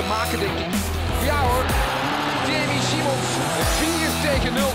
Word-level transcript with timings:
kunnen 0.00 0.18
maken, 0.18 0.38
denk 0.44 0.58
ik. 0.64 0.72
Ja 1.30 1.38
hoor, 1.48 1.66
Jamie 2.48 2.82
Simons, 2.90 3.28
4 3.80 4.10
tegen 4.26 4.52
0. 4.54 4.72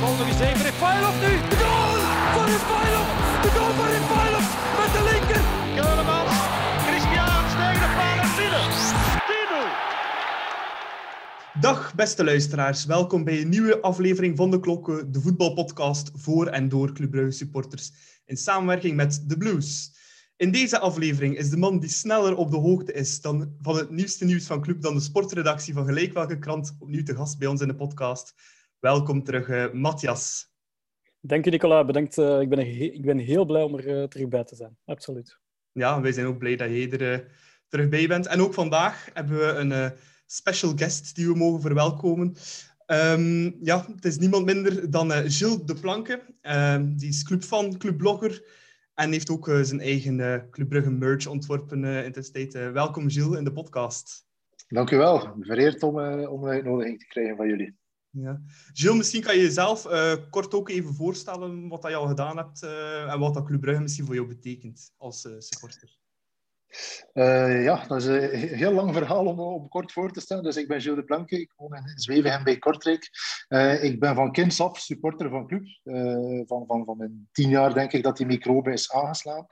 Goal 0.00 0.16
nog 0.20 0.28
eens 0.32 0.42
even, 0.48 0.64
Refailov 0.70 1.16
nu, 1.24 1.32
de 1.52 1.56
goal 1.64 1.98
van 2.34 2.44
Refailov, 2.54 3.08
de 3.44 3.50
goal 3.56 3.72
van 3.78 3.88
Refailov 3.96 4.46
met 4.80 4.90
de 4.96 5.02
linker. 5.10 5.42
Keulemans, 5.78 6.36
Christian 6.86 7.42
tegen 7.60 7.82
de 7.84 7.90
paal 7.98 8.18
en 8.26 8.32
binnen. 8.38 8.66
10-0. 11.54 11.60
Dag 11.60 11.94
beste 11.94 12.24
luisteraars, 12.24 12.84
welkom 12.84 13.24
bij 13.24 13.40
een 13.40 13.48
nieuwe 13.48 13.80
aflevering 13.80 14.36
van 14.36 14.50
De 14.50 14.60
Klokken, 14.60 15.12
de 15.12 15.20
voetbalpodcast 15.20 16.10
voor 16.14 16.46
en 16.46 16.68
door 16.68 16.92
Club 16.92 17.10
Brugge 17.10 17.30
supporters 17.30 17.92
in 18.26 18.36
samenwerking 18.36 18.96
met 18.96 19.28
The 19.28 19.36
Blues. 19.36 19.95
In 20.38 20.50
deze 20.50 20.78
aflevering 20.78 21.36
is 21.36 21.50
de 21.50 21.56
man 21.56 21.78
die 21.78 21.90
sneller 21.90 22.36
op 22.36 22.50
de 22.50 22.56
hoogte 22.56 22.92
is 22.92 23.20
dan, 23.20 23.56
van 23.60 23.76
het 23.76 23.90
nieuwste 23.90 24.24
nieuws 24.24 24.46
van 24.46 24.60
Club 24.60 24.82
dan 24.82 24.94
de 24.94 25.00
sportredactie 25.00 25.74
van 25.74 25.84
gelijk 25.84 26.12
welke 26.12 26.38
krant 26.38 26.76
opnieuw 26.78 27.02
te 27.02 27.14
gast 27.14 27.38
bij 27.38 27.48
ons 27.48 27.60
in 27.60 27.68
de 27.68 27.74
podcast. 27.74 28.34
Welkom 28.78 29.24
terug, 29.24 29.48
uh, 29.48 29.72
Matthias. 29.72 30.50
Dank 31.20 31.46
u, 31.46 31.50
Nicola. 31.50 31.84
Bedankt. 31.84 32.18
Uh, 32.18 32.40
ik, 32.40 32.48
ben 32.48 32.58
he- 32.58 32.90
ik 32.92 33.02
ben 33.04 33.18
heel 33.18 33.44
blij 33.44 33.62
om 33.62 33.74
er 33.74 34.00
uh, 34.00 34.04
terug 34.04 34.28
bij 34.28 34.44
te 34.44 34.56
zijn. 34.56 34.76
Absoluut. 34.84 35.38
Ja, 35.72 36.00
wij 36.00 36.12
zijn 36.12 36.26
ook 36.26 36.38
blij 36.38 36.56
dat 36.56 36.68
jij 36.68 36.90
er 36.90 37.30
terug 37.68 37.88
bij 37.88 38.06
bent. 38.08 38.26
En 38.26 38.40
ook 38.40 38.54
vandaag 38.54 39.08
hebben 39.12 39.38
we 39.38 39.44
een 39.44 39.92
special 40.26 40.72
guest 40.76 41.14
die 41.14 41.26
we 41.26 41.34
mogen 41.34 41.60
verwelkomen. 41.60 42.34
Um, 42.86 43.56
ja, 43.64 43.86
het 43.94 44.04
is 44.04 44.18
niemand 44.18 44.44
minder 44.44 44.90
dan 44.90 45.10
Gilles 45.10 45.62
de 45.64 45.74
Planke. 45.80 46.22
Um, 46.42 46.96
die 46.96 47.08
is 47.08 47.22
clubfan, 47.22 47.78
clubblogger 47.78 48.64
en 48.96 49.12
heeft 49.12 49.30
ook 49.30 49.48
uh, 49.48 49.62
zijn 49.62 49.80
eigen 49.80 50.18
uh, 50.18 50.36
Club 50.50 50.68
Brugge 50.68 50.90
merch 50.90 51.26
ontworpen 51.26 51.84
in 51.84 52.12
de 52.12 52.30
tijd. 52.30 52.52
welkom 52.52 53.10
Gilles 53.10 53.38
in 53.38 53.44
de 53.44 53.52
podcast. 53.52 54.26
Dank 54.68 54.90
u 54.90 54.96
wel. 54.96 55.36
Vereerd 55.40 55.82
om, 55.82 55.98
om 56.26 56.44
een 56.44 56.50
uitnodiging 56.50 56.98
te 56.98 57.06
krijgen 57.06 57.36
van 57.36 57.48
jullie. 57.48 57.76
Ja. 58.10 58.40
Gilles, 58.72 58.96
misschien 58.96 59.22
kan 59.22 59.34
je 59.34 59.42
jezelf 59.42 59.86
kort 60.30 60.54
ook 60.54 60.68
even 60.68 60.94
voorstellen 60.94 61.68
wat 61.68 61.82
dat 61.82 61.90
je 61.90 61.96
al 61.96 62.06
gedaan 62.06 62.36
hebt 62.36 62.62
en 63.08 63.18
wat 63.18 63.34
dat 63.34 63.44
Club 63.44 63.60
Brugge 63.60 63.82
misschien 63.82 64.04
voor 64.06 64.14
jou 64.14 64.26
betekent 64.26 64.92
als 64.96 65.28
supporter. 65.38 65.98
Uh, 67.14 67.64
ja, 67.64 67.84
dat 67.86 67.96
is 67.96 68.06
een 68.06 68.30
heel 68.32 68.72
lang 68.72 68.94
verhaal 68.94 69.26
om, 69.26 69.68
kort 69.68 69.92
voor 69.92 70.12
te 70.12 70.20
stellen. 70.20 70.42
Dus 70.42 70.56
ik 70.56 70.68
ben 70.68 70.80
Gilles 70.80 70.98
de 70.98 71.04
Planke, 71.04 71.40
ik 71.40 71.52
woon 71.56 71.74
in 71.74 71.82
Zwevegem 71.94 72.44
bij 72.44 72.58
Kortrijk. 72.58 73.10
Uh, 73.48 73.84
ik 73.84 74.00
ben 74.00 74.14
van 74.14 74.32
kinds 74.32 74.60
af 74.60 74.78
supporter 74.78 75.30
van 75.30 75.46
club. 75.46 75.64
Uh, 75.84 76.42
van, 76.46 76.64
van, 76.66 76.84
van 76.84 76.96
mijn 76.96 77.28
tien 77.32 77.48
jaar 77.48 77.74
denk 77.74 77.92
ik 77.92 78.02
dat 78.02 78.16
die 78.16 78.26
microbe 78.26 78.72
is 78.72 78.92
aangeslaan. 78.92 79.46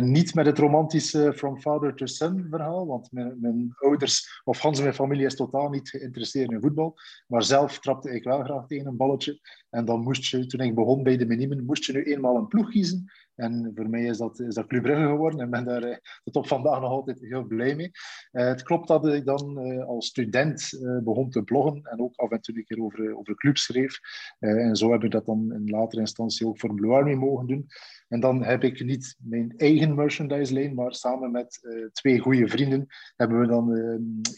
niet 0.00 0.34
met 0.34 0.46
het 0.46 0.58
romantische 0.58 1.32
from 1.36 1.60
father 1.60 1.94
to 1.94 2.06
son 2.06 2.46
verhaal, 2.50 2.86
want 2.86 3.12
mijn, 3.12 3.40
mijn 3.40 3.74
ouders 3.78 4.42
of 4.44 4.58
Hans 4.58 4.80
mijn 4.80 4.94
familie 4.94 5.26
is 5.26 5.36
totaal 5.36 5.68
niet 5.68 5.88
geïnteresseerd 5.88 6.50
in 6.50 6.60
voetbal. 6.60 6.94
Maar 7.26 7.42
zelf 7.42 7.78
trapte 7.78 8.10
ik 8.10 8.24
wel 8.24 8.42
graag 8.42 8.66
tegen 8.66 8.86
een 8.86 8.96
balletje. 8.96 9.40
En 9.70 9.84
dan 9.84 10.00
moest 10.00 10.26
je, 10.26 10.46
toen 10.46 10.60
ik 10.60 10.74
begon 10.74 11.02
bij 11.02 11.16
de 11.16 11.26
Minimen, 11.26 11.64
moest 11.64 11.84
je 11.84 11.92
nu 11.92 12.02
eenmaal 12.02 12.36
een 12.36 12.48
ploeg 12.48 12.70
kiezen. 12.70 13.10
En 13.36 13.72
voor 13.74 13.88
mij 13.88 14.04
is 14.04 14.18
dat, 14.18 14.40
is 14.40 14.54
dat 14.54 14.66
Club 14.66 14.82
Brugge 14.82 15.06
geworden. 15.06 15.40
En 15.40 15.50
ben 15.50 15.64
daar 15.64 15.88
uh, 15.88 15.96
tot 16.24 16.48
vandaag 16.48 16.80
nog 16.80 16.90
altijd 16.90 17.20
heel 17.20 17.44
blij 17.44 17.74
mee. 17.74 17.90
Uh, 18.32 18.46
het 18.46 18.62
klopt 18.62 18.88
dat 18.88 19.06
ik 19.06 19.24
dan 19.24 19.66
uh, 19.66 19.84
als 19.84 20.06
student 20.06 20.78
begon 21.04 21.30
te 21.30 21.42
bloggen 21.42 21.82
en 21.82 22.00
ook 22.00 22.16
af 22.16 22.30
en 22.30 22.40
toe 22.40 22.56
een 22.56 22.64
keer 22.64 22.82
over, 22.82 23.16
over 23.16 23.36
schreef. 23.52 23.98
en 24.38 24.76
zo 24.76 24.92
heb 24.92 25.04
ik 25.04 25.10
dat 25.10 25.26
dan 25.26 25.52
in 25.52 25.70
latere 25.70 26.00
instantie 26.00 26.46
ook 26.46 26.58
voor 26.58 26.74
Blue 26.74 26.92
Army 26.92 27.14
mogen 27.14 27.46
doen. 27.46 27.66
En 28.08 28.20
dan 28.20 28.44
heb 28.44 28.64
ik 28.64 28.84
niet 28.84 29.16
mijn 29.18 29.54
eigen 29.56 29.94
merchandise-lijn, 29.94 30.74
maar 30.74 30.94
samen 30.94 31.30
met 31.30 31.60
twee 31.92 32.18
goede 32.18 32.48
vrienden 32.48 32.86
hebben 33.16 33.40
we 33.40 33.46
dan 33.46 33.76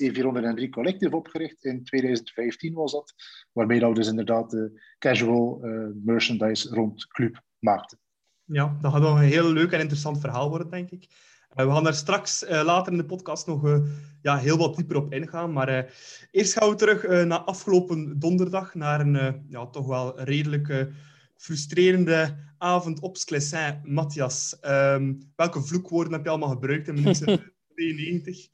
E403 0.03 0.69
Collective 0.69 1.16
opgericht. 1.16 1.65
In 1.65 1.84
2015 1.84 2.75
was 2.75 2.92
dat. 2.92 3.15
Waarmee 3.53 3.81
we 3.81 3.94
dus 3.94 4.09
inderdaad 4.09 4.50
de 4.50 4.81
casual 4.98 5.59
merchandise 6.04 6.75
rond 6.75 7.06
club 7.06 7.42
maakten. 7.59 7.98
Ja, 8.47 8.79
dat 8.81 8.93
gaat 8.93 9.01
wel 9.01 9.17
een 9.17 9.23
heel 9.23 9.53
leuk 9.53 9.73
en 9.73 9.81
interessant 9.81 10.21
verhaal 10.21 10.49
worden, 10.49 10.71
denk 10.71 10.91
ik. 10.91 11.09
Uh, 11.57 11.67
we 11.67 11.73
gaan 11.73 11.84
daar 11.84 11.95
straks 11.95 12.43
uh, 12.43 12.62
later 12.65 12.93
in 12.93 12.99
de 12.99 13.05
podcast 13.05 13.47
nog 13.47 13.65
uh, 13.65 13.79
ja, 14.23 14.37
heel 14.37 14.57
wat 14.57 14.77
dieper 14.77 14.97
op 14.97 15.12
ingaan. 15.12 15.53
Maar 15.53 15.95
eerst 16.31 16.53
gaan 16.53 16.71
we 16.71 16.75
terug 16.75 17.25
naar 17.25 17.39
afgelopen 17.39 18.19
donderdag, 18.19 18.75
naar 18.75 19.01
een 19.01 19.45
ja, 19.49 19.67
toch 19.67 19.87
wel 19.87 20.21
redelijk 20.21 20.89
frustrerende 21.37 22.37
avond 22.59 23.01
op 23.01 23.17
Sclessin. 23.17 23.81
Matthias, 23.83 24.59
um, 24.63 25.33
welke 25.37 25.63
vloekwoorden 25.63 26.13
heb 26.13 26.25
je 26.25 26.28
allemaal 26.28 26.49
gebruikt 26.49 26.89
in 26.89 26.95
minuut 26.95 27.19
92? 27.75 28.49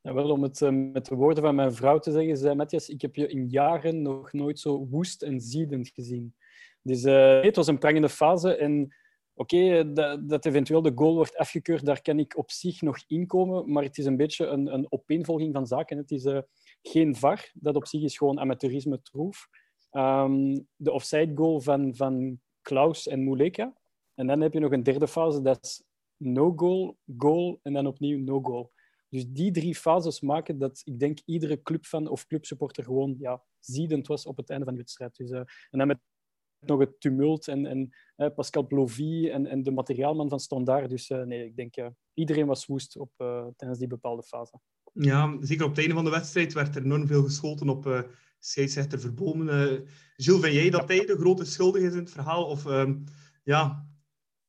Ja, 0.00 0.14
wel, 0.14 0.30
om 0.30 0.42
het 0.42 0.60
met 0.92 1.06
de 1.06 1.14
woorden 1.14 1.42
van 1.42 1.54
mijn 1.54 1.74
vrouw 1.74 1.98
te 1.98 2.12
zeggen, 2.12 2.36
zei 2.36 2.54
Matthias, 2.54 2.88
ik 2.88 3.00
heb 3.00 3.14
je 3.14 3.28
in 3.28 3.48
jaren 3.48 4.02
nog 4.02 4.32
nooit 4.32 4.58
zo 4.58 4.86
woest 4.86 5.22
en 5.22 5.40
ziedend 5.40 5.88
gezien. 5.88 6.34
Dus 6.82 7.02
het 7.42 7.56
was 7.56 7.66
een 7.66 7.78
prangende 7.78 8.08
fase 8.08 8.56
en 8.56 8.94
Oké, 9.36 9.56
okay, 9.56 9.92
dat, 9.92 10.28
dat, 10.28 10.44
eventueel 10.44 10.82
de 10.82 10.92
goal 10.94 11.14
wordt 11.14 11.36
afgekeurd, 11.36 11.84
daar 11.84 12.02
kan 12.02 12.18
ik 12.18 12.36
op 12.36 12.50
zich 12.50 12.80
nog 12.80 12.98
inkomen, 13.06 13.72
maar 13.72 13.82
het 13.82 13.98
is 13.98 14.04
een 14.04 14.16
beetje 14.16 14.46
een, 14.46 14.74
een 14.74 14.86
opeenvolging 14.92 15.54
van 15.54 15.66
zaken. 15.66 15.96
Het 15.96 16.10
is 16.10 16.24
uh, 16.24 16.40
geen 16.82 17.16
VAR, 17.16 17.50
dat 17.54 17.76
op 17.76 17.86
zich 17.86 18.02
is 18.02 18.16
gewoon 18.16 18.40
amateurisme 18.40 19.02
troef. 19.02 19.48
Um, 19.92 20.68
de 20.76 20.92
offside 20.92 21.32
goal 21.34 21.60
van, 21.60 21.94
van 21.94 22.40
Klaus 22.62 23.06
en 23.06 23.24
Muleka. 23.24 23.74
En 24.14 24.26
dan 24.26 24.40
heb 24.40 24.52
je 24.52 24.60
nog 24.60 24.72
een 24.72 24.82
derde 24.82 25.08
fase, 25.08 25.42
dat 25.42 25.64
is 25.64 25.82
no 26.16 26.52
goal, 26.56 26.98
goal 27.16 27.58
en 27.62 27.72
dan 27.72 27.86
opnieuw 27.86 28.18
no 28.18 28.40
goal. 28.40 28.72
Dus 29.08 29.26
die 29.28 29.50
drie 29.50 29.74
fases 29.74 30.20
maken 30.20 30.58
dat 30.58 30.82
ik 30.84 30.98
denk 30.98 31.18
iedere 31.24 31.62
clubfan 31.62 32.08
of 32.08 32.26
clubsupporter 32.26 32.84
gewoon 32.84 33.16
ja, 33.18 33.42
ziedend 33.60 34.06
was 34.06 34.26
op 34.26 34.36
het 34.36 34.50
einde 34.50 34.64
van 34.64 34.74
de 34.74 34.80
wedstrijd. 34.80 35.16
Dus, 35.16 35.30
uh, 35.30 35.38
en 35.38 35.78
dan 35.78 35.86
met 35.86 35.98
nog 36.66 36.78
het 36.80 37.00
tumult 37.00 37.48
en, 37.48 37.66
en 37.66 37.94
uh, 38.16 38.28
Pascal 38.34 38.66
Plovy 38.66 39.28
en, 39.28 39.46
en 39.46 39.62
de 39.62 39.70
materiaalman 39.70 40.28
van 40.28 40.40
Standaard. 40.40 40.90
Dus 40.90 41.10
uh, 41.10 41.22
nee, 41.22 41.44
ik 41.44 41.56
denk 41.56 41.76
uh, 41.76 41.86
iedereen 42.14 42.46
was 42.46 42.66
woest 42.66 42.96
op, 42.96 43.10
tijdens 43.56 43.78
die 43.78 43.88
bepaalde 43.88 44.22
fase. 44.22 44.60
Ja, 44.92 45.36
zeker 45.40 45.64
op 45.64 45.70
het 45.70 45.78
einde 45.78 45.94
van 45.94 46.04
de 46.04 46.10
wedstrijd 46.10 46.52
werd 46.52 46.76
er 46.76 46.84
enorm 46.84 47.06
veel 47.06 47.22
geschoten 47.22 47.68
op 47.68 48.06
scheidsrechter 48.38 49.00
Verbomen. 49.00 49.46
Gilles, 50.16 50.40
vind 50.40 50.54
jij 50.54 50.70
dat 50.70 50.88
hij 50.88 51.06
de 51.06 51.16
grote 51.16 51.44
schuldige 51.44 51.86
is 51.86 51.92
in 51.92 51.98
het 51.98 52.10
verhaal? 52.10 52.44
Of 52.44 52.64
ja, 53.42 53.88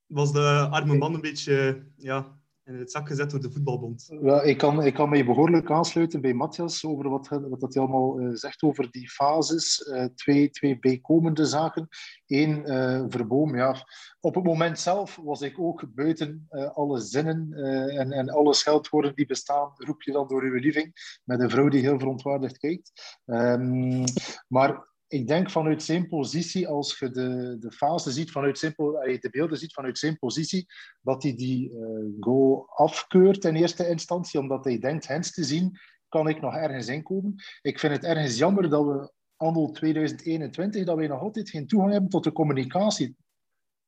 was 0.05 0.33
de 0.33 0.67
arme 0.71 0.97
man 0.97 1.13
een 1.13 1.21
beetje 1.21 1.85
ja, 1.95 2.39
in 2.65 2.79
het 2.79 2.91
zak 2.91 3.07
gezet 3.07 3.31
door 3.31 3.41
de 3.41 3.51
voetbalbond. 3.51 4.07
Ja, 4.21 4.41
ik, 4.41 4.57
kan, 4.57 4.83
ik 4.83 4.93
kan 4.93 5.09
mij 5.09 5.25
behoorlijk 5.25 5.71
aansluiten 5.71 6.21
bij 6.21 6.33
Matthias 6.33 6.85
over 6.85 7.09
wat, 7.09 7.27
wat 7.27 7.59
dat 7.59 7.73
hij 7.73 7.83
allemaal 7.83 8.19
uh, 8.19 8.29
zegt 8.33 8.61
over 8.61 8.91
die 8.91 9.09
fases. 9.09 9.87
Uh, 9.87 10.05
twee, 10.15 10.49
twee 10.49 10.79
bijkomende 10.79 11.45
zaken. 11.45 11.87
Eén, 12.25 12.71
uh, 12.71 13.03
Verboom, 13.07 13.55
ja. 13.55 13.85
Op 14.19 14.35
het 14.35 14.43
moment 14.43 14.79
zelf 14.79 15.19
was 15.23 15.41
ik 15.41 15.59
ook 15.59 15.85
buiten 15.93 16.47
alle 16.73 16.99
zinnen 16.99 17.53
en, 17.89 18.11
en 18.11 18.29
alle 18.29 18.53
scheldwoorden 18.53 19.15
die 19.15 19.25
bestaan, 19.25 19.71
roep 19.73 20.01
je 20.01 20.11
dan 20.11 20.27
door 20.27 20.43
uw 20.43 20.59
living 20.59 21.19
met 21.23 21.39
een 21.39 21.49
vrouw 21.49 21.67
die 21.67 21.81
heel 21.81 21.99
verontwaardigd 21.99 22.57
kijkt. 22.57 23.21
Um, 23.25 24.03
maar 24.47 24.93
ik 25.15 25.27
denk 25.27 25.51
vanuit 25.51 25.83
zijn 25.83 26.07
positie, 26.07 26.67
als 26.67 26.99
je 26.99 27.09
de, 27.09 27.57
de 27.59 27.71
fase 27.71 28.11
ziet, 28.11 28.31
vanuit 28.31 28.57
zijn, 28.57 28.73
de 28.75 29.27
beelden 29.31 29.57
ziet 29.57 29.73
vanuit 29.73 29.97
zijn 29.97 30.17
positie, 30.17 30.65
dat 31.01 31.23
hij 31.23 31.35
die 31.35 31.71
uh, 31.71 31.79
goal 32.19 32.69
afkeurt 32.69 33.45
in 33.45 33.55
eerste 33.55 33.87
instantie, 33.87 34.39
omdat 34.39 34.63
hij 34.63 34.79
denkt 34.79 35.07
hens 35.07 35.33
te 35.33 35.43
zien, 35.43 35.79
kan 36.09 36.27
ik 36.27 36.41
nog 36.41 36.55
ergens 36.55 36.87
inkomen. 36.87 37.35
Ik 37.61 37.79
vind 37.79 37.93
het 37.93 38.03
ergens 38.03 38.37
jammer 38.37 38.69
dat 38.69 38.85
we 38.85 39.11
anno 39.35 39.71
2021, 39.71 40.85
dat 40.85 40.95
wij 40.95 41.07
nog 41.07 41.21
altijd 41.21 41.49
geen 41.49 41.67
toegang 41.67 41.91
hebben 41.91 42.09
tot 42.09 42.23
de 42.23 42.31
communicatie 42.31 43.15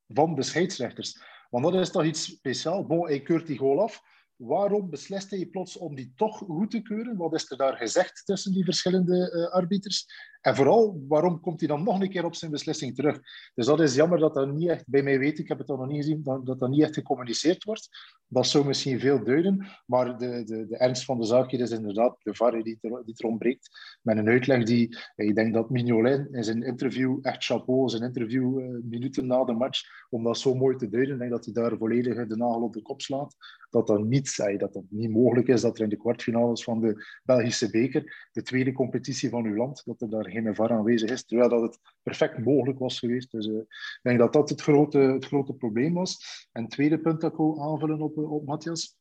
van 0.07 0.35
de 0.35 0.43
scheidsrechters. 0.43 1.21
Want 1.49 1.63
dat 1.63 1.73
is 1.73 1.91
toch 1.91 2.03
iets 2.03 2.23
speciaals. 2.23 2.85
Bon, 2.85 3.07
hij 3.07 3.21
keurt 3.21 3.47
die 3.47 3.57
goal 3.57 3.81
af. 3.81 4.01
Waarom 4.37 4.89
beslist 4.89 5.29
hij 5.29 5.45
plots 5.45 5.77
om 5.77 5.95
die 5.95 6.13
toch 6.15 6.37
goed 6.37 6.71
te 6.71 6.81
keuren? 6.81 7.17
Wat 7.17 7.33
is 7.33 7.51
er 7.51 7.57
daar 7.57 7.77
gezegd 7.77 8.25
tussen 8.25 8.53
die 8.53 8.63
verschillende 8.63 9.31
uh, 9.33 9.53
arbiters? 9.53 10.05
En 10.41 10.55
vooral, 10.55 11.03
waarom 11.07 11.39
komt 11.39 11.59
hij 11.59 11.69
dan 11.69 11.83
nog 11.83 12.01
een 12.01 12.09
keer 12.09 12.25
op 12.25 12.35
zijn 12.35 12.51
beslissing 12.51 12.95
terug? 12.95 13.19
Dus 13.55 13.65
dat 13.65 13.79
is 13.79 13.95
jammer 13.95 14.19
dat 14.19 14.33
dat 14.33 14.53
niet 14.53 14.69
echt, 14.69 14.87
bij 14.87 15.03
mij 15.03 15.19
weet 15.19 15.39
ik, 15.39 15.47
heb 15.47 15.57
het 15.57 15.69
al 15.69 15.77
nog 15.77 15.87
niet 15.87 15.97
gezien, 15.97 16.23
dat 16.23 16.59
dat, 16.59 16.69
niet 16.69 16.81
echt 16.81 16.93
gecommuniceerd 16.93 17.63
wordt. 17.63 17.89
Dat 18.27 18.47
zou 18.47 18.65
misschien 18.65 18.99
veel 18.99 19.23
duiden, 19.23 19.67
maar 19.85 20.17
de, 20.17 20.43
de, 20.43 20.67
de 20.67 20.77
ernst 20.77 21.05
van 21.05 21.19
de 21.19 21.25
zaak 21.25 21.51
hier 21.51 21.59
is 21.59 21.71
inderdaad 21.71 22.17
de 22.23 22.35
VAR 22.35 22.51
die, 22.51 22.77
die 22.81 23.15
er 23.15 23.27
ontbreekt. 23.27 23.69
Met 24.01 24.17
een 24.17 24.27
uitleg 24.27 24.63
die, 24.63 24.97
ik 25.15 25.35
denk 25.35 25.53
dat 25.53 25.69
Mignolet 25.69 26.27
in 26.31 26.43
zijn 26.43 26.63
interview, 26.63 27.19
echt 27.21 27.43
chapeau, 27.43 27.89
zijn 27.89 28.03
interview 28.03 28.59
uh, 28.59 28.77
minuten 28.83 29.27
na 29.27 29.43
de 29.43 29.53
match, 29.53 29.81
om 30.09 30.23
dat 30.23 30.37
zo 30.37 30.55
mooi 30.55 30.75
te 30.75 30.89
duiden, 30.89 31.13
ik 31.13 31.19
denk 31.19 31.31
dat 31.31 31.45
hij 31.45 31.53
daar 31.53 31.77
volledig 31.77 32.27
de 32.27 32.37
nagel 32.37 32.61
op 32.61 32.73
de 32.73 32.81
kop 32.81 33.01
slaat. 33.01 33.35
Dat 33.69 33.87
dat 33.87 34.03
niet, 34.03 34.35
dat 34.57 34.73
dat 34.73 34.83
niet 34.89 35.09
mogelijk 35.09 35.47
is 35.47 35.61
dat 35.61 35.77
er 35.77 35.83
in 35.83 35.89
de 35.89 35.97
kwartfinales 35.97 36.63
van 36.63 36.79
de 36.79 37.05
Belgische 37.23 37.69
beker, 37.69 38.27
de 38.31 38.41
tweede 38.41 38.71
competitie 38.71 39.29
van 39.29 39.45
uw 39.45 39.55
land, 39.55 39.81
dat 39.85 40.01
er 40.01 40.09
daar 40.09 40.26
geen 40.31 40.55
VAR 40.55 40.71
aanwezig 40.71 41.09
is, 41.09 41.25
terwijl 41.25 41.49
dat 41.49 41.61
het 41.61 41.79
perfect 42.03 42.37
mogelijk 42.37 42.79
was 42.79 42.99
geweest. 42.99 43.31
Dus 43.31 43.45
uh, 43.47 43.57
ik 43.57 43.99
denk 44.01 44.19
dat 44.19 44.33
dat 44.33 44.49
het 44.49 44.61
grote, 44.61 44.97
het 44.97 45.25
grote 45.25 45.53
probleem 45.53 45.93
was. 45.93 46.17
En 46.51 46.61
het 46.61 46.71
tweede 46.71 46.99
punt 46.99 47.21
dat 47.21 47.31
ik 47.31 47.37
wil 47.37 47.61
aanvullen 47.61 48.01
op, 48.01 48.17
op 48.17 48.45
Matthias, 48.45 48.97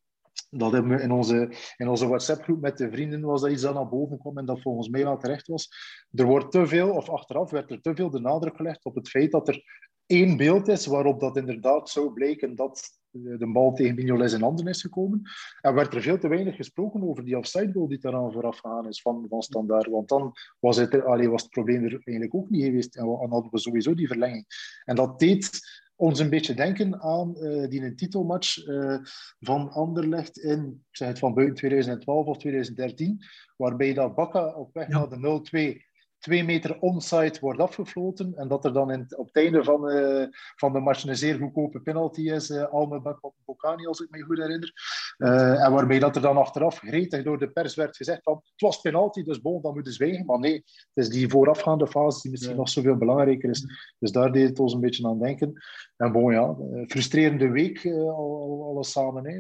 dat 0.51 0.73
hebben 0.73 0.97
we 0.97 1.03
in 1.03 1.11
onze, 1.11 1.53
in 1.77 1.89
onze 1.89 2.09
WhatsApp-groep 2.09 2.61
met 2.61 2.79
de 2.79 2.91
vrienden 2.91 3.21
was 3.21 3.41
dat 3.41 3.51
iets 3.51 3.63
dat 3.63 3.75
naar 3.75 3.89
boven 3.89 4.19
kwam 4.19 4.39
en 4.39 4.47
dat 4.47 4.61
volgens 4.61 4.89
mij 4.89 5.03
wel 5.03 5.19
terecht 5.19 5.47
was. 5.47 5.69
Er 6.13 6.25
wordt 6.25 6.51
te 6.51 6.67
veel, 6.67 6.91
of 6.91 7.09
achteraf 7.09 7.51
werd 7.51 7.71
er 7.71 7.81
te 7.81 7.95
veel 7.95 8.11
de 8.11 8.21
nadruk 8.21 8.57
gelegd 8.57 8.85
op 8.85 8.95
het 8.95 9.09
feit 9.09 9.31
dat 9.31 9.49
er 9.49 9.63
één 10.07 10.37
beeld 10.37 10.69
is 10.69 10.87
waarop 10.87 11.21
dat 11.21 11.37
inderdaad 11.37 11.89
zou 11.89 12.13
blijken 12.13 12.55
dat 12.55 12.99
de 13.23 13.51
bal 13.53 13.73
tegen 13.73 13.95
Mignoles 13.95 14.33
in 14.33 14.41
handen 14.41 14.67
is 14.67 14.81
gekomen. 14.81 15.23
En 15.61 15.75
werd 15.75 15.95
er 15.95 16.03
veel 16.03 16.19
te 16.19 16.29
weinig 16.29 16.57
gesproken 16.57 17.03
over 17.03 17.25
die 17.25 17.39
offside 17.39 17.73
goal 17.73 17.89
die 17.89 17.99
daaraan 17.99 18.33
vooraf 18.33 18.59
gegaan 18.59 18.89
is 18.89 19.01
van, 19.01 19.27
van 19.29 19.43
Standaard. 19.43 19.87
Want 19.87 20.09
dan 20.09 20.33
was 20.61 20.77
het, 20.77 21.05
allee, 21.05 21.31
was 21.31 21.43
het 21.43 21.51
probleem 21.51 21.85
er 21.85 21.91
eigenlijk 21.91 22.35
ook 22.35 22.51
niet 22.51 22.65
geweest. 22.65 22.97
En 22.97 23.05
dan 23.05 23.31
hadden 23.31 23.51
we 23.51 23.59
sowieso 23.59 23.95
die 23.95 24.07
verlenging. 24.07 24.47
En 24.85 24.97
dat 24.97 25.19
deed 25.19 25.61
ons 25.97 26.19
een 26.19 26.31
beetje 26.31 26.55
denken 26.55 27.01
aan 27.03 27.35
uh, 27.39 27.69
die 27.69 27.83
een 27.83 27.97
titelmatch 27.97 28.67
uh, 28.67 28.99
van 29.41 29.71
Anderlecht 29.71 30.39
in, 30.39 30.85
ik 30.91 30.97
zeg 30.97 31.09
het 31.09 31.19
van 31.19 31.35
buiten 31.35 31.57
2012 31.57 32.27
of 32.27 32.39
2013, 32.39 33.25
waarbij 33.57 33.95
dat 33.95 34.15
Bakka 34.15 34.55
op 34.55 34.75
weg 34.75 34.89
ja. 34.89 34.99
naar 34.99 35.09
de 35.09 35.77
0-2 35.81 35.87
twee 36.27 36.45
meter 36.45 36.79
onside 36.81 37.39
wordt 37.41 37.61
afgefloten 37.61 38.35
en 38.37 38.49
dat 38.49 38.65
er 38.65 38.73
dan 38.73 38.91
in, 38.91 39.07
op 39.17 39.27
het 39.27 39.37
einde 39.37 39.65
van, 39.65 39.91
uh, 39.91 40.27
van 40.57 40.73
de 40.73 40.81
match 40.81 41.05
een 41.05 41.17
zeer 41.17 41.39
goedkope 41.39 41.81
penalty 41.81 42.21
is, 42.21 42.51
uh, 42.51 42.65
Alme 42.65 43.19
Bokani, 43.45 43.87
als 43.87 44.01
ik 44.01 44.11
me 44.11 44.23
goed 44.23 44.39
herinner. 44.39 44.73
Uh, 45.19 45.65
en 45.65 45.73
waarbij 45.73 45.99
dat 45.99 46.17
er 46.17 46.23
dan 46.23 46.37
achteraf 46.37 46.79
gretig 46.79 47.23
door 47.23 47.39
de 47.39 47.51
pers 47.51 47.75
werd 47.75 47.97
gezegd 47.97 48.23
van 48.23 48.35
het 48.35 48.61
was 48.61 48.81
penalty, 48.81 49.23
dus 49.23 49.41
bon, 49.41 49.63
dan 49.63 49.75
moeten 49.75 49.93
zwijgen. 49.93 50.27
Maar 50.27 50.39
nee, 50.39 50.55
het 50.55 51.05
is 51.05 51.09
die 51.09 51.29
voorafgaande 51.29 51.87
fase 51.87 52.21
die 52.23 52.31
misschien 52.31 52.53
ja. 52.53 52.59
nog 52.59 52.69
zoveel 52.69 52.97
belangrijker 52.97 53.51
is. 53.51 53.65
Dus 53.99 54.13
daar 54.13 54.33
deed 54.33 54.49
het 54.49 54.59
ons 54.59 54.75
een 54.75 54.81
beetje 54.81 55.07
aan 55.07 55.19
denken. 55.19 55.53
En 55.97 56.13
bon, 56.13 56.33
ja, 56.33 56.57
frustrerende 56.87 57.49
week 57.49 57.87
al, 57.87 58.67
alles 58.71 58.91
samen. 58.91 59.27
Hè. 59.27 59.37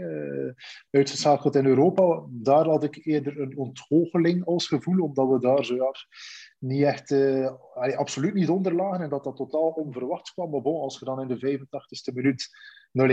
uitgeschakeld 0.90 1.56
in 1.56 1.66
Europa, 1.66 2.22
daar 2.28 2.66
had 2.66 2.84
ik 2.84 3.06
eerder 3.06 3.40
een 3.40 3.56
onthoogeling 3.56 4.44
als 4.44 4.66
gevoel, 4.66 5.02
omdat 5.02 5.28
we 5.28 5.40
daar 5.40 5.64
zo 5.64 5.74
ja, 5.74 5.92
niet 6.58 6.82
echt, 6.82 7.10
uh, 7.10 7.50
absoluut 7.74 8.34
niet 8.34 8.48
onderlagen 8.48 9.00
en 9.00 9.10
dat 9.10 9.24
dat 9.24 9.36
totaal 9.36 9.68
onverwachts 9.68 10.32
kwam. 10.32 10.50
Maar 10.50 10.62
bon, 10.62 10.80
als 10.80 10.98
je 10.98 11.04
dan 11.04 11.20
in 11.20 11.28
de 11.28 11.58
85ste 11.58 12.14
minuut 12.14 12.48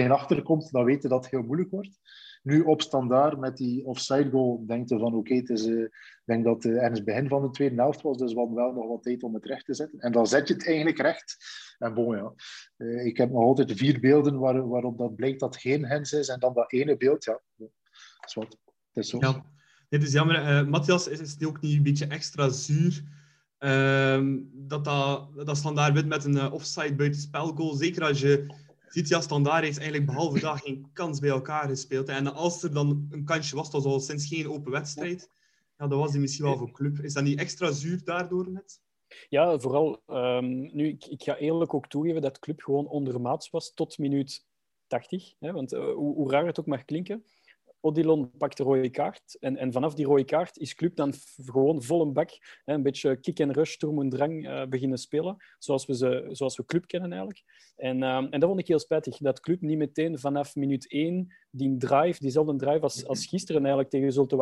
0-1 0.08 0.12
achterkomt, 0.12 0.72
dan 0.72 0.84
weet 0.86 1.02
je 1.02 1.08
dat 1.08 1.24
het 1.24 1.32
heel 1.32 1.44
moeilijk 1.44 1.72
wordt. 1.72 2.00
Nu 2.44 2.62
op 2.62 2.82
standaard 2.82 3.40
met 3.40 3.58
die 3.58 3.86
offside 3.86 4.30
goal 4.30 4.66
denk 4.66 4.90
je 4.90 4.98
van 4.98 5.16
oké, 5.16 5.34
okay, 5.34 5.58
uh, 5.58 5.84
ik 5.84 6.22
denk 6.26 6.44
dat 6.44 6.64
het 6.64 6.74
uh, 6.74 6.82
ergens 6.82 7.04
begin 7.04 7.28
van 7.28 7.42
de 7.42 7.50
tweede 7.50 7.76
helft 7.76 8.02
was, 8.02 8.18
dus 8.18 8.34
we 8.34 8.50
wel 8.54 8.74
nog 8.74 8.88
wat 8.88 9.04
tijd 9.04 9.24
om 9.24 9.34
het 9.34 9.46
recht 9.46 9.66
te 9.66 9.74
zetten. 9.74 10.00
En 10.00 10.12
dan 10.12 10.28
zet 10.28 10.48
je 10.48 10.54
het 10.54 10.66
eigenlijk 10.66 11.02
recht. 11.02 11.38
En 11.78 11.94
bon 11.94 12.16
ja, 12.16 12.34
uh, 12.78 13.06
ik 13.06 13.18
heb 13.18 13.30
nog 13.30 13.44
altijd 13.44 13.72
vier 13.72 14.00
beelden 14.00 14.40
waar, 14.40 14.68
waarop 14.68 14.98
dat 14.98 15.16
blijkt 15.16 15.40
dat 15.40 15.58
geen 15.58 15.86
hens 15.86 16.14
is 16.14 16.28
en 16.28 16.40
dan 16.40 16.54
dat 16.54 16.72
ene 16.72 16.98
beeld, 16.98 17.24
ja, 17.24 17.42
dat 17.56 17.70
is 18.26 18.34
wat. 18.34 18.58
Het 18.94 19.04
is 19.04 19.10
zo. 19.10 19.18
Ja. 19.20 19.46
Het 19.90 20.04
is 20.04 20.12
jammer, 20.12 20.70
Matthias 20.70 21.08
is, 21.08 21.20
is 21.20 21.36
die 21.36 21.48
ook 21.48 21.62
niet 21.62 21.78
een 21.78 21.84
beetje 21.84 22.08
extra 22.08 22.50
zuur 22.50 23.04
Ehm, 23.64 24.40
dat, 24.54 24.86
dat, 24.86 25.30
dat 25.46 25.58
Standaard 25.58 25.94
wint 25.94 26.08
met 26.08 26.24
een 26.24 26.36
uh, 26.36 26.54
offside 26.54 26.96
buitenspelgoal. 26.96 27.74
Zeker 27.74 28.04
als 28.04 28.20
je 28.20 28.54
ziet, 28.88 29.08
ja, 29.08 29.22
Standaard 29.22 29.64
heeft 29.64 29.78
eigenlijk 29.78 30.06
behalve 30.12 30.40
dat 30.40 30.62
geen 30.62 30.90
kans 30.94 31.20
bij 31.20 31.30
elkaar 31.30 31.68
gespeeld. 31.68 32.08
En 32.08 32.34
als 32.34 32.64
er 32.64 32.74
dan 32.74 33.08
een 33.12 33.26
kansje 33.26 33.56
was, 33.56 33.72
dat 33.72 33.84
was 33.84 33.94
al 33.94 34.00
sinds 34.00 34.28
geen 34.28 34.50
open 34.50 34.72
wedstrijd. 34.72 35.30
Ja, 35.78 35.88
dat 35.88 36.00
was 36.00 36.12
die 36.12 36.22
misschien 36.22 36.46
wel 36.46 36.58
voor 36.58 36.72
club. 36.72 37.00
Is 37.00 37.14
dat 37.14 37.24
niet 37.24 37.40
extra 37.40 37.72
zuur 37.72 38.04
daardoor 38.04 38.52
net? 38.52 38.82
Ja, 39.30 39.60
vooral. 39.60 40.02
Um, 40.08 40.76
nu, 40.76 40.88
ik, 40.88 41.06
ik, 41.06 41.24
ga 41.24 41.38
eerlijk 41.38 41.74
ook 41.74 41.88
toegeven 41.88 42.22
dat 42.22 42.40
club 42.40 42.62
gewoon 42.62 42.88
ondermaats 42.88 43.50
was 43.50 43.74
tot 43.74 43.98
minuut 43.98 44.46
80. 44.88 45.34
Hè, 45.40 45.52
want 45.52 45.74
uh, 45.74 45.94
hoe, 45.94 46.16
hoe 46.16 46.32
raar 46.32 46.46
het 46.46 46.60
ook 46.60 46.66
mag 46.66 46.86
klinken, 46.86 47.24
Odilon 47.86 48.32
pakt 48.38 48.58
de 48.58 48.64
rode 48.64 48.90
kaart. 48.90 49.38
En, 49.40 49.58
en 49.58 49.72
vanaf 49.72 49.94
die 49.94 50.06
rode 50.06 50.26
kaart 50.26 50.58
is 50.58 50.76
Club 50.76 50.96
dan 50.96 51.14
gewoon 51.46 51.84
vol 51.84 52.02
een 52.02 52.14
bak. 52.14 52.30
Hè, 52.66 52.74
een 52.74 52.84
beetje 52.84 53.20
kick 53.20 53.40
en 53.40 53.52
rush, 53.52 53.72
sturm 53.72 54.02
en 54.02 54.10
drang 54.10 54.48
uh, 54.48 54.66
beginnen 54.66 54.98
spelen. 54.98 55.36
Zoals 55.58 55.86
we, 55.86 55.96
ze, 55.96 56.28
zoals 56.32 56.58
we 56.58 56.66
Club 56.66 56.88
kennen 56.88 57.12
eigenlijk. 57.12 57.44
En, 57.76 58.02
uh, 58.02 58.16
en 58.16 58.40
dat 58.40 58.44
vond 58.44 58.60
ik 58.60 58.68
heel 58.68 58.80
spijtig. 58.80 59.18
Dat 59.18 59.40
Club 59.40 59.62
niet 59.62 59.78
meteen 59.78 60.20
vanaf 60.20 60.56
minuut 60.56 60.92
1 60.92 61.28
die 61.50 61.78
drive, 61.78 62.20
diezelfde 62.20 62.56
drive 62.56 62.82
als, 62.82 63.28
gisteren 63.28 63.62
eigenlijk 63.62 63.90
tegen 63.90 64.12
Zulte 64.12 64.36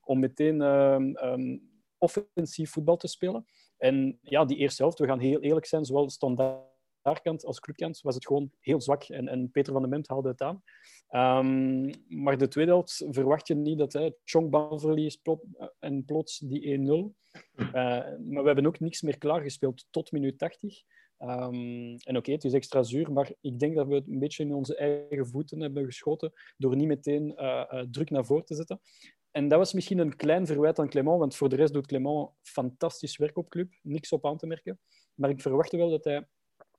om 0.00 0.18
meteen 0.18 0.60
um, 0.60 1.16
um, 1.16 1.70
offensief 1.98 2.70
voetbal 2.70 2.96
te 2.96 3.08
spelen. 3.08 3.44
En 3.76 4.18
ja, 4.22 4.44
die 4.44 4.56
eerste 4.56 4.82
helft, 4.82 4.98
we 4.98 5.06
gaan 5.06 5.20
heel 5.20 5.40
eerlijk 5.40 5.66
zijn, 5.66 5.84
zowel 5.84 6.10
standaard 6.10 6.76
kant 7.14 7.44
als 7.44 7.60
clubkant 7.60 8.00
was 8.00 8.14
het 8.14 8.26
gewoon 8.26 8.50
heel 8.60 8.80
zwak. 8.80 9.02
En, 9.02 9.28
en 9.28 9.50
Peter 9.50 9.72
van 9.72 9.82
den 9.82 9.90
Ment 9.90 10.08
haalde 10.08 10.28
het 10.28 10.40
aan. 10.40 10.62
Um, 11.10 11.90
maar 12.08 12.38
de 12.38 12.48
tweede 12.48 12.70
helft 12.70 13.06
verwacht 13.08 13.46
je 13.46 13.54
niet 13.54 13.78
dat 13.78 13.92
hè, 13.92 14.10
Chong 14.24 14.50
balverlies 14.50 15.16
plot, 15.16 15.44
en 15.78 16.04
plots 16.04 16.38
die 16.38 16.78
1-0. 16.78 16.82
Uh, 16.82 17.72
maar 18.18 18.42
we 18.42 18.46
hebben 18.46 18.66
ook 18.66 18.80
niks 18.80 19.02
meer 19.02 19.18
klaargespeeld 19.18 19.86
tot 19.90 20.12
minuut 20.12 20.38
80. 20.38 20.82
Um, 21.18 21.96
en 21.96 22.16
oké, 22.16 22.32
het 22.32 22.44
is 22.44 22.52
extra 22.52 22.82
zuur, 22.82 23.12
maar 23.12 23.32
ik 23.40 23.58
denk 23.58 23.76
dat 23.76 23.86
we 23.86 23.94
het 23.94 24.08
een 24.08 24.18
beetje 24.18 24.44
in 24.44 24.54
onze 24.54 24.76
eigen 24.76 25.26
voeten 25.26 25.60
hebben 25.60 25.84
geschoten 25.84 26.32
door 26.56 26.76
niet 26.76 26.86
meteen 26.86 27.32
uh, 27.36 27.64
uh, 27.70 27.80
druk 27.90 28.10
naar 28.10 28.24
voren 28.24 28.44
te 28.44 28.54
zetten. 28.54 28.80
En 29.30 29.48
dat 29.48 29.58
was 29.58 29.72
misschien 29.72 29.98
een 29.98 30.16
klein 30.16 30.46
verwijt 30.46 30.78
aan 30.78 30.88
Clement, 30.88 31.18
want 31.18 31.36
voor 31.36 31.48
de 31.48 31.56
rest 31.56 31.72
doet 31.72 31.86
Clement 31.86 32.30
fantastisch 32.42 33.16
werk 33.16 33.36
op 33.36 33.48
club. 33.48 33.72
Niks 33.82 34.12
op 34.12 34.26
aan 34.26 34.36
te 34.36 34.46
merken. 34.46 34.80
Maar 35.14 35.30
ik 35.30 35.40
verwachtte 35.40 35.76
wel 35.76 35.90
dat 35.90 36.04
hij 36.04 36.28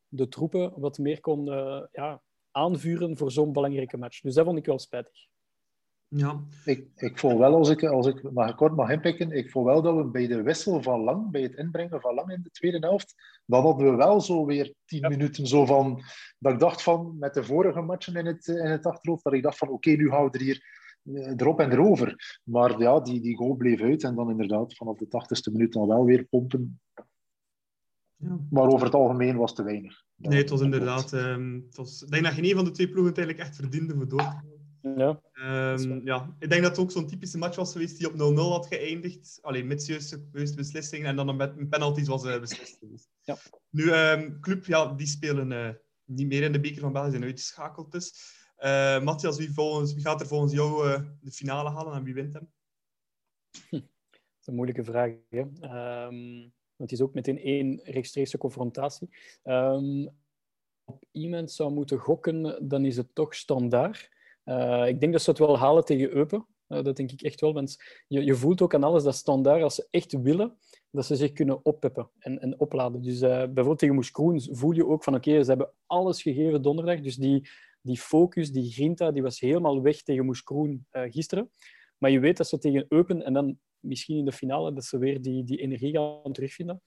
de 0.10 0.28
troepen 0.28 0.80
wat 0.80 0.98
meer 0.98 1.20
kon 1.20 1.48
uh, 1.48 1.84
ja, 1.92 2.22
aanvuren 2.52 3.18
voor 3.18 3.32
zo'n 3.32 3.52
belangrijke 3.52 3.98
match. 3.98 4.22
Dus 4.22 4.34
dat 4.34 4.46
vond 4.46 4.58
ik 4.58 4.66
wel 4.66 4.80
spijtig. 4.80 5.28
Ja. 6.08 6.44
Ik, 6.66 6.88
ik 6.96 7.20
voel 7.20 7.38
wel, 7.38 7.56
als 7.56 7.70
ik, 7.70 7.84
als 7.84 8.08
ik 8.08 8.32
maar 8.32 8.56
kort 8.56 8.76
mag 8.76 8.90
inpikken, 8.90 9.32
ik 9.32 9.52
voel 9.52 9.64
wel 9.64 9.82
dat 9.82 9.96
we 9.96 10.06
bij 10.06 10.28
de 10.28 10.42
wissel 10.42 10.82
van 10.82 11.02
Lang, 11.02 11.32
bij 11.32 11.42
het 11.42 11.56
inbrengen 11.56 12.02
van 12.02 12.14
Lang 12.14 12.32
in 12.32 12.42
de 12.42 12.50
tweede 12.50 12.78
helft, 12.80 13.16
dan 13.46 13.64
hadden 13.64 13.90
we 13.92 13.96
wel 13.96 14.22
zo 14.22 14.46
weer 14.46 14.74
tien 14.86 15.00
ja. 15.00 15.10
minuten 15.10 15.48
zo 15.48 15.66
van, 15.66 16.02
dat 16.40 16.54
ik 16.54 16.60
dacht 16.60 16.84
van, 16.84 17.16
met 17.20 17.34
de 17.34 17.44
vorige 17.44 17.82
matchen 17.82 18.16
in 18.16 18.26
het, 18.26 18.48
in 18.48 18.66
het 18.66 18.86
achterhoofd, 18.86 19.24
dat 19.24 19.34
ik 19.34 19.44
dacht 19.44 19.58
van, 19.58 19.68
oké, 19.68 19.90
okay, 19.90 19.96
nu 19.96 20.10
houden 20.10 20.32
we 20.32 20.38
er 20.38 20.44
hier 20.44 20.64
eh, 21.04 21.34
erop 21.38 21.60
en 21.60 21.72
erover. 21.72 22.40
Maar 22.44 22.80
ja, 22.80 23.00
die, 23.00 23.22
die 23.22 23.38
goal 23.38 23.56
bleef 23.56 23.82
uit 23.82 24.04
en 24.04 24.16
dan 24.16 24.30
inderdaad 24.30 24.76
vanaf 24.76 24.98
de 24.98 25.08
tachtigste 25.08 25.52
minuut 25.52 25.74
dan 25.74 25.88
wel 25.88 26.06
weer 26.06 26.24
pompen. 26.24 26.80
Ja. 28.20 28.40
Maar 28.50 28.68
over 28.68 28.86
het 28.86 28.96
algemeen 28.96 29.38
was 29.38 29.56
te 29.56 29.64
weinig. 29.64 30.04
Nee, 30.16 30.38
het 30.38 30.50
was 30.50 30.62
inderdaad... 30.62 31.12
Um, 31.12 31.64
het 31.66 31.76
was, 31.76 32.02
ik 32.02 32.12
denk 32.12 32.24
dat 32.24 32.34
geen 32.34 32.46
een 32.46 32.56
van 32.56 32.66
de 32.66 32.72
twee 32.72 32.90
ploegen 32.90 33.10
het 33.10 33.18
eigenlijk 33.18 33.48
echt 33.48 33.58
verdiende 33.58 33.96
voor 33.96 34.08
door 34.08 34.20
te 34.20 34.60
ja. 34.82 35.22
Um, 35.74 36.06
ja, 36.06 36.36
ik 36.40 36.50
denk 36.50 36.62
dat 36.62 36.72
het 36.72 36.80
ook 36.80 36.92
zo'n 36.92 37.08
typische 37.08 37.38
match 37.38 37.56
was 37.56 37.72
geweest 37.72 37.98
die 37.98 38.08
op 38.08 38.34
0-0 38.34 38.36
had 38.36 38.68
geëindigd. 38.68 39.40
Alleen 39.42 39.68
met 39.68 39.86
juiste, 39.86 40.20
beslissingen 40.32 41.08
en 41.08 41.16
dan 41.16 41.36
met 41.36 41.70
penalties 41.70 42.08
was 42.08 42.26
uh, 42.26 42.40
beslist. 42.40 42.80
Ja. 43.22 43.38
Nu, 43.70 43.94
um, 43.94 44.40
Club, 44.40 44.66
ja, 44.66 44.94
die 44.94 45.08
spelen 45.08 45.52
uh, 45.52 45.70
niet 46.06 46.28
meer 46.28 46.44
in 46.44 46.52
de 46.52 46.60
beker 46.60 46.82
van 46.82 46.94
België, 46.94 47.10
zijn 47.10 47.24
uitgeschakeld 47.24 47.92
dus. 47.92 48.38
Uh, 48.60 49.04
Matthias, 49.04 49.38
wie, 49.38 49.54
volgens, 49.54 49.94
wie 49.94 50.04
gaat 50.04 50.22
er 50.22 50.28
volgens 50.28 50.54
jou 50.54 51.02
de 51.22 51.32
finale 51.32 51.70
halen 51.70 51.94
en 51.94 52.04
wie 52.04 52.14
wint 52.14 52.34
hem? 52.34 52.52
Hm. 53.70 53.80
Dat 54.10 54.40
is 54.40 54.48
een 54.48 54.56
moeilijke 54.56 54.84
vraag. 54.84 55.12
Hè? 55.30 55.40
Um, 56.08 56.54
want 56.80 56.92
het 56.92 57.00
is 57.00 57.02
ook 57.02 57.14
meteen 57.14 57.40
één 57.40 57.80
rechtstreekse 57.84 58.38
confrontatie. 58.38 59.10
Um, 59.44 60.10
op 60.86 61.04
iemand 61.12 61.52
zou 61.52 61.72
moeten 61.72 61.98
gokken, 61.98 62.68
dan 62.68 62.86
is 62.86 62.98
het 62.98 63.16
toch 63.16 63.36
standaard. 63.36 64.10
Uh, 64.46 64.88
ik 64.88 65.00
denk 65.00 65.12
dat 65.12 65.22
ze 65.22 65.30
het 65.30 65.40
wel 65.40 65.58
halen 65.58 65.86
tegen 65.86 66.16
Eupen. 66.16 66.46
Uh, 66.68 66.84
dat 66.84 66.96
denk 66.96 67.12
ik 67.12 67.22
echt 67.22 67.42
wel. 67.42 67.54
Want 67.54 67.78
je, 68.08 68.24
je 68.24 68.36
voelt 68.36 68.62
ook 68.62 68.74
aan 68.74 68.84
alles 68.84 69.04
dat 69.04 69.16
standaard, 69.16 69.64
als 69.64 69.76
ze 69.76 69.88
echt 69.90 70.22
willen, 70.22 70.58
dat 70.92 71.06
ze 71.06 71.16
zich 71.16 71.32
kunnen 71.32 71.66
oppeppen 71.66 72.10
en, 72.20 72.40
en 72.40 72.60
opladen. 72.60 73.02
Dus 73.02 73.22
uh, 73.22 73.30
bijvoorbeeld 73.30 73.80
tegen 73.80 73.96
Moes 73.96 74.12
Kroen 74.12 74.42
voel 74.42 74.72
je 74.72 74.88
ook 74.88 75.04
van 75.04 75.16
oké, 75.16 75.44
ze 75.44 75.50
hebben 75.50 75.72
alles 75.86 76.22
gegeven 76.22 76.62
donderdag. 76.62 77.02
Dus 77.02 77.16
die, 77.16 77.50
die 77.82 77.98
focus, 77.98 78.52
die 78.52 78.72
grinta, 78.72 79.12
die 79.12 79.22
was 79.22 79.40
helemaal 79.40 79.82
weg 79.82 80.02
tegen 80.02 80.26
Moes 80.26 80.44
gisteren. 80.92 81.50
Maar 82.00 82.12
je 82.12 82.20
weet 82.20 82.38
dat 82.38 82.48
ze 82.48 82.58
tegen 82.58 82.86
Eupen 82.90 83.24
en 83.26 83.34
dan 83.34 83.60
misschien 83.80 84.18
in 84.18 84.26
de 84.26 84.32
finale 84.32 84.74
dat 84.74 84.86
ze 84.86 84.98
weer 84.98 85.22
die, 85.22 85.44
die 85.44 85.58
energie 85.58 85.94
gaan 85.94 86.34
terugvinden. 86.34 86.82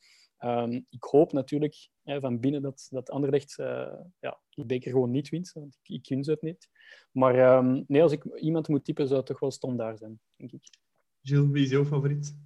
Um, 0.44 0.86
ik 0.88 1.02
hoop 1.02 1.32
natuurlijk 1.32 1.88
hè, 2.02 2.20
van 2.20 2.40
binnen 2.40 2.62
dat, 2.62 2.86
dat 2.90 3.10
Anderlecht 3.10 3.58
uh, 3.58 3.92
ja, 4.18 4.40
die 4.50 4.64
beker 4.64 4.90
gewoon 4.90 5.10
niet 5.10 5.28
wint. 5.28 5.52
Want 5.52 5.78
ik, 5.82 5.94
ik 5.94 6.08
win 6.08 6.24
ze 6.24 6.30
het 6.30 6.42
niet. 6.42 6.68
Maar 7.10 7.56
um, 7.56 7.84
nee, 7.86 8.02
als 8.02 8.12
ik 8.12 8.24
iemand 8.24 8.68
moet 8.68 8.84
typen, 8.84 9.06
zou 9.06 9.18
het 9.18 9.26
toch 9.26 9.40
wel 9.40 9.50
standaard 9.50 9.98
zijn, 9.98 10.20
denk 10.36 10.52
ik. 10.52 10.68
Gilles, 11.22 11.50
wie 11.50 11.64
is 11.64 11.70
jouw 11.70 11.84
favoriet? 11.84 12.36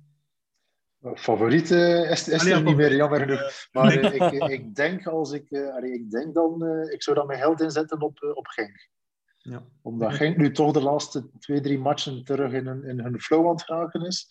Favoriet 1.14 1.70
uh, 1.70 2.10
is, 2.10 2.28
is 2.28 2.46
er 2.46 2.62
niet 2.62 2.76
meer, 2.76 2.94
jammer 2.94 3.20
genoeg. 3.20 3.68
Maar 3.72 3.96
uh, 3.98 4.14
ik, 4.32 4.50
ik, 4.50 4.74
denk 4.74 5.06
als 5.06 5.32
ik, 5.32 5.52
allee, 5.52 5.92
ik 5.92 6.10
denk 6.10 6.34
dan, 6.34 6.66
ik 6.90 7.02
zou 7.02 7.16
dan 7.16 7.26
mijn 7.26 7.38
geld 7.38 7.60
inzetten 7.60 8.00
op, 8.00 8.22
op 8.34 8.46
Genk. 8.46 8.88
Ja. 9.48 9.62
Omdat 9.82 10.12
Genk 10.12 10.36
nu 10.36 10.50
toch 10.50 10.72
de 10.72 10.82
laatste 10.82 11.30
twee, 11.38 11.60
drie 11.60 11.78
matchen 11.78 12.24
terug 12.24 12.52
in 12.52 12.66
hun, 12.66 12.84
in 12.84 13.00
hun 13.00 13.20
flow 13.20 13.46
aan 13.46 13.54
het 13.54 13.66
raken 13.66 14.06
is. 14.06 14.28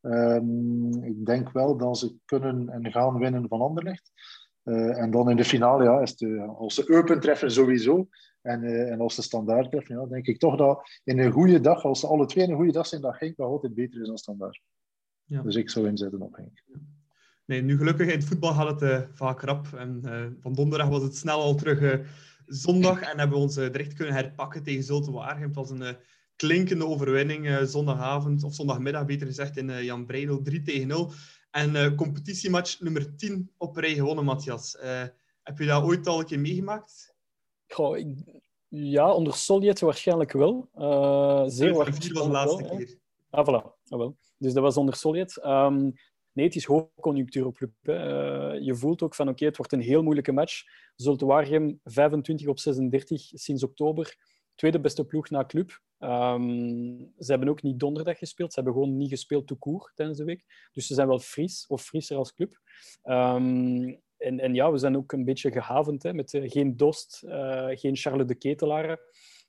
Um, 0.00 1.04
ik 1.04 1.26
denk 1.26 1.52
wel 1.52 1.76
dat 1.76 1.98
ze 1.98 2.16
kunnen 2.24 2.68
en 2.68 2.92
gaan 2.92 3.18
winnen 3.18 3.48
van 3.48 3.60
Anderlecht. 3.60 4.12
Uh, 4.64 4.98
en 4.98 5.10
dan 5.10 5.30
in 5.30 5.36
de 5.36 5.44
finale, 5.44 5.84
ja, 5.84 6.00
is 6.00 6.16
de, 6.16 6.40
als 6.40 6.74
ze 6.74 6.90
Eupen 6.90 7.20
treffen 7.20 7.50
sowieso. 7.50 8.08
En, 8.42 8.62
uh, 8.62 8.90
en 8.90 9.00
als 9.00 9.16
de 9.16 9.22
standaard 9.22 9.70
treffen, 9.70 10.00
ja, 10.00 10.06
denk 10.06 10.26
ik 10.26 10.38
toch 10.38 10.56
dat 10.56 11.00
in 11.04 11.18
een 11.18 11.32
goede 11.32 11.60
dag, 11.60 11.84
als 11.84 12.00
ze 12.00 12.06
alle 12.06 12.26
twee 12.26 12.44
in 12.44 12.50
een 12.50 12.56
goede 12.56 12.72
dag 12.72 12.86
zijn, 12.86 13.00
dat 13.00 13.16
Genk 13.16 13.36
nog 13.36 13.48
altijd 13.48 13.74
beter 13.74 14.00
is 14.00 14.06
dan 14.06 14.18
standaard. 14.18 14.60
Ja. 15.24 15.42
Dus 15.42 15.56
ik 15.56 15.70
zou 15.70 15.86
inzetten 15.86 16.22
op 16.22 16.34
Genk. 16.34 16.64
Nee, 17.44 17.62
nu 17.62 17.76
gelukkig 17.76 18.06
in 18.06 18.18
het 18.18 18.24
voetbal 18.24 18.52
gaat 18.52 18.80
het 18.80 18.82
uh, 18.82 19.00
vaak 19.14 19.40
rap. 19.40 19.66
En 19.76 20.02
uh, 20.04 20.26
van 20.40 20.54
donderdag 20.54 20.88
was 20.88 21.02
het 21.02 21.16
snel 21.16 21.40
al 21.40 21.54
terug 21.54 22.00
zondag 22.48 23.00
en 23.00 23.18
hebben 23.18 23.36
we 23.36 23.42
ons 23.42 23.54
direct 23.54 23.92
kunnen 23.92 24.14
herpakken 24.14 24.62
tegen 24.62 24.82
Zulte 24.82 25.10
Waregem. 25.10 25.42
Het 25.42 25.54
was 25.54 25.70
een 25.70 25.96
klinkende 26.36 26.86
overwinning 26.86 27.68
zondagavond, 27.68 28.44
of 28.44 28.54
zondagmiddag 28.54 29.06
beter 29.06 29.26
gezegd, 29.26 29.56
in 29.56 29.84
Jan 29.84 30.06
Breidel, 30.06 30.42
3 30.42 30.62
tegen 30.62 30.86
0. 30.86 31.12
En 31.50 31.94
competitiematch 31.94 32.80
nummer 32.80 33.16
10 33.16 33.50
op 33.56 33.76
rij 33.76 33.94
gewonnen, 33.94 34.24
Matthias. 34.24 34.76
heb 35.42 35.58
je 35.58 35.66
dat 35.66 35.82
ooit 35.82 36.06
al 36.06 36.18
een 36.18 36.26
keer 36.26 36.40
meegemaakt? 36.40 37.14
Goh, 37.66 37.96
ik, 37.96 38.40
ja, 38.68 39.12
onder 39.12 39.34
Soljet 39.34 39.80
waarschijnlijk 39.80 40.32
wel. 40.32 40.68
Uh, 40.74 41.42
zeer 41.46 41.74
waarschijnlijk 41.74 42.14
was 42.14 42.24
de 42.24 42.30
laatste 42.30 42.62
wel, 42.62 42.76
keer. 42.76 42.98
Ah, 43.30 43.46
voilà. 43.46 43.66
Ah, 43.88 43.98
wel. 43.98 44.16
Dus 44.38 44.52
dat 44.52 44.62
was 44.62 44.76
onder 44.76 44.96
Soljet. 44.96 45.44
Um, 45.44 45.92
nee, 46.38 46.46
het 46.46 46.56
is 46.56 46.64
hoogconjunctuur 46.64 47.46
op 47.46 47.54
club. 47.54 47.72
Uh, 47.82 47.94
je 48.60 48.74
voelt 48.74 49.02
ook 49.02 49.14
van, 49.14 49.28
oké, 49.28 49.44
het 49.44 49.56
wordt 49.56 49.72
een 49.72 49.80
heel 49.80 50.02
moeilijke 50.02 50.32
match. 50.32 50.62
Zulte 50.96 51.26
Waregem 51.26 51.80
25 51.84 52.46
op 52.46 52.58
36 52.58 53.20
sinds 53.20 53.62
oktober. 53.64 54.16
Tweede 54.54 54.80
beste 54.80 55.04
ploeg 55.04 55.30
na 55.30 55.44
club. 55.44 55.80
Um, 55.98 57.12
ze 57.18 57.30
hebben 57.30 57.48
ook 57.48 57.62
niet 57.62 57.78
donderdag 57.80 58.18
gespeeld. 58.18 58.52
Ze 58.52 58.60
hebben 58.60 58.80
gewoon 58.80 58.96
niet 58.96 59.08
gespeeld 59.08 59.46
to 59.46 59.56
koer 59.56 59.92
tijdens 59.94 60.18
de 60.18 60.24
week. 60.24 60.68
Dus 60.72 60.86
ze 60.86 60.94
zijn 60.94 61.08
wel 61.08 61.18
fris, 61.18 61.66
of 61.66 61.82
frisser 61.82 62.16
als 62.16 62.34
club. 62.34 62.60
Um, 63.04 64.00
en, 64.16 64.40
en 64.40 64.54
ja, 64.54 64.72
we 64.72 64.78
zijn 64.78 64.96
ook 64.96 65.12
een 65.12 65.24
beetje 65.24 65.52
gehavend 65.52 66.02
hè, 66.02 66.14
met 66.14 66.32
uh, 66.32 66.50
geen 66.50 66.76
Dost, 66.76 67.22
uh, 67.24 67.68
geen 67.70 67.96
Charles 67.96 68.26
de 68.26 68.34
Ketelaren. 68.34 68.98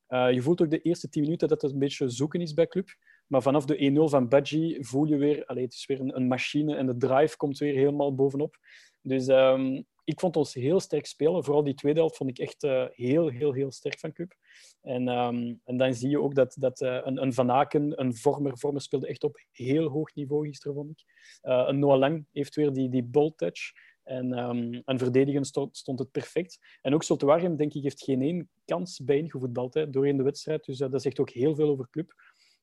Je 0.08 0.42
voelt 0.42 0.62
ook 0.62 0.70
de 0.70 0.82
eerste 0.82 1.10
tien 1.10 1.24
minuten 1.24 1.48
dat 1.48 1.62
het 1.62 1.72
een 1.72 1.80
beetje 1.80 2.10
zoeken 2.10 2.42
is 2.42 2.54
bij 2.54 2.68
club. 2.68 2.90
Maar 3.30 3.42
vanaf 3.42 3.66
de 3.66 3.92
1-0 4.08 4.10
van 4.10 4.28
Badji 4.28 4.78
voel 4.80 5.06
je 5.06 5.18
weer... 5.18 5.46
Allez, 5.46 5.64
het 5.64 5.74
is 5.74 5.86
weer 5.86 6.00
een, 6.00 6.28
machine 6.28 6.76
en 6.76 6.86
de 6.86 6.98
drive 6.98 7.38
komt 7.38 7.58
weer 7.58 7.74
helemaal 7.74 8.16
bovenop. 8.16 8.58
Dus 9.02 9.28
um, 9.28 9.86
ik 10.04 10.20
vond 10.20 10.38
ons 10.38 10.54
heel 10.54 10.80
sterk 10.80 11.06
spelen. 11.06 11.44
Vooral 11.44 11.64
die 11.64 11.74
tweede 11.74 12.00
helft 12.00 12.18
vond 12.18 12.30
ik 12.30 12.40
echt 12.40 12.64
uh, 12.64 12.86
heel, 12.92 13.28
heel, 13.28 13.54
heel 13.54 13.72
sterk 13.72 14.00
van 14.00 14.14
club. 14.14 14.34
En, 14.82 15.08
um, 15.08 15.62
en 15.64 15.78
dan 15.78 15.94
zie 15.94 16.10
je 16.10 16.22
ook 16.22 16.36
dat, 16.36 16.56
dat 16.60 16.82
uh, 16.82 17.00
een, 17.04 17.22
een 17.22 17.34
Van 17.34 17.52
Aken, 17.52 18.02
een 18.02 18.16
vormer, 18.16 18.58
vormer 18.58 18.82
speelde 18.82 19.08
echt 19.08 19.24
op 19.24 19.46
heel 19.52 19.88
hoog 19.88 20.16
niveau 20.16 20.48
gisteren, 20.48 20.76
vond 20.76 20.90
ik. 20.90 21.04
Uh, 21.44 21.64
een 21.68 21.80
Noah 21.80 22.00
Lang 22.00 22.26
heeft 22.32 22.56
weer 22.56 22.74
die, 22.74 22.90
die 22.90 23.04
ball 23.04 23.34
touch. 23.36 23.72
En, 24.04 24.38
um, 24.38 24.82
en 24.86 24.98
verdedigen 24.98 25.46
stond, 25.46 25.84
het 25.86 26.12
perfect. 26.12 26.60
En 26.82 26.94
ook 26.94 27.04
Soltuarium, 27.04 27.56
denk 27.56 27.74
ik, 27.74 27.84
heeft 27.84 28.04
geen 28.04 28.22
één 28.22 28.50
kans 28.66 29.00
bij 29.04 29.32
hè, 29.70 29.90
doorheen 29.90 30.18
de 30.18 30.24
wedstrijd. 30.24 30.66
Dus 30.66 30.78
dat 30.78 31.02
zegt 31.02 31.20
ook 31.20 31.30
heel 31.30 31.56
veel 31.56 31.70
over 31.70 31.90
club. 31.90 32.14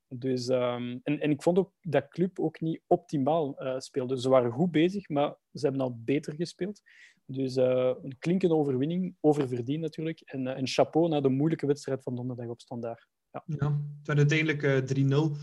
Dus, 0.08 0.48
um, 0.48 1.00
en, 1.02 1.20
en 1.20 1.30
ik 1.30 1.42
vond 1.42 1.58
ook 1.58 1.72
dat 1.80 2.08
club 2.08 2.38
ook 2.38 2.60
niet 2.60 2.82
optimaal 2.86 3.62
uh, 3.62 3.78
speelde. 3.78 4.20
Ze 4.20 4.28
waren 4.28 4.50
goed 4.50 4.70
bezig, 4.70 5.08
maar 5.08 5.34
ze 5.52 5.66
hebben 5.66 5.80
al 5.80 5.98
beter 6.04 6.34
gespeeld. 6.34 6.80
Dus 7.24 7.56
uh, 7.56 7.92
een 8.02 8.16
klinkende 8.18 8.54
overwinning, 8.54 9.16
oververdiend 9.20 9.80
natuurlijk. 9.80 10.20
En, 10.20 10.46
en 10.46 10.66
chapeau 10.66 11.08
na 11.08 11.20
de 11.20 11.28
moeilijke 11.28 11.66
wedstrijd 11.66 12.02
van 12.02 12.14
donderdag 12.14 12.46
op 12.46 12.60
standaard. 12.60 13.08
Ja, 13.30 13.42
ja 13.46 13.80
het 13.98 14.06
werd 14.06 14.18
uiteindelijk 14.18 14.94
3-0. 14.98 15.40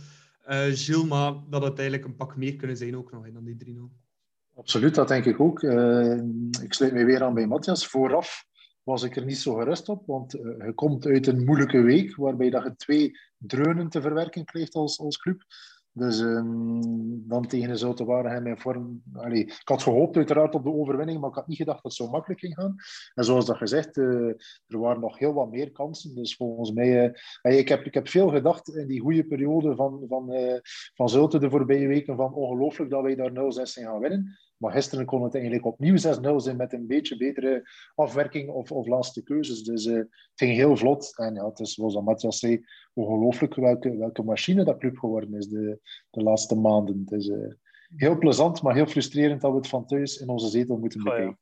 Gilles, 0.73 1.03
maar 1.03 1.33
dat 1.49 1.61
had 1.61 1.79
eigenlijk 1.79 2.07
een 2.07 2.15
pak 2.15 2.35
meer 2.35 2.55
kunnen 2.55 2.77
zijn 2.77 2.97
ook 2.97 3.11
nog 3.11 3.31
dan 3.31 3.43
die 3.43 3.75
3-0. 3.75 4.03
Absoluut, 4.55 4.95
dat 4.95 5.07
denk 5.07 5.25
ik 5.25 5.39
ook. 5.39 5.61
Uh, 5.61 6.17
ik 6.61 6.73
sluit 6.73 6.93
me 6.93 7.03
weer 7.03 7.23
aan 7.23 7.33
bij 7.33 7.47
Matthias. 7.47 7.87
Vooraf 7.87 8.45
was 8.83 9.03
ik 9.03 9.15
er 9.15 9.25
niet 9.25 9.37
zo 9.37 9.53
gerust 9.53 9.89
op, 9.89 10.05
want 10.05 10.35
uh, 10.35 10.41
je 10.65 10.73
komt 10.73 11.05
uit 11.05 11.27
een 11.27 11.43
moeilijke 11.43 11.81
week 11.81 12.15
waarbij 12.15 12.49
dat 12.49 12.63
je 12.63 12.75
twee 12.75 13.19
dreunen 13.37 13.89
te 13.89 14.01
verwerken 14.01 14.45
krijgt 14.45 14.73
als, 14.73 14.99
als 14.99 15.17
club. 15.17 15.43
Dus 15.95 16.19
um, 16.19 17.27
dan 17.27 17.47
tegen 17.47 17.69
de 17.69 17.75
Zoute 17.75 18.05
Waregem 18.05 18.47
in 18.47 18.57
vorm... 18.57 19.03
Allee, 19.13 19.43
ik 19.43 19.61
had 19.63 19.83
gehoopt 19.83 20.15
uiteraard 20.15 20.55
op 20.55 20.63
de 20.63 20.73
overwinning, 20.73 21.19
maar 21.19 21.29
ik 21.29 21.35
had 21.35 21.47
niet 21.47 21.57
gedacht 21.57 21.83
dat 21.83 21.91
het 21.91 22.01
zo 22.01 22.11
makkelijk 22.11 22.39
ging 22.39 22.53
gaan. 22.53 22.75
En 23.13 23.23
zoals 23.23 23.45
dat 23.45 23.57
gezegd, 23.57 23.97
uh, 23.97 24.27
er 24.67 24.79
waren 24.79 25.01
nog 25.01 25.19
heel 25.19 25.33
wat 25.33 25.51
meer 25.51 25.71
kansen. 25.71 26.15
Dus 26.15 26.35
volgens 26.35 26.71
mij... 26.71 27.15
Uh, 27.41 27.57
ik, 27.57 27.69
heb, 27.69 27.85
ik 27.85 27.93
heb 27.93 28.07
veel 28.07 28.29
gedacht 28.29 28.75
in 28.75 28.87
die 28.87 28.99
goede 28.99 29.23
periode 29.23 29.75
van, 29.75 30.05
van, 30.07 30.33
van 30.93 31.09
Zulte 31.09 31.39
de 31.39 31.49
voorbije 31.49 31.87
weken 31.87 32.15
van 32.15 32.33
ongelooflijk 32.33 32.91
dat 32.91 33.01
wij 33.01 33.15
daar 33.15 33.31
0-6 33.31 33.33
gaan 33.61 33.99
winnen. 33.99 34.37
Maar 34.63 34.71
gisteren 34.71 35.05
kon 35.05 35.23
het 35.23 35.33
eigenlijk 35.33 35.65
opnieuw 35.65 35.95
6-0 35.95 36.35
zijn 36.35 36.57
met 36.57 36.73
een 36.73 36.87
beetje 36.87 37.17
betere 37.17 37.69
afwerking 37.95 38.49
of, 38.49 38.71
of 38.71 38.87
laatste 38.87 39.23
keuzes. 39.23 39.63
Dus 39.63 39.85
uh, 39.85 39.95
het 39.95 40.07
ging 40.35 40.53
heel 40.53 40.77
vlot. 40.77 41.17
En 41.17 41.35
ja, 41.35 41.45
het 41.45 41.59
is, 41.59 41.73
zoals 41.73 42.01
Matthias 42.01 42.39
zei, 42.39 42.65
ongelooflijk 42.93 43.55
welke, 43.55 43.97
welke 43.97 44.23
machine 44.23 44.63
dat 44.63 44.77
club 44.77 44.97
geworden 44.97 45.33
is 45.33 45.47
de, 45.47 45.79
de 46.09 46.21
laatste 46.21 46.55
maanden. 46.55 46.99
Het 47.05 47.11
is 47.11 47.27
uh, 47.27 47.53
heel 47.95 48.17
plezant, 48.17 48.61
maar 48.61 48.73
heel 48.73 48.85
frustrerend 48.85 49.41
dat 49.41 49.51
we 49.51 49.57
het 49.57 49.67
van 49.67 49.85
thuis 49.85 50.17
in 50.17 50.29
onze 50.29 50.47
zetel 50.47 50.77
moeten 50.77 50.99
oh, 50.99 51.05
bekijken. 51.05 51.39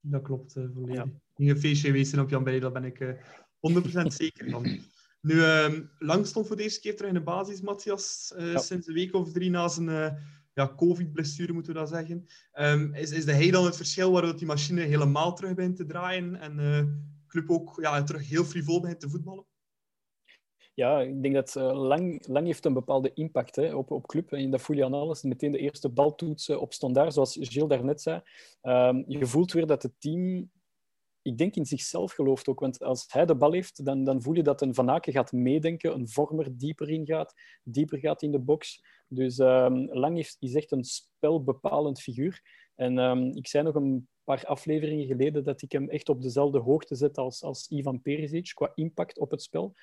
Ja. 0.00 0.10
Dat 0.10 0.22
klopt, 0.22 0.56
uh, 0.56 0.64
volledig. 0.74 1.04
Ja. 1.36 1.50
een 1.50 1.58
feestje 1.58 1.86
geweest 1.86 2.18
op 2.18 2.30
Jan 2.30 2.44
Bij, 2.44 2.60
daar 2.60 2.72
ben 2.72 2.84
ik 2.84 2.98
100% 3.70 4.06
zeker 4.06 4.50
van. 4.50 4.62
Nu, 5.20 5.34
uh, 5.34 5.78
Lang 5.98 6.26
stond 6.26 6.46
voor 6.46 6.56
de 6.56 6.62
eerste 6.62 6.80
keer 6.80 6.96
terug 6.96 7.10
in 7.10 7.16
de 7.16 7.22
basis, 7.22 7.60
Matthias, 7.60 8.34
ja. 8.36 8.58
sinds 8.58 8.86
een 8.86 8.94
week 8.94 9.14
of 9.14 9.32
drie 9.32 9.50
na 9.50 9.68
zijn 9.68 10.16
ja, 10.54 10.74
COVID-blessure, 10.76 11.52
moeten 11.52 11.72
we 11.72 11.78
dat 11.78 11.88
zeggen. 11.88 12.26
Um, 12.54 12.94
is, 12.94 13.10
is 13.10 13.24
de 13.24 13.32
hij 13.32 13.50
dan 13.50 13.64
het 13.64 13.76
verschil 13.76 14.12
waardoor 14.12 14.36
die 14.36 14.46
machine 14.46 14.80
helemaal 14.80 15.34
terug 15.34 15.54
begint 15.54 15.76
te 15.76 15.86
draaien 15.86 16.36
en 16.36 16.56
de 16.56 16.82
uh, 16.86 16.92
club 17.26 17.50
ook 17.50 17.78
ja, 17.80 18.02
terug 18.02 18.28
heel 18.28 18.44
frivol 18.44 18.80
begint 18.80 19.00
te 19.00 19.10
voetballen? 19.10 19.46
Ja, 20.74 21.00
ik 21.00 21.22
denk 21.22 21.34
dat 21.34 21.54
uh, 21.56 21.86
lang, 21.88 22.26
lang 22.26 22.46
heeft 22.46 22.64
een 22.64 22.72
bepaalde 22.72 23.12
impact 23.14 23.56
hè, 23.56 23.74
op, 23.74 23.90
op 23.90 24.06
club. 24.06 24.32
En 24.32 24.50
dat 24.50 24.60
voel 24.60 24.76
je 24.76 24.84
aan 24.84 24.94
alles. 24.94 25.22
Meteen 25.22 25.52
de 25.52 25.58
eerste 25.58 25.88
baltoetsen 25.88 26.60
op 26.60 26.72
standaard, 26.72 27.12
zoals 27.12 27.38
Gilles 27.40 27.68
daarnet 27.68 28.02
zei. 28.02 28.20
Um, 28.62 29.04
je 29.06 29.26
voelt 29.26 29.52
weer 29.52 29.66
dat 29.66 29.82
het 29.82 29.92
team 29.98 30.50
ik 31.22 31.38
denk 31.38 31.54
in 31.54 31.66
zichzelf 31.66 32.12
gelooft 32.12 32.48
ook. 32.48 32.60
Want 32.60 32.82
als 32.82 33.04
hij 33.08 33.26
de 33.26 33.34
bal 33.34 33.52
heeft, 33.52 33.84
dan, 33.84 34.04
dan 34.04 34.22
voel 34.22 34.34
je 34.34 34.42
dat 34.42 34.62
een 34.62 34.74
Van 34.74 34.90
Aken 34.90 35.12
gaat 35.12 35.32
meedenken, 35.32 35.94
een 35.94 36.08
vormer 36.08 36.58
dieper 36.58 36.90
in 36.90 37.06
gaat, 37.06 37.34
dieper 37.62 37.98
gaat 37.98 38.22
in 38.22 38.30
de 38.30 38.38
box. 38.38 38.84
Dus 39.08 39.38
um, 39.38 39.88
Lang 39.92 40.18
is, 40.18 40.36
is 40.40 40.54
echt 40.54 40.72
een 40.72 40.84
spelbepalend 40.84 42.00
figuur. 42.00 42.42
En 42.74 42.98
um, 42.98 43.36
ik 43.36 43.46
zei 43.46 43.64
nog 43.64 43.74
een 43.74 44.08
paar 44.24 44.46
afleveringen 44.46 45.06
geleden 45.06 45.44
dat 45.44 45.62
ik 45.62 45.72
hem 45.72 45.88
echt 45.88 46.08
op 46.08 46.22
dezelfde 46.22 46.58
hoogte 46.58 46.94
zet 46.94 47.18
als, 47.18 47.42
als 47.42 47.68
Ivan 47.68 48.02
Perisic 48.02 48.50
qua 48.54 48.72
impact 48.74 49.18
op 49.18 49.30
het 49.30 49.42
spel. 49.42 49.74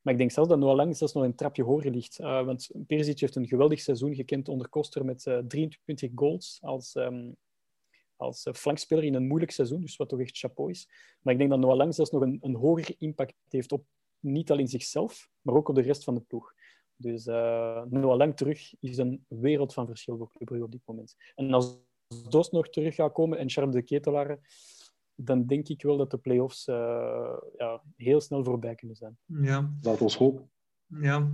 Maar 0.00 0.12
ik 0.12 0.18
denk 0.18 0.32
zelfs 0.32 0.48
dat 0.48 0.58
Noah 0.58 0.76
Lang 0.76 0.96
zelfs 0.96 1.12
nog 1.12 1.24
een 1.24 1.34
trapje 1.34 1.62
hoger 1.62 1.90
ligt. 1.90 2.18
Uh, 2.20 2.44
want 2.44 2.70
Perisic 2.86 3.20
heeft 3.20 3.36
een 3.36 3.46
geweldig 3.46 3.80
seizoen 3.80 4.14
gekend 4.14 4.48
onder 4.48 4.68
Koster 4.68 5.04
met 5.04 5.26
uh, 5.26 5.38
23 5.38 6.10
goals 6.14 6.58
als, 6.62 6.94
um, 6.94 7.36
als 8.18 8.46
uh, 8.46 8.54
flankspeler 8.54 9.04
in 9.04 9.14
een 9.14 9.26
moeilijk 9.26 9.52
seizoen. 9.52 9.80
Dus 9.80 9.96
wat 9.96 10.08
toch 10.08 10.20
echt 10.20 10.38
chapeau 10.38 10.70
is. 10.70 10.88
Maar 11.22 11.32
ik 11.32 11.38
denk 11.38 11.50
dat 11.50 11.58
Noah 11.58 11.76
Lang 11.76 11.94
zelfs 11.94 12.10
nog 12.10 12.22
een, 12.22 12.38
een 12.40 12.54
hogere 12.54 12.94
impact 12.98 13.34
heeft 13.48 13.72
op 13.72 13.84
niet 14.20 14.50
alleen 14.50 14.68
zichzelf, 14.68 15.28
maar 15.40 15.54
ook 15.54 15.68
op 15.68 15.74
de 15.74 15.80
rest 15.80 16.04
van 16.04 16.14
de 16.14 16.20
ploeg. 16.20 16.52
Dus 16.96 17.26
uh, 17.26 17.82
Noah 17.84 18.16
Lang 18.16 18.36
terug 18.36 18.74
is 18.80 18.96
een 18.96 19.24
wereld 19.28 19.74
van 19.74 19.86
verschil 19.86 20.16
voor 20.16 20.32
Club 20.32 20.48
Brugge 20.48 20.64
op 20.64 20.72
dit 20.72 20.82
moment. 20.84 21.16
En 21.34 21.52
als 21.52 21.86
Dos 22.28 22.50
nog 22.50 22.68
terug 22.68 22.94
gaat 22.94 23.12
komen 23.12 23.38
en 23.38 23.50
Charles 23.50 23.74
de 23.74 23.82
Ketelaar, 23.82 24.38
dan 25.14 25.46
denk 25.46 25.68
ik 25.68 25.82
wel 25.82 25.96
dat 25.96 26.10
de 26.10 26.18
play-offs 26.18 26.66
uh, 26.66 27.36
ja, 27.56 27.82
heel 27.96 28.20
snel 28.20 28.44
voorbij 28.44 28.74
kunnen 28.74 28.96
zijn. 28.96 29.18
Ja. 29.24 29.72
Dat 29.80 30.00
ons 30.00 30.16
hoop. 30.16 30.48
Ja. 30.86 31.32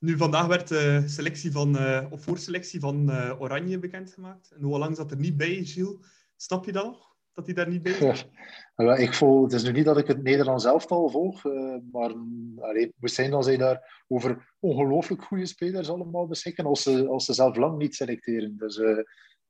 Nu, 0.00 0.16
vandaag 0.16 0.46
werd 0.46 0.68
de 0.68 1.02
selectie 1.06 1.52
van, 1.52 1.76
uh, 1.76 2.06
of 2.10 2.22
voorselectie 2.22 2.80
van 2.80 3.10
uh, 3.10 3.40
Oranje 3.40 3.78
bekendgemaakt. 3.78 4.54
Noah 4.58 4.78
Lang 4.78 4.96
zat 4.96 5.10
er 5.10 5.16
niet 5.16 5.36
bij, 5.36 5.64
Gilles. 5.64 5.96
Snap 6.42 6.64
je 6.64 6.72
dat 6.72 6.84
nog? 6.84 7.10
dat 7.34 7.46
hij 7.46 7.54
daar 7.54 7.68
niet 7.68 7.82
bij 7.82 7.92
is? 7.92 8.28
Ja, 8.76 8.96
ik 8.96 9.14
voel, 9.14 9.42
het 9.42 9.52
is 9.52 9.62
nu 9.62 9.72
niet 9.72 9.84
dat 9.84 9.98
ik 9.98 10.06
het 10.06 10.22
Nederlands 10.22 10.64
elftal 10.64 11.08
volg, 11.08 11.44
uh, 11.44 11.76
maar 11.92 12.14
allee, 12.56 12.92
het 13.00 13.10
zijn 13.10 13.30
dat 13.30 13.44
zij 13.44 13.56
daar 13.56 14.04
over 14.08 14.54
ongelooflijk 14.60 15.22
goede 15.22 15.46
spelers 15.46 15.88
allemaal 15.88 16.26
beschikken, 16.26 16.64
als 16.64 16.82
ze, 16.82 17.06
als 17.08 17.24
ze 17.24 17.32
zelf 17.32 17.56
lang 17.56 17.78
niet 17.78 17.94
selecteren. 17.94 18.56
Dus 18.56 18.76
uh, 18.76 18.98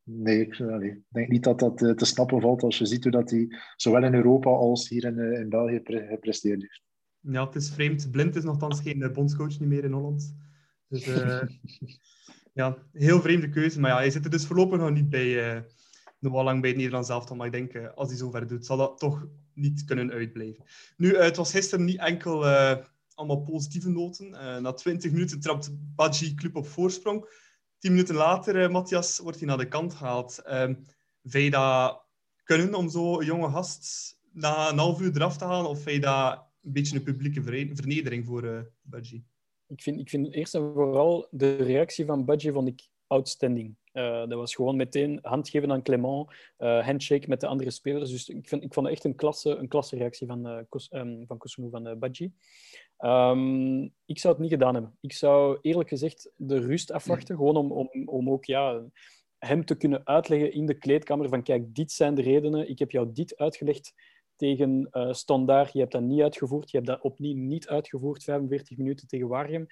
nee, 0.03 0.41
ik 0.41 0.61
allee, 0.61 1.05
denk 1.09 1.29
niet 1.29 1.45
dat 1.45 1.59
dat 1.59 1.83
uh, 1.83 1.93
te 1.93 2.05
snappen 2.05 2.41
valt 2.41 2.63
als 2.63 2.79
je 2.79 2.87
ziet 2.87 3.03
hoe 3.03 3.13
dat 3.13 3.31
hij 3.31 3.49
zowel 3.77 4.05
in 4.05 4.15
Europa 4.15 4.51
als 4.51 4.89
hier 4.89 5.05
in, 5.05 5.19
in 5.19 5.49
België 5.49 5.81
pre 5.81 6.07
gepresteerd 6.07 6.61
heeft. 6.61 6.83
Ja, 7.21 7.47
het 7.47 7.55
is 7.55 7.71
vreemd. 7.71 8.11
Blind 8.11 8.37
is 8.37 8.45
nogthans 8.45 8.81
geen 8.81 9.11
bondscoach 9.13 9.59
niet 9.59 9.69
meer 9.69 9.85
in 9.85 9.93
Holland. 9.93 10.37
Dus 10.89 11.05
ja, 12.53 12.77
heel 12.93 13.21
vreemde 13.21 13.49
keuze. 13.49 13.81
Maar 13.81 13.91
ja, 13.91 13.97
hij 13.97 14.11
zit 14.11 14.25
er 14.25 14.31
dus 14.31 14.47
voorlopig 14.47 14.79
nog 14.79 14.91
niet 14.91 15.11
bij 15.11 15.65
nog 16.23 16.33
wel 16.33 16.45
lang 16.45 16.61
bij 16.61 16.69
het 16.69 16.79
Nederlands 16.79 17.09
elftal, 17.09 17.37
maar 17.37 17.47
ik 17.47 17.53
denk, 17.53 17.75
uh, 17.75 17.89
als 17.95 18.09
hij 18.09 18.17
zo 18.17 18.31
ver 18.31 18.47
doet, 18.47 18.67
zal 18.67 18.77
dat 18.77 18.99
toch 18.99 19.27
niet 19.55 19.85
kunnen 19.85 20.11
uitblijven. 20.11 20.65
Nu, 20.97 21.13
uh, 21.13 21.21
het 21.21 21.37
was 21.37 21.51
gisteren 21.51 21.85
niet 21.85 21.99
enkel 21.99 22.47
uh, 22.47 22.77
allemaal 23.15 23.43
positieve 23.43 23.89
noten. 23.89 24.31
na 24.63 24.73
20 24.73 25.11
minuten 25.11 25.41
trapt 25.41 25.71
Badji 25.95 26.35
Club 26.35 26.57
op 26.57 26.67
voorsprong. 26.67 27.41
10 27.79 27.91
minuten 27.91 28.15
later, 28.15 28.71
Matthias, 28.71 29.19
wordt 29.19 29.39
hij 29.39 29.47
naar 29.47 29.59
de 29.59 29.69
kant 29.69 29.95
gehaald. 29.95 30.43
Vind 31.25 31.45
je 31.45 31.51
dat 31.51 32.05
kunnen 32.43 32.75
om 32.75 32.91
zo 32.91 33.21
een 33.21 33.27
jonge 33.27 33.51
gast 33.51 34.17
na 34.33 34.71
een 34.71 34.79
half 34.79 35.01
uur 35.01 35.17
eraf 35.17 35.37
te 35.37 35.45
halen? 35.45 35.71
Of 35.71 35.83
vind 35.83 35.95
je 35.95 36.01
dat 36.01 36.45
een 36.63 36.73
beetje 36.73 36.97
een 36.97 37.03
publieke 37.03 37.43
vernedering 37.75 38.27
voor 38.27 38.73
Budgie. 38.83 39.25
Ik 39.67 39.83
vind, 39.83 40.01
ik 40.01 40.09
vind 40.09 40.33
eerst 40.33 40.55
en 40.55 40.73
vooral 40.73 41.29
de 41.31 41.57
reactie 41.57 42.05
van 42.05 42.25
Budgie 42.25 42.53
vond 42.53 42.69
ik 42.69 42.89
outstanding. 43.13 43.77
Uh, 43.93 44.19
dat 44.19 44.35
was 44.35 44.55
gewoon 44.55 44.77
meteen 44.77 45.19
handgeven 45.23 45.73
aan 45.73 45.83
Clement, 45.83 46.31
uh, 46.59 46.85
handshake 46.85 47.29
met 47.29 47.41
de 47.41 47.47
andere 47.47 47.71
spelers. 47.71 48.11
Dus 48.11 48.29
ik, 48.29 48.49
vind, 48.49 48.63
ik 48.63 48.75
vond 48.75 48.89
echt 48.89 49.05
een 49.05 49.15
klasse, 49.15 49.51
een 49.57 49.69
klasse 49.69 49.97
reactie 49.97 50.27
van, 50.27 50.47
uh, 50.47 51.25
van 51.27 51.39
van 51.71 51.99
Badji. 51.99 52.33
Um, 52.99 53.83
ik 54.07 54.19
zou 54.19 54.35
het 54.35 54.43
niet 54.43 54.53
gedaan 54.53 54.75
hebben. 54.75 54.97
Ik 55.01 55.13
zou 55.13 55.59
eerlijk 55.61 55.89
gezegd 55.89 56.31
de 56.37 56.59
rust 56.59 56.93
afwachten, 56.93 57.37
gewoon 57.37 57.57
om, 57.57 57.73
om, 57.73 58.09
om 58.09 58.31
ook 58.31 58.45
ja, 58.45 58.83
hem 59.39 59.65
te 59.65 59.77
kunnen 59.77 60.07
uitleggen 60.07 60.53
in 60.53 60.67
de 60.67 60.79
kleedkamer 60.79 61.29
van 61.29 61.43
kijk, 61.43 61.75
dit 61.75 61.93
zijn 61.93 62.15
de 62.15 62.23
redenen, 62.23 62.69
ik 62.69 62.79
heb 62.79 62.91
jou 62.91 63.13
dit 63.13 63.37
uitgelegd 63.37 63.95
tegen 64.37 64.89
uh, 64.93 65.13
Standaard, 65.13 65.73
je 65.73 65.79
hebt 65.79 65.93
dat 65.93 66.03
niet 66.03 66.23
uitgevoerd, 66.23 66.71
je 66.71 66.77
hebt 66.77 66.89
dat 66.89 67.01
opnieuw 67.01 67.37
niet 67.37 67.69
uitgevoerd, 67.69 68.25
45 68.25 68.77
minuten 68.77 69.07
tegen 69.07 69.29
Waregem. 69.29 69.67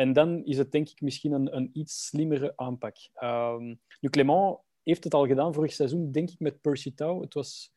En 0.00 0.12
dan 0.12 0.44
is 0.44 0.58
het 0.58 0.72
denk 0.72 0.88
ik 0.88 1.00
misschien 1.00 1.32
een, 1.32 1.56
een 1.56 1.70
iets 1.72 2.06
slimmere 2.06 2.52
aanpak. 2.56 2.96
Um, 3.22 3.80
nu, 4.00 4.08
Clement 4.08 4.58
heeft 4.82 5.04
het 5.04 5.14
al 5.14 5.26
gedaan 5.26 5.54
vorig 5.54 5.72
seizoen, 5.72 6.12
denk 6.12 6.30
ik, 6.30 6.38
met 6.38 6.60
Percy 6.60 6.94
Tau. 6.94 7.22
Het 7.22 7.34
was 7.34 7.72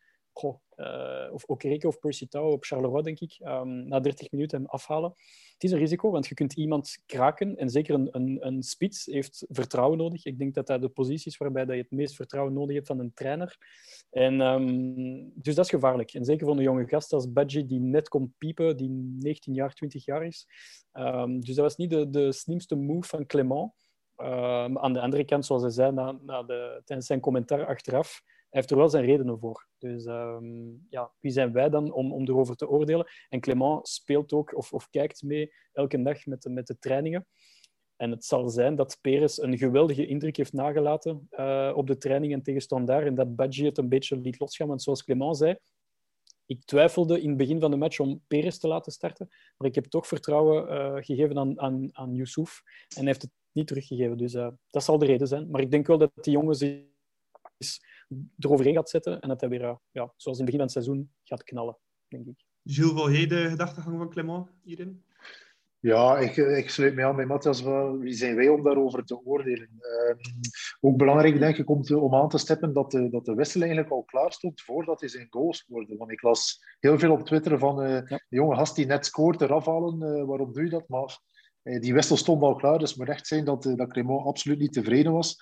of 1.31 1.43
Okereke 1.45 1.87
of 1.87 1.99
Percy 1.99 2.27
Tau 2.27 2.51
op 2.51 2.63
Charleroi, 2.63 3.03
denk 3.03 3.19
ik. 3.19 3.39
Um, 3.39 3.87
na 3.87 3.99
30 3.99 4.31
minuten 4.31 4.57
hem 4.57 4.67
afhalen. 4.67 5.13
Het 5.53 5.63
is 5.63 5.71
een 5.71 5.77
risico, 5.77 6.11
want 6.11 6.27
je 6.27 6.35
kunt 6.35 6.53
iemand 6.53 7.01
kraken. 7.05 7.55
En 7.55 7.69
zeker 7.69 7.93
een, 7.93 8.07
een, 8.11 8.37
een 8.47 8.63
spits 8.63 9.05
heeft 9.05 9.45
vertrouwen 9.49 9.97
nodig. 9.97 10.25
Ik 10.25 10.37
denk 10.37 10.53
dat 10.53 10.67
dat 10.67 10.81
de 10.81 10.89
positie 10.89 11.31
is 11.31 11.37
waarbij 11.37 11.65
dat 11.65 11.75
je 11.75 11.81
het 11.81 11.91
meest 11.91 12.15
vertrouwen 12.15 12.53
nodig 12.53 12.75
hebt 12.75 12.87
van 12.87 12.99
een 12.99 13.13
trainer. 13.13 13.57
En, 14.09 14.41
um, 14.41 15.31
dus 15.35 15.55
dat 15.55 15.65
is 15.65 15.71
gevaarlijk. 15.71 16.13
En 16.13 16.25
zeker 16.25 16.45
voor 16.45 16.55
een 16.55 16.63
jonge 16.63 16.87
gast 16.87 17.13
als 17.13 17.31
Badji, 17.31 17.65
die 17.65 17.79
net 17.79 18.09
komt 18.09 18.37
piepen, 18.37 18.77
die 18.77 18.89
19 18.89 19.53
jaar, 19.53 19.73
20 19.73 20.05
jaar 20.05 20.25
is. 20.25 20.47
Um, 20.93 21.39
dus 21.39 21.55
dat 21.55 21.65
was 21.65 21.75
niet 21.75 21.89
de, 21.89 22.09
de 22.09 22.31
slimste 22.31 22.75
move 22.75 23.07
van 23.07 23.25
Clement. 23.25 23.71
Aan 24.15 24.93
de 24.93 25.01
andere 25.01 25.25
kant, 25.25 25.45
zoals 25.45 25.61
hij 25.61 25.71
zei 25.71 25.91
na, 25.91 26.17
na 26.21 26.43
de, 26.43 26.81
tijdens 26.85 27.07
zijn 27.07 27.19
commentaar 27.19 27.65
achteraf, 27.65 28.21
heeft 28.53 28.71
er 28.71 28.77
wel 28.77 28.89
zijn 28.89 29.05
redenen 29.05 29.39
voor. 29.39 29.67
Dus 29.77 30.05
um, 30.05 30.85
ja, 30.89 31.11
wie 31.19 31.31
zijn 31.31 31.51
wij 31.51 31.69
dan 31.69 31.91
om, 31.91 32.11
om 32.13 32.27
erover 32.27 32.55
te 32.55 32.69
oordelen? 32.69 33.07
En 33.29 33.39
Clement 33.39 33.87
speelt 33.87 34.33
ook 34.33 34.55
of, 34.55 34.73
of 34.73 34.89
kijkt 34.89 35.23
mee 35.23 35.53
elke 35.71 36.01
dag 36.01 36.25
met 36.25 36.41
de, 36.41 36.49
met 36.49 36.67
de 36.67 36.79
trainingen. 36.79 37.27
En 37.95 38.11
het 38.11 38.25
zal 38.25 38.49
zijn 38.49 38.75
dat 38.75 38.97
Perez 39.01 39.37
een 39.37 39.57
geweldige 39.57 40.05
indruk 40.05 40.37
heeft 40.37 40.53
nagelaten 40.53 41.27
uh, 41.31 41.71
op 41.75 41.87
de 41.87 41.97
trainingen 41.97 42.41
tegen 42.41 42.61
Standaard 42.61 43.05
en 43.05 43.15
dat 43.15 43.35
Badji 43.35 43.65
het 43.65 43.77
een 43.77 43.89
beetje 43.89 44.17
liet 44.17 44.39
losgaan. 44.39 44.67
Want 44.67 44.81
zoals 44.81 45.03
Clement 45.03 45.37
zei, 45.37 45.57
ik 46.45 46.65
twijfelde 46.65 47.21
in 47.21 47.29
het 47.29 47.37
begin 47.37 47.59
van 47.59 47.71
de 47.71 47.77
match 47.77 47.99
om 47.99 48.21
Perez 48.27 48.57
te 48.57 48.67
laten 48.67 48.91
starten, 48.91 49.27
maar 49.57 49.67
ik 49.67 49.75
heb 49.75 49.85
toch 49.85 50.07
vertrouwen 50.07 50.71
uh, 50.71 51.03
gegeven 51.03 51.37
aan, 51.37 51.59
aan, 51.59 51.89
aan 51.91 52.13
Yusuf 52.13 52.61
en 52.97 53.05
heeft 53.05 53.21
het 53.21 53.31
niet 53.51 53.67
teruggegeven. 53.67 54.17
Dus 54.17 54.33
uh, 54.33 54.47
dat 54.69 54.83
zal 54.83 54.97
de 54.97 55.05
reden 55.05 55.27
zijn. 55.27 55.49
Maar 55.49 55.61
ik 55.61 55.71
denk 55.71 55.87
wel 55.87 55.97
dat 55.97 56.11
die 56.21 56.33
jongen 56.33 56.55
zich 56.55 56.81
eroverheen 58.39 58.75
gaat 58.75 58.89
zetten 58.89 59.19
en 59.19 59.29
dat 59.29 59.39
hij 59.39 59.49
weer, 59.49 59.61
uh, 59.61 59.75
ja, 59.91 60.13
zoals 60.15 60.39
in 60.39 60.45
het 60.45 60.53
begin 60.53 60.59
van 60.59 60.61
het 60.61 60.71
seizoen, 60.71 61.11
gaat 61.23 61.43
knallen, 61.43 61.77
denk 62.07 62.27
ik. 62.27 62.45
Gilles, 62.63 62.93
wil 62.93 63.11
jij 63.11 63.27
de 63.27 63.49
gedachtegang 63.49 63.97
van 63.97 64.09
Clement 64.09 64.47
hierin? 64.63 65.03
Ja, 65.79 66.17
ik, 66.17 66.35
ik 66.37 66.69
sluit 66.69 66.95
me 66.95 67.05
aan 67.05 67.15
bij 67.15 67.25
Matthias. 67.25 67.61
Wie 67.99 68.13
zijn 68.13 68.35
wij 68.35 68.49
om 68.49 68.63
daarover 68.63 69.05
te 69.05 69.25
oordelen? 69.25 69.69
Uh, 69.79 70.15
ook 70.79 70.97
belangrijk, 70.97 71.39
denk 71.39 71.57
ik, 71.57 71.69
om, 71.69 71.81
te, 71.81 71.97
om 71.97 72.15
aan 72.15 72.29
te 72.29 72.37
steppen 72.37 72.73
dat 72.73 72.91
de, 72.91 73.09
dat 73.09 73.25
de 73.25 73.33
wissel 73.33 73.61
eigenlijk 73.61 73.91
al 73.91 74.03
klaar 74.03 74.31
stond 74.31 74.61
voordat 74.61 74.99
hij 74.99 75.09
zijn 75.09 75.27
goal 75.29 75.53
scoorde. 75.53 75.97
Want 75.97 76.11
ik 76.11 76.21
las 76.21 76.59
heel 76.79 76.99
veel 76.99 77.11
op 77.11 77.25
Twitter 77.25 77.59
van 77.59 77.83
uh, 77.83 77.89
ja. 77.89 78.17
de 78.29 78.35
jonge 78.35 78.55
gast 78.55 78.75
die 78.75 78.85
net 78.85 79.05
scoort, 79.05 79.41
eraf 79.41 79.65
halen. 79.65 80.01
Uh, 80.01 80.25
waarom 80.25 80.53
doe 80.53 80.63
je 80.63 80.69
dat? 80.69 80.87
Maar 80.87 81.19
die 81.63 81.93
wissel 81.93 82.17
stond 82.17 82.41
al 82.41 82.55
klaar, 82.55 82.79
dus 82.79 82.89
het 82.89 82.99
moet 82.99 83.09
echt 83.09 83.27
zijn 83.27 83.45
dat, 83.45 83.63
dat 83.63 83.97
absoluut 84.07 84.59
niet 84.59 84.73
tevreden 84.73 85.11
was. 85.11 85.37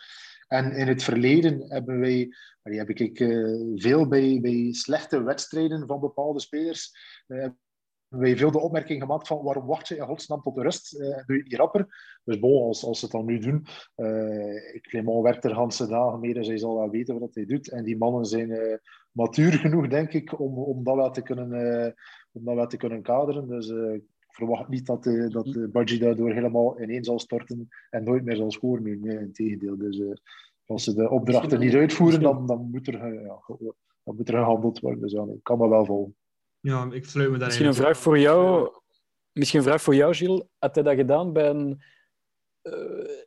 En 0.52 0.72
in 0.72 0.88
het 0.88 1.04
verleden 1.04 1.70
hebben 1.70 2.00
wij, 2.00 2.34
heb 2.62 2.90
ik 2.90 3.20
uh, 3.20 3.62
veel 3.76 4.08
bij, 4.08 4.40
bij 4.42 4.74
slechte 4.74 5.24
wedstrijden 5.24 5.88
van 5.88 6.00
bepaalde 6.00 6.40
spelers, 6.40 6.92
uh, 7.28 7.48
wij 8.08 8.38
veel 8.38 8.52
de 8.52 8.60
opmerking 8.60 9.02
gemaakt 9.02 9.28
van 9.28 9.44
waarom 9.44 9.66
wacht 9.66 9.88
je 9.88 9.96
in 9.96 10.06
godsnaam 10.06 10.42
tot 10.42 10.56
de 10.56 10.62
rust? 10.62 11.00
Uh, 11.00 11.26
doe 11.26 11.42
je 11.44 11.58
rapper? 11.58 11.88
Dus 12.24 12.40
bon, 12.40 12.64
als, 12.64 12.84
als 12.84 13.00
ze 13.00 13.06
het 13.06 13.14
dan 13.14 13.26
nu 13.26 13.40
doen, 13.40 13.66
Clement 14.82 15.24
werkt 15.24 15.46
er 15.46 15.56
ganse 15.56 15.88
dagen 15.88 16.20
mee, 16.20 16.34
dus 16.34 16.48
hij 16.48 16.58
zal 16.58 16.76
wel 16.76 16.90
weten 16.90 17.20
wat 17.20 17.36
hij 17.36 17.46
doet. 17.46 17.70
En 17.70 17.84
die 17.84 17.98
mannen 17.98 18.26
zijn 18.26 18.80
matuur 19.12 19.52
genoeg, 19.52 19.88
denk 19.88 20.14
ik, 20.14 20.40
om, 20.40 20.58
om 20.58 20.84
dat 20.84 20.96
wel 20.96 21.12
te 21.12 21.22
kunnen, 21.22 21.96
om 22.32 22.46
dat 22.46 22.56
wel 22.56 22.68
te 22.68 22.78
kunnen 22.78 23.02
kaderen. 23.02 23.48
Dus 23.48 23.74
verwacht 24.32 24.68
niet 24.68 24.86
dat, 24.86 25.06
uh, 25.06 25.30
dat 25.30 25.46
de 25.46 25.68
budget 25.68 26.00
daardoor 26.00 26.32
helemaal 26.32 26.82
ineen 26.82 27.04
zal 27.04 27.20
storten 27.20 27.70
en 27.90 28.04
nooit 28.04 28.24
meer 28.24 28.36
zal 28.36 28.52
scoren. 28.52 28.84
Nee, 28.84 28.98
nee 28.98 29.18
in 29.18 29.34
tegendeel. 29.34 29.78
Dus 29.78 29.98
uh, 29.98 30.14
als 30.66 30.84
ze 30.84 30.94
de 30.94 31.10
opdrachten 31.10 31.60
niet 31.60 31.74
uitvoeren, 31.74 32.22
dan, 32.22 32.48
dan, 32.48 32.70
moet 32.72 32.88
er, 32.88 33.14
uh, 33.14 33.24
ja, 33.24 33.42
dan 34.04 34.16
moet 34.16 34.30
er 34.30 34.38
gehandeld 34.38 34.80
worden. 34.80 35.02
Dus 35.02 35.12
ja, 35.12 35.24
ik 35.24 35.44
kan 35.44 35.60
dat 35.60 35.70
wel 35.70 35.86
volgen. 35.86 36.16
Ja, 36.60 36.88
ik 36.92 37.06
sluit 37.06 37.32
me 37.32 37.38
daar 37.38 37.48
Misschien 37.48 37.68
een 37.68 37.74
vraag 37.74 37.98
voor 37.98 38.20
jou. 38.20 38.70
Misschien 39.32 39.60
een 39.60 39.66
vraag 39.66 39.82
voor 39.82 39.96
jou, 39.96 40.14
Gilles. 40.14 40.44
Had 40.60 40.76
hij 40.76 40.84
dat 40.84 40.96
gedaan 40.96 41.34
bij 41.34 41.50
een 41.50 41.82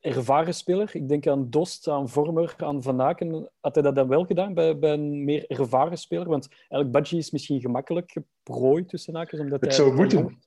ervaren 0.00 0.54
speler? 0.54 0.90
Ik 0.92 1.08
denk 1.08 1.26
aan 1.26 1.50
Dost, 1.50 1.88
aan 1.88 2.08
Vormer, 2.08 2.54
aan 2.56 2.82
Van 2.82 3.00
Aken. 3.00 3.50
Had 3.60 3.74
hij 3.74 3.84
dat 3.84 3.94
dan 3.94 4.08
wel 4.08 4.24
gedaan 4.24 4.54
bij, 4.54 4.78
bij 4.78 4.92
een 4.92 5.24
meer 5.24 5.46
ervaren 5.46 5.98
speler? 5.98 6.28
Want 6.28 6.48
eigenlijk 6.48 6.90
Badji 6.90 7.18
is 7.18 7.30
misschien 7.30 7.60
gemakkelijk 7.60 8.12
geprooid 8.12 8.88
tussen 8.88 9.14
haakjes. 9.14 9.40
Omdat 9.40 9.60
het 9.60 9.76
hij 9.76 9.84
zou 9.84 9.94
moeten. 9.94 10.38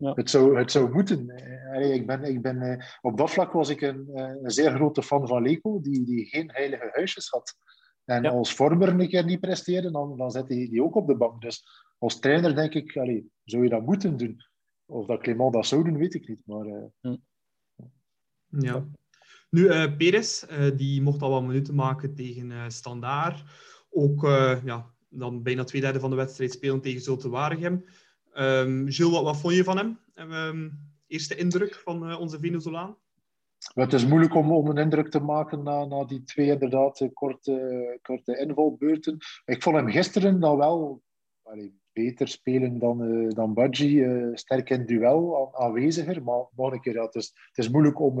Ja. 0.00 0.12
Het, 0.14 0.30
zou, 0.30 0.58
het 0.58 0.70
zou 0.70 0.92
moeten. 0.92 1.28
Ik 1.92 2.06
ben, 2.06 2.22
ik 2.24 2.42
ben, 2.42 2.84
op 3.00 3.16
dat 3.16 3.30
vlak 3.30 3.52
was 3.52 3.68
ik 3.68 3.80
een, 3.80 4.10
een 4.14 4.50
zeer 4.50 4.70
grote 4.70 5.02
fan 5.02 5.28
van 5.28 5.42
Leco, 5.42 5.80
die, 5.80 6.04
die 6.04 6.26
geen 6.26 6.50
heilige 6.52 6.88
huisjes 6.92 7.28
had. 7.28 7.56
En 8.04 8.22
ja. 8.22 8.30
als 8.30 8.54
vormer 8.54 8.88
een 8.88 9.08
keer 9.08 9.24
niet 9.24 9.40
presteerde, 9.40 9.90
dan, 9.90 10.16
dan 10.16 10.30
zet 10.30 10.48
hij 10.48 10.68
die 10.70 10.82
ook 10.82 10.94
op 10.94 11.06
de 11.06 11.16
bank. 11.16 11.42
Dus 11.42 11.64
als 11.98 12.18
trainer 12.18 12.54
denk 12.54 12.74
ik, 12.74 12.96
allee, 12.96 13.30
zou 13.44 13.62
je 13.62 13.68
dat 13.68 13.86
moeten 13.86 14.16
doen? 14.16 14.44
Of 14.86 15.06
dat 15.06 15.20
Clement 15.20 15.52
dat 15.52 15.66
zou 15.66 15.84
doen, 15.84 15.98
weet 15.98 16.14
ik 16.14 16.28
niet. 16.28 16.42
Maar, 16.46 16.66
uh... 16.66 17.14
Ja. 18.48 18.86
Nu, 19.50 19.62
uh, 19.62 19.96
Perez, 19.96 20.44
uh, 20.50 20.76
die 20.76 21.02
mocht 21.02 21.22
al 21.22 21.30
wat 21.30 21.42
minuten 21.42 21.74
maken 21.74 22.14
tegen 22.14 22.50
uh, 22.50 22.64
Standaard. 22.68 23.44
Ook 23.90 24.22
ja, 24.64 24.94
dan 25.08 25.42
bijna 25.42 25.64
twee 25.64 25.80
derde 25.80 26.00
van 26.00 26.10
de 26.10 26.16
wedstrijd 26.16 26.52
spelen 26.52 26.80
tegen 26.80 27.00
Zulte 27.00 27.28
Waregem. 27.28 27.84
Um, 28.40 28.86
wat, 29.10 29.22
wat, 29.22 29.36
vond 29.36 29.54
je 29.54 29.64
van 29.64 29.76
hem? 29.76 29.98
Um, 30.32 30.78
eerste 31.06 31.36
indruk 31.36 31.74
van 31.74 32.10
uh, 32.10 32.20
onze 32.20 32.38
Venezolaan? 32.38 32.96
Het 33.74 33.92
is 33.92 34.06
moeilijk 34.06 34.34
om, 34.34 34.66
een 34.66 34.76
indruk 34.76 35.10
te 35.10 35.20
maken 35.20 35.62
na, 35.62 35.84
na 35.84 36.04
die 36.04 36.22
twee 36.22 36.46
inderdaad 36.46 37.08
korte, 37.12 37.98
korte 38.02 38.38
invalbeurten. 38.38 39.18
Ik 39.44 39.62
vond 39.62 39.76
hem 39.76 39.88
gisteren 39.88 40.40
dan 40.40 40.56
wel 40.56 41.02
allee, 41.42 41.80
beter 41.92 42.28
spelen 42.28 42.78
dan, 42.78 43.02
uh, 43.02 43.30
dan 43.30 43.54
Budgie. 43.54 44.30
Sterk 44.34 44.70
in 44.70 44.86
duel, 44.86 45.52
aan, 45.54 45.64
aanweziger. 45.64 46.22
Maar 46.22 46.44
nog 46.56 46.72
een 46.72 46.80
keer, 46.80 46.94
ja, 46.94 47.04
het, 47.04 47.14
is, 47.14 47.32
het 47.48 47.58
is 47.58 47.70
moeilijk 47.70 48.00
om, 48.00 48.18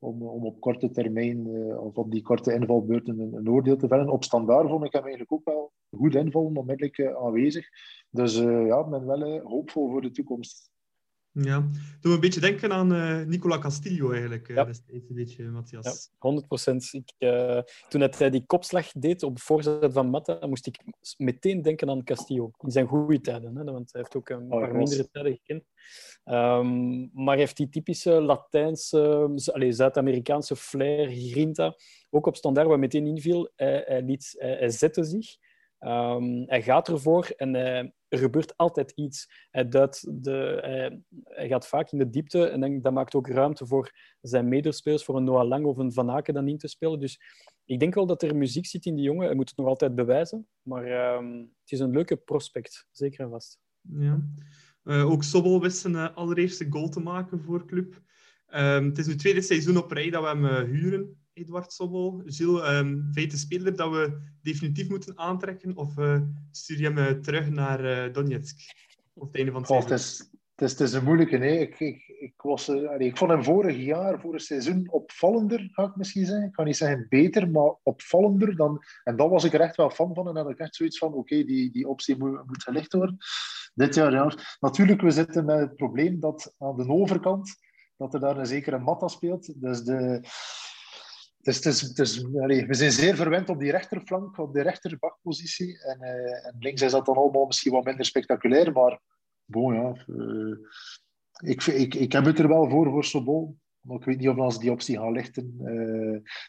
om, 0.00 0.22
om 0.22 0.44
op 0.46 0.60
korte 0.60 0.90
termijn 0.90 1.46
of 1.78 1.96
op 1.96 2.10
die 2.10 2.22
korte 2.22 2.54
invalbeurten 2.54 3.18
een, 3.18 3.34
een, 3.34 3.50
oordeel 3.50 3.76
te 3.76 3.88
vellen. 3.88 4.08
Op 4.08 4.24
standaard 4.24 4.68
vond 4.68 4.84
ik 4.84 4.92
hem 4.92 5.02
eigenlijk 5.02 5.32
ook 5.32 5.44
wel 5.44 5.72
goed 5.90 6.14
invallen, 6.14 6.56
onmiddellijk 6.56 7.14
aanwezig. 7.16 7.66
Dus 8.10 8.36
ja, 8.38 8.80
ik 8.80 8.90
ben 8.90 9.06
wel 9.06 9.40
hoopvol 9.40 9.90
voor 9.90 10.02
de 10.02 10.10
toekomst. 10.10 10.70
Ja, 11.32 11.60
doe 11.60 11.70
me 12.00 12.10
een 12.10 12.20
beetje 12.20 12.40
denken 12.40 12.72
aan 12.72 12.92
uh, 12.92 13.26
Nicola 13.26 13.58
Castillo 13.58 14.10
eigenlijk, 14.10 14.48
ja. 14.48 14.64
destijds 14.64 15.08
een 15.08 15.14
beetje, 15.14 15.44
Matthias. 15.44 15.84
Ja, 15.84 16.16
100 16.18 16.46
procent. 16.46 16.90
toen 17.88 18.00
hij 18.00 18.30
die 18.30 18.46
kopslag 18.46 18.92
deed 18.92 19.22
op 19.22 19.40
voorzet 19.40 19.92
van 19.92 20.10
Matta, 20.10 20.46
moest 20.46 20.66
ik 20.66 20.80
meteen 21.16 21.62
denken 21.62 21.90
aan 21.90 22.04
Castillo. 22.04 22.50
In 22.58 22.70
zijn 22.70 22.86
goede 22.86 23.20
tijden, 23.20 23.56
hè, 23.56 23.64
want 23.64 23.92
hij 23.92 24.00
heeft 24.00 24.16
ook 24.16 24.28
een 24.28 24.52
oh, 24.52 24.60
paar 24.60 24.76
mindere 24.76 25.10
tijden 25.10 25.32
gekend. 25.32 25.64
Um, 26.24 27.10
maar 27.12 27.34
hij 27.34 27.38
heeft 27.38 27.56
die 27.56 27.68
typische 27.68 28.20
Latijnse, 28.20 29.30
Zuid-Amerikaanse 29.68 30.56
flair, 30.56 31.08
grinta, 31.10 31.74
ook 32.10 32.26
op 32.26 32.36
standaard 32.36 32.68
waar 32.68 32.78
meteen 32.78 33.06
inviel. 33.06 33.52
Hij, 33.56 33.84
hij, 33.86 34.02
liet, 34.02 34.34
hij, 34.38 34.56
hij 34.56 34.70
zette 34.70 35.04
zich. 35.04 35.36
Um, 35.78 36.44
hij 36.46 36.62
gaat 36.62 36.88
ervoor 36.88 37.32
en 37.36 37.94
er 38.10 38.18
gebeurt 38.18 38.56
altijd 38.56 38.90
iets. 38.90 39.48
De, 39.50 40.58
hij, 40.60 41.00
hij, 41.24 41.48
gaat 41.48 41.66
vaak 41.66 41.92
in 41.92 41.98
de 41.98 42.10
diepte 42.10 42.46
en 42.46 42.60
dan, 42.60 42.80
dat 42.80 42.92
maakt 42.92 43.14
ook 43.14 43.28
ruimte 43.28 43.66
voor 43.66 43.90
zijn 44.20 44.48
medespelers, 44.48 45.04
voor 45.04 45.16
een 45.16 45.24
Noah 45.24 45.48
Lang 45.48 45.64
of 45.64 45.76
een 45.76 45.92
Van 45.92 46.10
Aken 46.10 46.34
dan 46.34 46.48
in 46.48 46.58
te 46.58 46.68
spelen. 46.68 47.00
Dus 47.00 47.20
ik 47.64 47.80
denk 47.80 47.94
wel 47.94 48.06
dat 48.06 48.22
er 48.22 48.36
muziek 48.36 48.66
zit 48.66 48.86
in 48.86 48.94
die 48.94 49.04
jongen. 49.04 49.26
Hij 49.26 49.34
moet 49.34 49.48
het 49.48 49.58
nog 49.58 49.66
altijd 49.66 49.94
bewijzen, 49.94 50.48
maar 50.62 51.14
um, 51.16 51.40
het 51.40 51.72
is 51.72 51.80
een 51.80 51.90
leuke 51.90 52.16
prospect, 52.16 52.86
zeker 52.90 53.24
en 53.24 53.30
vast. 53.30 53.58
Ja. 53.80 54.20
Uh, 54.84 55.10
ook 55.10 55.22
Sobol 55.22 55.60
wist 55.60 55.78
zijn 55.78 55.94
uh, 55.94 56.16
allereerste 56.16 56.66
goal 56.70 56.88
te 56.88 57.00
maken 57.00 57.40
voor 57.40 57.66
club. 57.66 58.02
Um, 58.54 58.84
het 58.84 58.98
is 58.98 59.06
nu 59.06 59.14
tweede 59.14 59.42
seizoen 59.42 59.76
op 59.76 59.90
rij 59.90 60.10
dat 60.10 60.22
we 60.22 60.28
hem 60.28 60.64
huren. 60.64 61.19
Eduard 61.40 61.72
Sobol. 61.72 62.22
Gilles, 62.24 62.68
um, 62.68 63.08
je 63.12 63.36
speler 63.36 63.76
dat 63.76 63.90
we 63.90 64.20
definitief 64.42 64.88
moeten 64.88 65.18
aantrekken 65.18 65.76
of 65.76 65.96
uh, 65.98 66.20
stuur 66.50 66.78
je 66.78 66.84
hem 66.84 66.98
uh, 66.98 67.10
terug 67.10 67.50
naar 67.50 67.84
uh, 67.84 68.12
Donetsk? 68.12 68.56
Op 69.14 69.34
het 69.34 69.50
van 69.52 69.76
het 69.76 69.90
is, 69.90 70.30
het, 70.54 70.62
is, 70.62 70.70
het 70.70 70.80
is 70.80 70.92
een 70.92 71.04
moeilijke. 71.04 71.36
Nee. 71.36 71.58
Ik, 71.58 71.80
ik, 71.80 72.08
ik, 72.08 72.34
was, 72.36 72.68
eh, 72.68 72.88
allee, 72.88 73.08
ik 73.08 73.16
vond 73.16 73.30
hem 73.30 73.44
vorig 73.44 73.76
jaar, 73.76 74.20
vorig 74.20 74.42
seizoen, 74.42 74.90
opvallender, 74.90 75.68
ga 75.72 75.84
ik 75.84 75.96
misschien 75.96 76.26
zeggen. 76.26 76.46
Ik 76.46 76.52
kan 76.52 76.64
niet 76.64 76.76
zeggen 76.76 77.06
beter, 77.08 77.50
maar 77.50 77.74
opvallender. 77.82 78.56
Dan, 78.56 78.82
en 79.04 79.16
dan 79.16 79.30
was 79.30 79.44
ik 79.44 79.52
er 79.52 79.60
echt 79.60 79.76
wel 79.76 79.90
fan 79.90 80.14
van. 80.14 80.28
En 80.28 80.34
dan 80.34 80.42
had 80.42 80.52
ik 80.52 80.58
echt 80.58 80.74
zoiets 80.74 80.98
van, 80.98 81.12
oké, 81.12 81.44
die, 81.44 81.72
die 81.72 81.88
optie 81.88 82.16
moet, 82.18 82.46
moet 82.46 82.62
gelicht 82.62 82.92
worden. 82.92 83.16
Dit 83.74 83.94
jaar, 83.94 84.12
ja. 84.12 84.32
Natuurlijk, 84.60 85.00
we 85.00 85.10
zitten 85.10 85.44
met 85.44 85.58
het 85.58 85.76
probleem 85.76 86.20
dat 86.20 86.54
aan 86.58 86.76
de 86.76 86.88
overkant, 86.88 87.56
dat 87.96 88.14
er 88.14 88.20
daar 88.20 88.38
een 88.38 88.46
zekere 88.46 88.78
Matta 88.78 89.08
speelt. 89.08 89.60
Dus 89.60 89.80
de... 89.82 90.20
Dus 91.42 91.60
we 91.62 92.74
zijn 92.74 92.92
zeer 92.92 93.16
verwend 93.16 93.48
op 93.48 93.58
die 93.58 93.70
rechterflank, 93.70 94.38
op 94.38 94.52
de 94.52 94.62
rechterbakpositie. 94.62 95.82
En, 95.82 96.00
eh, 96.00 96.46
en 96.46 96.56
links 96.58 96.82
is 96.82 96.92
dat 96.92 97.06
dan 97.06 97.16
allemaal 97.16 97.46
misschien 97.46 97.72
wat 97.72 97.84
minder 97.84 98.04
spectaculair, 98.04 98.72
maar 98.72 99.00
bon, 99.44 99.74
ja. 99.74 99.92
eh, 100.06 100.56
ik, 101.50 101.66
ik, 101.66 101.94
ik 101.94 102.12
heb 102.12 102.24
het 102.24 102.38
er 102.38 102.48
wel 102.48 102.70
voor, 102.70 102.90
voor 102.90 103.04
Sobol. 103.04 103.56
Maar 103.80 103.96
ik 103.96 104.04
weet 104.04 104.18
niet 104.18 104.28
of 104.28 104.52
ze 104.52 104.58
die 104.58 104.70
optie 104.70 104.98
gaan 104.98 105.12
lichten 105.12 105.54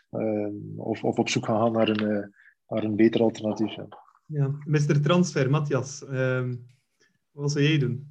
eh, 0.09 0.47
of, 0.75 1.03
of 1.03 1.17
op 1.17 1.29
zoek 1.29 1.45
gaan 1.45 1.59
gaan 1.59 1.71
naar 1.71 1.89
een, 1.89 2.33
naar 2.67 2.83
een 2.83 2.95
beter 2.95 3.21
alternatief. 3.21 3.75
Ja. 3.75 3.87
Ja. 4.25 4.55
Mr. 4.65 5.01
Transfer, 5.01 5.49
Matthias. 5.49 6.05
ehm, 6.05 6.55
wat 7.31 7.51
zou 7.51 7.63
jij 7.63 7.77
doen? 7.79 8.10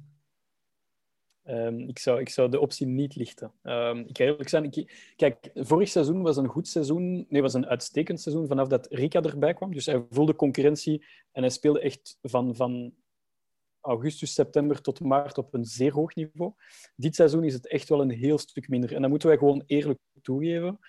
Ehm, 1.51 1.79
ik, 1.79 1.99
zou, 1.99 2.19
ik 2.19 2.29
zou 2.29 2.49
de 2.49 2.59
optie 2.59 2.87
niet 2.87 3.15
lichten. 3.15 3.51
Ehm, 3.61 3.97
ik 3.97 4.17
ga 4.17 4.23
eerlijk 4.23 4.49
zijn. 4.49 4.63
Ik, 4.63 5.13
kijk, 5.15 5.51
vorig 5.53 5.89
seizoen 5.89 6.21
was 6.21 6.37
een 6.37 6.47
goed 6.47 6.67
seizoen. 6.67 7.25
Nee, 7.29 7.41
was 7.41 7.53
een 7.53 7.65
uitstekend 7.65 8.21
seizoen 8.21 8.47
vanaf 8.47 8.67
dat 8.67 8.87
Rika 8.89 9.21
erbij 9.21 9.53
kwam. 9.53 9.73
Dus 9.73 9.85
hij 9.85 10.05
voelde 10.09 10.35
concurrentie 10.35 11.05
en 11.31 11.41
hij 11.41 11.51
speelde 11.51 11.79
echt 11.79 12.17
van, 12.21 12.55
van 12.55 12.93
augustus, 13.81 14.33
september 14.33 14.81
tot 14.81 14.99
maart 14.99 15.37
op 15.37 15.53
een 15.53 15.65
zeer 15.65 15.93
hoog 15.93 16.15
niveau. 16.15 16.53
Dit 16.95 17.15
seizoen 17.15 17.43
is 17.43 17.53
het 17.53 17.67
echt 17.67 17.89
wel 17.89 18.01
een 18.01 18.09
heel 18.11 18.37
stuk 18.37 18.67
minder. 18.67 18.93
En 18.93 19.01
dat 19.01 19.09
moeten 19.09 19.27
wij 19.27 19.37
gewoon 19.37 19.63
eerlijk 19.65 19.99
toegeven. 20.21 20.79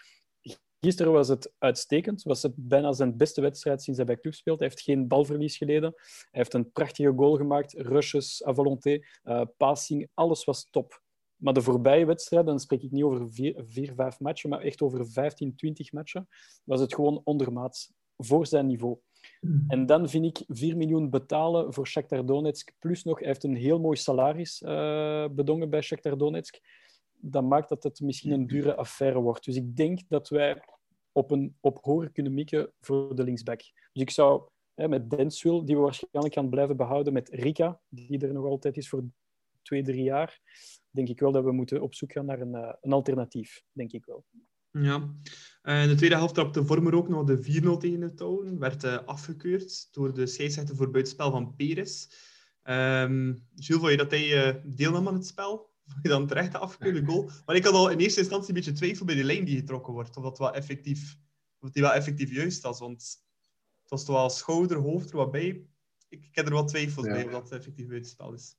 Gisteren 0.85 1.13
was 1.13 1.29
het 1.29 1.53
uitstekend. 1.59 2.23
Was 2.23 2.43
het 2.43 2.53
bijna 2.57 2.93
zijn 2.93 3.17
beste 3.17 3.41
wedstrijd 3.41 3.83
sinds 3.83 3.99
hij 3.99 4.09
bij 4.09 4.21
club 4.21 4.35
speelt. 4.35 4.59
Hij 4.59 4.69
heeft 4.69 4.81
geen 4.81 5.09
balverlies 5.09 5.57
geleden. 5.57 5.93
Hij 5.95 6.29
heeft 6.31 6.55
een 6.55 6.73
prachtige 6.73 7.13
goal 7.17 7.37
gemaakt. 7.37 7.73
Rushes, 7.73 8.47
à 8.47 8.55
volonté, 8.55 8.99
uh, 9.25 9.43
passing, 9.57 10.09
alles 10.15 10.45
was 10.45 10.69
top. 10.71 11.03
Maar 11.37 11.53
de 11.53 11.63
voorbije 11.63 12.07
wedstrijden, 12.07 12.49
dan 12.49 12.61
spreek 12.61 12.83
ik 12.83 12.91
niet 12.91 13.03
over 13.03 13.33
vier, 13.33 13.65
vier, 13.67 13.93
vijf 13.95 14.21
matchen, 14.21 14.51
maar 14.51 14.61
echt 14.61 14.83
over 14.83 15.11
15, 15.11 15.57
20 15.57 15.93
matchen, 15.93 16.29
was 16.65 16.81
het 16.81 16.95
gewoon 16.95 17.21
ondermaats 17.25 17.93
voor 18.17 18.47
zijn 18.47 18.67
niveau. 18.67 18.99
En 19.69 19.87
dan 19.87 20.09
vind 20.09 20.25
ik 20.25 20.45
4 20.49 20.77
miljoen 20.77 21.11
betalen 21.11 21.73
voor 21.73 21.87
Shakhtar 21.87 22.27
Donetsk, 22.27 22.73
plus 22.79 23.05
nog, 23.05 23.19
hij 23.19 23.29
heeft 23.29 23.45
een 23.45 23.57
heel 23.57 23.81
mooi 23.81 23.97
salaris 23.97 24.63
uh, 24.63 25.29
bedongen 25.29 25.71
bij 25.71 25.83
Shakhtar 25.83 26.19
Donetsk. 26.19 26.61
Dat 27.25 27.45
maakt 27.45 27.69
dat 27.69 27.83
het 27.83 28.01
misschien 28.01 28.33
een 28.33 28.47
dure 28.47 28.75
affaire 28.75 29.21
wordt. 29.21 29.45
Dus 29.45 29.57
ik 29.57 29.77
denk 29.77 30.01
dat 30.09 30.29
wij 30.29 30.63
op, 31.13 31.31
een, 31.31 31.57
op 31.61 31.79
hoger 31.83 32.11
kunnen 32.11 32.35
mikken 32.35 32.73
voor 32.81 33.15
de 33.15 33.25
linksback. 33.25 33.59
Dus 33.93 34.03
ik 34.03 34.11
zou 34.11 34.49
hè, 34.75 34.89
met 34.89 35.11
Denswil, 35.11 35.65
die 35.65 35.77
we 35.77 35.83
waarschijnlijk 35.83 36.35
gaan 36.35 36.51
blijven 36.51 36.77
behouden, 36.77 37.13
met 37.13 37.29
Rika, 37.29 37.81
die 37.89 38.19
er 38.19 38.33
nog 38.33 38.45
altijd 38.45 38.77
is 38.77 38.89
voor 38.89 39.05
twee, 39.63 39.83
drie 39.83 40.03
jaar, 40.03 40.41
denk 40.91 41.09
ik 41.09 41.21
wel 41.21 41.33
dat 41.33 41.45
we 41.45 41.53
moeten 41.53 41.83
op 41.83 41.95
zoek 41.95 42.13
gaan 42.13 42.27
naar 42.27 42.41
een, 42.41 42.55
uh, 42.55 42.73
een 42.81 42.93
alternatief, 42.93 43.63
denk 43.73 43.93
ik 43.93 44.05
wel. 44.05 44.25
Ja, 44.71 44.97
in 45.63 45.89
de 45.89 45.95
tweede 45.95 46.17
helft 46.17 46.35
trapte 46.35 46.65
Vormer 46.65 46.95
ook 46.95 47.09
nog 47.09 47.25
de 47.25 47.63
4-0 47.77 47.77
tegen 47.79 48.01
de 48.01 48.15
touwen. 48.15 48.59
Werd 48.59 48.85
uh, 48.85 48.99
afgekeurd 49.05 49.89
door 49.93 50.15
de 50.15 50.27
scheidsrechter 50.27 50.77
voor 50.77 50.91
buitenspel 50.91 51.31
van 51.31 51.55
Peres. 51.57 52.09
Um, 52.65 53.47
Jules, 53.55 53.81
vond 53.81 53.91
je 53.91 53.97
dat 53.97 54.11
hij 54.11 54.55
uh, 54.55 54.63
deelnam 54.65 55.09
aan 55.09 55.15
het 55.15 55.27
spel? 55.27 55.72
Vond 55.87 56.03
je 56.03 56.09
dan 56.09 56.27
terecht 56.27 56.53
de 56.53 56.59
afgekeurde 56.59 57.05
goal? 57.05 57.31
Maar 57.47 57.57
ik 57.57 57.65
had 57.65 57.75
al 57.75 57.91
in 57.91 57.99
eerste 57.99 58.21
instantie 58.21 58.49
een 58.49 58.55
beetje 58.55 58.73
twijfel 58.73 59.07
bij 59.07 59.15
de 59.15 59.25
lijn 59.25 59.45
die 59.45 59.57
getrokken 59.57 59.93
wordt. 59.93 60.17
Of 60.17 60.23
dat 60.23 60.39
wel 60.39 60.55
effectief, 60.55 61.19
of 61.61 61.71
die 61.71 61.83
wel 61.83 61.93
effectief 61.93 62.31
juist 62.31 62.63
was. 62.63 62.79
Want 62.79 63.23
het 63.83 63.91
was 63.91 64.05
toch 64.05 64.17
wel 64.17 64.31
schouder, 64.31 64.77
hoofd 64.77 65.11
er 65.11 65.17
wat 65.17 65.31
bij. 65.31 65.47
Ik, 66.09 66.25
ik 66.25 66.35
heb 66.35 66.47
er 66.47 66.53
wel 66.53 66.65
twijfels 66.65 67.07
ja. 67.07 67.13
bij 67.13 67.25
of 67.25 67.31
dat 67.31 67.53
effectief 67.53 67.87
buitenspel 67.87 68.33
is. 68.33 68.57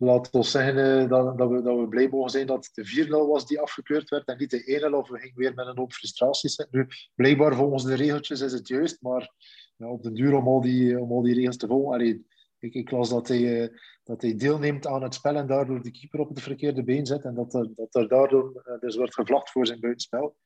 Laat 0.00 0.30
ons 0.30 0.50
zeggen 0.50 1.02
uh, 1.02 1.08
dat, 1.08 1.38
dat, 1.38 1.50
we, 1.50 1.62
dat 1.62 1.78
we 1.78 1.88
blij 1.88 2.08
mogen 2.08 2.30
zijn 2.30 2.46
dat 2.46 2.70
het 2.72 2.86
de 2.86 3.06
4-0 3.06 3.08
was 3.08 3.46
die 3.46 3.60
afgekeurd 3.60 4.08
werd 4.08 4.28
en 4.28 4.38
niet 4.38 4.50
de 4.50 4.88
1-0 4.90 4.94
of 4.94 5.08
we 5.08 5.18
gingen 5.18 5.36
weer 5.36 5.54
met 5.54 5.66
een 5.66 5.78
hoop 5.78 5.92
frustraties. 5.92 6.66
Nu, 6.70 6.86
blijkbaar 7.14 7.54
volgens 7.54 7.84
de 7.84 7.94
regeltjes 7.94 8.40
is 8.40 8.52
het 8.52 8.68
juist, 8.68 9.02
maar 9.02 9.32
ja, 9.76 9.88
op 9.88 10.02
de 10.02 10.12
duur 10.12 10.34
om 10.34 10.46
al 10.46 10.60
die, 10.60 11.00
om 11.00 11.12
al 11.12 11.22
die 11.22 11.34
regels 11.34 11.56
te 11.56 11.66
volgen. 11.66 11.94
Allee, 11.94 12.26
ik, 12.58 12.74
ik 12.74 12.90
las 12.90 13.08
dat 13.08 13.28
hij, 13.28 13.62
uh, 13.62 13.76
dat 14.04 14.22
hij 14.22 14.36
deelneemt 14.36 14.86
aan 14.86 15.02
het 15.02 15.14
spel 15.14 15.36
en 15.36 15.46
daardoor 15.46 15.82
de 15.82 15.90
keeper 15.90 16.20
op 16.20 16.28
het 16.28 16.40
verkeerde 16.40 16.84
been 16.84 17.06
zet 17.06 17.24
en 17.24 17.34
dat 17.34 17.54
er, 17.54 17.70
dat 17.74 17.94
er 17.94 18.08
daardoor 18.08 18.62
uh, 18.66 18.80
dus 18.80 18.96
wordt 18.96 19.14
gevlacht 19.14 19.50
voor 19.50 19.66
zijn 19.66 19.80
buitenspel. 19.80 20.36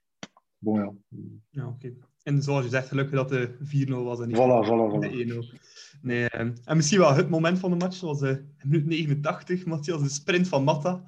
Bon, 0.59 0.79
ja. 0.79 0.93
Ja, 1.51 1.67
oké. 1.67 1.87
Okay. 1.87 1.97
En 2.23 2.43
zoals 2.43 2.65
je 2.65 2.71
zegt, 2.71 2.89
gelukkig 2.89 3.15
dat 3.15 3.29
de 3.29 3.87
4-0 3.89 3.91
was 3.91 4.21
en 4.21 4.29
niet 4.29 4.37
voilà, 4.37 4.67
voilà, 4.67 4.93
voilà. 4.93 4.99
de 4.99 5.55
1-0. 5.57 6.01
Nee, 6.03 6.29
en 6.29 6.77
misschien 6.77 6.99
wel 6.99 7.15
het 7.15 7.29
moment 7.29 7.59
van 7.59 7.71
de 7.71 7.77
match, 7.77 7.97
zoals 7.97 8.21
de 8.21 8.45
minuut 8.65 8.87
89, 8.87 9.65
Matthias, 9.65 10.03
de 10.03 10.09
sprint 10.09 10.49
van 10.49 10.65
Matta. 10.65 11.05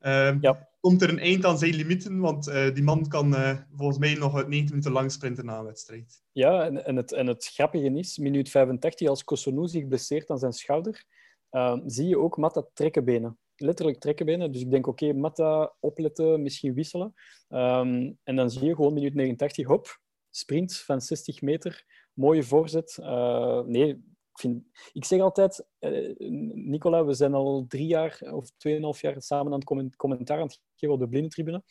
Uh, 0.00 0.40
ja. 0.40 0.68
Komt 0.84 1.02
er 1.02 1.08
een 1.08 1.18
eind 1.18 1.44
aan 1.44 1.58
zijn 1.58 1.74
limieten, 1.74 2.18
want 2.18 2.48
uh, 2.48 2.74
die 2.74 2.82
man 2.82 3.08
kan 3.08 3.32
uh, 3.34 3.58
volgens 3.76 3.98
mij 3.98 4.14
nog 4.14 4.32
90 4.32 4.68
minuten 4.68 4.92
lang 4.92 5.12
sprinten 5.12 5.44
na 5.44 5.58
een 5.58 5.64
wedstrijd. 5.64 6.22
Ja, 6.32 6.64
en, 6.64 6.84
en, 6.84 6.96
het, 6.96 7.12
en 7.12 7.26
het 7.26 7.50
grappige 7.54 7.98
is, 7.98 8.18
minuut 8.18 8.50
85, 8.50 9.08
als 9.08 9.24
Kosonou 9.24 9.68
zich 9.68 9.88
blesseert 9.88 10.30
aan 10.30 10.38
zijn 10.38 10.52
schouder, 10.52 11.04
uh, 11.50 11.78
zie 11.86 12.08
je 12.08 12.18
ook 12.18 12.36
Matta 12.36 12.64
trekkenbenen. 12.74 13.38
Letterlijk 13.56 13.98
trekkenbenen. 13.98 14.52
Dus 14.52 14.60
ik 14.60 14.70
denk, 14.70 14.86
oké, 14.86 15.04
okay, 15.04 15.18
Matta 15.18 15.74
opletten, 15.80 16.42
misschien 16.42 16.74
wisselen. 16.74 17.14
Um, 17.48 18.18
en 18.22 18.36
dan 18.36 18.50
zie 18.50 18.64
je 18.64 18.74
gewoon 18.74 18.94
minuut 18.94 19.14
89, 19.14 19.66
hop, 19.66 20.00
sprint 20.30 20.76
van 20.76 21.00
60 21.00 21.42
meter, 21.42 21.84
mooie 22.12 22.42
voorzet. 22.42 22.96
Uh, 23.00 23.60
nee, 23.60 24.13
ik, 24.34 24.40
vind, 24.40 24.64
ik 24.92 25.04
zeg 25.04 25.20
altijd, 25.20 25.66
uh, 25.80 26.14
Nicola, 26.54 27.04
we 27.04 27.14
zijn 27.14 27.34
al 27.34 27.64
drie 27.68 27.86
jaar 27.86 28.20
of 28.30 28.50
tweeënhalf 28.56 29.00
jaar 29.00 29.22
samen 29.22 29.52
aan 29.52 29.58
het 29.58 29.96
commentaar 29.96 30.38
aan 30.38 30.46
het 30.46 30.60
geven 30.74 30.94
op 30.94 31.00
de 31.00 31.08
blindentribune. 31.08 31.62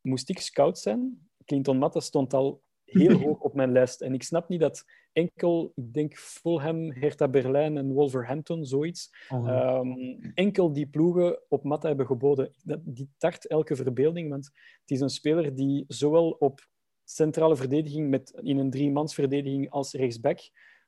Moest 0.00 0.28
ik 0.28 0.38
scout 0.38 0.78
zijn, 0.78 1.28
Clinton 1.44 1.78
Matta 1.78 2.00
stond 2.00 2.34
al 2.34 2.62
heel 2.84 3.18
hoog 3.24 3.40
op 3.40 3.54
mijn 3.54 3.72
lijst. 3.72 4.00
En 4.00 4.14
ik 4.14 4.22
snap 4.22 4.48
niet 4.48 4.60
dat 4.60 4.84
enkel, 5.12 5.72
ik 5.74 5.92
denk 5.92 6.16
Fulham, 6.16 6.92
Hertha 6.92 7.28
Berlijn 7.28 7.76
en 7.76 7.92
Wolverhampton, 7.92 8.64
zoiets, 8.64 9.10
oh. 9.28 9.78
um, 9.80 10.32
enkel 10.34 10.72
die 10.72 10.86
ploegen 10.86 11.42
op 11.48 11.64
Matta 11.64 11.88
hebben 11.88 12.06
geboden. 12.06 12.54
Dat, 12.64 12.80
die 12.84 13.10
tart 13.16 13.46
elke 13.46 13.76
verbeelding, 13.76 14.30
want 14.30 14.44
het 14.80 14.90
is 14.90 15.00
een 15.00 15.10
speler 15.10 15.54
die 15.54 15.84
zowel 15.88 16.30
op 16.30 16.68
centrale 17.04 17.56
verdediging 17.56 18.10
met, 18.10 18.40
in 18.42 18.58
een 18.58 18.70
driemansverdediging 18.70 19.70
als 19.70 19.92
rechtsback 19.92 20.38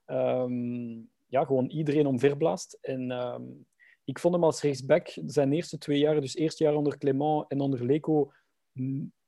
um, 0.07 1.11
ja, 1.27 1.45
gewoon 1.45 1.67
iedereen 1.67 2.07
omverblaast. 2.07 2.79
En 2.81 3.11
um, 3.11 3.67
ik 4.05 4.19
vond 4.19 4.35
hem 4.35 4.45
als 4.45 4.63
rechtsback 4.63 5.09
zijn 5.27 5.53
eerste 5.53 5.79
twee 5.79 5.99
jaar, 5.99 6.21
dus 6.21 6.37
eerste 6.37 6.65
jaar 6.65 6.75
onder 6.75 6.99
Clement 6.99 7.45
en 7.49 7.61
onder 7.61 7.85
Leco, 7.85 8.33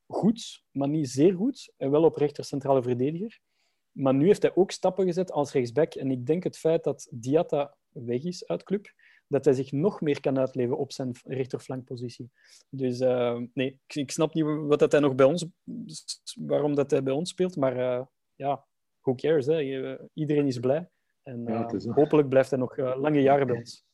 goed, 0.06 0.64
maar 0.70 0.88
niet 0.88 1.10
zeer 1.10 1.34
goed. 1.34 1.72
En 1.76 1.90
wel 1.90 2.04
op 2.04 2.16
rechter 2.16 2.44
centrale 2.44 2.82
verdediger. 2.82 3.40
Maar 3.92 4.14
nu 4.14 4.26
heeft 4.26 4.42
hij 4.42 4.56
ook 4.56 4.70
stappen 4.70 5.04
gezet 5.04 5.32
als 5.32 5.52
rechtsback. 5.52 5.94
En 5.94 6.10
ik 6.10 6.26
denk 6.26 6.44
het 6.44 6.58
feit 6.58 6.84
dat 6.84 7.08
Diatta 7.10 7.76
weg 7.88 8.22
is 8.22 8.46
uit 8.46 8.62
club, 8.62 8.92
dat 9.26 9.44
hij 9.44 9.54
zich 9.54 9.72
nog 9.72 10.00
meer 10.00 10.20
kan 10.20 10.38
uitleven 10.38 10.78
op 10.78 10.92
zijn 10.92 11.12
rechterflankpositie. 11.24 12.30
Dus 12.70 13.00
uh, 13.00 13.40
nee, 13.54 13.80
ik, 13.87 13.94
ik, 13.94 14.10
snap 14.10 14.34
niet 14.34 14.44
wat 14.44 14.78
dat 14.78 14.92
hij 14.92 15.00
nog 15.00 15.14
bij 15.14 15.26
ons, 15.26 15.46
waarom 16.34 16.74
dat 16.74 16.90
hij 16.90 17.02
bij 17.02 17.12
ons 17.12 17.30
speelt, 17.30 17.56
maar 17.56 17.76
uh, 17.76 18.04
ja, 18.34 18.66
who 19.04 19.14
cares? 19.14 19.46
Hè? 19.46 19.60
Iedereen 20.14 20.46
is 20.46 20.58
blij. 20.58 20.88
En 21.22 21.44
ja, 21.46 21.70
is, 21.70 21.86
hopelijk 21.86 22.28
blijft 22.28 22.50
hij 22.50 22.58
nog 22.58 22.76
lange 22.76 23.20
jaren 23.20 23.46
bij 23.46 23.56
ons. 23.56 23.86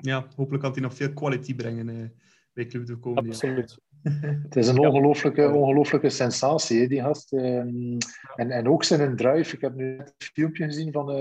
Ja, 0.00 0.26
hopelijk 0.36 0.62
kan 0.62 0.72
hij 0.72 0.80
nog 0.80 0.94
veel 0.94 1.12
quality 1.12 1.54
brengen 1.54 2.14
bij 2.54 2.66
Club 2.66 2.86
de 2.86 2.98
komende 2.98 3.28
Absoluut. 3.28 3.78
Het 4.42 4.56
is 4.56 4.68
een 4.68 4.78
ongelooflijke, 4.78 5.52
ongelooflijke 5.52 6.08
sensatie, 6.08 6.80
hè, 6.80 6.86
die 6.86 7.00
gast. 7.00 7.32
Um, 7.32 7.96
en, 8.34 8.50
en 8.50 8.68
ook 8.68 8.84
zijn 8.84 9.16
drive. 9.16 9.54
Ik 9.54 9.60
heb 9.60 9.74
nu 9.74 9.98
een 9.98 10.12
filmpje 10.16 10.64
gezien 10.64 10.92
van 10.92 11.10
uh, 11.10 11.16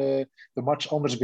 de 0.53 0.61
match 0.61 0.91
anders 0.91 1.17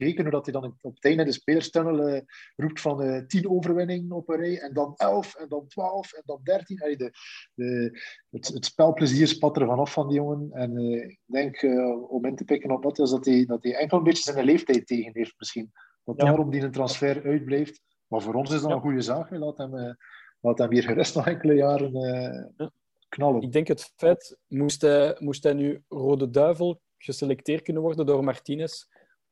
bekeken, 0.00 0.22
hoe 0.22 0.32
dat 0.32 0.44
hij 0.44 0.60
dan 0.60 0.76
op 0.80 0.94
het 0.94 1.04
einde 1.04 1.24
de 1.24 1.32
spelerstunnel 1.32 2.08
uh, 2.08 2.20
roept 2.56 2.80
van 2.80 3.02
uh, 3.02 3.26
tien 3.26 3.50
overwinningen 3.50 4.12
op 4.12 4.28
een 4.28 4.36
rij, 4.36 4.60
en 4.60 4.72
dan 4.72 4.94
elf, 4.96 5.34
en 5.34 5.48
dan 5.48 5.66
twaalf, 5.66 6.12
en 6.12 6.22
dan 6.24 6.40
dertien. 6.42 6.80
Allee, 6.80 6.96
de, 6.96 7.10
de, 7.54 8.00
het, 8.30 8.48
het 8.48 8.64
spelplezier 8.64 9.26
spat 9.26 9.56
er 9.56 9.66
vanaf 9.66 9.92
van 9.92 10.08
die 10.08 10.16
jongen. 10.16 10.50
En 10.52 10.76
ik 11.08 11.20
denk, 11.24 11.62
om 12.10 12.24
in 12.24 12.36
te 12.36 12.44
pikken 12.44 12.70
op 12.70 12.84
Matthias, 12.84 13.10
dat 13.10 13.24
hij, 13.24 13.44
dat 13.44 13.62
hij 13.62 13.74
enkel 13.74 13.98
een 13.98 14.04
beetje 14.04 14.32
zijn 14.32 14.44
leeftijd 14.44 14.86
tegen 14.86 15.10
heeft 15.12 15.34
misschien. 15.38 15.72
Dat 16.04 16.16
ja. 16.16 16.24
daarom 16.24 16.50
die 16.50 16.62
een 16.62 16.70
transfer 16.70 17.24
uitblijft. 17.24 17.80
Maar 18.06 18.22
voor 18.22 18.34
ons 18.34 18.50
is 18.50 18.60
dat 18.60 18.70
ja. 18.70 18.76
een 18.76 18.82
goede 18.82 19.00
zaak. 19.00 19.30
Laat 19.30 19.58
hem 19.58 19.96
laat 20.40 20.58
hem 20.58 20.72
hier 20.72 20.82
gerust 20.82 21.14
nog 21.14 21.26
enkele 21.26 21.54
jaren 21.54 21.92
knallen. 23.08 23.42
Ik 23.42 23.52
denk 23.52 23.66
het 23.66 23.92
feit, 23.96 24.38
moest 24.46 24.82
hij, 24.82 25.16
moest 25.18 25.42
hij 25.42 25.52
nu 25.52 25.82
Rode 25.88 26.30
Duivel 26.30 26.80
geselecteerd 27.02 27.62
kunnen 27.62 27.82
worden 27.82 28.06
door 28.06 28.24
Martinez, 28.24 28.84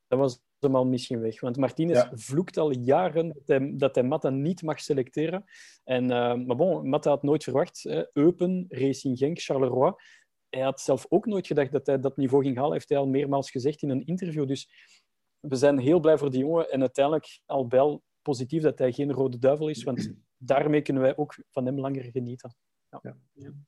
dat 0.09 0.19
was 0.19 0.41
hem 0.63 0.77
al 0.77 0.87
misschien 0.87 1.21
weg. 1.21 1.41
Want 1.41 1.57
Martinez 1.57 1.97
Ja. 1.97 2.11
vloekt 2.15 2.57
al 2.57 2.71
jaren 2.79 3.29
dat 3.29 3.43
hij, 3.47 3.73
dat 3.77 3.95
hij 3.95 4.05
Matta 4.05 4.31
niet 4.31 4.63
mag 4.63 4.81
selecteren. 4.81 5.45
En, 5.85 6.03
eh, 6.11 6.35
maar 6.35 6.57
bon, 6.57 6.89
Matta 6.89 7.11
had 7.11 7.23
nooit 7.23 7.45
verwacht. 7.45 7.83
Hè. 7.83 8.05
Eupen, 8.13 8.65
Racing 8.69 9.19
Genk, 9.19 9.41
Charleroi. 9.41 9.93
Hij 10.49 10.63
had 10.63 10.81
zelf 10.81 11.07
ook 11.09 11.27
nooit 11.27 11.47
gedacht 11.47 11.73
dat 11.73 11.87
hij 11.87 12.01
dat 12.01 12.17
niveau 12.17 12.45
ging 12.45 12.57
halen, 12.57 12.73
heeft 12.73 12.89
hij 12.89 12.99
al 12.99 13.09
meermaals 13.09 13.51
gezegd 13.51 13.83
in 13.83 13.91
een 13.91 14.05
interview. 14.05 14.47
Dus 14.47 14.71
we 15.41 15.57
zijn 15.57 15.79
heel 15.79 16.01
blij 16.01 16.19
voor 16.19 16.31
die 16.31 16.41
jongen. 16.41 16.71
En 16.71 16.81
uiteindelijk 16.81 17.41
al 17.47 17.69
wel 17.69 18.03
positief 18.23 18.63
dat 18.63 18.79
hij 18.79 18.93
geen 18.93 19.13
rode 19.13 19.39
duivel 19.39 19.69
is, 19.69 19.83
want 19.85 20.13
daarmee 20.37 20.83
kunnen 20.83 21.03
wij 21.03 21.17
ook 21.17 21.35
van 21.51 21.67
hem 21.67 21.81
langer 21.81 22.03
genieten. 22.05 22.55
Ja, 22.91 23.17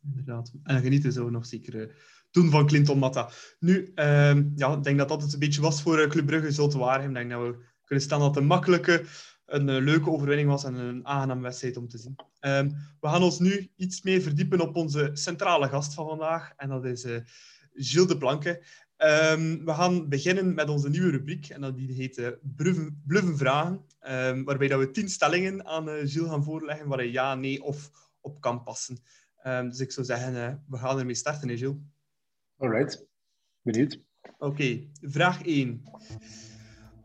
inderdaad. 0.02 0.52
En 0.62 0.82
genieten 0.82 1.12
zo 1.12 1.30
nog 1.30 1.46
zeker 1.46 1.82
eh, 1.82 1.94
doen 2.30 2.50
van 2.50 2.66
Clinton 2.66 2.98
Matta. 2.98 3.30
Nu, 3.58 3.92
ehm, 3.94 4.48
ja, 4.54 4.76
ik 4.76 4.82
denk 4.82 4.98
dat 4.98 5.08
dat 5.08 5.22
het 5.22 5.32
een 5.32 5.38
beetje 5.38 5.60
was 5.60 5.82
voor 5.82 5.98
eh, 5.98 6.08
Club 6.08 6.26
Brugge, 6.26 6.50
Zulte 6.50 6.78
Waregem. 6.78 7.08
Ik 7.08 7.14
denk 7.14 7.30
dat 7.30 7.40
we 7.40 7.64
kunnen 7.84 8.04
stellen 8.04 8.24
dat 8.24 8.34
het 8.34 8.42
een 8.42 8.48
makkelijke, 8.48 9.04
een 9.46 9.68
eh, 9.68 9.82
leuke 9.82 10.10
overwinning 10.10 10.48
was 10.48 10.64
en 10.64 10.74
een 10.74 11.06
aangename 11.06 11.42
wedstrijd 11.42 11.76
om 11.76 11.88
te 11.88 11.98
zien. 11.98 12.16
Ehm, 12.40 12.70
we 13.00 13.08
gaan 13.08 13.22
ons 13.22 13.38
nu 13.38 13.70
iets 13.76 14.02
meer 14.02 14.20
verdiepen 14.22 14.60
op 14.60 14.76
onze 14.76 15.10
centrale 15.12 15.68
gast 15.68 15.94
van 15.94 16.06
vandaag. 16.08 16.52
En 16.56 16.68
dat 16.68 16.84
is 16.84 17.04
eh, 17.04 17.16
Gilles 17.72 18.08
de 18.08 18.18
Blanke. 18.18 18.62
Ehm, 18.96 19.64
we 19.64 19.74
gaan 19.74 20.08
beginnen 20.08 20.54
met 20.54 20.68
onze 20.68 20.88
nieuwe 20.88 21.10
rubriek. 21.10 21.48
En 21.48 21.60
dat 21.60 21.76
die 21.76 21.92
heet 21.92 22.18
eh, 22.18 22.28
Bluffen, 23.06 23.36
Vragen. 23.36 23.84
Waarbij 24.44 24.68
dat 24.68 24.78
we 24.78 24.90
tien 24.90 25.08
stellingen 25.08 25.66
aan 25.66 25.88
eh, 25.88 25.94
Gilles 25.94 26.30
gaan 26.30 26.44
voorleggen 26.44 26.88
waar 26.88 26.98
hij 26.98 27.10
ja, 27.10 27.34
nee 27.34 27.62
of 27.62 27.90
op 28.20 28.40
kan 28.40 28.62
passen. 28.62 28.98
Ehm, 29.36 29.68
dus 29.68 29.80
ik 29.80 29.92
zou 29.92 30.06
zeggen, 30.06 30.46
eh, 30.46 30.54
we 30.68 30.76
gaan 30.76 30.98
ermee 30.98 31.14
starten, 31.14 31.48
hè, 31.48 31.56
Gilles. 31.56 31.76
Alright, 32.56 33.06
benieuwd. 33.62 34.00
Oké, 34.38 34.88
vraag 35.00 35.42
1. 35.46 35.82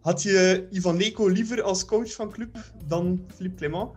Had 0.02 0.22
je 0.22 0.68
Ivan 0.72 0.98
Neko 0.98 1.28
liever 1.28 1.62
als 1.62 1.86
coach 1.86 2.14
van 2.14 2.32
club 2.32 2.72
dan 2.88 3.26
Philippe 3.36 3.56
Clement? 3.58 3.92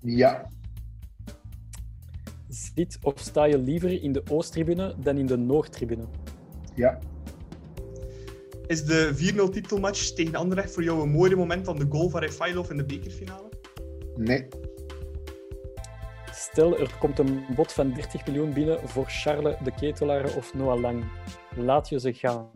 Ja, 0.00 0.50
Zit 2.48 2.98
of 3.02 3.20
sta 3.20 3.44
je 3.44 3.58
liever 3.58 4.02
in 4.02 4.12
de 4.12 4.22
Oosttribune 4.30 4.94
dan 4.98 5.16
in 5.16 5.26
de 5.26 5.36
Noordtribune? 5.36 6.04
ja, 6.74 6.98
Is 8.66 8.84
de 8.84 9.12
4-0 9.14 9.48
titelmatch 9.48 10.10
tegen 10.12 10.34
Anderlecht 10.34 10.72
voor 10.72 10.82
jou 10.82 11.02
een 11.02 11.10
mooier 11.10 11.36
moment 11.36 11.64
dan 11.64 11.78
de 11.78 11.86
goal 11.88 12.08
van 12.08 12.20
Refailov 12.20 12.70
in 12.70 12.76
de 12.76 12.84
bekerfinale? 12.84 13.51
Nee, 14.16 14.48
Stel, 16.32 16.78
er 16.78 16.96
komt 16.98 17.18
een 17.18 17.44
bod 17.54 17.72
van 17.72 17.92
30 17.92 18.26
miljoen 18.26 18.52
binnen 18.52 18.88
voor 18.88 19.04
Charles 19.06 19.56
de 19.64 19.70
Ketelaar 19.70 20.36
of 20.36 20.54
Noah 20.54 20.80
Lang. 20.80 21.04
Laat 21.56 21.88
je 21.88 22.00
ze 22.00 22.12
gaan. 22.12 22.50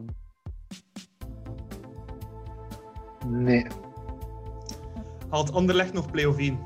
nee, 3.26 3.66
Haalt 5.28 5.52
Anderlecht 5.52 5.92
nog 5.92 6.10
play-off 6.10 6.38
1? 6.38 6.58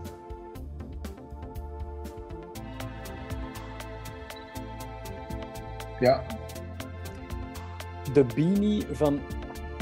ja, 6.00 6.24
De 8.12 8.24
beanie 8.34 8.86
van 8.92 9.20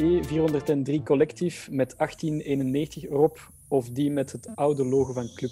E403 0.02 1.02
Collectief 1.04 1.70
met 1.70 1.94
1891 1.96 3.04
erop 3.04 3.50
of 3.68 3.90
die 3.90 4.10
met 4.10 4.32
het 4.32 4.48
oude 4.54 4.84
logo 4.84 5.12
van 5.12 5.28
club? 5.34 5.50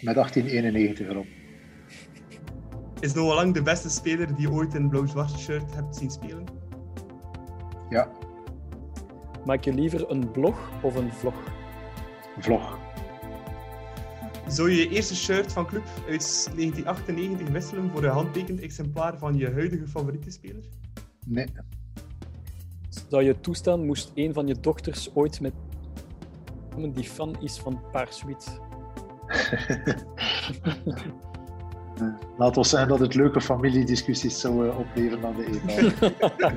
met 0.00 0.14
1891 0.14 1.08
erop. 1.08 1.26
Is 3.00 3.14
Noah 3.14 3.34
Lang 3.34 3.54
de 3.54 3.62
beste 3.62 3.90
speler 3.90 4.26
die 4.36 4.40
je 4.40 4.50
ooit 4.52 4.74
in 4.74 4.82
een 4.82 4.88
blauw-zwart 4.88 5.38
shirt 5.38 5.74
hebt 5.74 5.96
zien 5.96 6.10
spelen? 6.10 6.44
Ja, 7.88 8.10
Maak 9.44 9.64
je 9.64 9.72
liever 9.72 10.10
een 10.10 10.30
blog 10.30 10.70
of 10.82 10.94
een 10.94 11.12
vlog? 11.12 11.34
vlog. 12.38 12.78
Zou 14.48 14.70
je 14.70 14.76
je 14.76 14.88
eerste 14.88 15.16
shirt 15.16 15.52
van 15.52 15.66
club 15.66 15.82
uit 16.08 16.50
1998 16.54 17.48
wisselen 17.48 17.90
voor 17.90 18.04
een 18.04 18.10
handtekend 18.10 18.60
exemplaar 18.60 19.18
van 19.18 19.36
je 19.36 19.50
huidige 19.50 19.86
favoriete 19.86 20.30
speler? 20.30 20.62
Nee, 21.26 21.46
Zou 23.08 23.22
je 23.24 23.40
toestaan 23.40 23.86
moest 23.86 24.12
een 24.14 24.32
van 24.32 24.46
je 24.46 24.60
dochters 24.60 25.14
ooit 25.14 25.40
met 25.40 25.52
die 26.92 27.04
fan 27.04 27.36
is 27.40 27.58
van 27.58 27.80
Paarswit? 27.92 28.60
Laat 32.38 32.56
ons 32.56 32.68
zeggen 32.68 32.88
dat 32.88 33.00
het 33.00 33.14
leuke 33.14 33.40
familiediscussies 33.40 34.40
zou 34.40 34.68
eh, 34.68 34.78
opleveren 34.78 35.24
aan 35.24 35.36
de. 35.36 35.60
Dat 35.66 36.40
is, 36.40 36.56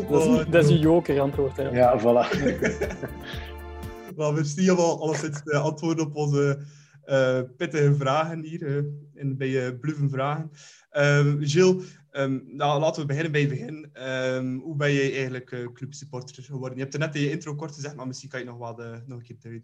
Oh, 0.08 0.50
dat 0.50 0.64
is 0.64 0.70
een 0.70 0.78
joker 0.78 1.20
antwoord. 1.20 1.56
Hè. 1.56 1.68
Ja, 1.68 2.00
voilà. 2.00 2.28
Wel, 4.16 4.34
we 4.34 4.44
zien 4.44 4.70
al 4.70 5.02
alleszins 5.02 5.42
de 5.42 5.56
antwoorden 5.56 6.06
op 6.06 6.16
onze 6.16 6.58
eh, 7.02 7.40
pittige 7.56 7.94
vragen 7.94 8.42
hier 8.42 8.66
eh, 8.66 8.82
in, 9.14 9.36
bij 9.36 9.48
uh, 9.48 10.08
Vragen. 10.08 10.50
Ehm, 10.90 11.36
Gilles, 11.40 11.97
ehm, 12.10 12.40
nou, 12.44 12.80
laten 12.80 13.00
we 13.00 13.06
beginnen 13.06 13.32
bij 13.32 13.40
het 13.40 13.50
begin. 13.50 13.90
Ehm, 13.92 14.56
hoe 14.58 14.76
ben 14.76 14.92
jij 14.92 15.12
eigenlijk 15.12 15.50
uh, 15.50 15.72
clubsupporter 15.72 16.42
geworden? 16.42 16.76
Je 16.76 16.82
hebt 16.82 16.94
er 16.94 17.00
net 17.00 17.14
in 17.14 17.20
je 17.20 17.30
intro 17.30 17.54
kort 17.54 17.74
gezegd, 17.74 17.96
maar 17.96 18.06
misschien 18.06 18.28
kan 18.28 18.40
je 18.40 18.46
nog 18.46 18.58
wel 18.58 18.80
uh, 18.80 18.96
nog 19.06 19.18
een 19.18 19.38
keer. 19.38 19.62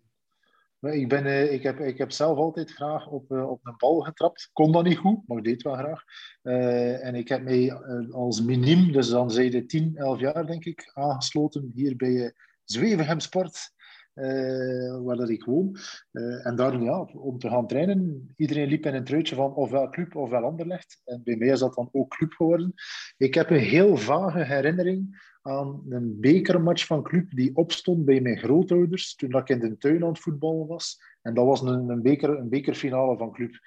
Maar 0.84 0.94
Ik, 0.94 1.08
ben, 1.08 1.26
eh, 1.26 1.52
ik, 1.52 1.62
heb, 1.62 1.80
ik 1.80 1.98
heb 1.98 2.10
zelf 2.10 2.38
altijd 2.38 2.72
graag 2.72 3.06
op, 3.06 3.30
eh, 3.32 3.50
op 3.50 3.66
een 3.66 3.74
bal 3.76 4.00
getrapt. 4.00 4.50
Kon 4.52 4.72
dat 4.72 4.84
niet 4.84 4.98
goed, 4.98 5.28
maar 5.28 5.38
ik 5.38 5.44
deed 5.44 5.62
wel 5.62 5.74
graag. 5.74 6.04
Eh, 6.42 7.06
en 7.06 7.14
ik 7.14 7.28
heb 7.28 7.42
mij 7.42 7.68
eh, 7.68 8.10
als 8.10 8.42
miniem, 8.42 8.92
dus 8.92 9.08
dan 9.08 9.30
zei 9.30 9.50
je 9.50 9.66
10, 9.66 9.96
11 9.96 10.20
jaar 10.20 10.46
denk 10.46 10.64
ik, 10.64 10.90
aangesloten 10.94 11.70
hier 11.74 11.96
bij 11.96 12.34
Zwevenhem 12.64 13.20
Sport. 13.20 13.72
Uh, 14.14 15.02
waar 15.02 15.16
dat 15.16 15.28
ik 15.28 15.44
woon. 15.44 15.76
Uh, 16.12 16.46
en 16.46 16.56
daar, 16.56 16.82
ja, 16.82 16.98
om 17.00 17.38
te 17.38 17.48
gaan 17.48 17.66
trainen, 17.66 18.34
iedereen 18.36 18.68
liep 18.68 18.86
in 18.86 18.94
een 18.94 19.04
truitje 19.04 19.34
van 19.34 19.54
ofwel 19.54 19.88
club 19.88 20.16
ofwel 20.16 20.44
Anderlecht. 20.44 21.00
En 21.04 21.20
bij 21.24 21.36
mij 21.36 21.48
is 21.48 21.58
dat 21.58 21.74
dan 21.74 21.88
ook 21.92 22.10
club 22.10 22.32
geworden. 22.32 22.74
Ik 23.16 23.34
heb 23.34 23.50
een 23.50 23.56
heel 23.56 23.96
vage 23.96 24.44
herinnering 24.44 25.32
aan 25.42 25.82
een 25.88 26.20
bekermatch 26.20 26.86
van 26.86 27.02
club 27.02 27.30
die 27.30 27.56
opstond 27.56 28.04
bij 28.04 28.20
mijn 28.20 28.38
grootouders 28.38 29.14
toen 29.14 29.36
ik 29.36 29.48
in 29.48 29.58
de 29.58 29.78
tuin 29.78 30.02
aan 30.02 30.08
het 30.08 30.18
voetballen 30.18 30.66
was. 30.66 30.98
En 31.22 31.34
dat 31.34 31.44
was 31.44 31.60
een, 31.60 31.88
een, 31.88 32.02
beker, 32.02 32.38
een 32.38 32.48
bekerfinale 32.48 33.16
van 33.16 33.32
club. 33.32 33.58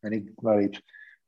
En 0.00 0.12
ik, 0.12 0.30
maar 0.34 0.56
weet, 0.56 0.82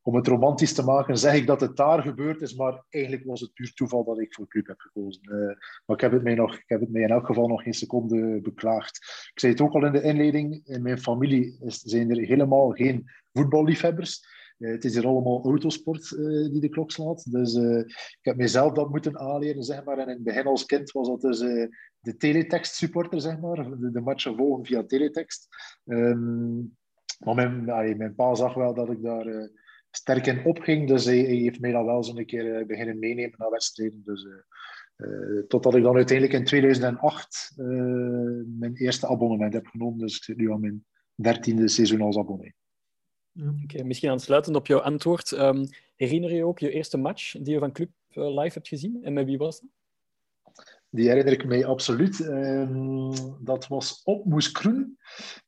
om 0.08 0.14
het 0.14 0.26
romantisch 0.26 0.72
te 0.72 0.84
maken, 0.84 1.18
zeg 1.18 1.34
ik 1.34 1.46
dat 1.46 1.60
het 1.60 1.76
daar 1.76 2.02
gebeurd 2.02 2.40
is, 2.40 2.54
maar 2.54 2.84
eigenlijk 2.88 3.24
was 3.24 3.40
het 3.40 3.52
puur 3.52 3.72
toeval 3.72 4.04
dat 4.04 4.20
ik 4.20 4.34
voor 4.34 4.48
club 4.48 4.66
heb 4.66 4.80
gekozen. 4.80 5.22
Uh, 5.24 5.46
maar 5.86 5.96
ik 5.96 6.00
heb, 6.00 6.12
het 6.12 6.22
mij 6.22 6.34
nog, 6.34 6.54
ik 6.54 6.64
heb 6.66 6.80
het 6.80 6.90
mij 6.90 7.02
in 7.02 7.10
elk 7.10 7.26
geval 7.26 7.48
nog 7.48 7.62
geen 7.62 7.74
seconde 7.74 8.40
beklaagd. 8.40 8.96
Ik 9.32 9.40
zei 9.40 9.52
het 9.52 9.60
ook 9.60 9.72
al 9.72 9.86
in 9.86 9.92
de 9.92 10.02
inleiding, 10.02 10.60
in 10.64 10.82
mijn 10.82 10.98
familie 10.98 11.56
zijn 11.66 12.10
er 12.10 12.26
helemaal 12.26 12.70
geen 12.70 13.10
voetballiefhebbers. 13.32 14.36
Uh, 14.58 14.70
het 14.70 14.84
is 14.84 14.94
hier 14.94 15.06
allemaal 15.06 15.44
autosport 15.44 16.10
uh, 16.10 16.50
die 16.50 16.60
de 16.60 16.68
klok 16.68 16.90
slaat. 16.90 17.32
Dus 17.32 17.54
ik 17.54 18.18
heb 18.20 18.36
mezelf 18.36 18.72
dat 18.72 18.90
moeten 18.90 19.18
aanleren, 19.18 19.62
zeg 19.62 19.84
maar. 19.84 19.98
En 19.98 20.08
in 20.08 20.14
het 20.14 20.24
begin 20.24 20.46
als 20.46 20.64
kind 20.64 20.90
was 20.90 21.08
dat 21.08 21.20
dus 21.20 21.38
de 22.00 22.16
teletext 22.16 22.74
supporter, 22.74 23.20
zeg 23.20 23.40
maar. 23.40 23.56
De, 23.56 23.90
de 23.90 24.00
matchen 24.00 24.36
volgen 24.36 24.64
via 24.64 24.84
teletext. 24.84 25.48
Um, 25.84 26.76
maar 27.18 27.34
mijn 27.34 28.14
pa 28.14 28.34
zag 28.34 28.54
wel 28.54 28.74
dat 28.74 28.90
ik 28.90 29.02
daar 29.02 29.50
sterk 29.90 30.26
in 30.26 30.44
opging. 30.44 30.88
Dus 30.88 31.04
hij, 31.04 31.16
heeft 31.16 31.60
mij 31.60 31.72
dan 31.72 31.84
wel 31.84 32.04
zo'n 32.04 32.24
keer 32.24 32.66
beginnen 32.66 32.98
meenemen 32.98 33.34
naar 33.38 33.50
wedstrijden. 33.50 34.02
Dus, 34.04 34.26
totdat 35.48 35.74
ik 35.74 35.82
dan 35.82 35.96
uiteindelijk 35.96 36.38
in 36.38 36.44
2008 36.44 37.52
mijn 38.46 38.74
eerste 38.74 39.08
abonnement 39.08 39.52
heb 39.52 39.66
genomen. 39.66 39.98
Dus 39.98 40.16
ik 40.16 40.22
zit 40.22 40.36
nu 40.36 40.52
aan 40.52 40.60
mijn 40.60 40.84
dertiende 41.14 41.68
seizoen 41.68 42.00
als 42.00 42.18
abonnee. 42.18 42.54
Okay, 43.64 43.82
misschien 43.82 44.10
aansluitend 44.10 44.56
op 44.56 44.66
jouw 44.66 44.80
antwoord. 44.80 45.30
Um, 45.30 45.68
herinner 45.96 46.34
je 46.34 46.44
ook 46.44 46.58
je 46.58 46.70
eerste 46.70 46.96
match 46.96 47.32
die 47.32 47.52
je 47.52 47.58
van 47.58 47.72
Club 47.72 47.90
live 48.08 48.54
hebt 48.54 48.68
gezien? 48.68 49.04
En 49.04 49.12
met 49.12 49.26
wie 49.26 49.38
was 49.38 49.60
dat? 49.60 49.70
Die 50.90 51.08
herinner 51.08 51.32
ik 51.32 51.46
mij 51.46 51.66
absoluut. 51.66 52.20
Um, 52.20 53.10
dat 53.44 53.66
was 53.66 54.00
op 54.04 54.24
Moeskroen, 54.24 54.98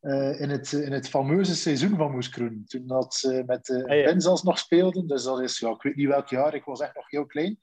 uh, 0.01 0.41
in, 0.41 0.51
het, 0.51 0.73
in 0.73 0.93
het 0.93 1.09
fameuze 1.09 1.55
seizoen 1.55 1.97
van 1.97 2.11
Moeskroen. 2.11 2.65
Toen 2.67 2.87
dat 2.87 3.15
ze 3.15 3.43
met 3.47 3.65
de 3.65 3.79
uh, 3.79 4.07
ah, 4.07 4.21
ja. 4.21 4.39
Nog 4.43 4.59
speelden. 4.59 5.07
Dus 5.07 5.25
dat 5.25 5.41
is, 5.41 5.59
ja, 5.59 5.71
ik 5.71 5.83
weet 5.83 5.97
niet 5.97 6.09
welk 6.09 6.29
jaar, 6.29 6.55
ik 6.55 6.65
was 6.65 6.81
echt 6.81 6.95
nog 6.95 7.11
heel 7.11 7.27
klein. 7.27 7.59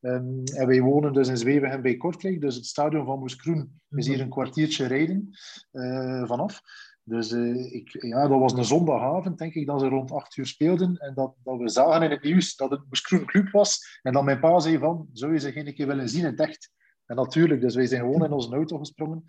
Um, 0.00 0.42
en 0.44 0.66
wij 0.66 0.80
wonen 0.80 1.12
dus 1.12 1.28
in 1.28 1.36
Zwevenhem 1.36 1.82
bij 1.82 1.96
Kortrijk. 1.96 2.40
Dus 2.40 2.54
het 2.54 2.66
stadion 2.66 3.04
van 3.04 3.18
Moeskroen 3.18 3.80
is 3.90 4.06
hier 4.06 4.20
een 4.20 4.30
kwartiertje 4.30 4.86
rijden 4.86 5.30
uh, 5.72 6.26
vanaf. 6.26 6.60
Dus 7.02 7.32
uh, 7.32 7.74
ik, 7.74 8.02
ja, 8.02 8.28
dat 8.28 8.38
was 8.38 8.52
een 8.52 8.64
zondagavond, 8.64 9.38
denk 9.38 9.54
ik, 9.54 9.66
dat 9.66 9.80
ze 9.80 9.88
rond 9.88 10.12
acht 10.12 10.36
uur 10.36 10.46
speelden. 10.46 10.96
En 10.96 11.14
dat, 11.14 11.34
dat 11.44 11.58
we 11.58 11.68
zagen 11.68 12.02
in 12.02 12.10
het 12.10 12.22
nieuws 12.22 12.56
dat 12.56 12.70
het 12.70 12.80
Moeskroen 12.88 13.26
club 13.26 13.50
was. 13.50 14.00
En 14.02 14.12
dat 14.12 14.24
mijn 14.24 14.40
pa 14.40 14.58
zei 14.58 14.78
van, 14.78 15.08
zou 15.12 15.32
je 15.32 15.38
ze 15.38 15.52
geen 15.52 15.74
keer 15.74 15.86
willen 15.86 16.08
zien 16.08 16.20
in 16.20 16.30
het 16.30 16.40
echt? 16.40 16.74
En 17.06 17.16
natuurlijk, 17.16 17.60
dus 17.60 17.74
wij 17.74 17.86
zijn 17.86 18.00
gewoon 18.00 18.24
in 18.24 18.32
onze 18.32 18.54
auto 18.54 18.78
gesprongen. 18.78 19.24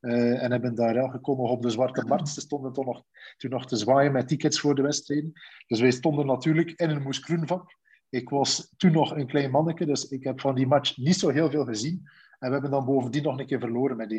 Uh, 0.00 0.42
en 0.42 0.50
hebben 0.50 0.74
daar 0.74 0.94
ja, 0.94 1.08
gekomen 1.08 1.50
op 1.50 1.62
de 1.62 1.70
Zwarte 1.70 2.04
Markt. 2.04 2.28
Ze 2.28 2.40
stonden 2.40 2.72
toen 2.72 2.84
nog, 2.84 3.02
toen 3.36 3.50
nog 3.50 3.66
te 3.66 3.76
zwaaien 3.76 4.12
met 4.12 4.28
tickets 4.28 4.60
voor 4.60 4.74
de 4.74 4.82
wedstrijden. 4.82 5.32
Dus 5.66 5.80
wij 5.80 5.90
stonden 5.90 6.26
natuurlijk 6.26 6.70
in 6.70 6.90
een 6.90 7.02
Moeskroen 7.02 7.46
vak. 7.46 7.76
Ik 8.08 8.28
was 8.28 8.74
toen 8.76 8.92
nog 8.92 9.16
een 9.16 9.26
klein 9.26 9.50
manneke, 9.50 9.86
dus 9.86 10.08
ik 10.08 10.24
heb 10.24 10.40
van 10.40 10.54
die 10.54 10.66
match 10.66 10.96
niet 10.96 11.16
zo 11.16 11.28
heel 11.28 11.50
veel 11.50 11.64
gezien. 11.64 12.02
En 12.38 12.48
we 12.48 12.52
hebben 12.52 12.70
dan 12.70 12.84
bovendien 12.84 13.22
nog 13.22 13.38
een 13.38 13.46
keer 13.46 13.60
verloren 13.60 13.96
met 13.96 14.12
1-0. 14.12 14.16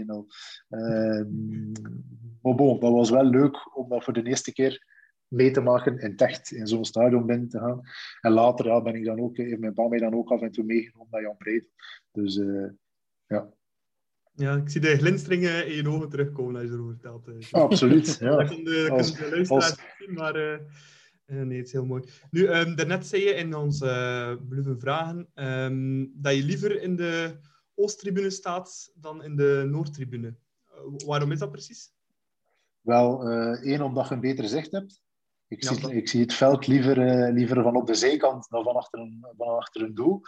Uh, 0.70 1.26
maar 2.42 2.56
bon, 2.56 2.80
dat 2.80 2.92
was 2.92 3.10
wel 3.10 3.24
leuk 3.24 3.78
om 3.78 3.90
dat 3.90 4.04
voor 4.04 4.14
de 4.14 4.24
eerste 4.24 4.54
keer 4.54 4.86
mee 5.28 5.52
te 5.52 5.62
maken 5.62 5.98
in 5.98 6.16
Techt, 6.16 6.52
in 6.52 6.68
zo'n 6.68 6.86
stadion 6.86 7.26
binnen 7.26 7.50
te 7.50 7.60
gaan. 7.60 7.82
En 8.22 8.32
later 8.32 8.82
ben 8.82 8.96
ik 8.96 9.06
dan 9.06 9.20
ook, 9.20 9.38
heeft 9.38 9.60
mijn 9.60 9.74
pa 9.74 9.88
mij 9.88 10.00
dan 10.00 10.14
ook 10.14 10.32
af 10.32 10.42
en 10.42 10.52
toe 10.52 10.64
meegenomen 10.64 11.12
naar 11.12 11.22
Jan 11.22 11.38
Breed. 11.38 11.70
Dus 12.12 12.36
uh, 12.36 12.70
ja. 13.28 13.52
Ja, 14.36 14.56
ik 14.56 14.70
zie 14.70 14.82
de 14.82 14.98
glinsteringen 14.98 15.68
in 15.68 15.74
je 15.74 15.90
ogen 15.90 16.10
terugkomen 16.10 16.56
als 16.56 16.64
je 16.64 16.70
erover 16.70 16.92
vertelt. 16.92 17.28
Uh. 17.28 17.52
Absoluut, 17.52 18.18
ja. 18.20 18.36
Dat 18.36 18.48
kan 18.48 18.64
de, 18.64 18.88
als, 18.92 19.16
de 19.16 19.30
luisteraars 19.30 19.76
zien, 19.98 20.14
maar 20.14 20.36
uh, 20.36 20.58
nee, 21.26 21.58
het 21.58 21.68
is 21.68 21.72
heel 21.72 21.86
mooi. 21.86 22.04
Nu, 22.32 22.48
um, 22.48 22.76
daarnet 22.76 23.08
zei 23.08 23.24
je 23.24 23.34
in 23.34 23.56
onze 23.56 24.38
uh, 24.50 24.74
vragen 24.78 25.28
um, 25.36 26.12
dat 26.16 26.36
je 26.36 26.44
liever 26.44 26.82
in 26.82 26.96
de 26.96 27.38
Oosttribune 27.76 28.30
staat 28.30 28.92
dan 28.96 29.24
in 29.24 29.36
de 29.36 29.68
Noordtribune. 29.70 30.36
waarom 31.06 31.32
is 31.32 31.40
dat 31.40 31.52
precies? 31.52 31.92
Wel, 32.82 33.30
één, 33.62 33.82
omdat 33.82 34.08
je 34.08 34.14
een 34.14 34.20
beter 34.20 34.48
zicht 34.48 34.72
hebt. 34.72 35.02
Ik, 35.48 35.64
ja, 35.64 35.74
zie, 35.74 35.96
ik 35.96 36.10
zie 36.10 36.22
het 36.22 36.34
veld 36.34 36.68
liever, 36.68 37.32
liever 37.34 37.64
van 37.64 37.76
op 37.76 37.88
de 37.88 37.94
zijkant 37.94 38.50
dan 38.50 38.64
van 38.64 38.76
achter 38.76 39.00
een, 39.00 39.26
van 39.38 39.48
achter 39.48 39.82
een 39.82 39.94
doel. 39.94 40.22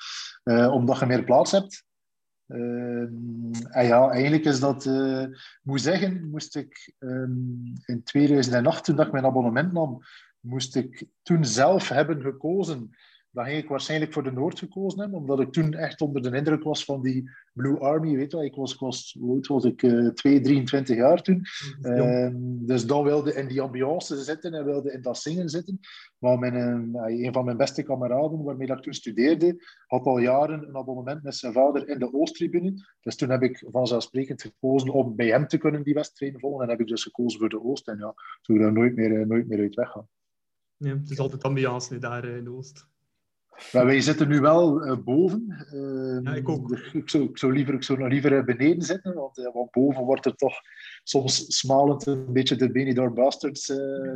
Omdat 0.72 1.00
je 1.00 1.06
meer 1.06 1.24
plaats 1.24 1.52
hebt. 1.52 1.86
En 2.48 3.52
ja, 3.72 4.10
eigenlijk 4.10 4.46
is 4.46 4.60
dat... 4.60 4.90
moet 5.62 5.82
zeggen, 5.82 6.30
moest 6.30 6.56
ik 6.56 6.94
um, 7.00 7.74
in 7.86 8.04
2008, 8.04 8.84
toen 8.84 9.00
ik 9.00 9.12
mijn 9.12 9.26
abonnement 9.26 9.72
nam, 9.72 10.02
moest 10.40 10.76
ik 10.76 11.06
toen 11.22 11.46
zelf 11.46 11.90
hebben 11.90 12.22
gekozen 12.22 12.96
dan 13.36 13.46
ging 13.46 13.58
ik 13.58 13.70
waarschijnlijk 13.70 14.14
voor 14.14 14.24
de 14.24 14.32
Noord 14.32 14.60
gekozen 14.60 15.00
hebben, 15.00 15.20
omdat 15.20 15.40
ik 15.40 15.52
toen 15.52 15.74
echt 15.74 16.02
onder 16.02 16.22
de 16.22 16.38
indruk 16.38 16.64
was 16.64 16.86
van 16.86 17.02
die 17.02 17.30
Blue 17.54 17.80
Army. 17.80 18.16
Weet 18.16 18.32
je 18.32 18.38
wel, 18.38 18.46
ik 18.46 18.56
was, 18.56 18.74
ik 18.74 18.80
was, 18.80 19.18
hoe 19.20 19.40
was 19.48 19.64
ik, 19.64 19.82
uh, 19.82 20.10
2, 20.10 20.42
23 20.42 20.96
jaar 20.96 21.22
toen. 21.22 21.42
Uh, 21.82 22.30
dus 22.42 22.86
dan 22.86 23.04
wilde 23.04 23.34
in 23.34 23.48
die 23.48 23.62
ambiance 23.62 24.24
zitten 24.24 24.54
en 24.54 24.66
wilde 24.66 24.92
in 24.92 25.02
dat 25.02 25.18
zingen 25.18 25.50
zitten. 25.50 25.80
Maar 26.18 26.40
mijn, 26.40 26.90
uh, 26.96 27.26
een 27.26 27.34
van 27.34 27.46
mijn 27.46 27.58
beste 27.58 27.84
kameraden, 27.84 28.44
waarmee 28.44 28.68
ik 28.68 28.82
toen 28.82 28.94
studeerde, 28.94 29.64
had 29.88 30.06
al 30.06 30.18
jaren 30.18 30.68
een 30.68 30.78
abonnement 30.78 31.24
met 31.24 31.36
zijn 31.36 31.54
vader 31.54 31.88
in 31.88 32.00
de 32.00 32.14
Oosttribune. 32.14 32.74
Dus 33.02 33.16
toen 33.16 33.30
heb 33.30 33.42
ik 33.42 33.66
vanzelfsprekend 33.72 34.42
gekozen 34.42 34.90
om 34.90 35.16
bij 35.16 35.28
hem 35.28 35.48
te 35.48 35.58
kunnen 35.58 35.84
die 35.84 35.94
wedstrijden 35.94 36.40
volgen. 36.40 36.64
En 36.64 36.70
heb 36.70 36.80
ik 36.80 36.88
dus 36.88 37.04
gekozen 37.04 37.40
voor 37.40 37.50
de 37.50 37.64
Oost. 37.64 37.88
En 37.88 37.98
ja, 37.98 38.14
toen 38.42 38.60
daar 38.60 38.74
nooit 38.74 38.96
meer, 38.96 39.20
eh, 39.20 39.26
nooit 39.26 39.48
meer 39.48 39.60
uit 39.60 39.76
weggaan. 39.76 40.08
Ja, 40.78 40.98
het 40.98 41.10
is 41.10 41.20
altijd 41.20 41.44
ambiance 41.44 41.98
daar 41.98 42.24
eh, 42.24 42.38
in 42.38 42.44
de 42.44 42.52
Oost. 42.52 42.94
Maar 43.72 43.86
wij 43.86 44.02
zitten 44.02 44.28
nu 44.28 44.40
wel 44.40 44.86
uh, 44.86 44.98
boven. 45.04 45.68
Uh, 45.74 46.20
ja, 46.24 46.36
ik 46.36 46.50
ook. 46.50 46.72
Ik 46.72 47.10
zou, 47.10 47.24
ik 47.24 47.38
zou, 47.38 47.54
liever, 47.54 47.74
ik 47.74 47.84
zou 47.84 48.00
nog 48.00 48.10
liever 48.10 48.44
beneden 48.44 48.82
zitten, 48.82 49.14
want, 49.14 49.38
uh, 49.38 49.54
want 49.54 49.72
boven 49.72 50.04
wordt 50.04 50.26
er 50.26 50.36
toch 50.36 50.54
soms 51.04 51.58
smalend 51.58 52.06
een 52.06 52.34
beetje 52.34 52.56
de 52.56 52.72
Benidorm 52.72 53.14
Bastards 53.14 53.66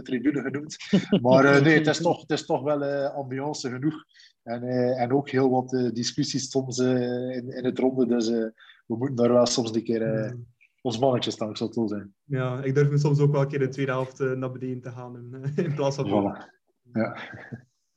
tribune 0.03 0.41
genoemd. 0.41 0.77
Maar 1.21 1.61
nee, 1.61 1.77
het 1.77 1.87
is 1.87 1.97
toch, 1.97 2.21
het 2.21 2.31
is 2.31 2.45
toch 2.45 2.61
wel 2.61 2.83
ambiance 3.09 3.69
genoeg. 3.69 4.03
En, 4.43 4.63
en 4.97 5.11
ook 5.11 5.29
heel 5.29 5.49
wat 5.49 5.69
discussies 5.93 6.49
soms 6.49 6.77
in, 6.77 7.51
in 7.51 7.65
het 7.65 7.79
ronde. 7.79 8.07
Dus 8.07 8.29
we 8.29 8.53
moeten 8.85 9.15
daar 9.15 9.33
wel 9.33 9.45
soms 9.45 9.75
een 9.75 9.83
keer 9.83 10.35
ons 10.81 10.99
mannetje 10.99 11.31
staan, 11.31 11.49
ik 11.49 11.57
zal 11.57 11.67
het 11.67 11.75
zo 11.75 11.87
zijn. 11.87 12.13
Ja, 12.23 12.63
ik 12.63 12.75
durf 12.75 12.89
me 12.89 12.97
soms 12.97 13.19
ook 13.19 13.31
wel 13.31 13.41
een 13.41 13.47
keer 13.47 13.59
de 13.59 13.67
tweede 13.67 13.91
helft 13.91 14.19
naar 14.19 14.51
beneden 14.51 14.81
te 14.81 14.91
gaan 14.91 15.15
in, 15.15 15.43
in 15.65 15.75
plaats 15.75 15.95
van... 15.95 16.07
Voilà. 16.07 16.57
Ja. 16.93 17.17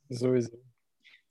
Sowieso. 0.09 0.62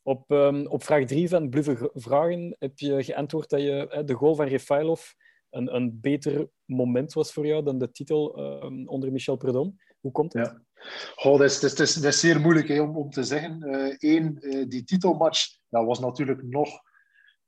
Op, 0.03 0.31
um, 0.31 0.67
op 0.67 0.85
vraag 0.85 1.05
3 1.05 1.29
van 1.29 1.49
Bluffe 1.49 1.91
Vragen 1.95 2.57
heb 2.59 2.79
je 2.79 3.05
geantwoord 3.05 3.51
dat 3.51 3.61
je, 3.61 4.03
de 4.05 4.15
goal 4.15 4.35
van 4.35 4.47
Refailov 4.47 5.13
een, 5.51 5.75
een 5.75 6.01
beter 6.01 6.49
moment 6.65 7.13
was 7.13 7.33
voor 7.33 7.47
jou 7.47 7.65
dan 7.65 7.79
de 7.79 7.91
titel 7.91 8.39
um, 8.65 8.89
onder 8.89 9.13
Michel 9.13 9.37
Predom. 9.37 9.79
Hoe 10.01 10.13
komt 10.13 10.33
het? 10.33 10.47
Ja. 10.47 11.31
Dat, 11.31 11.41
is, 11.41 11.61
dat, 11.61 11.79
is, 11.79 11.95
dat 11.95 12.13
is 12.13 12.21
zeer 12.21 12.41
moeilijk 12.41 12.69
hè, 12.69 12.81
om, 12.81 12.97
om 12.97 13.11
te 13.11 13.23
zeggen. 13.23 13.59
Eén, 13.99 14.39
uh, 14.41 14.61
uh, 14.61 14.69
die 14.69 14.85
titelmatch 14.85 15.61
dat 15.73 15.87
was 15.87 16.01
natuurlijk 16.01 16.43
nog... 16.43 16.81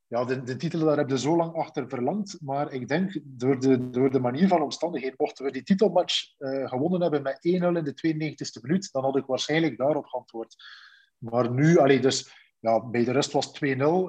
Ja, 0.06 0.24
de, 0.24 0.42
de 0.42 0.56
titel, 0.56 0.80
daar 0.80 0.96
heb 0.96 1.08
je 1.08 1.18
zo 1.18 1.36
lang 1.36 1.54
achter 1.54 1.88
verlangd. 1.88 2.38
Maar 2.40 2.72
ik 2.72 2.88
denk, 2.88 3.20
door 3.24 3.60
de, 3.60 3.90
door 3.90 4.10
de 4.10 4.20
manier 4.20 4.48
van 4.48 4.62
omstandigheden, 4.62 5.16
mochten 5.18 5.44
we 5.44 5.50
die 5.50 5.62
titelmatch 5.62 6.34
uh, 6.38 6.68
gewonnen 6.68 7.00
hebben 7.00 7.22
met 7.22 7.36
1-0 7.36 7.40
in 7.40 7.84
de 7.84 8.14
92e 8.14 8.60
minuut, 8.62 8.92
dan 8.92 9.04
had 9.04 9.16
ik 9.16 9.26
waarschijnlijk 9.26 9.76
daarop 9.76 10.06
geantwoord. 10.06 10.56
Maar 11.18 11.50
nu, 11.50 11.78
allee, 11.78 12.00
dus 12.00 12.43
ja, 12.64 12.81
bij 12.81 13.05
de 13.05 13.12
rust 13.12 13.33
was 13.33 13.48
2-0 13.48 13.50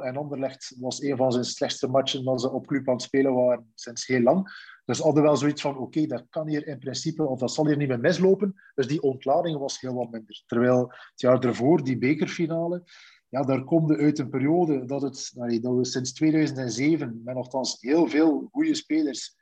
en 0.01 0.17
Anderlecht 0.17 0.75
was 0.79 1.01
een 1.01 1.17
van 1.17 1.31
zijn 1.31 1.43
slechtste 1.43 1.87
matchen 1.87 2.23
dat 2.23 2.41
ze 2.41 2.51
op 2.51 2.67
club 2.67 2.87
aan 2.87 2.93
het 2.93 3.03
spelen 3.03 3.33
waren 3.33 3.71
sinds 3.73 4.07
heel 4.07 4.21
lang. 4.21 4.49
Dus 4.85 4.99
hadden 4.99 5.23
wel 5.23 5.37
zoiets 5.37 5.61
van, 5.61 5.77
oké, 5.77 6.05
dat 6.05 6.25
kan 6.29 6.47
hier 6.47 6.67
in 6.67 6.79
principe, 6.79 7.23
of 7.23 7.39
dat 7.39 7.53
zal 7.53 7.67
hier 7.67 7.77
niet 7.77 7.87
meer 7.87 7.99
mislopen. 7.99 8.55
Dus 8.75 8.87
die 8.87 9.01
ontlading 9.01 9.57
was 9.57 9.79
heel 9.79 9.93
wat 9.93 10.11
minder. 10.11 10.43
Terwijl 10.45 10.81
het 10.89 11.21
jaar 11.21 11.43
ervoor, 11.43 11.83
die 11.83 11.97
bekerfinale, 11.97 12.83
ja, 13.29 13.41
daar 13.41 13.63
komt 13.63 13.91
uit 13.91 14.19
een 14.19 14.29
periode 14.29 14.85
dat, 14.85 15.01
het, 15.01 15.31
dat 15.61 15.75
we 15.75 15.85
sinds 15.85 16.13
2007 16.13 17.21
met 17.23 17.35
nogthans 17.35 17.77
heel 17.79 18.07
veel 18.07 18.47
goede 18.51 18.75
spelers 18.75 19.35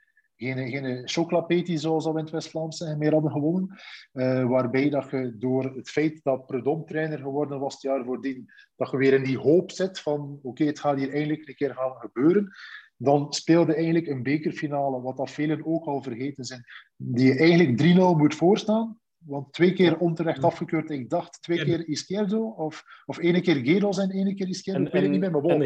geen, 0.43 0.69
geen 0.69 1.09
chocolapeti, 1.09 1.77
zoals 1.77 2.05
we 2.05 2.11
in 2.11 2.17
het 2.17 2.29
West-Vlaams 2.29 2.79
meer 2.97 3.11
hadden 3.11 3.31
gewonnen. 3.31 3.79
Uh, 4.13 4.45
waarbij 4.45 4.89
dat 4.89 5.09
je 5.09 5.37
door 5.37 5.63
het 5.63 5.89
feit 5.89 6.23
dat 6.23 6.45
Predom 6.45 6.85
trainer 6.85 7.17
geworden 7.19 7.59
was 7.59 7.73
het 7.73 7.81
jaar 7.81 8.03
voordien, 8.03 8.49
dat 8.75 8.91
je 8.91 8.97
weer 8.97 9.13
in 9.13 9.23
die 9.23 9.37
hoop 9.37 9.71
zit 9.71 9.99
van 9.99 10.21
oké, 10.21 10.47
okay, 10.47 10.67
het 10.67 10.79
gaat 10.79 10.97
hier 10.97 11.11
eigenlijk 11.11 11.47
een 11.47 11.55
keer 11.55 11.73
gaan 11.73 11.95
gebeuren. 11.95 12.51
Dan 12.97 13.33
speelde 13.33 13.75
eigenlijk 13.75 14.07
een 14.07 14.23
bekerfinale, 14.23 15.01
wat 15.01 15.17
dat 15.17 15.31
velen 15.31 15.65
ook 15.65 15.85
al 15.85 16.01
vergeten 16.01 16.43
zijn, 16.43 16.63
die 16.95 17.25
je 17.25 17.37
eigenlijk 17.37 17.81
3-0 17.81 18.17
moet 18.17 18.35
voorstaan. 18.35 18.97
Want 19.17 19.53
twee 19.53 19.73
keer 19.73 19.97
onterecht 19.97 20.43
afgekeurd. 20.43 20.89
Ik 20.89 21.09
dacht 21.09 21.41
twee 21.41 21.63
keer 21.63 21.87
Izquierdo, 21.87 22.47
of, 22.47 22.83
of 23.05 23.17
ene 23.17 23.41
keer 23.41 23.55
Gedos 23.55 23.97
en 23.97 24.11
ene 24.11 24.33
keer 24.33 24.47
Izquierdo. 24.47 24.89
En, 24.89 25.03
en, 25.03 25.11
niet 25.11 25.19
meer, 25.19 25.31
maar 25.31 25.43
en, 25.43 25.61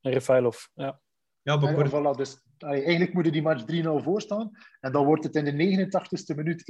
en 0.00 0.12
Refailov, 0.12 0.56
ja. 0.74 1.00
Ja, 1.44 1.60
en, 1.60 1.90
voilà, 1.90 2.16
dus 2.16 2.42
eigenlijk 2.58 3.12
moet 3.12 3.32
die 3.32 3.42
match 3.42 3.64
3-0 3.72 4.04
voorstaan. 4.04 4.50
En 4.80 4.92
dan 4.92 5.04
wordt 5.04 5.24
het 5.24 5.36
in 5.36 5.44
de 5.44 5.86
89ste 5.86 6.36
minuut 6.36 6.62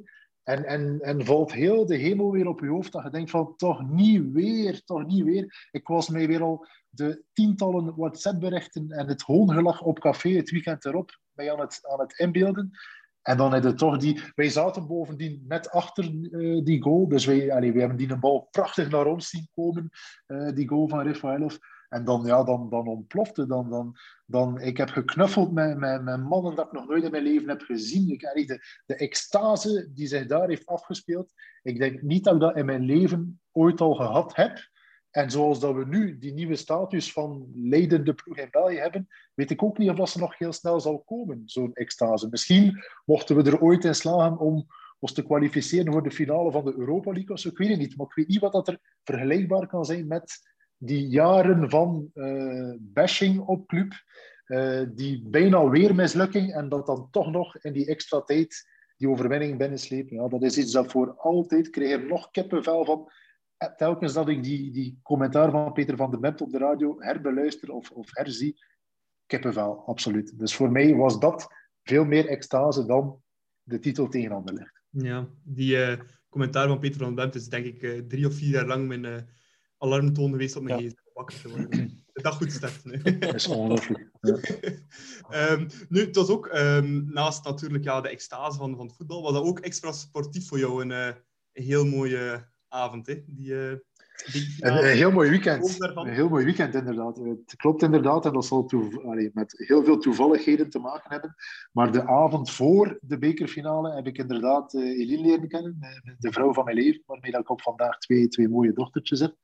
1-1. 0.00 0.10
En, 0.42 0.64
en, 0.64 1.00
en 1.00 1.24
valt 1.24 1.52
heel 1.52 1.86
de 1.86 1.96
hemel 1.96 2.30
weer 2.32 2.46
op 2.46 2.60
je 2.60 2.66
hoofd. 2.66 2.92
Dat 2.92 3.02
je 3.02 3.10
denkt 3.10 3.30
van, 3.30 3.56
toch 3.56 3.90
niet 3.90 4.32
weer, 4.32 4.82
toch 4.84 5.06
niet 5.06 5.24
weer. 5.24 5.68
Ik 5.70 5.86
was 5.86 6.08
mij 6.08 6.26
weer 6.26 6.42
al 6.42 6.66
de 6.88 7.22
tientallen 7.32 7.96
WhatsApp-berichten 7.96 8.90
en 8.90 9.08
het 9.08 9.22
hoongelach 9.22 9.82
op 9.82 9.98
café 9.98 10.30
het 10.30 10.50
weekend 10.50 10.84
erop 10.84 11.18
bij 11.32 11.52
aan 11.52 11.60
het, 11.60 11.78
aan 11.82 12.00
het 12.00 12.18
inbeelden. 12.18 12.70
En 13.22 13.36
dan 13.36 13.62
je 13.62 13.74
toch 13.74 13.96
die... 13.96 14.20
Wij 14.34 14.48
zaten 14.48 14.86
bovendien 14.86 15.44
net 15.48 15.70
achter 15.70 16.10
uh, 16.12 16.64
die 16.64 16.82
goal. 16.82 17.08
Dus 17.08 17.24
wij, 17.24 17.52
allee, 17.52 17.70
wij 17.70 17.80
hebben 17.80 17.98
die 17.98 18.10
een 18.10 18.20
bal 18.20 18.48
prachtig 18.50 18.90
naar 18.90 19.06
ons 19.06 19.28
zien 19.28 19.48
komen. 19.54 19.88
Uh, 20.26 20.52
die 20.52 20.68
goal 20.68 20.88
van 20.88 21.06
Rafaelov. 21.06 21.56
En 21.92 22.04
dan, 22.04 22.24
ja, 22.24 22.44
dan, 22.44 22.68
dan 22.70 22.86
ontplofte. 22.86 23.46
Dan, 23.46 23.70
dan, 23.70 23.96
dan, 24.26 24.60
ik 24.60 24.76
heb 24.76 24.88
geknuffeld 24.88 25.52
met, 25.52 25.78
met, 25.78 26.02
met 26.02 26.22
mannen 26.22 26.54
dat 26.54 26.66
ik 26.66 26.72
nog 26.72 26.88
nooit 26.88 27.04
in 27.04 27.10
mijn 27.10 27.22
leven 27.22 27.48
heb 27.48 27.62
gezien. 27.62 28.10
Ik, 28.10 28.20
de, 28.20 28.80
de 28.86 28.96
extase 28.96 29.90
die 29.94 30.06
zich 30.06 30.26
daar 30.26 30.48
heeft 30.48 30.66
afgespeeld. 30.66 31.32
Ik 31.62 31.78
denk 31.78 32.02
niet 32.02 32.24
dat 32.24 32.34
ik 32.34 32.40
dat 32.40 32.56
in 32.56 32.64
mijn 32.64 32.82
leven 32.82 33.40
ooit 33.52 33.80
al 33.80 33.94
gehad 33.94 34.36
heb. 34.36 34.70
En 35.10 35.30
zoals 35.30 35.60
dat 35.60 35.74
we 35.74 35.84
nu 35.84 36.18
die 36.18 36.32
nieuwe 36.32 36.56
status 36.56 37.12
van 37.12 37.50
leidende 37.54 38.14
ploeg 38.14 38.36
in 38.36 38.48
België 38.50 38.76
hebben, 38.76 39.08
weet 39.34 39.50
ik 39.50 39.62
ook 39.62 39.78
niet 39.78 39.90
of 39.90 39.96
dat 39.96 40.08
ze 40.08 40.18
nog 40.18 40.38
heel 40.38 40.52
snel 40.52 40.80
zal 40.80 41.02
komen, 41.02 41.42
zo'n 41.44 41.72
extase. 41.72 42.28
Misschien 42.30 42.84
mochten 43.04 43.36
we 43.36 43.42
er 43.42 43.60
ooit 43.60 43.84
in 43.84 43.94
slagen 43.94 44.38
om 44.38 44.66
ons 44.98 45.12
te 45.12 45.22
kwalificeren 45.22 45.92
voor 45.92 46.02
de 46.02 46.10
finale 46.10 46.50
van 46.50 46.64
de 46.64 46.74
Europa 46.76 47.12
League 47.12 47.30
of 47.30 47.38
zo. 47.38 47.48
Ik 47.48 47.58
weet 47.58 47.68
het 47.68 47.78
niet, 47.78 47.96
maar 47.96 48.06
ik 48.06 48.14
weet 48.14 48.28
niet 48.28 48.40
wat 48.40 48.52
dat 48.52 48.68
er 48.68 48.80
vergelijkbaar 49.04 49.66
kan 49.66 49.84
zijn 49.84 50.06
met 50.06 50.51
die 50.84 51.08
jaren 51.08 51.70
van 51.70 52.10
uh, 52.14 52.74
bashing 52.78 53.40
op 53.40 53.66
club, 53.66 53.92
uh, 54.46 54.82
die 54.94 55.22
bijna 55.22 55.68
weer 55.68 55.94
mislukking 55.94 56.54
en 56.54 56.68
dat 56.68 56.86
dan 56.86 57.08
toch 57.10 57.30
nog 57.30 57.56
in 57.58 57.72
die 57.72 57.86
extra 57.86 58.20
tijd 58.20 58.70
die 58.96 59.08
overwinning 59.08 59.58
binnenslepen. 59.58 60.16
Ja, 60.16 60.28
dat 60.28 60.42
is 60.42 60.58
iets 60.58 60.72
dat 60.72 60.90
voor 60.90 61.14
altijd, 61.16 61.70
krijg 61.70 61.90
er 61.90 62.06
nog 62.06 62.30
kippenvel 62.30 62.84
van. 62.84 63.10
Eh, 63.56 63.68
telkens 63.68 64.12
dat 64.12 64.28
ik 64.28 64.42
die, 64.42 64.70
die 64.70 64.98
commentaar 65.02 65.50
van 65.50 65.72
Peter 65.72 65.96
van 65.96 66.10
der 66.10 66.20
Memt 66.20 66.40
op 66.40 66.50
de 66.50 66.58
radio 66.58 66.96
herbeluister 66.98 67.72
of, 67.72 67.90
of 67.90 68.08
herzie, 68.10 68.64
kippenvel, 69.26 69.82
absoluut. 69.86 70.38
Dus 70.38 70.54
voor 70.54 70.70
mij 70.70 70.94
was 70.94 71.20
dat 71.20 71.46
veel 71.82 72.04
meer 72.04 72.26
extase 72.26 72.86
dan 72.86 73.22
de 73.62 73.78
titel 73.78 74.08
tegen 74.08 74.32
Anderlecht. 74.32 74.82
Ja, 74.90 75.28
die 75.42 75.98
commentaar 76.28 76.68
van 76.68 76.78
Peter 76.78 76.98
van 76.98 77.14
der 77.14 77.24
Memt 77.24 77.34
is 77.34 77.48
denk 77.48 77.64
ik 77.64 78.08
drie 78.08 78.26
of 78.26 78.34
vier 78.34 78.50
jaar 78.50 78.66
lang 78.66 78.88
mijn 78.88 79.26
alarmtoon 79.82 80.30
geweest 80.30 80.56
op 80.56 80.62
mijn 80.62 80.82
ja. 80.82 80.88
gsm 80.88 81.02
wakker 81.14 81.40
te 81.40 81.48
worden. 81.48 81.70
De 82.12 82.22
dag 82.22 82.36
goed 82.36 82.52
starten. 82.52 83.20
Dat 83.20 83.34
is 83.34 83.46
ongelooflijk. 83.46 84.10
Ja. 84.20 85.50
um, 85.50 85.66
nu, 85.88 86.00
het 86.00 86.16
was 86.16 86.28
ook, 86.28 86.46
um, 86.54 87.12
naast 87.12 87.44
natuurlijk 87.44 87.84
ja, 87.84 88.00
de 88.00 88.08
extase 88.08 88.58
van, 88.58 88.76
van 88.76 88.86
het 88.86 88.96
voetbal, 88.96 89.22
was 89.22 89.32
dat 89.32 89.44
ook 89.44 89.60
extra 89.60 89.92
sportief 89.92 90.48
voor 90.48 90.58
jou 90.58 90.82
een, 90.82 90.90
een 90.90 91.14
heel 91.52 91.86
mooie 91.86 92.50
avond. 92.68 93.06
Hè? 93.06 93.22
Die, 93.26 93.50
uh... 93.50 93.72
Een, 94.58 94.76
een, 94.76 94.96
heel 94.96 95.10
mooi 95.10 95.30
weekend. 95.30 95.76
Een 95.80 96.08
heel 96.08 96.28
mooi 96.28 96.44
weekend, 96.44 96.74
inderdaad. 96.74 97.16
Het 97.16 97.56
klopt 97.56 97.82
inderdaad, 97.82 98.26
en 98.26 98.32
dat 98.32 98.44
zal 98.44 98.70
allee, 99.04 99.30
met 99.34 99.54
heel 99.56 99.84
veel 99.84 99.98
toevalligheden 99.98 100.70
te 100.70 100.78
maken 100.78 101.10
hebben. 101.10 101.34
Maar 101.72 101.92
de 101.92 102.06
avond 102.06 102.50
voor 102.50 102.98
de 103.00 103.18
bekerfinale 103.18 103.94
heb 103.94 104.06
ik 104.06 104.18
inderdaad 104.18 104.74
uh, 104.74 105.00
Eline 105.00 105.22
leren 105.22 105.48
kennen, 105.48 105.78
de 106.18 106.32
vrouw 106.32 106.52
van 106.52 106.64
mijn 106.64 106.76
leven, 106.76 107.02
waarmee 107.06 107.38
ik 107.38 107.50
op 107.50 107.62
vandaag 107.62 107.98
twee, 107.98 108.28
twee 108.28 108.48
mooie 108.48 108.72
dochtertjes 108.72 109.20
heb. 109.20 109.36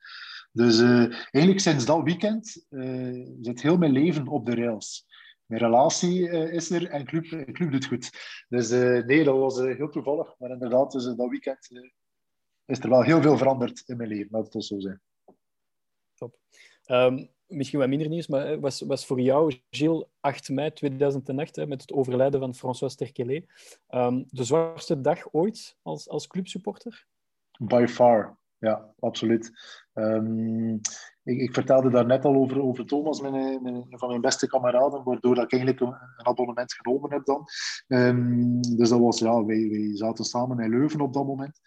Dus 0.59 0.79
uh, 0.79 1.13
eigenlijk 1.31 1.59
sinds 1.59 1.85
dat 1.85 2.03
weekend 2.03 2.65
uh, 2.69 3.27
zit 3.41 3.61
heel 3.61 3.77
mijn 3.77 3.91
leven 3.91 4.27
op 4.27 4.45
de 4.45 4.55
rails. 4.55 5.05
Mijn 5.45 5.61
relatie 5.61 6.19
uh, 6.19 6.53
is 6.53 6.69
er 6.69 6.89
en 6.89 7.05
club, 7.05 7.53
club 7.53 7.71
doet 7.71 7.85
goed. 7.85 8.09
Dus 8.49 8.69
nee, 9.05 9.23
dat 9.23 9.37
was 9.37 9.59
heel 9.59 9.89
toevallig. 9.89 10.35
Maar 10.37 10.49
inderdaad, 10.49 10.91
dus, 10.91 11.03
dat 11.03 11.29
weekend 11.29 11.69
is 12.65 12.79
er 12.79 12.89
wel 12.89 13.01
heel 13.01 13.21
veel 13.21 13.37
veranderd 13.37 13.83
in 13.85 13.97
mijn 13.97 14.09
leven. 14.09 14.27
Laat 14.31 14.53
het 14.53 14.65
zo 14.65 14.79
zijn. 14.79 15.01
Top. 16.13 16.37
Um, 16.85 17.29
misschien 17.47 17.79
wat 17.79 17.89
minder 17.89 18.07
nieuws, 18.07 18.27
maar 18.27 18.59
was, 18.59 18.81
was 18.81 19.05
voor 19.05 19.19
jou, 19.19 19.59
Gilles, 19.69 20.05
8 20.19 20.49
mei 20.49 20.73
2008, 20.73 21.55
hè, 21.55 21.67
met 21.67 21.81
het 21.81 21.91
overlijden 21.91 22.39
van 22.39 22.55
François 22.55 22.93
Sterkelet, 22.93 23.45
um, 23.89 24.25
de 24.29 24.43
zwaarste 24.43 25.01
dag 25.01 25.33
ooit 25.33 25.77
als, 25.81 26.09
als 26.09 26.27
clubsupporter? 26.27 27.07
By 27.59 27.85
far 27.89 28.39
ja, 28.59 28.93
absoluut. 28.99 29.51
Um, 29.93 30.79
ik, 31.23 31.39
ik, 31.39 31.53
vertelde 31.53 31.89
daar 31.89 32.05
net 32.05 32.25
al 32.25 32.35
over, 32.35 32.61
over 32.61 32.85
Thomas, 32.85 33.21
mijn, 33.21 33.61
mijn, 33.61 33.85
van 33.89 34.09
mijn 34.09 34.21
beste 34.21 34.47
kameraden, 34.47 35.03
waardoor 35.03 35.37
ik 35.37 35.51
eigenlijk 35.51 35.79
een, 35.79 35.87
een 36.17 36.25
abonnement 36.25 36.73
genomen 36.73 37.11
heb 37.11 37.25
dan. 37.25 37.45
Um, 37.87 38.61
dus 38.61 38.89
dat 38.89 38.99
was, 38.99 39.19
ja, 39.19 39.45
wij, 39.45 39.69
wij 39.69 39.89
zaten 39.93 40.25
samen 40.25 40.59
in 40.59 40.69
Leuven 40.69 41.01
op 41.01 41.13
dat 41.13 41.25
moment. 41.25 41.59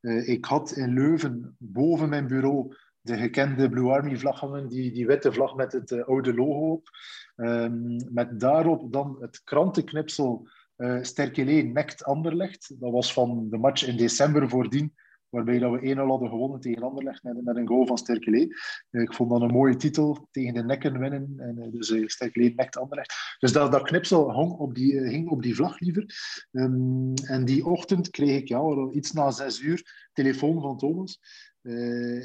Uh, 0.00 0.28
ik 0.28 0.44
had 0.44 0.70
in 0.72 0.92
Leuven 0.92 1.56
boven 1.58 2.08
mijn 2.08 2.26
bureau 2.26 2.74
de 3.00 3.16
gekende 3.16 3.68
Blue 3.68 3.90
Army 3.90 4.16
vlag 4.16 4.40
hangen, 4.40 4.68
die, 4.68 4.92
die 4.92 5.06
witte 5.06 5.32
vlag 5.32 5.54
met 5.54 5.72
het 5.72 5.90
uh, 5.90 6.04
oude 6.04 6.34
logo 6.34 6.72
op. 6.72 6.88
Um, 7.36 7.96
met 8.12 8.40
daarop 8.40 8.92
dan 8.92 9.16
het 9.20 9.40
krantenknipsel 9.44 10.48
uh, 10.76 11.02
Sterkele 11.02 11.62
nekt 11.62 12.04
Anderlecht. 12.04 12.74
Dat 12.80 12.92
was 12.92 13.12
van 13.12 13.46
de 13.50 13.58
match 13.58 13.86
in 13.86 13.96
december 13.96 14.48
voordien 14.48 14.94
waarbij 15.30 15.58
dat 15.58 15.80
we 15.80 15.94
1-0 15.94 15.98
hadden 15.98 16.28
gewonnen 16.28 16.60
tegen 16.60 16.82
Anderlecht 16.82 17.22
met, 17.22 17.44
met 17.44 17.56
een 17.56 17.66
goal 17.66 17.86
van 17.86 17.98
Sterkele. 17.98 18.56
Eh, 18.90 19.02
ik 19.02 19.14
vond 19.14 19.30
dat 19.30 19.40
een 19.40 19.50
mooie 19.50 19.76
titel, 19.76 20.28
tegen 20.30 20.54
de 20.54 20.64
nekken 20.64 20.98
winnen. 20.98 21.34
En, 21.36 21.56
uh, 21.58 21.72
dus 21.72 21.90
uh, 21.90 22.06
Sterkele 22.06 22.52
nekt 22.56 22.76
Anderlecht. 22.76 23.14
Dus 23.38 23.52
dat, 23.52 23.82
knipsel 23.82 24.32
hong 24.32 24.52
op 24.52 24.74
die, 24.74 25.00
hing 25.00 25.28
op 25.28 25.42
die 25.42 25.54
vlag 25.54 25.80
liever. 25.80 26.04
Um, 26.52 27.14
en 27.14 27.44
die 27.44 27.66
ochtend 27.66 28.10
kreeg 28.10 28.40
ik 28.40 28.48
ja, 28.48 28.88
iets 28.92 29.12
na 29.12 29.30
zes 29.30 29.60
uur 29.60 30.08
telefoon 30.12 30.60
van 30.60 30.78
Thomas. 30.78 31.20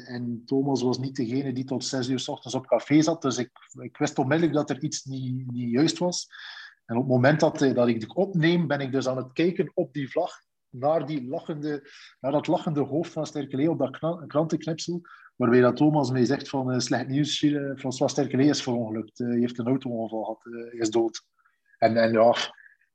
En 0.06 0.42
Thomas 0.44 0.82
was 0.82 0.98
niet 0.98 1.16
degene 1.16 1.52
die 1.52 1.64
tot 1.64 1.84
zes 1.84 2.08
uur 2.08 2.18
s 2.18 2.28
ochtends 2.28 2.56
op 2.56 2.66
café 2.66 3.02
zat. 3.02 3.22
Dus 3.22 3.38
ik, 3.38 3.50
ik 3.80 3.96
wist 3.96 4.18
onmiddellijk 4.18 4.56
dat 4.56 4.70
er 4.70 4.82
iets 4.82 5.04
niet, 5.04 5.52
niet 5.52 5.70
juist 5.70 5.98
was. 5.98 6.28
En 6.84 6.96
op 6.96 7.02
het 7.02 7.10
moment 7.10 7.40
dat, 7.40 7.58
dat 7.58 7.88
ik 7.88 8.00
het 8.00 8.14
opneem, 8.14 8.66
ben 8.66 8.80
ik 8.80 8.92
dus 8.92 9.08
aan 9.08 9.16
het 9.16 9.32
kijken 9.32 9.70
op 9.74 9.92
die 9.92 10.10
vlag 10.10 10.42
naar, 10.74 11.06
die 11.06 11.28
lachende, 11.28 11.90
naar 12.20 12.32
dat 12.32 12.46
lachende 12.46 12.80
hoofd 12.80 13.12
van 13.12 13.26
Sterkelee 13.26 13.70
op 13.70 13.78
dat 13.78 13.98
krantenknipsel, 14.26 15.00
waarbij 15.36 15.60
dat 15.60 15.76
Thomas 15.76 16.10
mij 16.10 16.24
zegt 16.24 16.48
van 16.48 16.72
uh, 16.72 16.78
slecht 16.78 17.08
nieuws, 17.08 17.42
uh, 17.42 17.76
François 17.76 18.10
Sterkelee 18.10 18.48
is 18.48 18.62
verongelukt, 18.62 19.20
uh, 19.20 19.28
hij 19.28 19.38
heeft 19.38 19.58
een 19.58 19.66
auto-ongeval 19.66 20.24
gehad, 20.24 20.72
is 20.72 20.90
dood. 20.90 21.26
En, 21.78 21.96
en 21.96 22.12
ja, 22.12 22.34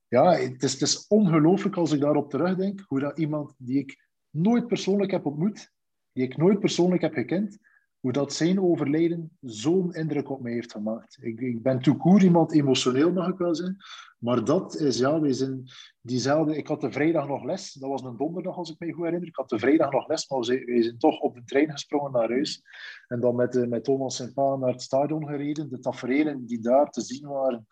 ja 0.07 0.31
het, 0.31 0.63
is, 0.63 0.81
is 0.81 1.07
ongelooflijk 1.07 1.75
als 1.75 1.91
ik 1.91 1.99
daarop 1.99 2.29
terugdenk, 2.29 2.83
hoe 2.87 2.99
dat 2.99 3.17
iemand 3.17 3.53
die 3.57 3.79
ik 3.79 4.07
nooit 4.29 4.67
persoonlijk 4.67 5.11
heb 5.11 5.25
ontmoet, 5.25 5.71
die 6.11 6.23
ik 6.23 6.37
nooit 6.37 6.59
persoonlijk 6.59 7.01
heb 7.01 7.13
gekend, 7.13 7.57
hoe 7.99 8.11
dat 8.11 8.33
zijn 8.33 8.61
overlijden 8.61 9.37
zo'n 9.41 9.93
indruk 9.93 10.29
op 10.29 10.41
mij 10.41 10.53
heeft 10.53 10.71
gemaakt. 10.71 11.17
Ik, 11.21 11.39
ik 11.39 11.61
ben 11.61 11.79
toekoer 11.79 12.23
iemand 12.23 12.53
emotioneel, 12.53 13.11
mag 13.11 13.27
ik 13.27 13.37
wel 13.37 13.55
zijn. 13.55 13.77
Maar 14.19 14.43
dat 14.43 14.75
is, 14.75 14.97
ja, 14.97 15.19
wij 15.19 15.33
zijn 15.33 15.63
diezelfde... 16.01 16.57
Ik 16.57 16.67
had 16.67 16.81
de 16.81 16.91
vrijdag 16.91 17.27
nog 17.27 17.43
les. 17.43 17.73
Dat 17.73 17.89
was 17.89 18.03
een 18.03 18.17
donderdag, 18.17 18.57
als 18.57 18.71
ik 18.71 18.79
me 18.79 18.93
goed 18.93 19.03
herinner. 19.03 19.27
Ik 19.27 19.35
had 19.35 19.49
de 19.49 19.59
vrijdag 19.59 19.91
nog 19.91 20.07
les, 20.07 20.29
maar 20.29 20.39
wij 20.39 20.81
zijn 20.81 20.97
toch 20.97 21.19
op 21.19 21.35
de 21.35 21.43
trein 21.43 21.71
gesprongen 21.71 22.11
naar 22.11 22.29
huis. 22.29 22.61
En 23.07 23.19
dan 23.19 23.35
met, 23.35 23.69
met 23.69 23.83
Thomas 23.83 24.19
en 24.19 24.33
Pa 24.33 24.55
naar 24.55 24.71
het 24.71 24.81
stadion 24.81 25.27
gereden. 25.27 25.69
De 25.69 25.79
tafereelen 25.79 26.45
die 26.45 26.59
daar 26.59 26.89
te 26.89 27.01
zien 27.01 27.27
waren. 27.27 27.67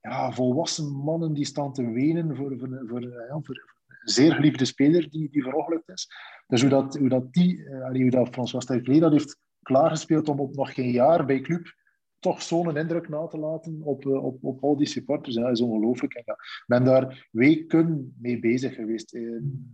Ja, 0.00 0.32
volwassen 0.32 0.92
mannen 0.92 1.32
die 1.32 1.44
staan 1.44 1.72
te 1.72 1.90
wenen 1.90 2.36
voor, 2.36 2.58
voor, 2.58 2.82
voor, 2.86 3.02
ja, 3.02 3.38
voor 3.42 3.56
een 3.88 4.08
zeer 4.08 4.32
geliefde 4.34 4.64
speler 4.64 5.10
die, 5.10 5.30
die 5.30 5.42
verongelukt 5.42 5.88
is. 5.88 6.08
Dus 6.46 6.60
hoe 6.60 6.70
dat, 6.70 6.96
hoe 6.96 7.08
dat, 7.08 7.32
die, 7.32 7.68
hoe 7.92 8.10
dat 8.10 8.28
François 8.28 8.64
Sterklee 8.64 9.00
dat 9.00 9.12
heeft 9.12 9.38
klaargespeeld 9.62 10.28
om 10.28 10.40
op 10.40 10.54
nog 10.54 10.74
geen 10.74 10.90
jaar 10.90 11.24
bij 11.24 11.40
club 11.40 11.76
toch 12.18 12.42
zo'n 12.42 12.76
indruk 12.76 13.08
na 13.08 13.26
te 13.26 13.38
laten 13.38 13.82
op, 13.82 14.06
eh, 14.06 14.24
op, 14.24 14.44
op 14.44 14.62
al 14.62 14.76
die 14.76 14.86
supporters. 14.86 15.34
Dat 15.34 15.50
is 15.50 15.60
ongelooflijk. 15.60 16.14
Ik 16.14 16.62
ben 16.66 16.84
daar 16.84 17.28
weken 17.30 18.14
mee 18.20 18.38
bezig 18.38 18.74
geweest. 18.74 19.14
Eh, 19.14 19.22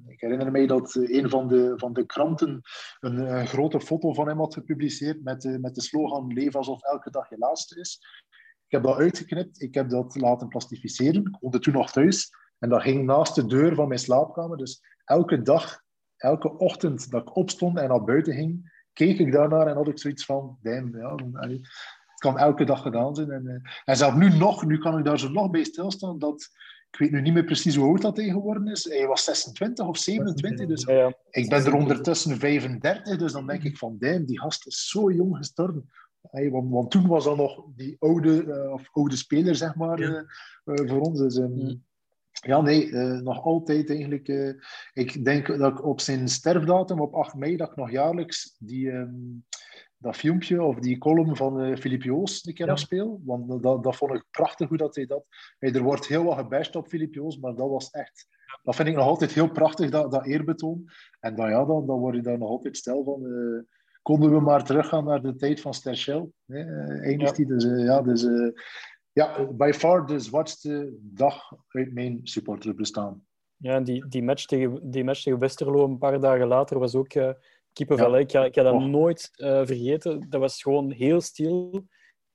ik 0.06 0.20
herinner 0.20 0.50
me 0.50 0.66
dat 0.66 0.94
een 0.94 1.30
van 1.30 1.48
de, 1.48 1.72
van 1.76 1.92
de 1.92 2.06
kranten 2.06 2.60
een, 3.00 3.18
een 3.18 3.46
grote 3.46 3.80
foto 3.80 4.12
van 4.12 4.28
hem 4.28 4.38
had 4.38 4.54
gepubliceerd 4.54 5.22
met, 5.22 5.58
met 5.60 5.74
de 5.74 5.82
slogan 5.82 6.32
Leef 6.32 6.54
alsof 6.54 6.82
elke 6.82 7.10
dag 7.10 7.30
je 7.30 7.38
laatste 7.38 7.80
is. 7.80 8.00
Ik 8.66 8.70
heb 8.70 8.82
dat 8.82 8.96
uitgeknipt, 8.96 9.62
ik 9.62 9.74
heb 9.74 9.88
dat 9.88 10.16
laten 10.16 10.48
plastificeren. 10.48 11.20
Ik 11.20 11.36
woonde 11.40 11.58
toen 11.58 11.74
nog 11.74 11.90
thuis 11.90 12.30
en 12.58 12.68
dat 12.68 12.82
ging 12.82 13.04
naast 13.04 13.34
de 13.34 13.46
deur 13.46 13.74
van 13.74 13.88
mijn 13.88 14.00
slaapkamer. 14.00 14.56
Dus 14.56 14.82
elke 15.04 15.42
dag, 15.42 15.82
elke 16.16 16.56
ochtend 16.56 17.10
dat 17.10 17.22
ik 17.22 17.36
opstond 17.36 17.78
en 17.78 17.88
naar 17.88 18.04
buiten 18.04 18.34
ging, 18.34 18.72
keek 18.94 19.18
ik 19.18 19.32
daarnaar 19.32 19.66
en 19.66 19.76
had 19.76 19.88
ik 19.88 19.98
zoiets 19.98 20.24
van, 20.24 20.58
damn, 20.62 20.98
ja, 20.98 21.14
het 21.40 22.18
kan 22.18 22.38
elke 22.38 22.64
dag 22.64 22.82
gedaan 22.82 23.14
zijn. 23.14 23.30
En, 23.30 23.44
uh, 23.44 23.70
en 23.84 23.96
zelfs 23.96 24.16
nu 24.16 24.28
nog, 24.36 24.66
nu 24.66 24.78
kan 24.78 24.98
ik 24.98 25.04
daar 25.04 25.18
zo 25.18 25.28
nog 25.28 25.50
bij 25.50 25.64
stilstaan, 25.64 26.18
dat, 26.18 26.50
ik 26.90 26.98
weet 26.98 27.10
nu 27.10 27.20
niet 27.20 27.32
meer 27.32 27.44
precies 27.44 27.76
hoe 27.76 27.88
oud 27.88 28.02
dat 28.02 28.20
geworden 28.20 28.66
is. 28.68 28.84
Hij 28.84 29.06
was 29.06 29.24
26 29.24 29.86
of 29.86 29.98
27, 29.98 30.66
dus 30.66 30.82
ja, 30.82 31.14
ik 31.30 31.48
ben 31.48 31.64
er 31.64 31.74
ondertussen 31.74 32.38
35, 32.38 33.18
dus 33.18 33.32
dan 33.32 33.46
denk 33.46 33.62
ik 33.62 33.78
van, 33.78 33.96
damn, 33.98 34.24
die 34.24 34.40
gast 34.40 34.66
is 34.66 34.88
zo 34.88 35.12
jong 35.12 35.36
gestorven. 35.36 35.90
Hey, 36.30 36.50
want, 36.50 36.70
want, 36.70 36.90
toen 36.90 37.06
was 37.06 37.24
dat 37.24 37.36
nog 37.36 37.64
die 37.76 37.96
oude, 37.98 38.44
uh, 38.44 38.72
of 38.72 38.88
oude 38.92 39.16
speler, 39.16 39.54
zeg 39.54 39.74
maar, 39.74 40.00
ja. 40.00 40.24
uh, 40.64 40.88
voor 40.88 41.00
ons. 41.00 41.18
Dus, 41.18 41.36
um, 41.36 41.84
ja, 42.46 42.60
nee, 42.60 42.86
uh, 42.86 43.20
nog 43.20 43.44
altijd 43.44 43.90
eigenlijk. 43.90 44.28
Uh, 44.28 44.52
ik 44.92 45.24
denk 45.24 45.46
dat 45.46 45.72
ik 45.72 45.84
op 45.84 46.00
zijn 46.00 46.28
sterfdatum, 46.28 47.00
op 47.00 47.14
8 47.14 47.34
mei, 47.34 47.56
dat 47.56 47.70
ik 47.70 47.76
nog 47.76 47.90
jaarlijks 47.90 48.56
die, 48.58 48.90
um, 48.90 49.44
dat 49.98 50.16
filmpje 50.16 50.62
of 50.62 50.78
die 50.78 50.98
column 50.98 51.36
van 51.36 51.64
uh, 51.64 51.76
Filip 51.76 52.02
Joos 52.02 52.46
een 52.46 52.54
keer 52.54 52.86
ja. 52.88 53.06
Want 53.24 53.62
dat, 53.62 53.82
dat 53.82 53.96
vond 53.96 54.14
ik 54.14 54.24
prachtig 54.30 54.68
hoe 54.68 54.76
dat 54.76 54.94
hij 54.94 55.06
dat... 55.06 55.24
Hey, 55.58 55.72
er 55.72 55.82
wordt 55.82 56.06
heel 56.06 56.24
wat 56.24 56.38
gebashed 56.38 56.76
op 56.76 56.88
Filip 56.88 57.14
Joos, 57.14 57.38
maar 57.38 57.54
dat 57.54 57.68
was 57.68 57.90
echt... 57.90 58.26
Dat 58.62 58.76
vind 58.76 58.88
ik 58.88 58.94
nog 58.94 59.06
altijd 59.06 59.32
heel 59.32 59.50
prachtig, 59.50 59.90
dat, 59.90 60.10
dat 60.10 60.26
eerbetoon. 60.26 60.84
En 61.20 61.34
dan, 61.34 61.50
ja, 61.50 61.64
dan, 61.64 61.86
dan 61.86 61.98
word 61.98 62.16
je 62.16 62.22
daar 62.22 62.38
nog 62.38 62.48
altijd 62.48 62.76
stil 62.76 63.04
van... 63.04 63.22
konden 64.02 64.30
we 64.30 64.40
maar 64.40 64.64
teruggaan 64.64 65.04
naar 65.04 65.22
de 65.22 65.36
tijd 65.36 65.60
van 65.60 65.74
Sterschel. 65.74 66.32
eindigt 66.46 67.36
ja. 67.36 67.44
die. 67.44 67.46
Dus 67.46 67.64
ja, 67.64 68.02
dus 68.02 68.26
ja, 69.14 69.46
by 69.52 69.72
far 69.74 70.06
de 70.06 70.18
zwartste 70.18 70.96
dag 71.00 71.52
uit 71.68 71.92
mijn 71.92 72.20
supporterbestaan. 72.22 73.26
Ja, 73.56 73.80
die, 73.80 74.08
die, 74.08 74.22
match 74.22 74.44
tegen, 74.44 74.90
die 74.90 75.04
match 75.04 75.22
tegen 75.22 75.38
Westerlo 75.38 75.84
een 75.84 75.98
paar 75.98 76.20
dagen 76.20 76.46
later 76.46 76.78
was 76.78 76.94
ook 76.94 77.14
uh, 77.14 77.32
kippenvel. 77.72 78.12
Ja. 78.12 78.18
Ik, 78.18 78.32
ik 78.32 78.54
heb 78.54 78.64
dat 78.64 78.74
oh. 78.74 78.84
nooit 78.84 79.30
uh, 79.36 79.66
vergeten. 79.66 80.26
Dat 80.28 80.40
was 80.40 80.62
gewoon 80.62 80.90
heel 80.90 81.20
stil. 81.20 81.86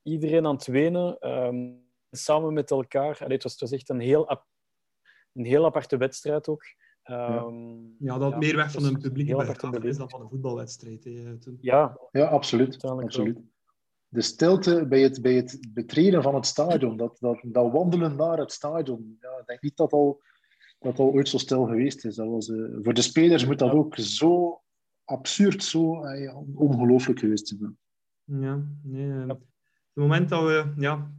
Iedereen 0.03 0.45
aan 0.45 0.55
het 0.55 0.67
wenen. 0.67 1.27
Um, 1.29 1.87
samen 2.11 2.53
met 2.53 2.71
elkaar. 2.71 3.17
Allee, 3.19 3.33
het, 3.33 3.43
was, 3.43 3.51
het 3.51 3.61
was 3.61 3.71
echt 3.71 3.89
een 3.89 3.99
heel, 3.99 4.29
een 5.33 5.45
heel 5.45 5.65
aparte 5.65 5.97
wedstrijd 5.97 6.47
ook. 6.47 6.63
Um, 7.03 7.95
ja, 7.99 8.17
dat 8.17 8.31
ja, 8.31 8.37
meer 8.37 8.55
weg 8.55 8.71
van 8.71 8.85
een 8.85 8.99
publiek 8.99 9.29
is 9.83 9.97
dan 9.97 10.09
van 10.09 10.21
een 10.21 10.29
voetbalwedstrijd. 10.29 11.03
Hè, 11.03 11.37
toen. 11.37 11.57
Ja, 11.61 11.99
ja 12.11 12.25
absoluut. 12.25 12.83
absoluut. 12.83 13.39
De 14.09 14.21
stilte 14.21 14.85
bij 14.87 15.01
het, 15.01 15.21
bij 15.21 15.33
het 15.33 15.67
betreden 15.73 16.23
van 16.23 16.35
het 16.35 16.45
stadion, 16.45 16.97
dat, 16.97 17.17
dat, 17.19 17.39
dat 17.43 17.71
wandelen 17.71 18.15
naar 18.15 18.37
het 18.37 18.51
stadion, 18.51 19.17
ja, 19.21 19.29
ik 19.39 19.45
denk 19.45 19.61
niet 19.61 19.77
dat 19.77 19.91
al, 19.91 20.21
dat 20.79 20.99
al 20.99 21.11
ooit 21.11 21.29
zo 21.29 21.37
stil 21.37 21.65
geweest 21.65 22.05
is. 22.05 22.15
Dat 22.15 22.27
was, 22.27 22.47
uh, 22.47 22.77
voor 22.81 22.93
de 22.93 23.01
spelers 23.01 23.45
moet 23.45 23.59
dat 23.59 23.71
ook 23.71 23.95
zo 23.95 24.61
absurd, 25.03 25.63
zo 25.63 26.05
uh, 26.05 26.37
ongelooflijk 26.55 27.19
geweest 27.19 27.47
zijn. 27.47 27.77
Ja, 28.23 28.65
nee, 28.83 29.05
uh, 29.05 29.27
het 29.27 29.37
moment 29.93 30.29
dat 30.29 30.43
we 30.43 30.73
ja, 30.77 31.11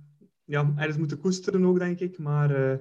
ja, 0.45 0.73
ergens 0.77 0.99
moeten 0.99 1.21
koesteren 1.21 1.65
ook, 1.65 1.79
denk 1.79 2.01
ik, 2.01 2.19
maar 2.19 2.81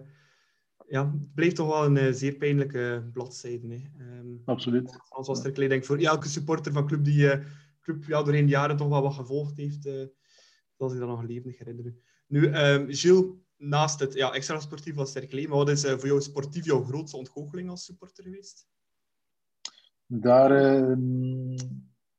ja, 0.87 1.11
het 1.11 1.33
bleef 1.33 1.53
toch 1.53 1.67
wel 1.67 1.97
een 1.97 2.13
zeer 2.13 2.35
pijnlijke 2.35 3.09
bladzijde. 3.13 3.67
Hè. 3.67 4.17
Um, 4.19 4.41
Absoluut. 4.45 4.99
Zoals 5.21 5.43
er 5.43 5.69
denk 5.69 5.85
voor 5.85 5.97
elke 5.97 6.27
supporter 6.27 6.73
van 6.73 6.87
club 6.87 7.03
die 7.03 7.29
club 7.89 8.05
ja, 8.05 8.23
doorheen 8.23 8.45
de 8.45 8.51
jaren 8.51 8.77
toch 8.77 8.89
wel 8.89 9.01
wat 9.01 9.13
gevolgd 9.13 9.57
heeft. 9.57 9.85
Uh, 9.85 10.05
zoals 10.77 10.93
ik 10.93 10.99
dat 10.99 11.07
nog 11.07 11.23
levendig 11.23 11.57
herinner. 11.57 11.93
Nu, 12.27 12.55
um, 12.55 12.93
Gilles, 12.93 13.25
naast 13.57 13.99
het 13.99 14.13
ja, 14.13 14.31
extra 14.31 14.59
sportief 14.59 14.95
was 14.95 15.09
Sterklee, 15.09 15.47
maar 15.47 15.57
wat 15.57 15.69
is 15.69 15.85
uh, 15.85 15.91
voor 15.91 16.07
jou 16.07 16.21
sportief 16.21 16.65
jouw 16.65 16.83
grootste 16.83 17.17
ontgoocheling 17.17 17.69
als 17.69 17.85
supporter 17.85 18.23
geweest? 18.23 18.67
Daar, 20.05 20.51
uh, 20.51 21.57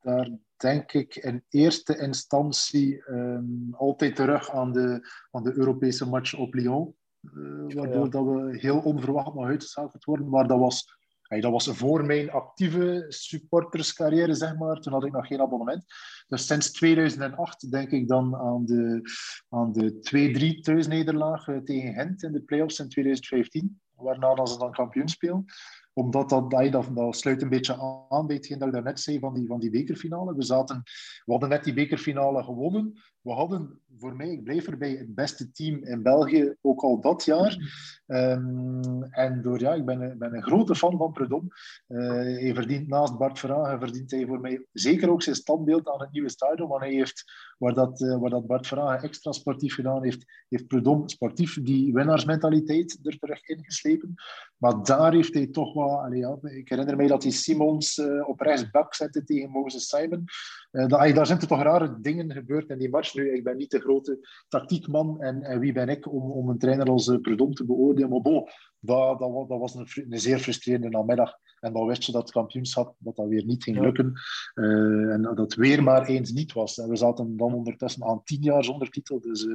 daar 0.00 0.38
denk 0.56 0.92
ik 0.92 1.16
in 1.16 1.44
eerste 1.48 1.98
instantie 1.98 3.04
ehm, 3.04 3.72
altijd 3.72 4.16
terug 4.16 4.50
aan 4.50 4.72
de, 4.72 5.08
aan 5.30 5.42
de 5.42 5.52
Europese 5.52 6.08
match 6.08 6.34
op 6.34 6.54
Lyon. 6.54 6.94
Uh, 7.20 7.74
waardoor 7.74 8.04
ja. 8.04 8.10
dat 8.10 8.24
we 8.24 8.58
heel 8.58 8.78
onverwacht 8.78 9.34
nog 9.34 9.44
uitgeschakeld 9.44 10.04
worden. 10.04 10.28
Maar 10.28 10.46
dat 10.46 10.58
was, 10.58 10.99
hey, 11.30 11.40
dat 11.40 11.52
was 11.52 11.68
voor 11.68 12.04
mijn 12.04 12.30
actieve 12.30 13.04
supporterscarrière, 13.08 14.34
zeg 14.34 14.56
maar. 14.56 14.80
Toen 14.80 14.92
had 14.92 15.04
ik 15.04 15.12
nog 15.12 15.26
geen 15.26 15.40
abonnement. 15.40 15.84
Dus 16.28 16.46
sinds 16.46 16.72
2008 16.72 17.70
denk 17.70 17.90
ik 17.90 18.08
dan 18.08 18.36
aan 18.36 18.64
de, 18.64 19.00
aan 19.48 19.72
de 19.72 20.56
2-3 20.58 20.60
thuisnederlaag 20.60 21.48
eh, 21.48 21.56
tegen 21.56 21.92
Gent 21.92 22.22
in 22.22 22.32
de 22.32 22.42
playoffs 22.42 22.78
in 22.78 22.88
2015. 22.88 23.80
Waarna 23.94 24.46
ze 24.46 24.58
dan 24.58 24.72
kampioen 24.72 25.08
spelen 25.08 25.44
omdat 25.92 26.28
dat, 26.28 26.50
dat, 26.50 26.88
dat 26.94 27.16
sluit 27.16 27.42
een 27.42 27.48
beetje 27.48 28.06
aan 28.08 28.26
bij 28.26 28.36
hetgeen 28.36 28.58
dat 28.58 28.68
ik 28.68 28.74
daarnet 28.74 29.00
zei 29.00 29.18
van 29.18 29.34
die, 29.34 29.46
van 29.46 29.60
die 29.60 29.70
bekerfinale. 29.70 30.34
We, 30.34 30.44
zaten, 30.44 30.82
we 31.24 31.32
hadden 31.32 31.48
net 31.48 31.64
die 31.64 31.74
bekerfinale 31.74 32.42
gewonnen. 32.42 33.00
We 33.22 33.32
hadden 33.32 33.80
voor 33.98 34.16
mij, 34.16 34.30
ik 34.30 34.44
blijf 34.44 34.66
erbij, 34.66 34.90
het 34.90 35.14
beste 35.14 35.50
team 35.50 35.84
in 35.84 36.02
België, 36.02 36.54
ook 36.60 36.82
al 36.82 37.00
dat 37.00 37.24
jaar. 37.24 37.58
Um, 38.06 39.02
en 39.04 39.42
door, 39.42 39.60
ja, 39.60 39.74
ik 39.74 39.84
ben, 39.84 40.18
ben 40.18 40.34
een 40.34 40.42
grote 40.42 40.74
fan 40.74 40.96
van 40.96 41.12
Predom. 41.12 41.48
Uh, 41.88 42.08
hij 42.12 42.54
verdient 42.54 42.88
naast 42.88 43.18
Bart 43.18 43.38
Verhagen, 43.38 43.78
verdient 43.78 44.10
hij 44.10 44.26
voor 44.26 44.40
mij 44.40 44.66
zeker 44.72 45.10
ook 45.10 45.22
zijn 45.22 45.36
standbeeld 45.36 45.88
aan 45.88 46.00
het 46.00 46.12
nieuwe 46.12 46.30
stadion. 46.30 46.68
Want 46.68 46.80
hij 46.80 46.92
heeft, 46.92 47.24
waar 47.58 47.74
dat, 47.74 48.00
uh, 48.00 48.18
waar 48.18 48.30
dat 48.30 48.46
Bart 48.46 48.66
Verhagen 48.66 49.08
extra 49.08 49.32
sportief 49.32 49.74
gedaan 49.74 50.02
heeft, 50.02 50.24
heeft 50.48 50.66
Predom 50.66 51.08
sportief 51.08 51.62
die 51.62 51.92
winnaarsmentaliteit 51.92 52.98
er 53.02 53.18
terug 53.18 53.42
ingeslepen. 53.42 54.14
Maar 54.56 54.82
daar 54.82 55.12
heeft 55.12 55.34
hij 55.34 55.46
toch 55.46 55.74
wat... 55.74 55.90
Allee, 55.90 56.18
ja, 56.18 56.38
ik 56.42 56.68
herinner 56.68 56.96
mij 56.96 57.06
dat 57.06 57.22
hij 57.22 57.32
Simons 57.32 58.00
op 58.26 58.40
rechtsbak 58.40 58.94
zette 58.94 59.24
tegen 59.24 59.50
Moses 59.50 59.88
Simon. 59.88 60.24
Dat, 60.70 60.90
daar 60.90 61.26
zijn 61.26 61.40
er 61.40 61.46
toch 61.46 61.62
rare 61.62 62.00
dingen 62.00 62.32
gebeurd 62.32 62.68
in 62.68 62.78
die 62.78 62.90
match. 62.90 63.14
Nu, 63.14 63.34
ik 63.34 63.44
ben 63.44 63.56
niet 63.56 63.70
de 63.70 63.80
grote 63.80 64.28
tactiekman 64.48 65.20
en, 65.20 65.42
en 65.42 65.58
wie 65.58 65.72
ben 65.72 65.88
ik 65.88 66.12
om, 66.12 66.30
om 66.30 66.48
een 66.48 66.58
trainer 66.58 66.86
als 66.86 67.06
uh, 67.06 67.20
Predom 67.20 67.54
te 67.54 67.64
beoordelen. 67.64 68.10
Maar 68.10 68.20
bon, 68.20 68.48
dat, 68.80 69.18
dat, 69.18 69.48
dat 69.48 69.58
was 69.58 69.74
een, 69.74 69.88
een, 70.10 70.20
zeer 70.20 70.38
frustrerende 70.38 70.88
namiddag. 70.88 71.38
En 71.60 71.72
dan 71.72 71.86
wist 71.86 72.02
je 72.02 72.12
dat 72.12 72.22
het 72.22 72.30
kampioenschap 72.30 72.94
dat 72.98 73.16
dat 73.16 73.28
weer 73.28 73.44
niet 73.44 73.62
ging 73.62 73.80
lukken. 73.80 74.12
Uh, 74.54 75.12
en 75.12 75.22
dat 75.22 75.38
het 75.38 75.54
weer 75.54 75.82
maar 75.82 76.06
eens 76.06 76.32
niet 76.32 76.52
was. 76.52 76.78
En 76.78 76.88
we 76.88 76.96
zaten 76.96 77.36
dan 77.36 77.54
ondertussen 77.54 78.04
aan 78.04 78.22
tien 78.24 78.42
jaar 78.42 78.64
zonder 78.64 78.90
titel. 78.90 79.20
Dus 79.20 79.46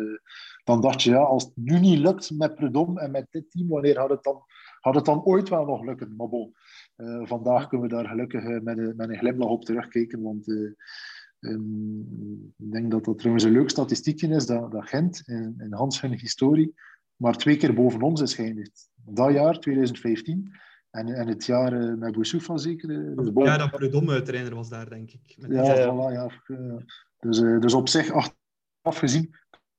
dan 0.64 0.82
dacht 0.82 1.02
je, 1.02 1.10
ja, 1.10 1.22
als 1.22 1.44
het 1.44 1.54
nu 1.56 1.80
niet 1.80 2.00
lukt 2.00 2.32
met 2.38 2.56
Predom 2.56 2.98
en 2.98 3.12
met 3.12 3.28
dit 3.30 3.52
team, 3.52 3.68
wanneer 3.68 4.00
had 4.00 4.10
het 4.10 4.24
dan, 4.24 4.44
had 4.80 4.96
het 4.96 5.06
dan 5.06 5.24
ooit 5.24 5.50
wel 5.50 5.66
nog 5.66 5.84
lukken? 5.84 6.16
Maar 6.16 6.30
bon, 6.30 6.56
vandaag 7.24 7.68
kunnen 7.68 7.88
we 7.88 7.96
daar 7.96 8.08
gelukkig 8.08 8.44
met, 8.44 8.78
een, 8.78 8.94
met 8.96 9.10
een 9.10 9.18
glimlach 9.18 9.50
op 9.50 9.66
terugkijken. 9.66 10.22
Want 10.22 10.48
Um, 11.40 12.54
ik 12.58 12.72
denk 12.72 12.92
dat 12.92 13.06
dat 13.06 13.18
trouwens 13.18 13.44
een 13.46 13.52
leuk 13.52 13.70
statistiekje 13.70 14.28
is, 14.28 14.46
dat, 14.46 14.72
dat 14.72 14.88
Gent 14.88 15.22
in, 15.26 15.56
in 15.58 15.74
Hans 15.74 16.02
hun 16.02 16.20
historie 16.20 16.74
maar 17.16 17.38
twee 17.38 17.58
keer 17.58 17.74
boven 17.74 18.02
ons 18.02 18.22
is 18.22 18.34
geëindigd. 18.34 18.90
Dat 18.96 19.34
jaar, 19.34 19.60
2015, 19.60 20.56
en, 20.90 21.08
en 21.08 21.28
het 21.28 21.46
jaar 21.46 21.74
uh, 21.74 21.94
met 21.94 22.14
Boussoufa 22.14 22.58
zeker. 22.58 22.88
Dus 23.16 23.34
boven... 23.34 23.52
Ja, 23.52 23.58
dat 23.58 23.72
Prudhomme 23.72 24.22
trainer 24.22 24.56
was 24.56 24.70
daar, 24.70 24.90
denk 24.90 25.12
ik. 25.12 25.36
Met 25.38 25.52
ja, 25.52 25.64
ja. 25.64 25.94
Voilà, 25.94 26.14
ja. 26.14 26.30
Dus, 27.20 27.40
uh, 27.40 27.60
dus 27.60 27.74
op 27.74 27.90
zich, 27.90 28.12
achteraf 28.12 28.98
gezien, 28.98 29.36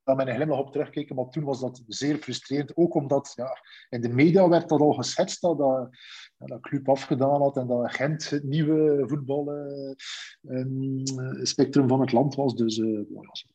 daar 0.07 0.17
met 0.17 0.27
een 0.27 0.35
glimlach 0.35 0.59
op 0.59 0.73
terugkijken, 0.73 1.17
maar 1.17 1.29
toen 1.29 1.45
was 1.45 1.61
dat 1.61 1.83
zeer 1.87 2.17
frustrerend. 2.17 2.77
Ook 2.77 2.95
omdat 2.95 3.33
ja, 3.35 3.61
in 3.89 4.01
de 4.01 4.09
media 4.09 4.49
werd 4.49 4.69
dat 4.69 4.81
al 4.81 4.93
geschetst 4.93 5.41
dat, 5.41 5.59
dat, 5.59 5.89
dat 6.37 6.61
Club 6.61 6.89
afgedaan 6.89 7.41
had 7.41 7.57
en 7.57 7.67
dat 7.67 7.95
Gent 7.95 8.31
het 8.31 8.45
nieuwe 8.45 9.05
voetbalspectrum 9.07 11.85
uh, 11.85 11.91
van 11.91 12.01
het 12.01 12.13
land 12.13 12.35
was. 12.35 12.55
Dus 12.55 12.77
uh, 12.77 13.01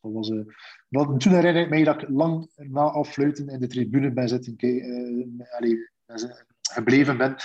was, 0.00 0.28
dat, 0.88 1.20
toen 1.20 1.32
herinner 1.32 1.62
ik 1.62 1.68
mij 1.68 1.84
dat 1.84 2.02
ik 2.02 2.08
lang 2.08 2.50
na 2.56 2.82
afluiten 2.82 3.48
in 3.48 3.60
de 3.60 3.66
tribune 3.66 4.12
ben 4.12 4.28
zitten 4.28 4.56
gebleven 6.72 7.16
ben 7.16 7.36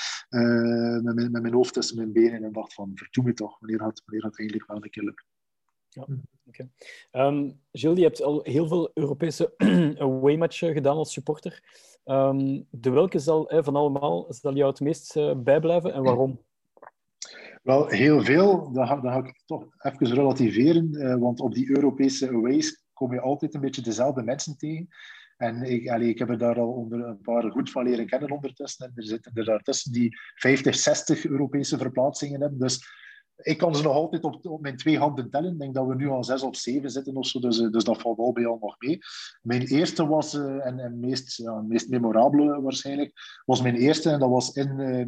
met, 1.03 1.15
mijn, 1.15 1.31
met 1.31 1.41
mijn 1.41 1.53
hoofd 1.53 1.73
tussen 1.73 1.97
mijn 1.97 2.11
benen 2.11 2.43
en 2.43 2.51
dacht 2.51 2.73
van, 2.73 2.91
verdoe 2.93 3.23
me 3.23 3.33
toch, 3.33 3.59
wanneer 3.59 3.79
gaat, 3.79 4.01
wanneer 4.05 4.25
het 4.25 4.39
eigenlijk 4.39 4.69
wel 4.69 4.83
een 4.83 4.89
keer 4.89 5.03
lukken. 5.03 5.25
Ja, 5.97 6.07
oké. 6.45 6.67
Okay. 7.11 7.27
Um, 7.27 7.59
Gilles, 7.71 7.97
je 7.97 8.03
hebt 8.03 8.21
al 8.21 8.39
heel 8.43 8.67
veel 8.67 8.91
Europese 8.93 9.53
away-matchen 9.99 10.73
gedaan 10.73 10.97
als 10.97 11.13
supporter. 11.13 11.63
Um, 12.05 12.67
de 12.69 12.89
welke 12.89 13.19
zal 13.19 13.49
eh, 13.49 13.63
van 13.63 13.75
allemaal 13.75 14.25
zal 14.29 14.55
jou 14.55 14.69
het 14.69 14.79
meest 14.79 15.15
uh, 15.15 15.35
bijblijven 15.35 15.93
en 15.93 16.03
waarom? 16.03 16.39
Wel, 17.63 17.87
heel 17.87 18.23
veel. 18.23 18.71
Dat 18.71 18.87
ga, 18.87 18.95
dat 18.95 19.11
ga 19.11 19.17
ik 19.17 19.41
toch 19.45 19.65
even 19.77 20.13
relativeren. 20.13 20.89
Uh, 20.93 21.15
want 21.15 21.39
op 21.39 21.53
die 21.53 21.69
Europese 21.69 22.29
aways 22.29 22.85
kom 22.93 23.13
je 23.13 23.21
altijd 23.21 23.53
een 23.53 23.61
beetje 23.61 23.81
dezelfde 23.81 24.23
mensen 24.23 24.57
tegen. 24.57 24.87
En 25.37 25.63
ik, 25.63 25.89
allee, 25.89 26.09
ik 26.09 26.19
heb 26.19 26.29
er 26.29 26.37
daar 26.37 26.59
al 26.59 26.71
onder 26.71 27.05
een 27.05 27.21
paar 27.21 27.51
goed 27.51 27.71
van 27.71 27.83
leren 27.83 28.05
kennen 28.05 28.31
ondertussen. 28.31 28.85
En 28.85 28.91
er 28.95 29.03
zitten 29.03 29.31
er 29.35 29.45
daartussen 29.45 29.91
die 29.91 30.17
50, 30.35 30.75
60 30.75 31.25
Europese 31.25 31.77
verplaatsingen 31.77 32.41
hebben. 32.41 32.59
Dus 32.59 32.85
ik 33.37 33.57
kan 33.57 33.75
ze 33.75 33.83
nog 33.83 33.93
altijd 33.93 34.23
op, 34.23 34.45
op, 34.45 34.61
mijn 34.61 34.77
twee 34.77 34.97
handen 34.97 35.29
tellen. 35.29 35.51
Ik 35.51 35.59
denk 35.59 35.73
dat 35.73 35.87
we 35.87 35.95
nu 35.95 36.07
al 36.07 36.23
zes 36.23 36.41
of 36.41 36.55
zeven 36.55 36.89
zitten 36.89 37.15
of 37.15 37.27
zo, 37.27 37.39
dus, 37.39 37.57
dus 37.57 37.83
dat 37.83 38.01
valt 38.01 38.17
wel 38.17 38.31
bij 38.31 38.45
al 38.45 38.57
nog 38.61 38.75
mee. 38.79 38.99
Mijn 39.41 39.61
eerste 39.61 40.07
was, 40.07 40.33
uh, 40.33 40.65
en, 40.65 40.79
en 40.79 40.99
meest, 40.99 41.37
ja, 41.37 41.61
meest 41.61 41.89
memorabele 41.89 42.61
waarschijnlijk, 42.61 43.13
was 43.45 43.61
mijn 43.61 43.75
eerste 43.75 44.09
en 44.09 44.19
dat 44.19 44.29
was 44.29 44.51
in, 44.51 44.79
uh, 44.79 44.99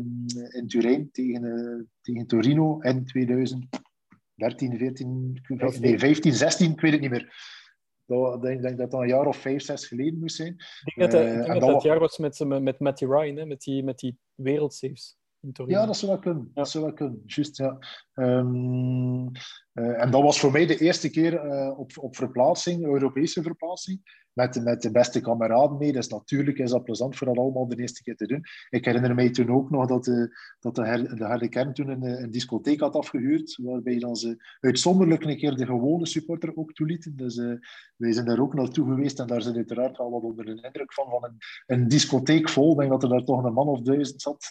in 0.55 0.67
Turijn 0.67 1.09
tegen, 1.11 1.43
uh, 1.43 1.83
tegen 2.01 2.27
Torino 2.27 2.79
in 2.79 3.05
2013, 3.05 4.77
14, 4.77 5.41
nee, 5.79 5.99
15, 5.99 6.33
16, 6.33 6.71
ik 6.71 6.81
weet 6.81 6.91
het 6.91 7.01
niet 7.01 7.09
meer. 7.09 7.57
Dat, 8.05 8.45
ik 8.45 8.61
denk 8.61 8.77
dat 8.77 8.91
dat 8.91 9.01
een 9.01 9.07
jaar 9.07 9.25
of 9.25 9.37
vijf, 9.37 9.63
zes 9.63 9.87
geleden 9.87 10.19
moest 10.19 10.35
zijn. 10.35 10.55
Ik 10.83 10.93
denk 10.95 11.11
dat, 11.11 11.21
ik 11.21 11.45
denk 11.45 11.61
dat, 11.61 11.83
jaar 11.83 11.99
was 11.99 12.17
met, 12.17 12.39
met 12.61 12.79
Matty 12.79 13.05
Ryan, 13.05 13.35
hè, 13.35 13.45
met 13.45 13.61
die, 13.61 13.83
met 13.83 13.99
die 13.99 14.17
wereldsaves. 14.35 15.18
Ja, 15.65 15.85
dat 15.85 15.97
zou 15.97 16.11
wel 16.11 16.19
kunnen. 16.21 16.43
Ja. 16.43 16.51
Dat 16.53 16.69
zou 16.69 16.83
wel 16.83 16.93
kunnen. 16.93 17.23
Just, 17.25 17.57
ja. 17.57 17.77
Um, 18.13 19.31
uh, 19.79 20.01
en 20.01 20.11
dat 20.11 20.21
was 20.21 20.39
voor 20.39 20.51
mij 20.51 20.65
de 20.65 20.77
eerste 20.77 21.09
keer 21.09 21.45
uh, 21.45 21.79
op, 21.79 21.91
op 21.95 22.15
verplaatsing, 22.15 22.85
Europese 22.85 23.41
verplaatsing 23.41 24.01
met, 24.33 24.63
met 24.63 24.81
de 24.81 24.91
beste 24.91 25.21
kameraden 25.21 25.77
mee. 25.77 25.91
Dus 25.91 26.07
natuurlijk 26.07 26.57
is 26.57 26.69
dat 26.69 26.83
plezant 26.83 27.15
voor 27.15 27.27
dat 27.27 27.37
allemaal 27.37 27.67
de 27.67 27.75
eerste 27.75 28.03
keer 28.03 28.15
te 28.15 28.27
doen. 28.27 28.43
Ik 28.69 28.85
herinner 28.85 29.15
mij 29.15 29.29
toen 29.29 29.49
ook 29.49 29.69
nog 29.69 29.87
dat 29.87 30.03
de, 30.03 30.37
dat 30.59 30.75
de, 30.75 30.85
her, 30.85 31.39
de 31.39 31.49
kern 31.49 31.73
toen 31.73 31.87
een, 31.87 32.03
een 32.03 32.31
discotheek 32.31 32.79
had 32.79 32.95
afgehuurd, 32.95 33.59
waarbij 33.61 33.99
dan 33.99 34.15
ze 34.15 34.43
uitzonderlijk 34.59 35.23
een 35.23 35.37
keer 35.37 35.55
de 35.55 35.65
gewone 35.65 36.05
supporter 36.05 36.51
ook 36.55 36.73
toelieten. 36.73 37.15
Dus 37.15 37.37
uh, 37.37 37.53
wij 37.95 38.11
zijn 38.11 38.25
daar 38.25 38.39
ook 38.39 38.53
naartoe 38.53 38.87
geweest 38.87 39.19
en 39.19 39.27
daar 39.27 39.41
zijn 39.41 39.55
uiteraard 39.55 39.97
wel 39.97 40.11
wat 40.11 40.23
onder 40.23 40.45
de 40.45 40.61
indruk 40.61 40.93
van, 40.93 41.09
van 41.09 41.23
een, 41.23 41.37
een 41.65 41.87
discotheek 41.87 42.49
vol. 42.49 42.71
Ik 42.71 42.77
denk 42.77 42.91
dat 42.91 43.03
er 43.03 43.09
daar 43.09 43.23
toch 43.23 43.43
een 43.43 43.53
man 43.53 43.67
of 43.67 43.81
duizend 43.81 44.21
zat, 44.21 44.47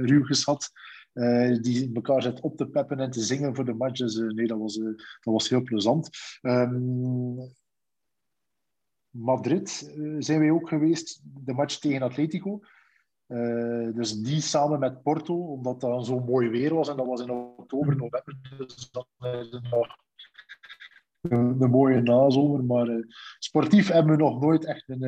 ruw 0.00 0.24
gezat. 0.24 0.70
Uh, 1.14 1.62
die 1.62 1.90
elkaar 1.94 2.22
zit 2.22 2.40
op 2.40 2.56
te 2.56 2.68
peppen 2.68 3.00
en 3.00 3.10
te 3.10 3.20
zingen 3.20 3.54
voor 3.54 3.64
de 3.64 3.74
match. 3.74 3.98
Dus 3.98 4.16
uh, 4.16 4.30
nee, 4.30 4.46
dat 4.46 4.58
was, 4.58 4.76
uh, 4.76 4.84
dat 4.96 5.32
was 5.32 5.48
heel 5.48 5.62
plezant. 5.62 6.08
Um, 6.42 7.36
Madrid 9.10 9.68
zijn 10.18 10.40
wij 10.40 10.50
ook 10.50 10.68
geweest, 10.68 11.20
de 11.24 11.52
match 11.52 11.78
tegen 11.78 12.02
Atletico. 12.02 12.60
Dus 13.94 14.20
die 14.20 14.40
samen 14.40 14.78
met 14.78 15.02
Porto, 15.02 15.34
omdat 15.34 15.80
dat 15.80 16.06
zo 16.06 16.20
mooi 16.20 16.48
weer 16.48 16.74
was 16.74 16.88
en 16.88 16.96
dat 16.96 17.06
was 17.06 17.20
in 17.20 17.30
oktober, 17.30 17.96
november. 17.96 18.38
Dus 18.58 18.90
een, 21.20 21.56
een 21.62 21.70
mooie 21.70 22.00
nazomer. 22.00 22.64
Maar 22.64 22.88
uh, 22.88 23.04
sportief 23.38 23.88
hebben 23.88 24.16
we 24.16 24.22
nog 24.22 24.40
nooit 24.40 24.64
echt 24.64 24.88
een, 24.88 25.02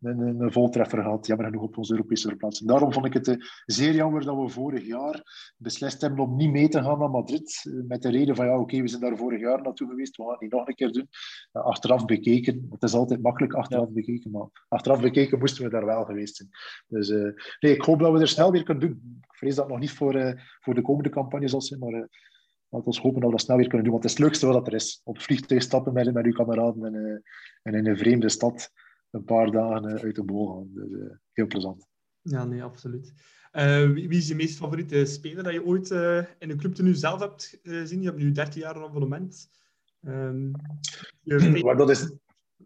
een, 0.00 0.40
een 0.40 0.52
voltreffer 0.52 1.02
gehad. 1.02 1.26
Jammer 1.26 1.46
genoeg 1.46 1.62
op 1.62 1.78
onze 1.78 1.92
Europese 1.92 2.28
verplaatsing. 2.28 2.68
Daarom 2.68 2.92
vond 2.92 3.06
ik 3.06 3.12
het 3.12 3.28
uh, 3.28 3.36
zeer 3.66 3.94
jammer 3.94 4.24
dat 4.24 4.36
we 4.36 4.48
vorig 4.48 4.86
jaar 4.86 5.22
beslist 5.56 6.00
hebben 6.00 6.24
om 6.24 6.36
niet 6.36 6.50
mee 6.50 6.68
te 6.68 6.82
gaan 6.82 6.98
naar 6.98 7.10
Madrid. 7.10 7.64
Uh, 7.64 7.86
met 7.88 8.02
de 8.02 8.10
reden 8.10 8.36
van, 8.36 8.46
ja, 8.46 8.52
oké, 8.52 8.62
okay, 8.62 8.82
we 8.82 8.88
zijn 8.88 9.00
daar 9.00 9.16
vorig 9.16 9.40
jaar 9.40 9.62
naartoe 9.62 9.88
geweest, 9.88 10.16
we 10.16 10.22
gaan 10.22 10.32
het 10.32 10.40
niet 10.40 10.52
nog 10.52 10.68
een 10.68 10.74
keer 10.74 10.92
doen. 10.92 11.08
Achteraf 11.52 12.04
bekeken, 12.04 12.66
het 12.70 12.82
is 12.82 12.94
altijd 12.94 13.22
makkelijk 13.22 13.52
achteraf 13.52 13.86
ja. 13.86 13.92
bekeken, 13.92 14.30
maar 14.30 14.48
achteraf 14.68 15.00
bekeken 15.00 15.38
moesten 15.38 15.64
we 15.64 15.70
daar 15.70 15.86
wel 15.86 16.04
geweest 16.04 16.36
zijn. 16.36 16.48
Dus 16.86 17.08
nee, 17.60 17.74
ik 17.74 17.82
hoop 17.82 17.98
dat 17.98 18.12
we 18.12 18.18
er 18.18 18.28
snel 18.28 18.52
weer 18.52 18.62
kunnen 18.62 18.88
doen. 18.88 19.20
Ik 19.20 19.36
vrees 19.36 19.54
dat 19.54 19.68
nog 19.68 19.78
niet 19.78 19.92
voor, 19.92 20.42
voor 20.60 20.74
de 20.74 20.82
komende 20.82 21.08
campagne 21.08 21.48
zal 21.48 21.62
zijn, 21.62 21.80
maar 21.80 22.08
laten 22.70 22.92
we 22.92 23.00
hopen 23.00 23.20
dat 23.20 23.30
we 23.30 23.36
dat 23.36 23.44
snel 23.44 23.56
weer 23.56 23.68
kunnen 23.68 23.84
doen. 23.84 23.92
Want 23.92 24.04
het 24.04 24.12
is 24.12 24.18
het 24.18 24.26
leukste 24.26 24.46
wat 24.46 24.66
er 24.66 24.74
is. 24.74 25.00
Op 25.04 25.20
vliegtuig 25.20 25.62
stappen 25.62 25.92
met, 25.92 26.12
met 26.12 26.24
uw 26.24 26.32
kameraden 26.32 26.84
en, 26.84 27.22
en 27.62 27.74
in 27.74 27.86
een 27.86 27.96
vreemde 27.96 28.28
stad 28.28 28.70
een 29.10 29.24
paar 29.24 29.50
dagen 29.50 29.84
eh, 29.84 30.02
uit 30.02 30.14
de 30.14 30.24
bol 30.24 30.46
gaan. 30.46 30.68
Dus 30.74 30.90
uh, 30.90 31.10
heel 31.32 31.46
plezant. 31.46 31.86
Ja, 32.22 32.44
nee, 32.44 32.62
absoluut. 32.62 33.12
Wie, 33.52 34.08
wie, 34.08 34.18
is 34.18 34.28
je 34.28 34.34
meest 34.34 34.56
favoriete 34.56 35.04
speler 35.04 35.42
dat 35.44 35.52
je 35.52 35.64
ooit 35.64 35.90
in 36.38 36.48
de 36.48 36.56
club 36.56 36.78
nu 36.78 36.94
zelf 36.94 37.20
hebt 37.20 37.58
gezien? 37.62 38.00
Je 38.00 38.08
hebt 38.08 38.20
nu 38.20 38.32
13 38.32 38.60
jaar 38.60 38.76
een 38.76 38.82
abonnement. 38.82 39.48
Um, 40.00 40.50
maar 41.62 41.76
dat 41.76 41.90
is, 41.90 42.12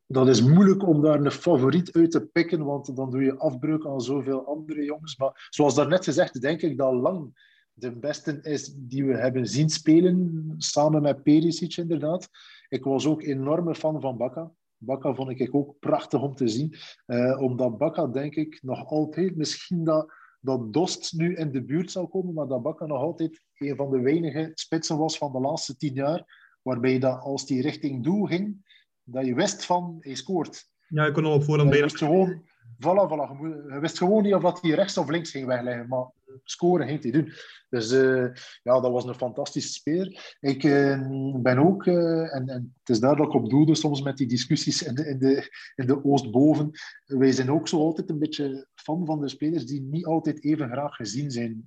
dat 0.07 0.29
is 0.29 0.43
moeilijk 0.43 0.87
om 0.87 1.03
daar 1.03 1.21
een 1.21 1.31
favoriet 1.31 1.93
uit 1.93 2.11
te 2.11 2.27
pikken, 2.27 2.65
want 2.65 2.97
dan 2.97 3.11
doe 3.11 3.23
je 3.23 3.39
afbreuk 3.39 3.87
aan 3.87 4.01
zoveel 4.01 4.47
andere 4.47 4.85
jongens. 4.85 5.17
Maar 5.17 5.49
zoals 5.51 5.75
daarnet 5.75 6.05
gezegd, 6.05 6.41
denk 6.41 6.63
ik 6.63 6.79
dat 6.79 6.93
lang 6.93 7.33
de 7.75 7.93
beste 7.93 8.41
is 8.43 8.75
die 8.77 9.05
we 9.05 9.17
hebben 9.17 9.47
zien 9.47 9.71
spelen, 9.71 10.55
samen 10.59 11.03
met 11.03 11.23
Perisic 11.23 11.77
inderdaad. 11.77 12.29
Ik 12.69 12.85
was 12.85 13.07
ook 13.07 13.23
enorme 13.23 13.75
fan 13.75 14.01
van 14.01 14.17
Bakka. 14.17 14.53
Bakka 14.77 15.15
vond 15.15 15.41
ik 15.41 15.55
ook 15.55 15.79
prachtig 15.79 16.23
om 16.23 16.35
te 16.35 16.49
zien. 16.49 16.75
Uh, 17.07 17.41
omdat 17.41 17.79
Bakka, 17.79 18.07
denk 18.07 18.35
ik, 18.35 18.59
nog 18.63 18.87
altijd, 18.87 19.37
misschien 19.37 19.85
dat, 19.85 20.13
dat 20.41 20.73
Dost 20.73 21.13
nu 21.13 21.37
in 21.37 21.53
de 21.53 21.63
buurt 21.63 21.91
zou 21.91 22.07
komen, 22.07 22.35
maar 22.35 22.47
dat 22.47 22.63
Bakka 22.63 22.87
nog 22.87 23.01
altijd 23.01 23.45
een 23.59 23.77
van 23.77 23.91
de 23.91 24.01
weinige 24.01 24.51
spitsen 24.55 24.99
was 24.99 25.19
van 25.19 25.33
de 25.33 25.41
laatste 25.41 25.77
tien 25.77 25.95
jaar, 25.95 26.25
waarbij 26.63 26.99
dat 26.99 27.21
als 27.21 27.47
die 27.47 27.63
richting 27.63 28.05
doel 28.05 28.25
ging, 28.25 28.73
dat 29.03 29.27
je 29.27 29.35
wist 29.35 29.65
van, 29.65 29.97
hij 30.01 30.15
scoort. 30.15 30.69
Ja, 30.89 31.07
ik 31.07 31.13
kon 31.13 31.25
al 31.25 31.35
op 31.35 31.45
voorhand 31.45 31.71
bij. 31.71 31.89
gewoon, 31.89 32.43
voilà, 32.79 33.09
voilà. 33.11 33.39
Je 33.73 33.79
wist 33.81 33.99
gewoon 33.99 34.23
niet 34.23 34.35
of 34.35 34.43
dat 34.43 34.63
hij 34.63 34.71
rechts 34.71 34.99
of 34.99 35.09
links 35.09 35.31
ging 35.31 35.47
wegleggen, 35.47 35.89
maar 35.89 36.11
scoren 36.45 36.87
ging 36.87 37.03
hij 37.03 37.11
doen. 37.11 37.33
Dus 37.69 37.93
uh, 37.93 38.27
ja, 38.63 38.81
dat 38.81 38.91
was 38.91 39.05
een 39.05 39.15
fantastische 39.15 39.73
speler. 39.73 40.37
Ik 40.41 40.63
uh, 40.63 41.09
ben 41.43 41.59
ook, 41.59 41.87
uh, 41.87 42.35
en, 42.35 42.49
en, 42.49 42.75
het 42.79 42.89
is 42.89 43.01
daar 43.01 43.17
dat 43.17 43.27
ik 43.27 43.35
op 43.35 43.51
doelde 43.51 43.75
soms 43.75 44.03
met 44.03 44.17
die 44.17 44.27
discussies 44.27 44.83
in 44.83 44.95
de, 44.95 45.07
in 45.07 45.19
de, 45.19 45.49
in 45.75 45.87
de 45.87 46.05
Oostboven. 46.05 46.71
Wij 47.05 47.33
zijn 47.33 47.51
ook 47.51 47.69
zo 47.69 47.79
altijd 47.79 48.11
een 48.11 48.19
beetje 48.19 48.67
fan 48.75 49.07
van 49.07 49.21
de 49.21 49.29
spelers 49.29 49.67
die 49.67 49.81
niet 49.81 50.07
altijd 50.07 50.45
even 50.45 50.71
graag 50.71 50.95
gezien 50.95 51.31
zijn 51.31 51.65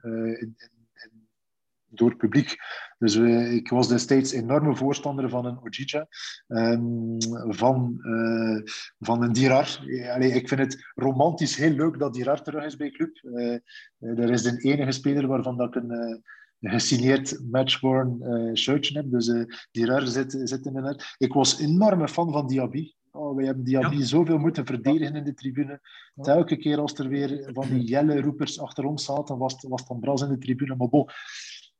door 1.89 2.09
het 2.09 2.17
publiek. 2.17 2.55
Dus 2.97 3.15
uh, 3.15 3.53
ik 3.53 3.69
was 3.69 3.88
destijds 3.88 4.31
enorme 4.31 4.75
voorstander 4.75 5.29
van 5.29 5.45
een 5.45 5.59
Ojija, 5.63 6.07
um, 6.47 7.17
van, 7.47 7.97
uh, 8.01 8.61
van 8.99 9.23
een 9.23 9.33
Dirar. 9.33 9.79
Allee, 10.13 10.31
ik 10.31 10.47
vind 10.47 10.59
het 10.59 10.91
romantisch 10.95 11.55
heel 11.55 11.71
leuk 11.71 11.99
dat 11.99 12.13
Dirar 12.13 12.41
terug 12.41 12.65
is 12.65 12.75
bij 12.75 12.91
club. 12.91 13.19
Uh, 13.23 13.57
er 13.99 14.29
is 14.29 14.43
een 14.43 14.57
enige 14.57 14.91
speler 14.91 15.27
waarvan 15.27 15.57
dat 15.57 15.75
ik 15.75 15.83
een 15.83 16.23
gesigneerd 16.59 17.39
matchworn 17.51 18.19
shirtje 18.57 18.97
heb. 18.97 19.11
Dus 19.11 19.47
Dirar 19.71 20.07
zit, 20.07 20.39
zit 20.43 20.65
in 20.65 20.73
mijn 20.73 20.85
hart. 20.85 21.15
Ik 21.17 21.33
was 21.33 21.59
enorme 21.59 22.07
fan 22.07 22.31
van 22.31 22.47
Diaby. 22.47 22.95
Oh, 23.17 23.35
wij 23.35 23.45
hebben 23.45 23.63
Diaby 23.63 23.95
ja. 23.95 24.03
zoveel 24.03 24.38
moeten 24.38 24.65
verdedigen 24.65 25.15
in 25.15 25.23
de 25.23 25.33
tribune. 25.33 25.81
Telke 26.21 26.57
keer 26.57 26.79
als 26.79 26.93
er 26.93 27.07
weer 27.07 27.49
van 27.53 27.67
die 27.67 27.83
jelle 27.83 28.21
roepers 28.21 28.59
achter 28.59 28.85
ons 28.85 29.05
zaten, 29.05 29.38
was, 29.38 29.65
was 29.67 29.88
dan 29.88 29.99
bras 29.99 30.21
in 30.21 30.29
de 30.29 30.38
tribune. 30.38 30.75
Maar 30.75 30.89
bon, 30.89 31.09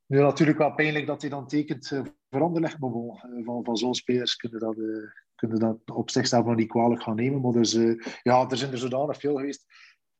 nu 0.08 0.20
natuurlijk 0.20 0.58
wel 0.58 0.74
pijnlijk 0.74 1.08
dat 1.08 1.22
hij 1.22 1.30
dan 1.30 1.48
tekent 1.48 1.92
uh, 1.92 2.02
voor 2.30 2.42
Anderlecht, 2.42 2.80
maar 2.80 2.92
bon, 2.92 3.20
uh, 3.26 3.46
van, 3.46 3.64
van 3.64 3.78
zo'n 3.78 3.96
spelers 3.96 4.36
kunnen 4.36 4.60
dat, 4.60 4.78
uh, 4.78 5.10
kunnen 5.36 5.60
dat 5.60 5.78
op 5.96 6.10
zichzelf 6.10 6.46
nog 6.46 6.56
niet 6.56 6.70
kwalijk 6.70 7.04
gaan 7.04 7.16
nemen. 7.16 7.42
Maar 7.42 7.52
dus, 7.52 7.72
ja, 8.24 8.50
er 8.50 8.58
zijn 8.58 8.72
er 8.72 8.78
zodanig 8.78 9.18
veel 9.18 9.36
geweest. 9.36 9.66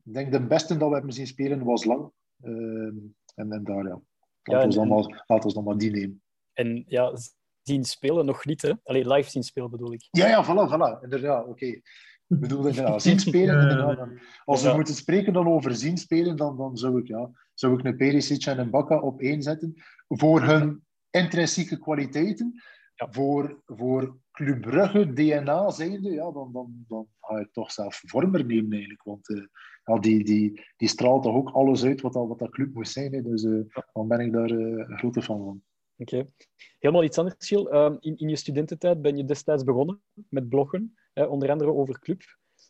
Ik 0.04 0.14
denk 0.14 0.32
de 0.32 0.48
beste 0.48 0.78
dat 0.78 0.88
we 0.90 0.96
hebben 0.96 1.14
zien 1.14 1.28
spelen 1.28 1.64
was 1.64 1.84
lang. 1.84 2.12
Ehm, 2.42 2.96
en, 3.36 3.52
en 3.52 3.64
daar, 3.64 3.88
ja. 3.88 4.02
Laten 4.44 4.72
ja, 4.72 4.86
we 4.86 5.14
dan, 5.28 5.54
dan 5.54 5.64
maar 5.64 5.78
die 5.78 5.92
nemen. 5.92 6.22
En 6.54 6.84
ja, 6.88 7.18
zien 7.62 7.84
spelen 7.84 8.26
nog 8.26 8.46
niet, 8.46 8.62
hè? 8.62 8.74
Allee, 8.84 9.14
live 9.14 9.30
zien 9.30 9.44
spelen 9.44 9.70
bedoel 9.70 9.94
ik. 9.94 10.08
Ja, 10.12 10.28
ja, 10.28 10.46
voilà, 10.46 10.72
voilà. 10.72 11.04
Inderdaad, 11.04 11.42
oké. 11.42 11.50
Okay. 11.50 11.82
Ik 12.28 12.40
bedoel, 12.40 12.68
ja, 12.68 13.00
zien 13.00 13.20
spelen, 13.20 14.22
als 14.46 14.64
we 14.64 14.74
moeten 14.74 14.94
spreken 14.94 15.34
dan 15.34 15.48
over 15.48 15.76
zien 15.76 15.98
spelen, 15.98 16.36
dan, 16.36 16.58
dan 16.58 16.78
zou 16.78 17.00
ik, 17.00 17.08
ja, 17.08 17.32
zou 17.60 17.80
ik 17.80 17.86
een 17.86 17.98
Perisic 17.98 18.46
en 18.46 18.60
een 18.60 18.70
Bakka 18.70 19.00
op 19.00 19.22
één 19.22 19.42
zetten. 19.42 19.74
Voor 20.08 20.42
hun 20.42 20.86
intrinsieke 21.10 21.80
kwaliteiten. 21.80 22.62
Ja. 22.96 23.08
Voor, 23.12 23.62
voor 23.66 24.18
Club 24.32 24.62
Brugge 24.62 25.14
DNA 25.14 25.70
zijnde, 25.70 26.12
ja, 26.12 26.32
dan, 26.32 26.52
dan, 26.52 26.86
dan 26.88 27.08
ga 27.20 27.40
ik 27.40 27.52
toch 27.52 27.72
zelf 27.72 28.02
Vormer 28.06 28.46
nemen 28.46 28.72
eigenlijk. 28.72 29.04
Want 29.04 29.30
uh, 29.30 29.46
ja, 29.84 30.00
die, 30.00 30.24
die, 30.24 30.66
die 30.76 30.88
straalt 30.88 31.24
toch 31.24 31.36
ook 31.36 31.50
alles 31.50 31.84
uit 31.84 32.02
wat, 32.02 32.14
dat, 32.14 32.28
wat 32.28 32.40
dat 32.40 32.50
club 32.50 32.74
moest 32.74 32.92
zijn. 32.92 33.14
Hè. 33.14 33.22
Dus 33.22 33.44
uh, 33.44 33.66
dan 33.94 34.08
ben 34.08 34.20
ik 34.20 34.34
daar 34.34 34.52
uh, 34.52 34.86
een 34.88 34.98
grote 34.98 35.22
fan 35.22 35.38
van. 35.38 35.62
Oké. 35.98 36.16
Okay. 36.16 36.32
Helemaal 36.80 37.04
iets 37.04 37.18
anders. 37.18 37.52
Uh, 37.52 37.96
in, 38.00 38.18
in 38.18 38.30
je 38.30 38.36
studententijd 38.36 39.02
ben 39.02 39.18
je 39.18 39.26
destijds 39.26 39.64
begonnen 39.64 40.02
met 40.30 40.50
bloggen, 40.50 40.98
hè, 41.14 41.24
onder 41.24 41.52
andere 41.52 41.74
over 41.74 42.00
club. 42.00 42.22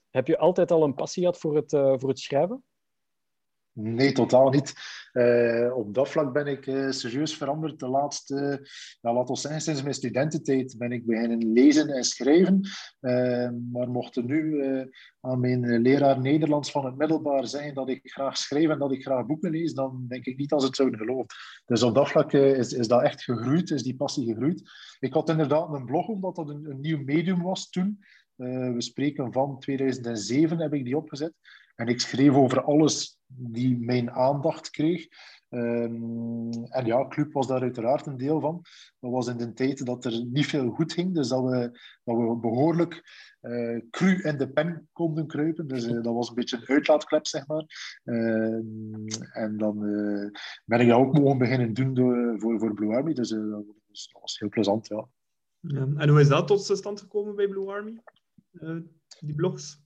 Heb 0.09 0.27
je 0.27 0.38
altijd 0.38 0.71
al 0.71 0.83
een 0.83 0.95
passie 0.95 1.23
gehad 1.23 1.39
voor 1.39 1.55
het, 1.55 1.69
voor 1.71 2.09
het 2.09 2.19
schrijven? 2.19 2.63
Nee, 3.80 4.11
totaal 4.11 4.49
niet. 4.49 4.73
Uh, 5.13 5.75
op 5.75 5.93
dat 5.93 6.09
vlak 6.09 6.34
ben 6.34 6.47
ik 6.47 6.65
uh, 6.65 6.91
serieus 6.91 7.38
veranderd. 7.38 7.80
De 7.80 7.88
laatste, 7.88 8.67
ja, 9.01 9.13
laat 9.13 9.30
ons 9.30 9.41
zeggen, 9.41 9.61
sinds 9.61 9.82
mijn 9.82 9.93
studententijd 9.93 10.75
ben 10.78 10.91
ik 10.91 11.05
beginnen 11.05 11.51
lezen 11.51 11.89
en 11.89 12.03
schrijven. 12.03 12.59
Uh, 13.01 13.49
maar 13.71 13.89
mocht 13.89 14.15
er 14.15 14.23
nu 14.23 14.61
aan 15.19 15.39
mijn 15.39 15.82
leraar 15.82 16.21
Nederlands 16.21 16.71
van 16.71 16.86
het 16.86 16.97
middelbaar 16.97 17.47
zeggen 17.47 17.73
dat 17.73 17.89
ik 17.89 17.99
graag 18.03 18.38
schrijf 18.38 18.69
en 18.69 18.80
dat 18.80 18.91
ik 18.91 19.03
graag 19.03 19.25
boeken 19.25 19.51
lees, 19.51 19.73
dan 19.73 20.05
denk 20.07 20.25
ik 20.25 20.38
niet 20.38 20.51
als 20.51 20.63
het 20.63 20.75
zouden 20.75 20.99
geloven. 20.99 21.25
Dus 21.65 21.84
op 21.84 21.95
dat 21.95 22.09
vlak 22.09 22.34
is, 22.34 22.73
is 22.73 22.88
dat 22.88 23.03
echt 23.03 23.23
gegroeid, 23.23 23.71
is 23.71 23.84
die 23.84 23.95
passie 23.95 24.25
gegroeid. 24.25 24.71
Ik 24.99 25.13
had 25.13 25.30
inderdaad 25.30 25.73
een 25.73 25.86
blog, 25.86 26.07
omdat 26.07 26.36
dat 26.36 26.49
een, 26.49 26.69
een 26.69 26.80
nieuw 26.80 27.03
medium 27.03 27.41
was 27.41 27.69
toen. 27.69 27.99
we 28.36 28.75
spreken 28.78 29.34
van 29.34 29.59
2007 29.59 30.59
heb 30.59 30.73
ik 30.73 30.84
die 30.84 30.97
opgezet. 30.97 31.34
En 31.78 31.88
ik 31.88 31.99
schreef 31.99 32.34
over 32.34 32.63
alles 32.63 33.19
die 33.25 33.78
mijn 33.80 34.11
aandacht 34.11 34.69
kreeg. 34.69 35.07
Um, 35.49 36.49
en 36.63 36.86
ja, 36.86 37.07
club 37.07 37.34
was 37.34 37.47
daar 37.47 37.61
uiteraard 37.61 38.05
een 38.05 38.17
deel 38.17 38.39
van. 38.39 38.61
Dat 38.99 39.11
was 39.11 39.28
in 39.28 39.38
de 39.38 39.53
tijd 39.53 39.86
dat 39.86 40.05
er 40.05 40.25
niet 40.25 40.45
veel 40.45 40.69
goed 40.69 40.93
ging, 40.93 41.13
dus 41.13 41.28
dat 41.28 41.43
we, 41.43 41.80
dat 42.03 42.17
we 42.17 42.38
behoorlijk 42.41 43.01
uh, 43.41 43.82
cru 43.89 44.21
in 44.21 44.38
de 44.38 44.49
pen 44.49 44.89
konden 44.91 45.28
kruipen. 45.28 45.67
Dus 45.67 45.88
uh, 45.88 46.03
dat 46.03 46.13
was 46.13 46.30
een 46.30 46.36
beetje 46.36 46.57
een 46.57 46.67
uitlaatklep, 46.67 47.28
zeg 47.28 47.47
maar. 47.47 47.65
Uh, 48.03 48.59
en 49.32 49.57
dan 49.57 49.84
uh, 49.84 50.30
ben 50.65 50.80
ik 50.80 50.88
dat 50.88 50.97
ook 50.99 51.17
mogen 51.19 51.38
beginnen 51.38 51.73
doen 51.73 51.95
voor, 52.39 52.59
voor 52.59 52.73
Blue 52.73 52.95
Army. 52.95 53.13
Dus 53.13 53.30
dat 53.30 53.63
was, 54.11 54.39
heel 54.39 54.49
plezant, 54.49 54.88
ja. 54.88 55.07
ja. 55.59 55.88
En 55.95 56.09
hoe 56.09 56.19
is 56.19 56.28
dat 56.28 56.47
tot 56.47 56.78
stand 56.78 56.99
gekomen 56.99 57.36
bij 57.36 57.47
Blue 57.47 57.67
Army? 57.67 58.01
die 59.19 59.36
blogs? 59.36 59.86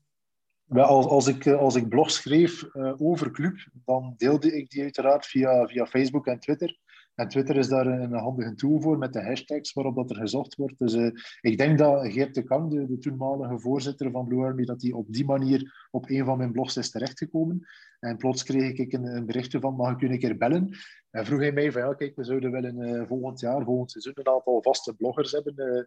Als, 0.79 1.05
als, 1.05 1.27
ik, 1.27 1.45
eh, 1.45 1.57
als 1.57 1.75
ik 1.75 1.89
blogs 1.89 2.15
schreef 2.15 2.69
uh, 2.73 2.93
over 2.97 3.31
club, 3.31 3.67
dan 3.85 4.13
deelde 4.17 4.57
ik 4.57 4.69
die 4.69 4.81
uiteraard 4.81 5.25
via, 5.25 5.67
via 5.67 5.85
Facebook 5.85 6.27
en 6.27 6.39
Twitter. 6.39 6.79
En 7.15 7.27
Twitter 7.27 7.55
is 7.55 7.67
daar 7.67 7.85
een 7.85 8.13
handige 8.13 8.55
tool 8.55 8.81
voor 8.81 8.97
met 8.97 9.13
de 9.13 9.23
hashtags 9.23 9.73
waarop 9.73 9.95
dat 9.95 10.09
er 10.09 10.15
gezocht 10.15 10.55
wordt. 10.55 10.77
Dus 10.77 10.93
uh, 10.93 11.11
ik 11.41 11.57
denk 11.57 11.77
dat 11.77 12.07
Geert 12.07 12.35
de 12.35 12.43
Kang, 12.43 12.87
de, 12.87 12.97
toenmalige 12.97 13.59
voorzitter 13.59 14.11
van 14.11 14.27
Blue 14.27 14.43
Army, 14.43 14.65
dat 14.65 14.81
hij 14.81 14.91
op 14.91 15.13
die 15.13 15.25
manier 15.25 15.87
op 15.91 16.09
een 16.09 16.25
van 16.25 16.37
mijn 16.37 16.51
blogs 16.51 16.77
is 16.77 16.91
terechtgekomen. 16.91 17.67
En 17.99 18.17
plots 18.17 18.43
kreeg 18.43 18.77
ik 18.77 18.93
een, 18.93 19.05
een 19.05 19.25
berichtje 19.25 19.59
van, 19.59 19.75
mag 19.75 19.91
ik 19.91 20.01
u 20.01 20.09
een 20.09 20.19
keer 20.19 20.37
bellen? 20.37 20.75
En 21.11 21.25
vroeg 21.25 21.39
hij 21.39 21.51
mij 21.51 21.71
van, 21.71 21.81
ja, 21.81 21.93
kijk, 21.93 22.15
we 22.15 22.23
zouden 22.23 22.51
wel 22.51 22.63
een, 22.63 22.79
uh, 22.79 23.07
volgend 23.07 23.39
jaar, 23.39 23.63
volgend 23.63 23.91
seizoen, 23.91 24.13
een 24.15 24.33
aantal 24.33 24.61
vaste 24.61 24.95
bloggers 24.95 25.31
hebben. 25.31 25.53
Uh, 25.57 25.83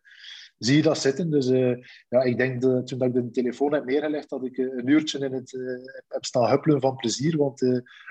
zie 0.59 0.77
je 0.77 0.83
dat 0.83 0.99
zitten? 0.99 1.31
Dus 1.31 1.49
uh, 1.49 1.77
ja, 2.09 2.23
ik 2.23 2.39
denk, 2.39 2.61
de, 2.61 2.83
toen 2.83 2.99
dat 2.99 3.09
ik 3.09 3.15
de 3.15 3.31
telefoon 3.31 3.73
heb 3.73 3.85
neergelegd, 3.85 4.31
dat 4.31 4.45
ik 4.45 4.57
een 4.57 4.89
uurtje 4.89 5.19
in 5.19 5.33
het 5.33 5.59
heb 6.09 6.25
staan 6.25 6.51
huppelen 6.51 6.81
van 6.81 6.97
plezier. 6.97 7.37
Want 7.37 7.63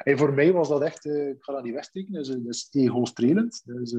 en 0.03 0.18
voor 0.18 0.34
mij 0.34 0.51
was 0.51 0.70
dat 0.70 0.82
echt, 0.82 1.05
ik 1.05 1.38
ga 1.39 1.53
dat 1.53 1.64
niet 1.64 1.74
wegsteken, 1.74 2.14
dus, 2.14 2.28
dus 2.28 2.68
ego-strelend. 2.72 3.61
Dus 3.66 3.91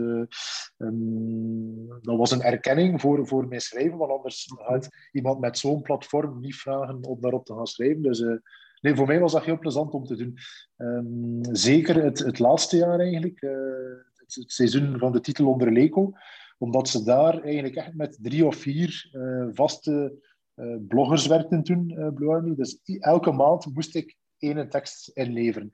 um, 0.78 1.88
dat 2.02 2.16
was 2.16 2.30
een 2.30 2.42
erkenning 2.42 3.00
voor, 3.00 3.26
voor 3.26 3.48
mijn 3.48 3.60
schrijven, 3.60 3.98
want 3.98 4.10
anders 4.10 4.52
had 4.56 4.88
iemand 5.12 5.40
met 5.40 5.58
zo'n 5.58 5.82
platform 5.82 6.40
niet 6.40 6.56
vragen 6.56 7.04
om 7.04 7.20
daarop 7.20 7.44
te 7.44 7.54
gaan 7.54 7.66
schrijven. 7.66 8.02
Dus 8.02 8.24
nee, 8.84 8.94
voor 8.94 9.06
mij 9.06 9.20
was 9.20 9.32
dat 9.32 9.44
heel 9.44 9.58
plezant 9.58 9.92
om 9.92 10.04
te 10.04 10.16
doen. 10.16 10.38
Um, 10.76 11.38
zeker 11.54 12.02
het, 12.02 12.18
het 12.18 12.38
laatste 12.38 12.76
jaar 12.76 13.00
eigenlijk, 13.00 13.42
uh, 13.42 13.50
het, 14.14 14.44
seizoen 14.46 14.98
van 14.98 15.12
de 15.12 15.20
titel 15.20 15.48
onder 15.48 15.72
Leco, 15.72 16.12
omdat 16.58 16.88
ze 16.88 17.04
daar 17.04 17.42
eigenlijk 17.42 17.74
echt 17.74 17.94
met 17.94 18.18
drie 18.22 18.46
of 18.46 18.56
vier 18.56 19.10
uh, 19.12 19.46
vaste 19.52 20.14
uh, 20.54 20.76
bloggers 20.88 21.26
werkten 21.26 21.62
toen, 21.62 22.12
Blue 22.14 22.30
Army. 22.30 22.54
Dus 22.54 22.80
elke 22.98 23.32
maand 23.32 23.74
moest 23.74 23.94
ik 23.94 24.16
één 24.38 24.68
tekst 24.68 25.10
inleveren. 25.14 25.70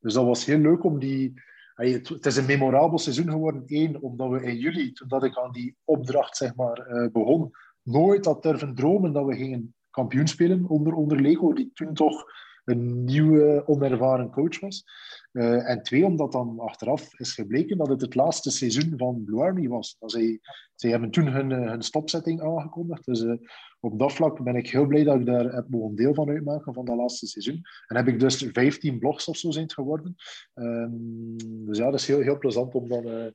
Dus 0.00 0.14
dat 0.14 0.24
was 0.24 0.44
heel 0.44 0.58
leuk 0.58 0.84
om 0.84 0.98
die... 0.98 1.32
Het 1.74 2.26
is 2.26 2.36
een 2.36 2.46
memorabel 2.46 2.98
seizoen 2.98 3.30
geworden. 3.30 3.62
Eén, 3.66 4.00
omdat 4.00 4.30
we 4.30 4.42
in 4.42 4.56
juli, 4.56 4.92
toen 4.92 5.08
dat 5.08 5.24
ik 5.24 5.38
aan 5.38 5.52
die 5.52 5.76
opdracht 5.84 6.36
zeg 6.36 6.54
maar, 6.54 7.08
begon, 7.12 7.50
nooit 7.82 8.24
had 8.24 8.42
durven 8.42 8.74
dromen 8.74 9.12
dat 9.12 9.26
we 9.26 9.36
gingen 9.36 9.74
kampioen 9.90 10.26
spelen 10.26 10.68
onder, 10.68 10.94
onder 10.94 11.20
Lego, 11.20 11.52
die 11.52 11.70
toen 11.74 11.94
toch 11.94 12.24
een 12.64 13.04
nieuwe, 13.04 13.62
onervaren 13.66 14.30
coach 14.30 14.60
was. 14.60 14.84
Uh, 15.32 15.70
en 15.70 15.82
twee, 15.82 16.04
omdat 16.04 16.32
dan 16.32 16.58
achteraf 16.58 17.18
is 17.18 17.32
gebleken 17.32 17.78
dat 17.78 17.88
het 17.88 18.00
het 18.00 18.14
laatste 18.14 18.50
seizoen 18.50 18.92
van 18.96 19.24
Blue 19.24 19.40
Army 19.40 19.68
was. 19.68 19.96
Zij, 20.00 20.40
hebben 20.74 21.10
toen 21.10 21.26
hun, 21.26 21.52
eh, 21.52 21.68
hun 21.70 21.82
stopzetting 21.82 22.42
aangekondigd. 22.42 23.04
Dus 23.04 23.20
uh, 23.20 23.34
op 23.80 23.98
dat 23.98 24.12
vlak 24.12 24.42
ben 24.42 24.56
ik 24.56 24.70
heel 24.70 24.86
blij 24.86 25.04
dat 25.04 25.20
ik 25.20 25.26
daar 25.26 25.52
heb 25.52 25.68
mogen 25.68 25.94
deel 25.94 26.14
van 26.14 26.28
uitmaken 26.28 26.74
van 26.74 26.84
dat 26.84 26.96
laatste 26.96 27.26
seizoen. 27.26 27.60
En 27.86 27.96
heb 27.96 28.08
ik 28.08 28.20
dus 28.20 28.48
15 28.52 28.98
blogs 28.98 29.28
of 29.28 29.36
zo 29.36 29.50
zijn 29.50 29.70
geworden. 29.70 30.14
Um, 30.54 31.36
dus 31.66 31.78
ja, 31.78 31.84
dat 31.84 32.00
is 32.00 32.06
heel, 32.06 32.20
heel 32.20 32.38
plezant 32.38 32.74
om 32.74 32.88
dan 32.88 33.32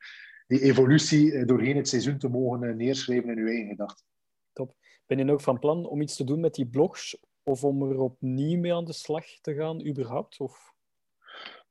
die 0.47 0.61
evolutie 0.61 1.45
doorheen 1.45 1.75
het 1.75 1.87
seizoen 1.87 2.17
te 2.17 2.27
mogen 2.27 2.77
neerschrijven 2.77 3.29
in 3.29 3.37
uw 3.37 3.47
eigen 3.47 3.67
gedachten. 3.67 4.05
Top. 4.53 4.75
Ben 5.05 5.17
je 5.17 5.31
ook 5.31 5.41
van 5.41 5.59
plan 5.59 5.87
om 5.87 6.01
iets 6.01 6.15
te 6.15 6.23
doen 6.23 6.39
met 6.39 6.53
die 6.53 6.67
blogs 6.67 7.17
of 7.49 7.63
om 7.63 7.81
er 7.81 7.99
opnieuw 7.99 8.59
mee 8.59 8.73
aan 8.73 8.85
de 8.85 8.93
slag 8.93 9.25
te 9.41 9.53
gaan, 9.53 9.87
überhaupt? 9.87 10.39
Of? 10.39 10.73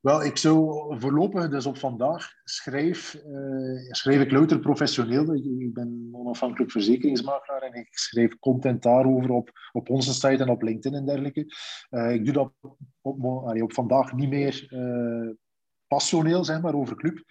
Wel, 0.00 0.24
ik 0.24 0.36
zou 0.36 0.54
voorlopig, 1.00 1.48
dus 1.48 1.66
op 1.66 1.78
vandaag, 1.78 2.32
schrijf, 2.44 3.14
uh, 3.26 3.92
schrijf 3.92 4.20
ik 4.20 4.30
louter 4.30 4.58
professioneel. 4.58 5.34
Ik, 5.34 5.74
ben 5.74 6.08
onafhankelijk 6.12 6.70
verzekeringsmakelaar 6.70 7.62
en 7.62 7.74
ik 7.74 7.88
schrijf 7.90 8.38
content 8.38 8.82
daarover 8.82 9.30
op, 9.30 9.50
op 9.72 9.90
onze 9.90 10.12
site 10.12 10.42
en 10.42 10.48
op 10.48 10.62
LinkedIn 10.62 10.98
en 10.98 11.06
dergelijke. 11.06 11.54
Uh, 11.90 12.12
ik 12.12 12.24
doe 12.24 12.34
dat 12.34 12.52
op, 13.00 13.24
op 13.62 13.72
vandaag 13.72 14.12
niet 14.12 14.28
meer 14.28 14.66
uh, 14.70 15.30
passioneel, 15.86 16.44
zeg 16.44 16.60
maar, 16.60 16.74
over 16.74 16.96
club. 16.96 17.24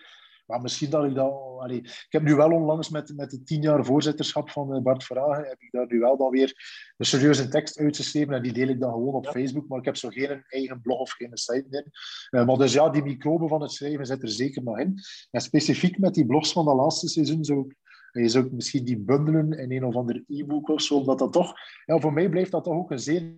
Maar 0.48 0.62
misschien 0.62 0.90
dat 0.90 1.06
ik 1.06 1.16
dat... 1.16 1.46
Allee, 1.58 1.78
ik 1.82 2.08
heb 2.10 2.22
nu 2.22 2.36
wel 2.36 2.52
onlangs 2.52 2.90
met, 2.90 3.14
met 3.16 3.32
het 3.32 3.48
tien 3.48 3.62
jaar 3.62 3.86
voorzitterschap 3.86 4.50
van 4.50 4.74
eh, 4.74 4.82
Bart 4.82 5.04
Verhagen, 5.04 5.48
heb 5.48 5.62
ik 5.62 5.72
daar 5.72 5.88
nu 5.88 6.00
wel 6.00 6.18
dan 6.18 6.30
weer 6.30 6.54
een 6.98 7.06
serieuze 7.06 7.48
tekst 7.48 7.80
uitgeschreven 7.80 8.34
en 8.34 8.44
die 8.44 8.54
deel 8.54 8.68
ik 8.68 8.80
dan 8.80 8.92
gewoon 8.92 9.14
op 9.14 9.28
Facebook, 9.28 9.68
maar 9.68 9.80
ik 9.80 9.86
heb 9.86 9.96
zo 9.96 10.10
geen 10.10 10.44
eigen 10.48 10.82
blog 10.82 11.00
of 11.00 11.12
geen 11.12 11.38
site 11.38 11.66
meer. 11.70 11.86
Uh, 12.32 12.46
maar 12.46 12.58
dus 12.58 12.74
ja, 12.74 12.90
die 12.90 13.04
microben 13.04 13.50
van 13.50 13.62
het 13.62 13.72
schrijven 13.72 14.06
zit 14.06 14.24
er 14.24 14.30
zeker 14.30 14.64
nog 14.64 14.80
in. 14.80 15.00
En 15.32 15.42
specifiek 15.42 16.00
met 16.00 16.14
die 16.14 16.26
blogs 16.26 16.52
van 16.52 16.66
dat 16.66 16.76
laatste 16.76 17.08
seizoen 17.08 17.44
zou 17.44 17.60
ik 17.60 17.76
je 18.12 18.30
zou 18.30 18.50
misschien 18.52 18.86
die 18.86 19.00
bundelen 19.00 19.52
in 19.52 19.72
een 19.72 19.86
of 19.86 19.96
ander 19.96 20.24
e-book 20.28 20.70
of 20.70 20.82
zo, 20.82 20.96
omdat 20.96 21.20
dat 21.20 21.34
toch, 21.34 21.54
ja, 21.86 22.00
voor 22.00 22.14
mij 22.14 22.30
blijft 22.30 22.52
dat 22.52 22.64
toch 22.64 22.74
ook 22.74 22.92
een 22.92 23.00
zeer 23.00 23.36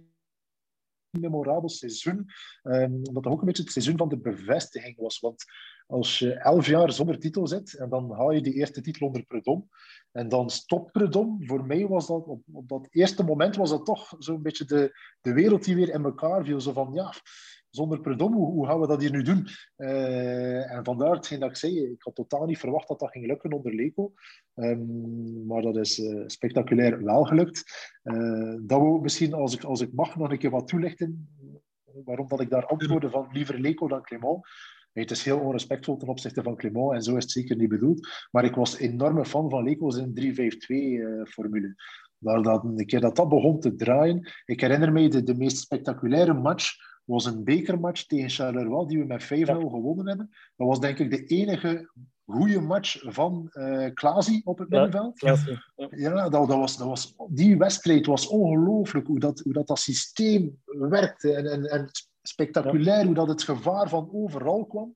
memorabel 1.11 1.69
seizoen. 1.69 2.25
Um, 2.63 2.93
omdat 3.03 3.23
dat 3.23 3.33
ook 3.33 3.39
een 3.39 3.45
beetje 3.45 3.63
het 3.63 3.71
seizoen 3.71 3.97
van 3.97 4.09
de 4.09 4.17
bevestiging 4.17 4.97
was. 4.97 5.19
Want 5.19 5.45
als 5.87 6.19
je 6.19 6.33
elf 6.33 6.67
jaar 6.67 6.91
zonder 6.91 7.19
titel 7.19 7.47
zit 7.47 7.73
en 7.73 7.89
dan 7.89 8.11
haal 8.11 8.31
je 8.31 8.41
die 8.41 8.53
eerste 8.53 8.81
titel 8.81 9.07
onder 9.07 9.25
Predom 9.25 9.69
en 10.11 10.29
dan 10.29 10.49
stopt 10.49 10.91
Predom, 10.91 11.45
voor 11.45 11.65
mij 11.65 11.87
was 11.87 12.07
dat 12.07 12.25
op, 12.25 12.41
op 12.51 12.67
dat 12.67 12.87
eerste 12.91 13.23
moment 13.23 13.55
was 13.55 13.69
dat 13.69 13.85
toch 13.85 14.15
zo'n 14.17 14.41
beetje 14.41 14.65
de, 14.65 14.99
de 15.21 15.33
wereld 15.33 15.63
die 15.63 15.75
weer 15.75 15.89
in 15.89 16.03
elkaar 16.03 16.45
viel. 16.45 16.61
Zo 16.61 16.73
van 16.73 16.93
ja, 16.93 17.13
zonder 17.69 17.99
Predom, 17.99 18.33
hoe, 18.33 18.51
hoe, 18.51 18.65
gaan 18.65 18.79
we 18.79 18.87
dat 18.87 19.01
hier 19.01 19.11
nu 19.11 19.21
doen? 19.21 19.47
Uh, 19.77 20.71
en 20.71 20.83
vandaar 20.83 21.15
hetgeen 21.15 21.39
dat 21.39 21.49
ik 21.49 21.55
zei, 21.55 21.91
ik 21.91 22.01
had 22.01 22.15
totaal 22.15 22.45
niet 22.45 22.59
verwacht 22.59 22.87
dat 22.87 22.99
dat 22.99 23.11
ging 23.11 23.25
lukken 23.25 23.53
onder 23.53 23.75
Leco. 23.75 24.13
Um, 24.55 25.45
maar 25.47 25.61
dat 25.61 25.77
is 25.77 25.99
uh, 25.99 26.23
spectaculair 26.25 27.03
wel 27.03 27.23
gelukt. 27.23 27.63
Uh, 28.03 28.55
dat 28.61 28.81
we 28.81 28.99
misschien, 29.01 29.33
als 29.33 29.53
ik, 29.53 29.63
als 29.63 29.81
ik 29.81 29.93
mag, 29.93 30.15
nog 30.15 30.31
een 30.31 30.37
keer 30.37 30.49
wat 30.49 30.67
toelichten 30.67 31.29
waarom 32.05 32.27
dat 32.27 32.39
ik 32.39 32.49
daar 32.49 32.65
antwoordde 32.65 33.09
van 33.09 33.27
liever 33.31 33.59
Leco 33.59 33.87
dan 33.87 34.01
Clément. 34.01 34.47
Het 34.91 35.11
is 35.11 35.23
heel 35.23 35.39
onrespectvol 35.39 35.97
ten 35.97 36.07
opzichte 36.07 36.43
van 36.43 36.55
Clément 36.55 36.93
en 36.93 37.01
zo 37.01 37.15
is 37.15 37.23
het 37.23 37.31
zeker 37.31 37.55
niet 37.55 37.69
bedoeld. 37.69 38.27
Maar 38.31 38.43
ik 38.43 38.55
was 38.55 38.77
enorme 38.77 39.25
fan 39.25 39.49
van 39.49 39.63
Leco's 39.63 39.97
in 39.97 40.09
3-5-2-formule. 40.09 41.75
Daar 42.17 42.41
dat, 42.41 42.63
een 42.63 42.85
keer 42.85 43.01
dat 43.01 43.15
dat 43.15 43.29
begon 43.29 43.59
te 43.59 43.75
draaien, 43.75 44.31
ik 44.45 44.61
herinner 44.61 44.91
me 44.91 45.09
de, 45.09 45.23
de 45.23 45.35
meest 45.35 45.57
spectaculaire 45.57 46.33
match 46.33 46.75
was 47.09 47.25
een 47.25 47.43
bekermatch 47.43 48.05
tegen 48.05 48.29
Charleroi 48.29 48.87
die 48.87 48.99
we 48.99 49.05
met 49.05 49.23
5-0 49.23 49.27
gewonnen 49.45 50.07
hebben. 50.07 50.29
Dat 50.55 50.67
was 50.67 50.79
denk 50.79 50.99
ik 50.99 51.09
de 51.09 51.25
enige 51.25 51.89
goede 52.25 52.59
match 52.59 53.03
van 53.05 53.49
uh, 53.53 53.93
Klaasie 53.93 54.41
op 54.45 54.57
het 54.57 54.69
middenveld. 54.69 55.19
Ja, 55.19 55.37
ja 55.89 56.29
dat, 56.29 56.31
dat, 56.31 56.57
was, 56.57 56.77
dat 56.77 56.87
was, 56.87 57.15
die 57.27 57.57
wedstrijd 57.57 58.05
was 58.05 58.27
ongelooflijk 58.27 59.07
hoe 59.07 59.19
dat, 59.19 59.39
hoe 59.39 59.53
dat, 59.53 59.67
dat 59.67 59.79
systeem 59.79 60.61
werkte. 60.65 61.33
En, 61.33 61.51
en, 61.51 61.63
en 61.65 61.89
spectaculair 62.21 63.05
hoe 63.05 63.13
dat 63.13 63.27
het 63.27 63.43
gevaar 63.43 63.89
van 63.89 64.09
overal 64.11 64.65
kwam. 64.65 64.95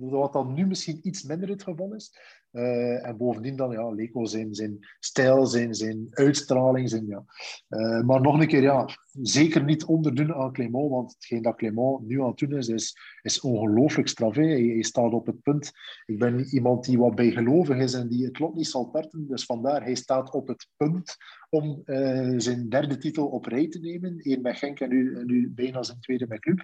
Wat 0.00 0.32
dan 0.32 0.54
nu 0.54 0.66
misschien 0.66 0.98
iets 1.02 1.22
minder 1.22 1.48
het 1.48 1.62
geval 1.62 1.94
is. 1.94 2.12
Uh, 2.52 3.06
en 3.06 3.16
bovendien 3.16 3.56
dan 3.56 3.70
ja, 3.70 3.90
Leco 3.90 4.24
zijn, 4.24 4.54
zijn 4.54 4.78
stijl, 4.98 5.46
zijn, 5.46 5.74
zijn 5.74 6.06
uitstraling. 6.10 6.88
Zijn, 6.88 7.06
ja. 7.06 7.24
Uh, 7.68 8.02
maar 8.02 8.20
nog 8.20 8.40
een 8.40 8.46
keer, 8.46 8.62
ja, 8.62 8.88
zeker 9.22 9.64
niet 9.64 9.84
onderdoen 9.84 10.34
aan 10.34 10.52
Clément, 10.52 10.90
want 10.90 11.12
hetgeen 11.12 11.42
dat 11.42 11.56
Clément 11.56 12.06
nu 12.06 12.20
aan 12.20 12.28
het 12.28 12.38
doen 12.38 12.56
is, 12.56 12.68
is, 12.68 12.96
is 13.22 13.40
ongelooflijk 13.40 14.08
straf. 14.08 14.34
Hij, 14.34 14.82
staat 14.82 15.12
op 15.12 15.26
het 15.26 15.42
punt. 15.42 15.72
Ik 16.06 16.18
ben 16.18 16.40
iemand 16.40 16.84
die 16.84 16.98
wat 16.98 17.14
bijgelovig 17.14 17.76
is 17.76 17.94
en 17.94 18.08
die 18.08 18.24
het 18.24 18.38
lot 18.38 18.54
niet 18.54 18.66
zal 18.66 18.84
perten. 18.84 19.26
Dus 19.28 19.44
vandaar, 19.44 19.82
hij 19.82 19.94
staat 19.94 20.30
op 20.30 20.48
het 20.48 20.68
punt 20.76 21.16
om 21.50 21.82
uh, 21.84 22.34
zijn 22.36 22.68
derde 22.68 22.98
titel 22.98 23.26
op 23.26 23.44
rij 23.46 23.68
te 23.68 23.78
nemen. 23.78 24.14
Eén 24.18 24.42
met 24.42 24.56
Genk 24.56 24.80
en 24.80 24.88
nu, 24.88 25.16
en 25.16 25.26
nu 25.26 25.50
bijna 25.50 25.82
zijn 25.82 26.00
tweede 26.00 26.26
met 26.26 26.40
Club. 26.40 26.62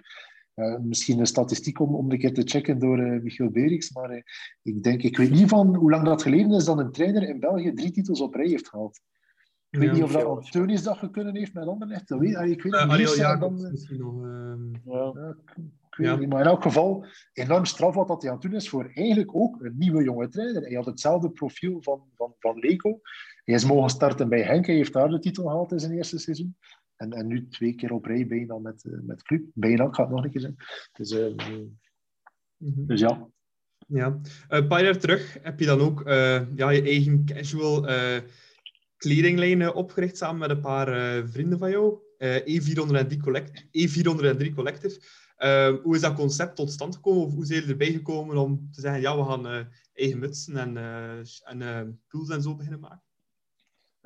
Uh, 0.57 0.77
misschien 0.79 1.19
een 1.19 1.25
statistiek 1.25 1.79
om, 1.79 1.95
om 1.95 2.11
een 2.11 2.17
keer 2.17 2.33
te 2.33 2.41
checken 2.41 2.79
door 2.79 2.99
uh, 2.99 3.21
Michiel 3.21 3.49
Beriks. 3.49 3.91
Maar 3.91 4.11
uh, 4.11 4.21
ik 4.61 4.83
denk, 4.83 5.03
ik 5.03 5.17
weet 5.17 5.31
niet 5.31 5.49
van 5.49 5.75
hoe 5.75 5.89
lang 5.89 6.05
dat 6.05 6.21
geleden 6.21 6.51
is 6.51 6.65
dat 6.65 6.77
een 6.77 6.91
trainer 6.91 7.29
in 7.29 7.39
België 7.39 7.73
drie 7.73 7.91
titels 7.91 8.21
op 8.21 8.33
rij 8.33 8.47
heeft 8.47 8.69
gehaald. 8.69 9.01
Ik 9.69 9.79
weet 9.79 9.87
ja, 9.87 9.93
niet 9.93 10.03
of 10.03 10.11
dat 10.11 10.23
Antonius 10.23 10.83
dat 10.83 11.11
kunnen 11.11 11.35
heeft 11.35 11.53
met 11.53 11.67
Anderlecht. 11.67 12.07
Dat 12.07 12.19
weet, 12.19 12.29
ik 12.29 12.61
weet 12.61 12.63
niet. 12.63 12.73
Ariel 12.73 13.15
Jacobs 13.15 13.61
misschien 13.61 13.99
nog. 13.99 14.23
Ehm, 14.23 14.91
ja. 14.93 15.35
ik 15.89 15.97
weet 15.97 16.19
niet. 16.19 16.29
Maar 16.29 16.41
in 16.41 16.47
elk 16.47 16.61
geval, 16.61 17.05
enorm 17.33 17.65
straf 17.65 17.95
wat 17.95 18.07
dat 18.07 18.21
hij 18.21 18.31
aan 18.31 18.37
het 18.37 18.45
doen 18.45 18.59
is 18.59 18.69
voor 18.69 18.91
eigenlijk 18.93 19.35
ook 19.35 19.61
een 19.61 19.75
nieuwe 19.77 20.03
jonge 20.03 20.27
trainer. 20.27 20.61
Hij 20.61 20.75
had 20.75 20.85
hetzelfde 20.85 21.29
profiel 21.29 21.81
van, 21.81 22.03
van, 22.15 22.33
van 22.39 22.59
Leco. 22.59 22.99
Hij 23.43 23.55
is 23.55 23.65
mogen 23.65 23.89
starten 23.89 24.29
bij 24.29 24.41
Henk. 24.41 24.65
Hij 24.65 24.75
heeft 24.75 24.93
daar 24.93 25.09
de 25.09 25.19
titel 25.19 25.43
gehaald 25.43 25.71
in 25.71 25.79
zijn 25.79 25.91
eerste 25.91 26.19
seizoen. 26.19 26.57
En, 26.97 27.11
en 27.13 27.27
nu 27.27 27.47
twee 27.47 27.75
keer 27.75 27.91
op 27.91 28.05
rij 28.05 28.27
bijna 28.27 28.57
met, 28.57 28.83
uh, 28.83 28.99
met 29.01 29.23
club. 29.23 29.43
Bijna, 29.53 29.85
ik 29.85 29.95
ga 29.95 30.03
het 30.03 30.11
nog 30.11 30.23
een 30.23 30.31
keer 30.31 30.41
zijn. 30.41 30.55
Dus, 30.91 31.11
uh, 31.11 31.35
mm-hmm. 32.57 32.87
dus 32.87 32.99
ja. 32.99 33.29
Ja. 33.87 34.19
Een 34.47 34.67
paar 34.67 34.83
jaar 34.83 34.97
terug 34.97 35.37
heb 35.41 35.59
je 35.59 35.65
dan 35.65 35.79
ook 35.79 36.07
uh, 36.07 36.55
ja, 36.55 36.69
je 36.69 36.81
eigen 36.81 37.25
casual 37.25 37.85
kledinglijnen 38.97 39.75
opgericht 39.75 40.17
samen 40.17 40.39
met 40.39 40.49
een 40.49 40.61
paar 40.61 41.27
vrienden 41.27 41.59
van 41.59 41.69
jou. 41.69 41.99
E403 42.19 43.17
Collect 43.21 43.65
E403 43.65 44.53
Collective. 44.55 45.01
hoe 45.83 45.95
is 45.95 46.01
dat 46.01 46.13
concept 46.13 46.55
tot 46.55 46.71
stand 46.71 46.95
gekomen? 46.95 47.23
Of 47.23 47.33
hoe 47.33 47.45
zijn 47.45 47.59
jullie 47.59 47.73
erbij 47.73 47.91
gekomen 47.91 48.37
om 48.37 48.71
te 48.71 48.81
zeggen, 48.81 49.01
ja, 49.01 49.17
we 49.17 49.23
gaan 49.23 49.69
eigen 49.93 50.19
mutsen 50.19 50.57
en, 50.57 50.77
en 51.43 52.01
pools 52.07 52.29
en 52.29 52.41
zo 52.41 52.55
beginnen 52.55 52.79
maken? 52.79 53.06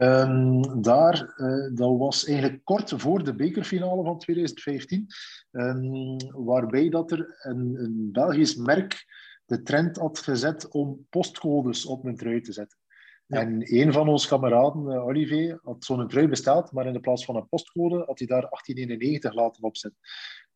Um, 0.03 0.81
daar, 0.81 1.33
uh, 1.37 1.75
dat 1.75 1.97
was 1.97 2.25
eigenlijk 2.25 2.63
kort 2.63 2.93
voor 2.95 3.23
de 3.23 3.35
bekerfinale 3.35 4.03
van 4.03 4.19
2015, 4.19 5.07
um, 5.51 6.15
waarbij 6.45 6.89
dat 6.89 7.11
er 7.11 7.37
een, 7.41 7.75
een, 7.75 8.09
Belgisch 8.11 8.55
merk 8.55 9.05
de 9.45 9.61
trend 9.61 9.97
had 9.97 10.19
gezet 10.19 10.67
om 10.69 11.05
postcodes 11.09 11.85
op 11.85 12.05
een 12.05 12.15
trui 12.15 12.41
te 12.41 12.53
zetten. 12.53 12.77
Ja. 13.25 13.39
En 13.39 13.75
een 13.77 13.93
van 13.93 14.07
onze 14.07 14.27
kameraden, 14.27 14.81
uh, 14.81 15.05
Olivier, 15.05 15.59
had 15.63 15.83
zo'n 15.83 16.07
trui 16.07 16.27
besteld, 16.27 16.71
maar 16.71 16.85
in 16.85 16.93
de 16.93 16.99
plaats 16.99 17.25
van 17.25 17.35
een 17.35 17.49
postcode 17.49 18.03
had 18.05 18.19
hij 18.19 18.27
daar 18.27 18.47
1891 18.49 19.33
laten 19.33 19.63
opzetten. 19.63 19.99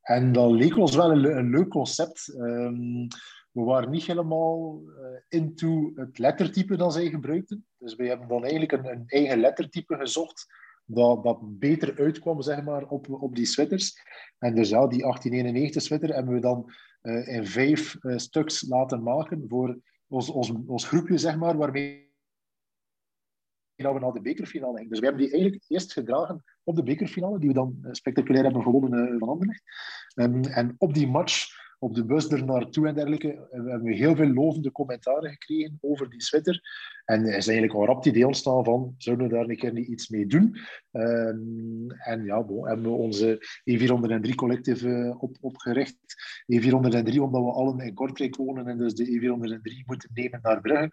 En 0.02 0.32
dat 0.32 0.52
leek 0.52 0.78
ons 0.78 0.96
wel 0.96 1.12
een, 1.12 1.38
een 1.38 1.50
leuk 1.50 1.70
concept. 1.70 2.34
Um, 2.38 3.08
we 3.56 3.62
waren 3.62 3.90
niet 3.90 4.06
helemaal 4.06 4.82
uh, 4.82 5.20
into 5.28 5.92
het 5.96 6.18
lettertype 6.18 6.78
dat 6.78 6.94
zij 6.94 7.10
gebruikten. 7.10 7.66
Dus 7.78 7.96
we 7.96 8.08
hebben 8.08 8.28
dan 8.28 8.42
eigenlijk 8.42 8.72
een, 8.72 8.86
een 8.86 9.04
eigen 9.08 9.40
lettertype 9.40 9.96
gezocht 9.96 10.46
dat, 10.86 11.24
dat 11.24 11.60
beter 11.60 11.98
uitkwam 11.98 12.42
zeg 12.42 12.64
maar, 12.64 12.88
op, 12.88 13.10
op 13.10 13.36
die 13.36 13.46
sweaters. 13.46 13.94
En 14.38 14.56
dus 14.56 14.70
ja, 14.70 14.88
die 14.88 15.02
1891 15.02 15.82
sweater 15.82 16.14
hebben 16.14 16.34
we 16.34 16.40
dan 16.40 16.72
uh, 17.02 17.28
in 17.28 17.46
vijf 17.46 17.98
uh, 18.00 18.18
stuks 18.18 18.68
laten 18.68 19.04
maken 19.04 19.46
voor 19.48 19.80
ons, 20.08 20.30
ons, 20.30 20.52
ons 20.66 20.88
groepje, 20.88 21.18
zeg 21.18 21.38
maar, 21.38 21.58
waarmee 21.58 22.14
we 23.76 23.84
naar 23.84 24.14
de 24.14 24.22
bekerfinale 24.22 24.76
gingen. 24.76 24.90
Dus 24.90 25.00
we 25.00 25.06
hebben 25.06 25.24
die 25.24 25.34
eigenlijk 25.34 25.64
eerst 25.68 25.94
gedragen 25.94 26.44
op 26.66 26.76
de 26.76 26.84
bekerfinale, 26.84 27.40
die 27.40 27.48
we 27.48 27.54
dan 27.54 27.78
spectaculair 27.92 28.44
hebben 28.44 28.62
gewonnen 28.62 29.20
van 29.20 29.30
Anderlecht. 29.30 29.64
Um, 30.16 30.44
en 30.44 30.76
op 30.78 30.94
die 30.94 31.08
match 31.08 31.64
op 31.80 31.96
de 31.96 32.06
bus 32.06 32.32
er 32.32 32.46
naartoe 32.46 32.88
en 32.88 32.96
dergelijke. 32.96 33.48
we 33.52 33.70
hebben 33.70 33.94
heel 33.94 34.16
veel 34.16 34.28
lovende 34.28 34.72
commentaren 34.72 35.30
gekregen 35.30 35.78
over 35.82 36.10
die 36.10 36.22
sweater. 36.22 36.62
En 37.06 37.26
er 37.26 37.38
is 37.38 37.48
eigenlijk 37.48 37.78
al 37.78 37.86
rap 37.86 38.04
die 38.04 38.12
idee 38.12 38.26
ontstaan 38.26 38.64
van, 38.64 38.96
zouden 38.98 39.28
we 39.28 39.34
daar 39.34 39.50
een 39.50 39.58
keer 39.58 39.74
niet 39.74 39.88
iets 39.88 40.10
mee 40.10 40.26
doen? 40.26 40.58
Um, 40.92 41.92
en 41.92 42.24
ja, 42.24 42.44
bon, 42.44 42.68
hebben 42.68 42.86
we 42.86 42.98
onze 42.98 43.40
E403 43.72 44.36
collectief 44.36 44.84
uh, 44.84 45.22
op, 45.22 45.38
opgericht. 45.42 45.98
E403 46.54 47.20
omdat 47.20 47.44
we 47.44 47.52
allen 47.52 47.80
in 47.80 47.94
Kortrijk 47.94 48.36
wonen 48.36 48.68
en 48.68 48.78
dus 48.78 48.94
de 48.94 49.06
E403 49.06 49.86
moeten 49.86 50.10
nemen 50.14 50.40
naar 50.42 50.62
Brugge. 50.62 50.90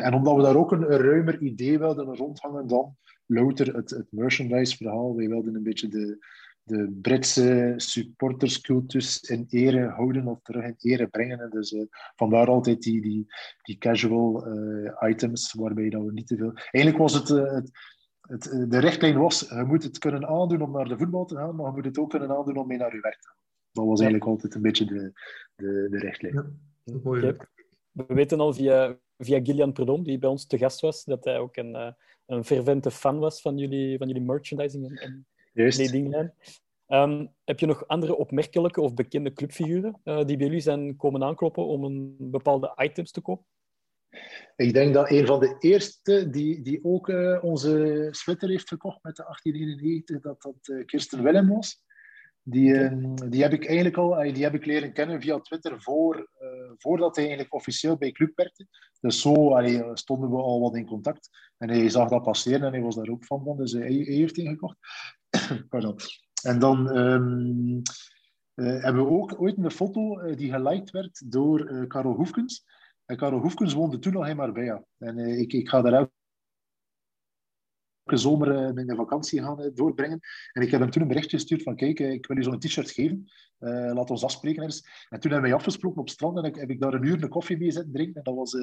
En 0.00 0.14
omdat 0.14 0.36
we 0.36 0.42
daar 0.42 0.56
ook 0.56 0.72
een 0.72 0.84
ruimer 0.84 1.40
idee 1.40 1.78
wilden 1.78 2.16
rondhangen 2.16 2.66
dan 2.66 2.96
louter 3.28 3.74
het, 3.74 3.90
het 3.90 4.06
merchandise-verhaal. 4.10 5.16
Wij 5.16 5.28
wilden 5.28 5.54
een 5.54 5.62
beetje 5.62 5.88
de 5.88 6.18
de 6.68 6.98
Britse 7.02 7.74
supporterscultus 7.76 9.20
in 9.20 9.46
ere 9.48 9.86
houden 9.86 10.26
of 10.26 10.42
terug 10.42 10.64
in 10.64 10.74
ere 10.78 11.06
brengen. 11.06 11.40
En 11.40 11.50
dus 11.50 11.72
uh, 11.72 11.82
vandaar 12.16 12.46
altijd 12.46 12.82
die, 12.82 13.00
die, 13.00 13.26
die 13.62 13.78
casual 13.78 14.46
uh, 14.46 14.92
items, 15.08 15.52
waarbij 15.52 15.88
dat 15.88 16.04
we 16.04 16.12
niet 16.12 16.26
te 16.26 16.36
veel... 16.36 16.52
Eigenlijk 16.54 16.96
was 16.96 17.14
het, 17.14 17.28
uh, 17.28 17.52
het, 17.52 17.70
het, 18.20 18.70
de 18.70 18.78
richtlijn 18.78 19.18
was, 19.18 19.40
je 19.40 19.64
moet 19.66 19.82
het 19.82 19.98
kunnen 19.98 20.28
aandoen 20.28 20.62
om 20.62 20.72
naar 20.72 20.88
de 20.88 20.98
voetbal 20.98 21.24
te 21.24 21.36
gaan, 21.36 21.56
maar 21.56 21.66
je 21.66 21.72
moet 21.72 21.84
het 21.84 21.98
ook 21.98 22.10
kunnen 22.10 22.36
aandoen 22.36 22.56
om 22.56 22.66
mee 22.66 22.78
naar 22.78 22.94
je 22.94 23.00
werk 23.00 23.20
te 23.20 23.28
gaan. 23.28 23.36
Dat 23.72 23.84
was 23.86 24.00
eigenlijk 24.00 24.30
altijd 24.30 24.54
een 24.54 24.62
beetje 24.62 24.84
de, 24.84 25.12
de, 25.54 25.86
de 25.90 25.98
richtlijn. 25.98 26.34
Ja, 26.84 26.94
mooi. 27.02 27.36
We 27.90 28.14
weten 28.14 28.40
al 28.40 28.54
via, 28.54 28.98
via 29.18 29.40
Gillian 29.42 29.72
Predom, 29.72 30.02
die 30.02 30.18
bij 30.18 30.30
ons 30.30 30.46
te 30.46 30.58
gast 30.58 30.80
was, 30.80 31.04
dat 31.04 31.24
hij 31.24 31.38
ook 31.38 31.56
een, 31.56 31.94
een 32.26 32.44
fervente 32.44 32.90
fan 32.90 33.18
was 33.18 33.40
van 33.40 33.58
jullie, 33.58 33.98
van 33.98 34.06
jullie 34.06 34.22
merchandising 34.22 34.88
en, 34.88 34.96
en. 34.96 35.26
Ehm, 36.88 37.26
heb 37.44 37.60
je 37.60 37.66
nog 37.66 37.86
andere 37.86 38.16
opmerkelijke 38.16 38.80
of 38.80 38.94
bekende 38.94 39.32
clubfiguren 39.32 40.00
uh, 40.04 40.24
die 40.24 40.36
bij 40.36 40.46
jullie 40.46 40.60
zijn 40.60 40.96
komen 40.96 41.24
aankloppen 41.24 41.66
om 41.66 41.84
een 41.84 42.16
bepaalde 42.18 42.72
items 42.76 43.10
te 43.10 43.20
kopen? 43.20 43.46
Ik 44.56 44.72
denk 44.72 44.94
dat 44.94 45.10
een 45.10 45.26
van 45.26 45.40
de 45.40 45.56
eerste 45.58 46.30
die, 46.30 46.62
die 46.62 46.84
ook 46.84 47.08
uh, 47.08 47.44
onze 47.44 48.08
sweater 48.10 48.48
heeft 48.48 48.68
verkocht 48.68 49.02
met 49.02 49.16
de 49.16 49.22
1891, 49.22 50.20
dat 50.20 50.42
dat 50.42 50.76
uh, 50.76 50.84
Kirsten 50.84 51.22
Willem 51.22 51.48
was. 51.48 51.82
Die, 52.50 52.70
uh, 52.70 53.14
die 53.28 53.42
heb 53.42 53.52
ik 53.52 53.66
eigenlijk 53.66 53.96
al 53.96 54.32
die 54.32 54.42
heb 54.42 54.54
ik 54.54 54.66
leren 54.66 54.92
kennen 54.92 55.20
via 55.20 55.38
Twitter 55.38 55.82
voor, 55.82 56.28
voordat 56.76 57.16
hij 57.16 57.24
eigenlijk 57.24 57.54
officieel 57.54 57.96
bij 57.96 58.12
club 58.12 58.36
werkte. 58.36 58.66
Dus 59.00 59.20
zo 59.20 59.54
allee, 59.54 59.82
stonden 59.92 60.30
we 60.30 60.36
al 60.36 60.60
wat 60.60 60.76
in 60.76 60.86
contact. 60.86 61.28
En 61.58 61.68
hij 61.68 61.88
zag 61.88 62.08
dat 62.08 62.22
passeren 62.22 62.62
en 62.62 62.72
hij 62.72 62.82
was 62.82 62.96
daar 62.96 63.08
ook 63.08 63.24
van. 63.24 63.56
dus 63.56 63.72
hij, 63.72 63.80
hij 63.80 64.14
heeft 64.14 64.36
ingekocht. 64.36 64.76
Pardon. 65.70 65.96
En 66.42 66.58
dan 66.58 66.96
um, 66.96 67.82
hebben 68.54 69.04
we 69.04 69.10
ook 69.10 69.40
ooit 69.40 69.58
een 69.58 69.70
foto 69.70 70.34
die 70.34 70.52
geliked 70.52 70.90
werd 70.90 71.32
door 71.32 71.86
Karel 71.86 72.14
Hoefkens. 72.14 72.64
En 73.08 73.16
Karel 73.16 73.40
Hoefkens 73.40 73.72
woonde 73.72 73.98
toen 73.98 74.12
nog 74.12 74.28
in 74.28 74.36
Marbella. 74.36 74.84
En 74.98 75.18
uh, 75.18 75.40
ik, 75.40 75.52
ik 75.52 75.68
ga 75.68 75.82
daar 75.82 76.08
zomer 78.16 78.52
uh, 78.52 78.72
mijn 78.72 78.96
vakantie 78.96 79.42
gaan 79.42 79.60
uh, 79.60 79.66
doorbrengen. 79.74 80.20
En 80.52 80.62
ik 80.62 80.70
heb 80.70 80.80
hem 80.80 80.90
toen 80.90 81.02
een 81.02 81.08
berichtje 81.08 81.36
gestuurd 81.36 81.62
van 81.62 81.76
kijk, 81.76 82.00
ik 82.00 82.26
wil 82.26 82.36
je 82.36 82.42
zo'n 82.42 82.58
t-shirt 82.58 82.90
geven. 82.90 83.30
laat 83.94 84.10
ons 84.10 84.24
afspreken 84.24 84.62
eens. 84.62 85.06
En 85.08 85.20
toen 85.20 85.30
hebben 85.30 85.50
wij 85.50 85.58
afgesproken 85.58 86.00
op 86.00 86.08
strand 86.08 86.38
en 86.38 86.44
ik, 86.44 86.54
heb 86.54 86.70
ik 86.70 86.80
daar 86.80 86.94
een 86.94 87.04
uur 87.04 87.22
een 87.22 87.28
koffie 87.28 87.56
mee 87.56 87.70
zitten 87.70 87.92
drinken. 87.92 88.14
En 88.14 88.22
dat 88.22 88.34
was 88.34 88.56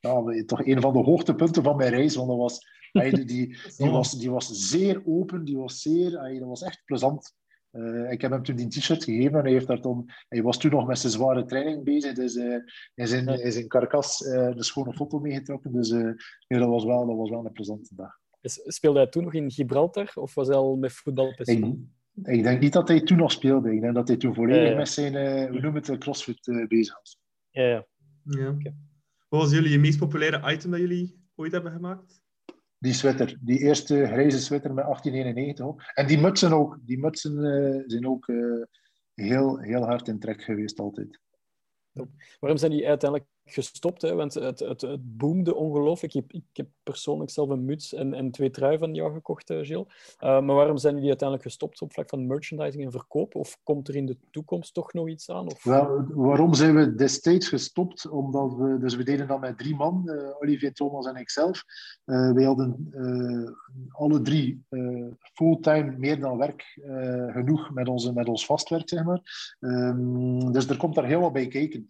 ja, 0.00 0.44
toch 0.44 0.66
een 0.66 0.80
van 0.80 0.92
de 0.92 0.98
hoogtepunten 0.98 1.62
van 1.62 1.76
mijn 1.76 1.90
reis. 1.90 2.14
Want 2.14 2.28
dat 2.28 2.38
was, 2.38 2.66
die, 2.92 3.24
die, 3.24 3.56
die, 3.76 3.90
was, 3.90 4.18
die 4.18 4.30
was 4.30 4.68
zeer 4.68 5.02
open, 5.04 5.44
die 5.44 5.56
was 5.56 5.80
zeer, 5.80 6.10
dat 6.10 6.48
was 6.48 6.62
echt 6.62 6.82
plezant. 6.84 7.34
Uh, 7.76 8.10
ik 8.10 8.20
heb 8.20 8.30
hem 8.30 8.42
toen 8.42 8.56
die 8.56 8.68
t-shirt 8.68 9.04
gegeven 9.04 9.38
en 9.38 9.44
hij, 9.44 9.52
heeft 9.52 9.66
daar 9.66 9.80
toen, 9.80 10.10
hij 10.28 10.42
was 10.42 10.58
toen 10.58 10.70
nog 10.70 10.86
met 10.86 10.98
zijn 10.98 11.12
zware 11.12 11.44
training 11.44 11.84
bezig. 11.84 12.12
Dus 12.12 12.34
uh, 12.34 12.58
in, 12.94 13.06
zijn, 13.06 13.28
in 13.28 13.52
zijn 13.52 13.68
karkas 13.68 14.20
uh, 14.20 14.54
de 14.54 14.62
schone 14.62 14.92
foto 14.92 15.18
meegetrokken. 15.18 15.72
Dus 15.72 15.88
dat, 15.88 16.68
was 16.68 16.84
wel, 16.84 17.06
dat 17.06 17.16
was 17.16 17.30
wel 17.30 17.46
een 17.46 17.52
plezante 17.52 17.94
dag. 17.94 18.18
Speelde 18.48 18.98
hij 18.98 19.08
toen 19.08 19.24
nog 19.24 19.34
in 19.34 19.50
Gibraltar 19.50 20.10
of 20.14 20.34
was 20.34 20.48
hij 20.48 20.56
al 20.56 20.76
met 20.76 20.92
voetbal 20.92 21.30
ik, 21.30 21.64
ik, 22.22 22.42
denk 22.42 22.60
niet 22.60 22.72
dat 22.72 22.88
hij 22.88 23.00
toen 23.00 23.16
nog 23.16 23.32
speelde. 23.32 23.74
Ik 23.74 23.80
denk 23.80 23.94
dat 23.94 24.08
hij 24.08 24.16
toen 24.16 24.34
volledig 24.34 24.76
met 24.76 24.88
zijn 24.88 25.48
hoe 25.50 25.60
noem 25.60 25.74
het, 25.74 25.98
crossfit 25.98 26.66
bezig 26.68 26.98
was. 26.98 27.18
Ja, 27.50 27.62
ja. 27.62 27.86
ja. 28.22 28.48
Okay. 28.48 28.74
Wat 29.28 29.40
was 29.40 29.50
jullie 29.50 29.78
meest 29.78 29.98
populaire 29.98 30.52
item 30.52 30.70
dat 30.70 30.80
jullie 30.80 31.24
ooit 31.34 31.52
hebben 31.52 31.72
gemaakt? 31.72 32.20
die 32.78 32.92
sweater, 32.92 33.38
die 33.40 33.58
eerste 33.58 34.06
grijze 34.06 34.40
sweater 34.40 34.74
met 34.74 34.84
1891 34.84 35.94
En 35.94 36.06
die 36.06 36.18
mutsen 36.18 36.52
ook. 36.52 36.78
Die 36.82 36.98
mutsen 36.98 37.38
uh, 37.38 37.82
zijn 37.86 38.06
ook 38.06 38.28
uh, 38.28 38.62
heel, 39.14 39.58
heel 39.58 39.84
hard 39.84 40.08
in 40.08 40.18
trek 40.18 40.42
geweest 40.42 40.78
altijd. 40.78 41.20
Waarom 42.40 42.58
zijn 42.58 42.70
die 42.70 42.88
uiteindelijk 42.88 43.30
gestopt? 43.46 44.02
Hè? 44.02 44.14
Want 44.14 44.34
het, 44.34 44.58
het, 44.58 44.80
het 44.80 45.16
boomde 45.16 45.54
ongelooflijk. 45.54 46.14
Ik, 46.14 46.32
ik 46.32 46.42
heb 46.52 46.68
persoonlijk 46.82 47.30
zelf 47.30 47.48
een 47.48 47.64
muts 47.64 47.94
en, 47.94 48.14
en 48.14 48.30
twee 48.30 48.50
truien 48.50 48.78
van 48.78 48.94
jou 48.94 49.12
gekocht, 49.12 49.50
uh, 49.50 49.58
Gilles. 49.62 50.16
Uh, 50.20 50.40
maar 50.40 50.54
waarom 50.54 50.78
zijn 50.78 50.96
die 50.96 51.08
uiteindelijk 51.08 51.48
gestopt 51.48 51.82
op 51.82 51.92
vlak 51.92 52.08
van 52.08 52.26
merchandising 52.26 52.84
en 52.84 52.90
verkoop? 52.90 53.34
Of 53.34 53.58
komt 53.62 53.88
er 53.88 53.96
in 53.96 54.06
de 54.06 54.16
toekomst 54.30 54.74
toch 54.74 54.92
nog 54.92 55.08
iets 55.08 55.30
aan? 55.30 55.46
Of... 55.46 55.64
Wel, 55.64 56.04
waarom 56.08 56.54
zijn 56.54 56.74
we 56.74 56.94
destijds 56.94 57.48
gestopt? 57.48 58.08
Omdat 58.08 58.54
we, 58.54 58.78
dus 58.78 58.96
we 58.96 59.02
deden 59.02 59.26
dat 59.26 59.40
met 59.40 59.58
drie 59.58 59.76
man, 59.76 60.02
uh, 60.04 60.28
Olivier, 60.40 60.72
Thomas 60.72 61.06
en 61.06 61.16
ikzelf. 61.16 61.64
Uh, 62.04 62.32
wij 62.32 62.44
hadden 62.44 62.90
alle 63.88 64.20
drie 64.20 64.64
fulltime 65.34 65.94
meer 65.98 66.20
dan 66.20 66.38
werk 66.38 66.78
genoeg 67.32 67.70
met, 67.70 67.88
onze, 67.88 68.12
met 68.12 68.28
ons 68.28 68.46
vastwerk, 68.46 68.88
zeg 68.88 69.04
maar. 69.04 69.56
Um, 69.60 70.52
dus 70.52 70.68
er 70.68 70.76
komt 70.76 70.94
daar 70.94 71.06
heel 71.06 71.20
wat 71.20 71.32
bij 71.32 71.48
kijken. 71.48 71.86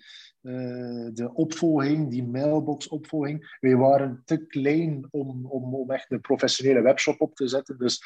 Uh, 0.47 1.09
de 1.13 1.31
opvolging, 1.35 2.11
die 2.11 2.25
mailbox-opvolging. 2.25 3.57
Wij 3.61 3.77
waren 3.77 4.23
te 4.25 4.47
klein 4.47 5.07
om, 5.11 5.47
om, 5.47 5.75
om 5.75 5.91
echt 5.91 6.11
een 6.11 6.21
professionele 6.21 6.81
webshop 6.81 7.21
op 7.21 7.35
te 7.35 7.49
zetten. 7.49 7.79
Dus 7.79 8.03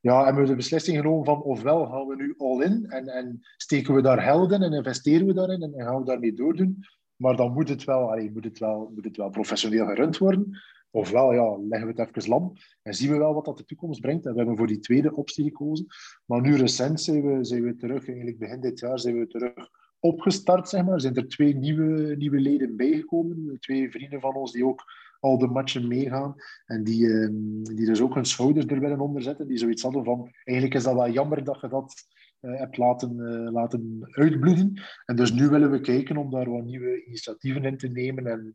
ja, 0.00 0.24
hebben 0.24 0.42
we 0.42 0.48
de 0.48 0.56
beslissing 0.56 0.96
genomen 0.96 1.24
van 1.24 1.42
ofwel 1.42 1.86
gaan 1.86 2.06
we 2.06 2.16
nu 2.16 2.34
all 2.38 2.62
in 2.62 2.86
en, 2.88 3.08
en 3.08 3.40
steken 3.56 3.94
we 3.94 4.02
daar 4.02 4.22
geld 4.22 4.52
in 4.52 4.62
en 4.62 4.72
investeren 4.72 5.26
we 5.26 5.34
daarin 5.34 5.62
en, 5.62 5.74
en 5.74 5.84
gaan 5.84 5.98
we 5.98 6.04
daarmee 6.04 6.34
doordoen. 6.34 6.84
Maar 7.16 7.36
dan 7.36 7.52
moet 7.52 7.68
het 7.68 7.84
wel, 7.84 8.10
allee, 8.10 8.30
moet 8.30 8.44
het 8.44 8.58
wel, 8.58 8.92
moet 8.94 9.04
het 9.04 9.16
wel 9.16 9.30
professioneel 9.30 9.86
gerund 9.86 10.18
worden. 10.18 10.60
Ofwel 10.90 11.32
ja, 11.32 11.58
leggen 11.58 11.88
we 11.88 12.00
het 12.00 12.16
even 12.16 12.30
lam 12.30 12.52
en 12.82 12.94
zien 12.94 13.10
we 13.10 13.18
wel 13.18 13.34
wat 13.34 13.44
dat 13.44 13.58
de 13.58 13.64
toekomst 13.64 14.00
brengt. 14.00 14.26
En 14.26 14.32
we 14.32 14.38
hebben 14.38 14.56
voor 14.56 14.66
die 14.66 14.80
tweede 14.80 15.14
optie 15.14 15.44
gekozen. 15.44 15.86
Maar 16.24 16.40
nu 16.40 16.56
recent 16.56 17.00
zijn 17.00 17.26
we, 17.26 17.44
zijn 17.44 17.62
we 17.62 17.76
terug, 17.76 18.06
eigenlijk 18.06 18.38
begin 18.38 18.60
dit 18.60 18.78
jaar 18.78 18.98
zijn 18.98 19.18
we 19.18 19.26
terug 19.26 19.68
opgestart, 20.00 20.68
zeg 20.68 20.84
maar. 20.84 20.94
Er 20.94 21.00
zijn 21.00 21.16
er 21.16 21.28
twee 21.28 21.54
nieuwe, 21.54 22.16
nieuwe 22.16 22.40
leden 22.40 22.76
bijgekomen. 22.76 23.56
Twee 23.60 23.90
vrienden 23.90 24.20
van 24.20 24.34
ons 24.34 24.52
die 24.52 24.66
ook 24.66 24.84
al 25.20 25.38
de 25.38 25.46
matchen 25.46 25.88
meegaan. 25.88 26.34
En 26.66 26.84
die, 26.84 27.02
uh, 27.02 27.28
die 27.76 27.86
dus 27.86 28.00
ook 28.00 28.14
hun 28.14 28.24
schouders 28.24 28.66
er 28.66 28.80
willen 28.80 29.00
onderzetten. 29.00 29.46
Die 29.46 29.58
zoiets 29.58 29.82
hadden 29.82 30.04
van, 30.04 30.30
eigenlijk 30.44 30.76
is 30.76 30.82
dat 30.82 30.94
wel 30.94 31.10
jammer 31.10 31.44
dat 31.44 31.60
je 31.60 31.68
dat 31.68 31.94
uh, 32.40 32.58
hebt 32.58 32.76
laten, 32.76 33.16
uh, 33.16 33.52
laten 33.52 34.08
uitbloeden. 34.10 34.82
En 35.04 35.16
dus 35.16 35.32
nu 35.32 35.48
willen 35.48 35.70
we 35.70 35.80
kijken 35.80 36.16
om 36.16 36.30
daar 36.30 36.50
wat 36.50 36.64
nieuwe 36.64 37.04
initiatieven 37.04 37.64
in 37.64 37.76
te 37.76 37.88
nemen. 37.88 38.26
En 38.26 38.54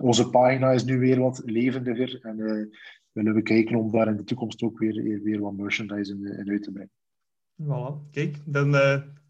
onze 0.00 0.30
pagina 0.30 0.70
is 0.70 0.84
nu 0.84 0.98
weer 0.98 1.20
wat 1.20 1.42
levendiger. 1.44 2.18
En 2.20 2.40
eh, 2.40 2.66
willen 3.12 3.34
we 3.34 3.42
kijken 3.42 3.76
om 3.76 3.90
daar 3.90 4.08
in 4.08 4.16
de 4.16 4.24
toekomst 4.24 4.62
ook 4.62 4.78
weer, 4.78 5.22
weer 5.22 5.40
wat 5.40 5.56
merchandise 5.56 6.12
in, 6.12 6.38
in 6.38 6.50
uit 6.50 6.62
te 6.62 6.72
brengen. 6.72 6.90
Voilà, 7.62 8.10
kijk, 8.10 8.36
dan 8.44 8.74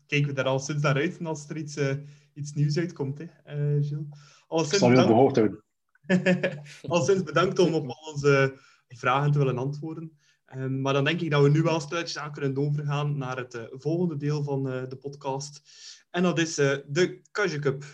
kijken 0.06 0.28
we 0.28 0.34
daar 0.34 0.44
al 0.44 0.58
sinds 0.58 0.82
naar 0.82 0.94
uit 0.94 1.24
als 1.24 1.48
er 1.48 1.56
iets, 1.56 1.76
uh, 1.76 1.94
iets 2.34 2.52
nieuws 2.52 2.78
uitkomt, 2.78 3.18
hè, 3.18 3.24
uh, 3.24 3.84
Gilles. 3.84 4.06
Al 4.46 4.58
sinds 4.58 4.78
Zal 4.78 4.90
je 4.90 5.00
op 5.00 5.06
de 5.06 5.12
hoogte 5.12 5.40
houden. 5.40 5.64
al 6.92 7.02
sinds 7.02 7.22
bedankt 7.22 7.58
om 7.58 7.74
op 7.74 7.88
al 7.88 8.12
onze 8.12 8.58
vragen 8.88 9.32
te 9.32 9.38
willen 9.38 9.58
antwoorden. 9.58 10.18
Um, 10.54 10.80
maar 10.80 10.92
dan 10.92 11.04
denk 11.04 11.20
ik 11.20 11.30
dat 11.30 11.42
we 11.42 11.48
nu 11.48 11.62
wel 11.62 11.80
stilletjes 11.80 12.18
aan 12.18 12.32
kunnen 12.32 12.58
overgaan 12.58 13.18
naar 13.18 13.36
het 13.36 13.54
uh, 13.54 13.62
volgende 13.70 14.16
deel 14.16 14.42
van 14.42 14.72
uh, 14.72 14.88
de 14.88 14.96
podcast. 14.96 15.62
En 16.10 16.22
dat 16.22 16.38
is 16.38 16.58
uh, 16.58 16.76
de 16.86 17.20
Kajje 17.30 17.58
Cup. 17.58 17.84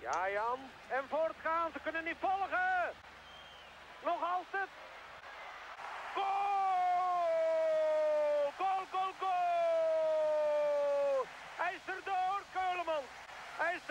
Ja, 0.00 0.30
Jan. 0.30 0.58
En 0.90 1.04
voortgaan. 1.08 1.70
Ze 1.72 1.78
kunnen 1.82 2.04
niet 2.04 2.16
volgen. 2.20 2.92
Nog 4.04 4.20
altijd. 4.22 4.79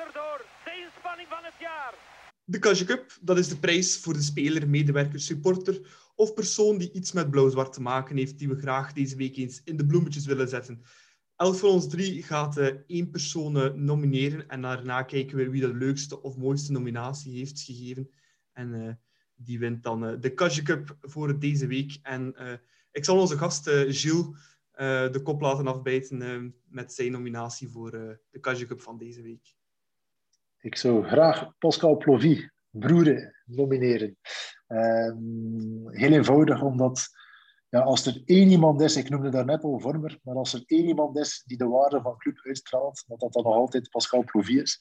Erdoor. 0.06 0.46
De 0.66 0.74
inspanning 0.86 1.28
van 1.30 1.44
het 1.44 1.60
jaar. 1.60 1.94
De 2.44 2.86
Cup, 2.86 3.18
dat 3.22 3.38
is 3.38 3.48
de 3.48 3.58
prijs 3.58 3.98
voor 3.98 4.14
de 4.14 4.22
speler, 4.22 4.70
medewerker, 4.70 5.20
supporter 5.20 5.82
of 6.16 6.34
persoon 6.34 6.78
die 6.78 6.92
iets 6.92 7.12
met 7.12 7.30
blauw-zwart 7.30 7.74
te 7.74 7.82
maken 7.82 8.18
heeft, 8.18 8.38
die 8.38 8.50
we 8.50 8.56
graag 8.56 8.94
deze 8.94 9.16
week 9.16 9.38
eens 9.38 9.62
in 9.64 9.78
de 9.78 9.86
bloemetjes 9.86 10.26
willen 10.26 10.48
zetten. 10.48 10.82
Elk 11.36 11.56
van 11.56 11.70
ons 11.70 11.90
drie 11.90 12.24
gaat 12.24 12.58
uh, 12.58 12.68
één 12.88 13.10
persoon 13.10 13.58
uh, 13.58 13.74
nomineren 13.74 14.48
en 14.48 14.62
daarna 14.62 15.04
kijken 15.04 15.38
we 15.38 15.50
wie 15.50 15.62
de 15.62 15.74
leukste 15.74 16.22
of 16.22 16.38
mooiste 16.38 16.72
nominatie 16.72 17.38
heeft 17.38 17.62
gegeven. 17.62 18.10
En 18.54 18.74
uh, 18.74 18.94
die 19.36 19.60
wint 19.60 19.84
dan 19.84 20.20
de 20.20 20.34
Cup 20.64 20.98
voor 21.02 21.40
deze 21.40 21.68
week. 21.68 22.00
En 22.02 22.36
ik 22.92 23.06
zal 23.06 23.20
onze 23.20 23.38
gast 23.38 23.70
Gilles 23.70 24.26
de 25.12 25.20
kop 25.24 25.42
laten 25.42 25.68
afbijten 25.68 26.56
met 26.70 26.94
zijn 26.94 27.12
nominatie 27.12 27.70
voor 27.70 27.92
de 27.92 28.66
Cup 28.68 28.82
van 28.82 28.98
deze 28.98 29.22
week. 29.22 29.58
Ik 30.62 30.76
zou 30.76 31.04
graag 31.04 31.58
Pascal 31.58 31.98
Plovy, 31.98 32.50
broeren, 32.70 33.36
nomineren. 33.46 34.18
Um, 34.68 35.90
heel 35.90 36.12
eenvoudig, 36.12 36.62
omdat 36.62 37.08
ja, 37.70 37.80
als 37.80 38.06
er 38.06 38.22
één 38.26 38.50
iemand 38.50 38.82
is, 38.82 38.96
ik 38.96 39.10
noemde 39.10 39.30
daar 39.30 39.46
net 39.46 39.64
al 39.64 39.80
Vormer, 39.80 40.20
maar 40.24 40.36
als 40.36 40.54
er 40.54 40.64
één 40.66 40.88
iemand 40.88 41.18
is 41.18 41.44
die 41.46 41.58
de 41.58 41.68
waarde 41.68 42.02
van 42.02 42.18
club 42.18 42.40
uitstraalt, 42.44 43.04
dat 43.08 43.20
dat 43.20 43.34
dan 43.34 43.44
nog 43.44 43.54
altijd 43.54 43.90
Pascal 43.90 44.24
Plovy 44.24 44.58
is. 44.58 44.80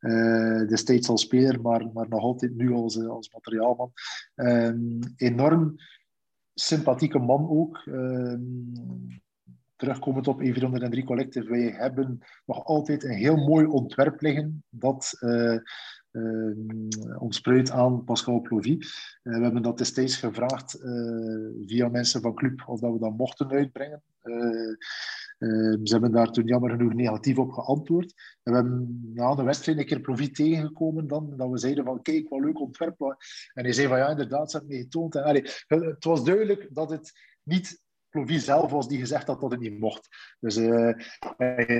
Uh, 0.00 0.68
destijds 0.68 1.08
als 1.08 1.20
speler, 1.20 1.60
maar, 1.60 1.92
maar 1.92 2.08
nog 2.08 2.22
altijd 2.22 2.54
nu 2.54 2.72
als, 2.72 2.98
eh, 2.98 3.08
als 3.08 3.32
materiaalman. 3.32 3.92
Um, 4.34 4.98
enorm 5.16 5.76
sympathieke 6.54 7.18
man 7.18 7.48
ook. 7.48 7.82
Um, 7.86 8.72
terugkomend 9.80 10.28
op 10.28 10.42
E403 10.42 11.04
Collective, 11.04 11.48
wij 11.48 11.74
hebben 11.76 12.18
nog 12.46 12.64
altijd 12.64 13.04
een 13.04 13.16
heel 13.16 13.36
mooi 13.36 13.66
ontwerp 13.66 14.20
liggen 14.20 14.64
dat 14.68 15.16
uh, 15.20 15.58
uh, 16.12 17.22
ontspruit 17.22 17.70
aan 17.70 18.04
Pascal 18.04 18.40
Plovy. 18.40 18.78
Uh, 18.78 19.36
we 19.36 19.42
hebben 19.42 19.62
dat 19.62 19.78
destijds 19.78 20.16
gevraagd 20.16 20.78
via 21.66 21.88
mensen 21.88 22.20
van 22.20 22.34
Club 22.34 22.62
of 22.66 22.80
dat 22.80 22.92
we 22.92 22.98
dat 22.98 23.16
mochten 23.16 23.50
uitbrengen. 23.50 24.02
ze 25.82 25.88
hebben 25.90 26.12
daar 26.12 26.30
toen 26.30 26.46
jammer 26.46 26.70
genoeg 26.70 26.94
negatief 26.94 27.38
op 27.38 27.50
geantwoord. 27.50 28.14
En 28.42 28.52
we 28.52 28.58
hebben 28.58 29.10
na 29.14 29.34
de 29.34 29.42
wedstrijd 29.42 29.78
een 29.78 29.86
keer 29.86 30.00
Plovy 30.00 30.30
tegengekomen 30.30 31.06
dan, 31.06 31.36
dat 31.36 31.50
we 31.50 31.58
zeiden 31.58 31.84
van 31.84 32.02
kijk, 32.02 32.28
wat 32.28 32.40
leuk 32.40 32.60
ontwerp. 32.60 33.00
En 33.54 33.64
hij 33.64 33.72
zei 33.72 33.88
van 33.88 33.98
ja, 33.98 34.08
inderdaad, 34.08 34.50
ze 34.50 34.56
hebben 34.56 34.76
me 34.76 34.82
getoond. 34.82 35.14
En, 35.14 35.44
het 35.66 36.04
was 36.04 36.24
duidelijk 36.24 36.68
dat 36.70 36.90
het 36.90 37.12
niet 37.42 37.88
Plovy 38.10 38.38
zelf 38.38 38.70
was 38.70 38.88
die 38.88 38.98
gezegd 38.98 39.26
had 39.26 39.40
dat 39.40 39.50
het 39.50 39.60
niet 39.60 39.78
mocht. 39.78 40.08
Dus 40.40 40.56
uh, 40.56 40.94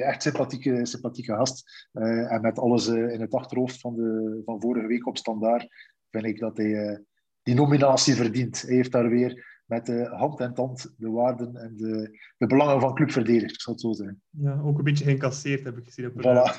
echt 0.07 0.23
sympathieke, 0.23 0.87
sympathieke 0.87 1.35
gast. 1.35 1.89
Uh, 1.93 2.33
en 2.33 2.41
met 2.41 2.59
alles 2.59 2.89
uh, 2.89 3.13
in 3.13 3.21
het 3.21 3.35
achterhoofd 3.35 3.81
van, 3.81 3.97
de, 3.97 4.43
van 4.45 4.61
vorige 4.61 4.87
week 4.87 5.07
op 5.07 5.17
standaard 5.17 5.69
vind 6.11 6.25
ik 6.25 6.39
dat 6.39 6.57
hij 6.57 7.05
die 7.43 7.55
nominatie 7.55 8.15
verdient. 8.15 8.63
Hij 8.63 8.75
heeft 8.75 8.93
daar 8.93 9.09
weer 9.09 9.61
met 9.71 9.87
de 9.87 10.05
hand 10.05 10.41
en 10.41 10.55
tand 10.55 10.95
de 10.97 11.11
waarden 11.11 11.57
en 11.57 11.77
de, 11.77 12.19
de 12.37 12.47
belangen 12.47 12.81
van 12.81 12.95
club 12.95 13.11
verdedigd, 13.11 13.55
ik 13.55 13.61
zal 13.61 13.73
het 13.73 13.83
zo 13.83 13.93
zeggen. 13.93 14.23
Ja, 14.31 14.61
ook 14.61 14.79
een 14.79 14.85
beetje 14.85 15.05
geïncasseerd 15.05 15.65
heb 15.65 15.77
ik 15.77 15.85
gezien. 15.85 16.07
Op 16.07 16.13
voilà. 16.13 16.59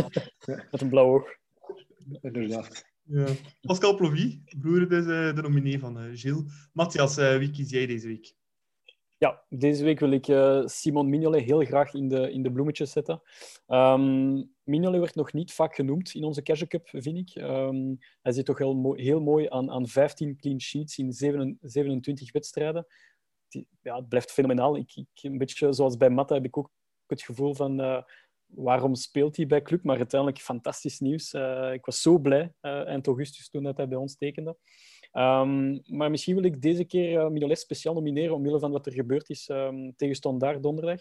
met 0.70 0.80
een 0.80 0.88
blauw 0.88 1.14
oog. 1.14 1.28
Inderdaad. 2.20 2.84
Ja. 3.02 3.26
Pascal 3.60 3.96
Plovy, 3.96 4.40
broer 4.58 4.88
dus 4.88 5.04
uh, 5.04 5.34
de 5.34 5.42
nominee 5.42 5.78
van 5.78 6.04
uh, 6.04 6.10
Gilles. 6.12 6.68
Matthias, 6.72 7.18
uh, 7.18 7.36
wie 7.36 7.50
kies 7.50 7.70
jij 7.70 7.86
deze 7.86 8.06
week? 8.06 8.34
Ja, 9.18 9.44
deze 9.48 9.84
week 9.84 10.00
wil 10.00 10.10
ik 10.10 10.24
Simon 10.68 11.08
Mignolet 11.08 11.42
heel 11.42 11.64
graag 11.64 11.94
in 11.94 12.08
de, 12.08 12.32
in 12.32 12.42
de 12.42 12.52
bloemetjes 12.52 12.92
zetten. 12.92 13.22
Um, 13.66 14.54
Mignolet 14.62 15.00
werd 15.00 15.14
nog 15.14 15.32
niet 15.32 15.52
vaak 15.52 15.74
genoemd 15.74 16.14
in 16.14 16.24
onze 16.24 16.42
Cash 16.42 16.62
Cup, 16.62 16.88
vind 16.88 17.16
ik. 17.16 17.42
Um, 17.42 17.98
hij 18.22 18.32
zit 18.32 18.44
toch 18.44 18.58
heel 18.58 18.74
mooi, 18.74 19.02
heel 19.02 19.20
mooi 19.20 19.46
aan, 19.48 19.70
aan 19.70 19.88
15 19.88 20.36
clean 20.36 20.60
sheets 20.60 20.98
in 20.98 21.12
27 21.60 22.32
wedstrijden. 22.32 22.86
Ja, 23.82 23.96
het 23.96 24.08
blijft 24.08 24.32
fenomenaal. 24.32 24.76
Ik, 24.76 24.94
ik, 24.94 25.22
een 25.22 25.38
beetje 25.38 25.72
zoals 25.72 25.96
bij 25.96 26.10
Matta 26.10 26.34
heb 26.34 26.44
ik 26.44 26.56
ook 26.56 26.70
het 27.06 27.22
gevoel 27.22 27.54
van 27.54 28.04
waarom 28.46 28.94
speelt 28.94 29.36
hij 29.36 29.46
bij 29.46 29.62
club? 29.62 29.84
Maar 29.84 29.96
uiteindelijk 29.96 30.40
fantastisch 30.40 30.98
nieuws. 30.98 31.32
Uh, 31.32 31.72
ik 31.72 31.84
was 31.84 32.02
zo 32.02 32.18
blij 32.18 32.52
eind 32.60 33.06
augustus 33.06 33.48
toen 33.48 33.62
dat 33.62 33.76
hij 33.76 33.88
bij 33.88 33.98
ons 33.98 34.16
tekende. 34.16 34.56
Um, 35.12 35.80
maar 35.86 36.10
misschien 36.10 36.34
wil 36.34 36.44
ik 36.44 36.62
deze 36.62 36.84
keer 36.84 37.12
uh, 37.12 37.28
Mignolet 37.28 37.58
speciaal 37.58 37.94
nomineren 37.94 38.34
omwille 38.34 38.58
van 38.58 38.72
wat 38.72 38.86
er 38.86 38.92
gebeurd 38.92 39.28
is 39.28 39.48
um, 39.48 39.96
tegen 39.96 40.14
Standaard 40.14 40.62
donderdag. 40.62 41.00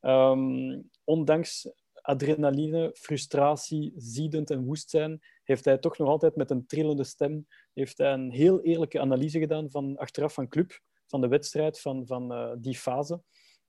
Um, 0.00 0.90
ondanks 1.04 1.70
adrenaline, 2.02 2.90
frustratie, 2.94 3.92
ziedend 3.96 4.50
en 4.50 4.64
woest 4.64 4.90
zijn, 4.90 5.20
heeft 5.42 5.64
hij 5.64 5.78
toch 5.78 5.98
nog 5.98 6.08
altijd 6.08 6.36
met 6.36 6.50
een 6.50 6.66
trillende 6.66 7.04
stem 7.04 7.46
heeft 7.72 7.98
hij 7.98 8.12
een 8.12 8.30
heel 8.30 8.60
eerlijke 8.60 9.00
analyse 9.00 9.38
gedaan 9.38 9.70
van 9.70 9.96
achteraf 9.96 10.34
van 10.34 10.48
club, 10.48 10.80
van 11.06 11.20
de 11.20 11.28
wedstrijd, 11.28 11.80
van, 11.80 12.06
van 12.06 12.56
die 12.60 12.76
fase. 12.76 13.22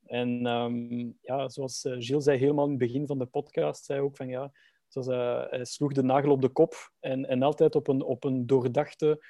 En 0.05 0.41
ja, 1.21 1.49
zoals 1.49 1.85
uh, 1.85 1.95
Gilles 1.97 2.23
zei 2.23 2.37
helemaal 2.37 2.65
in 2.65 2.69
het 2.69 2.79
begin 2.79 3.07
van 3.07 3.19
de 3.19 3.25
podcast, 3.25 3.85
zei 3.85 3.99
ook 3.99 4.15
van 4.15 4.27
ja, 4.27 4.51
zoals, 4.87 5.07
hij 5.49 5.65
sloeg 5.65 5.93
de 5.93 6.03
nagel 6.03 6.31
op 6.31 6.41
de 6.41 6.49
kop 6.49 6.91
en, 6.99 7.25
en 7.25 7.41
altijd 7.41 7.75
op 7.75 7.87
een, 7.87 8.01
op 8.01 8.23
een 8.23 8.47
doordachte, 8.47 9.25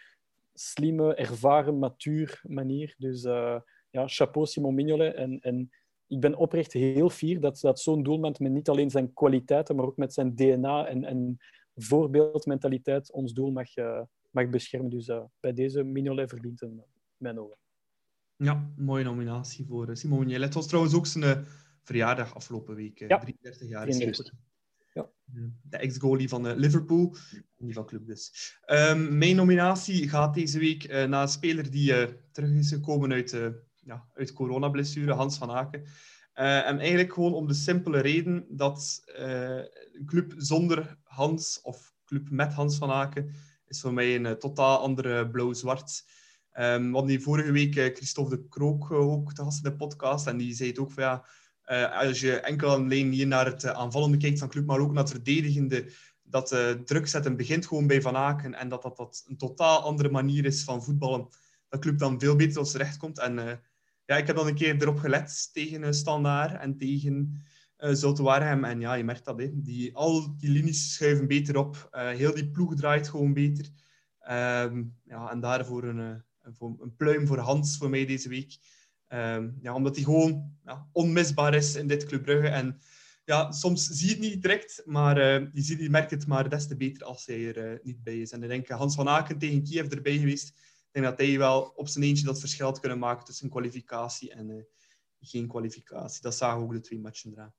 slimme, 0.53 1.15
ervaren, 1.15 1.79
matuur 1.79 2.41
manier. 2.47 2.95
Dus 2.97 3.23
uh, 3.23 3.59
ja, 3.89 4.07
chapeau 4.07 4.47
Simon 4.47 4.75
Mignolet. 4.75 5.15
En, 5.15 5.39
en 5.39 5.69
ik 6.07 6.19
ben 6.19 6.35
oprecht 6.35 6.73
heel 6.73 7.09
fier 7.09 7.39
dat, 7.39 7.59
dat 7.59 7.79
zo'n 7.79 8.03
doelman 8.03 8.35
met 8.39 8.51
niet 8.51 8.69
alleen 8.69 8.89
zijn 8.89 9.13
kwaliteiten, 9.13 9.75
maar 9.75 9.85
ook 9.85 9.97
met 9.97 10.13
zijn 10.13 10.35
DNA 10.35 10.87
en, 10.87 11.03
en 11.03 11.37
voorbeeldmentaliteit 11.75 13.11
ons 13.11 13.33
doel 13.33 13.51
mag, 13.51 13.69
mag 14.29 14.49
beschermen. 14.49 14.89
Dus 14.89 15.11
bij 15.39 15.53
deze 15.53 15.83
Mignolet 15.83 16.29
verdient 16.29 16.61
een, 16.61 16.83
mijn 17.17 17.39
ogen. 17.39 17.57
Ja, 18.35 18.71
mooie 18.75 19.03
nominatie 19.03 19.65
voor 19.65 19.89
eh, 19.89 19.95
Simon 19.95 20.19
Mignolet. 20.19 20.43
Het 20.43 20.53
was 20.53 20.67
trouwens 20.67 20.95
ook 20.95 21.05
zijn 21.05 21.45
verjaardag 21.83 22.35
afgelopen 22.35 22.75
week. 22.75 22.99
Ja. 22.99 23.19
33 23.19 23.67
jaar 23.67 23.87
is 23.87 24.31
Ja. 24.93 25.09
De 25.61 25.77
ex-goalie 25.77 26.29
van 26.29 26.47
uh, 26.47 26.55
Liverpool. 26.55 27.15
Die 27.57 27.73
van 27.73 27.85
club 27.85 28.05
dus. 28.05 28.55
Um, 28.65 29.17
mijn 29.17 29.35
nominatie 29.35 30.09
gaat 30.09 30.33
deze 30.33 30.59
week 30.59 30.83
uh, 30.83 31.03
naar 31.03 31.21
een 31.21 31.27
speler 31.27 31.71
die 31.71 31.93
terug 32.31 32.51
is 32.51 32.69
gekomen 32.69 33.11
uit, 33.11 33.37
ja, 33.75 34.07
uit 34.13 34.33
coronablessure, 34.33 35.13
Hans 35.13 35.37
van 35.37 35.51
Aken. 35.51 35.83
en 36.33 36.79
eigenlijk 36.79 37.13
gewoon 37.13 37.33
om 37.33 37.47
de 37.47 37.53
simpele 37.53 37.99
reden 37.99 38.45
dat 38.49 39.01
een 39.05 40.05
club 40.05 40.33
zonder 40.37 40.97
Hans 41.03 41.61
of 41.61 41.93
club 42.05 42.29
met 42.29 42.53
Hans 42.53 42.77
van 42.77 42.91
Aken 42.91 43.33
is 43.65 43.81
voor 43.81 43.93
mij 43.93 44.15
een 44.15 44.39
totaal 44.39 44.79
andere 44.79 45.29
blauw-zwart 45.29 46.03
Um, 46.59 46.91
hadden 46.93 47.09
die 47.09 47.19
vorige 47.19 47.51
week 47.51 47.75
uh, 47.75 47.95
Christophe 47.95 48.35
de 48.35 48.47
Krook 48.47 48.89
uh, 48.91 48.97
ook 48.97 49.33
te 49.33 49.43
gast 49.43 49.65
in 49.65 49.69
de 49.71 49.75
podcast. 49.75 50.27
En 50.27 50.37
die 50.37 50.53
zei 50.53 50.69
het 50.69 50.79
ook 50.79 50.91
van 50.91 51.03
ja, 51.03 51.25
uh, 51.71 51.97
als 51.97 52.19
je 52.19 52.39
enkel 52.39 52.69
alleen 52.69 53.09
niet 53.09 53.27
naar 53.27 53.45
het 53.45 53.65
aanvallende 53.65 54.17
kijkt 54.17 54.39
van 54.39 54.49
club, 54.49 54.65
maar 54.65 54.79
ook 54.79 54.91
naar 54.91 55.03
het 55.03 55.11
verdedigende, 55.11 55.91
dat 56.23 56.47
druk 56.85 57.07
zetten 57.07 57.37
begint 57.37 57.67
gewoon 57.67 57.87
bij 57.87 58.01
Van 58.01 58.15
Aken. 58.15 58.53
En 58.53 58.69
dat, 58.69 58.81
dat 58.81 58.97
dat 58.97 59.23
een 59.27 59.37
totaal 59.37 59.81
andere 59.81 60.09
manier 60.09 60.45
is 60.45 60.63
van 60.63 60.83
voetballen. 60.83 61.27
Dat 61.69 61.79
club 61.79 61.97
dan 61.97 62.19
veel 62.19 62.35
beter 62.35 62.53
tot 62.53 62.69
zijn 62.69 62.83
recht 62.83 62.97
komt. 62.97 63.19
En 63.19 63.61
ja, 64.05 64.17
ik 64.17 64.27
heb 64.27 64.35
dan 64.35 64.47
een 64.47 64.55
keer 64.55 64.81
erop 64.81 64.97
gelet 64.97 65.49
tegen 65.53 65.93
Standaard 65.93 66.59
en 66.59 66.77
tegen 66.77 67.43
uh, 67.79 67.93
Zulte. 67.93 68.29
En 68.29 68.79
ja, 68.79 68.93
je 68.93 69.03
merkt 69.03 69.25
dat. 69.25 69.39
Hè. 69.39 69.49
Die, 69.53 69.95
al 69.95 70.37
die 70.37 70.49
linies 70.49 70.93
schuiven 70.93 71.27
beter 71.27 71.57
op. 71.57 71.89
heel 71.91 72.33
die 72.33 72.49
ploeg 72.49 72.75
draait 72.75 73.09
gewoon 73.09 73.33
beter. 73.33 73.65
Um, 74.29 74.95
ja, 75.03 75.31
en 75.31 75.39
daarvoor 75.39 75.83
een 75.83 76.23
een 76.43 76.95
pluim 76.97 77.27
voor 77.27 77.37
Hans 77.37 77.77
voor 77.77 77.89
mij 77.89 78.05
deze 78.05 78.29
week. 78.29 78.57
Um, 79.13 79.57
ja, 79.61 79.73
omdat 79.73 79.95
hij 79.95 80.03
gewoon 80.03 80.51
ja, 80.65 80.87
onmisbaar 80.91 81.53
is 81.53 81.75
in 81.75 81.87
dit 81.87 82.05
Club 82.05 82.23
Brugge. 82.23 82.47
En 82.47 82.81
ja, 83.25 83.51
soms 83.51 83.87
zie 83.87 84.07
je 84.07 84.13
het 84.13 84.21
niet 84.21 84.41
direct, 84.41 84.81
maar 84.85 85.17
uh, 85.17 85.47
je, 85.53 85.61
ziet, 85.61 85.79
je 85.79 85.89
merkt 85.89 86.11
het 86.11 86.27
maar 86.27 86.49
des 86.49 86.67
te 86.67 86.75
beter 86.75 87.05
als 87.05 87.25
hij 87.25 87.47
er 87.47 87.71
uh, 87.71 87.79
niet 87.83 88.03
bij 88.03 88.19
is. 88.19 88.31
En 88.31 88.43
ik 88.43 88.49
denk 88.49 88.67
Hans 88.67 88.95
van 88.95 89.09
Aken 89.09 89.37
tegen 89.37 89.63
Kiev 89.63 89.91
erbij 89.91 90.17
geweest. 90.17 90.47
Ik 90.47 90.89
denk 90.91 91.05
dat 91.05 91.17
hij 91.17 91.37
wel 91.37 91.61
op 91.75 91.87
zijn 91.87 92.03
eentje 92.03 92.25
dat 92.25 92.39
verschil 92.39 92.65
had 92.65 92.79
kunnen 92.79 92.99
maken 92.99 93.25
tussen 93.25 93.49
kwalificatie 93.49 94.31
en 94.31 94.49
uh, 94.49 94.63
geen 95.19 95.47
kwalificatie. 95.47 96.21
Dat 96.21 96.35
zagen 96.35 96.61
ook 96.61 96.73
de 96.73 96.79
twee 96.79 96.99
matchen 96.99 97.31
eraan. 97.31 97.53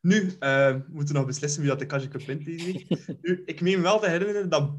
Nu, 0.00 0.36
we 0.38 0.84
moeten 0.88 1.14
nog 1.14 1.26
beslissen 1.26 1.60
wie 1.60 1.70
dat 1.70 1.78
de 1.78 1.86
Kaja 1.86 2.08
Cup 2.08 2.22
wint 2.22 2.46
nu, 2.46 3.42
ik 3.44 3.60
meen 3.60 3.76
me 3.76 3.82
wel 3.82 4.00
te 4.00 4.08
herinneren 4.08 4.48
dat 4.48 4.72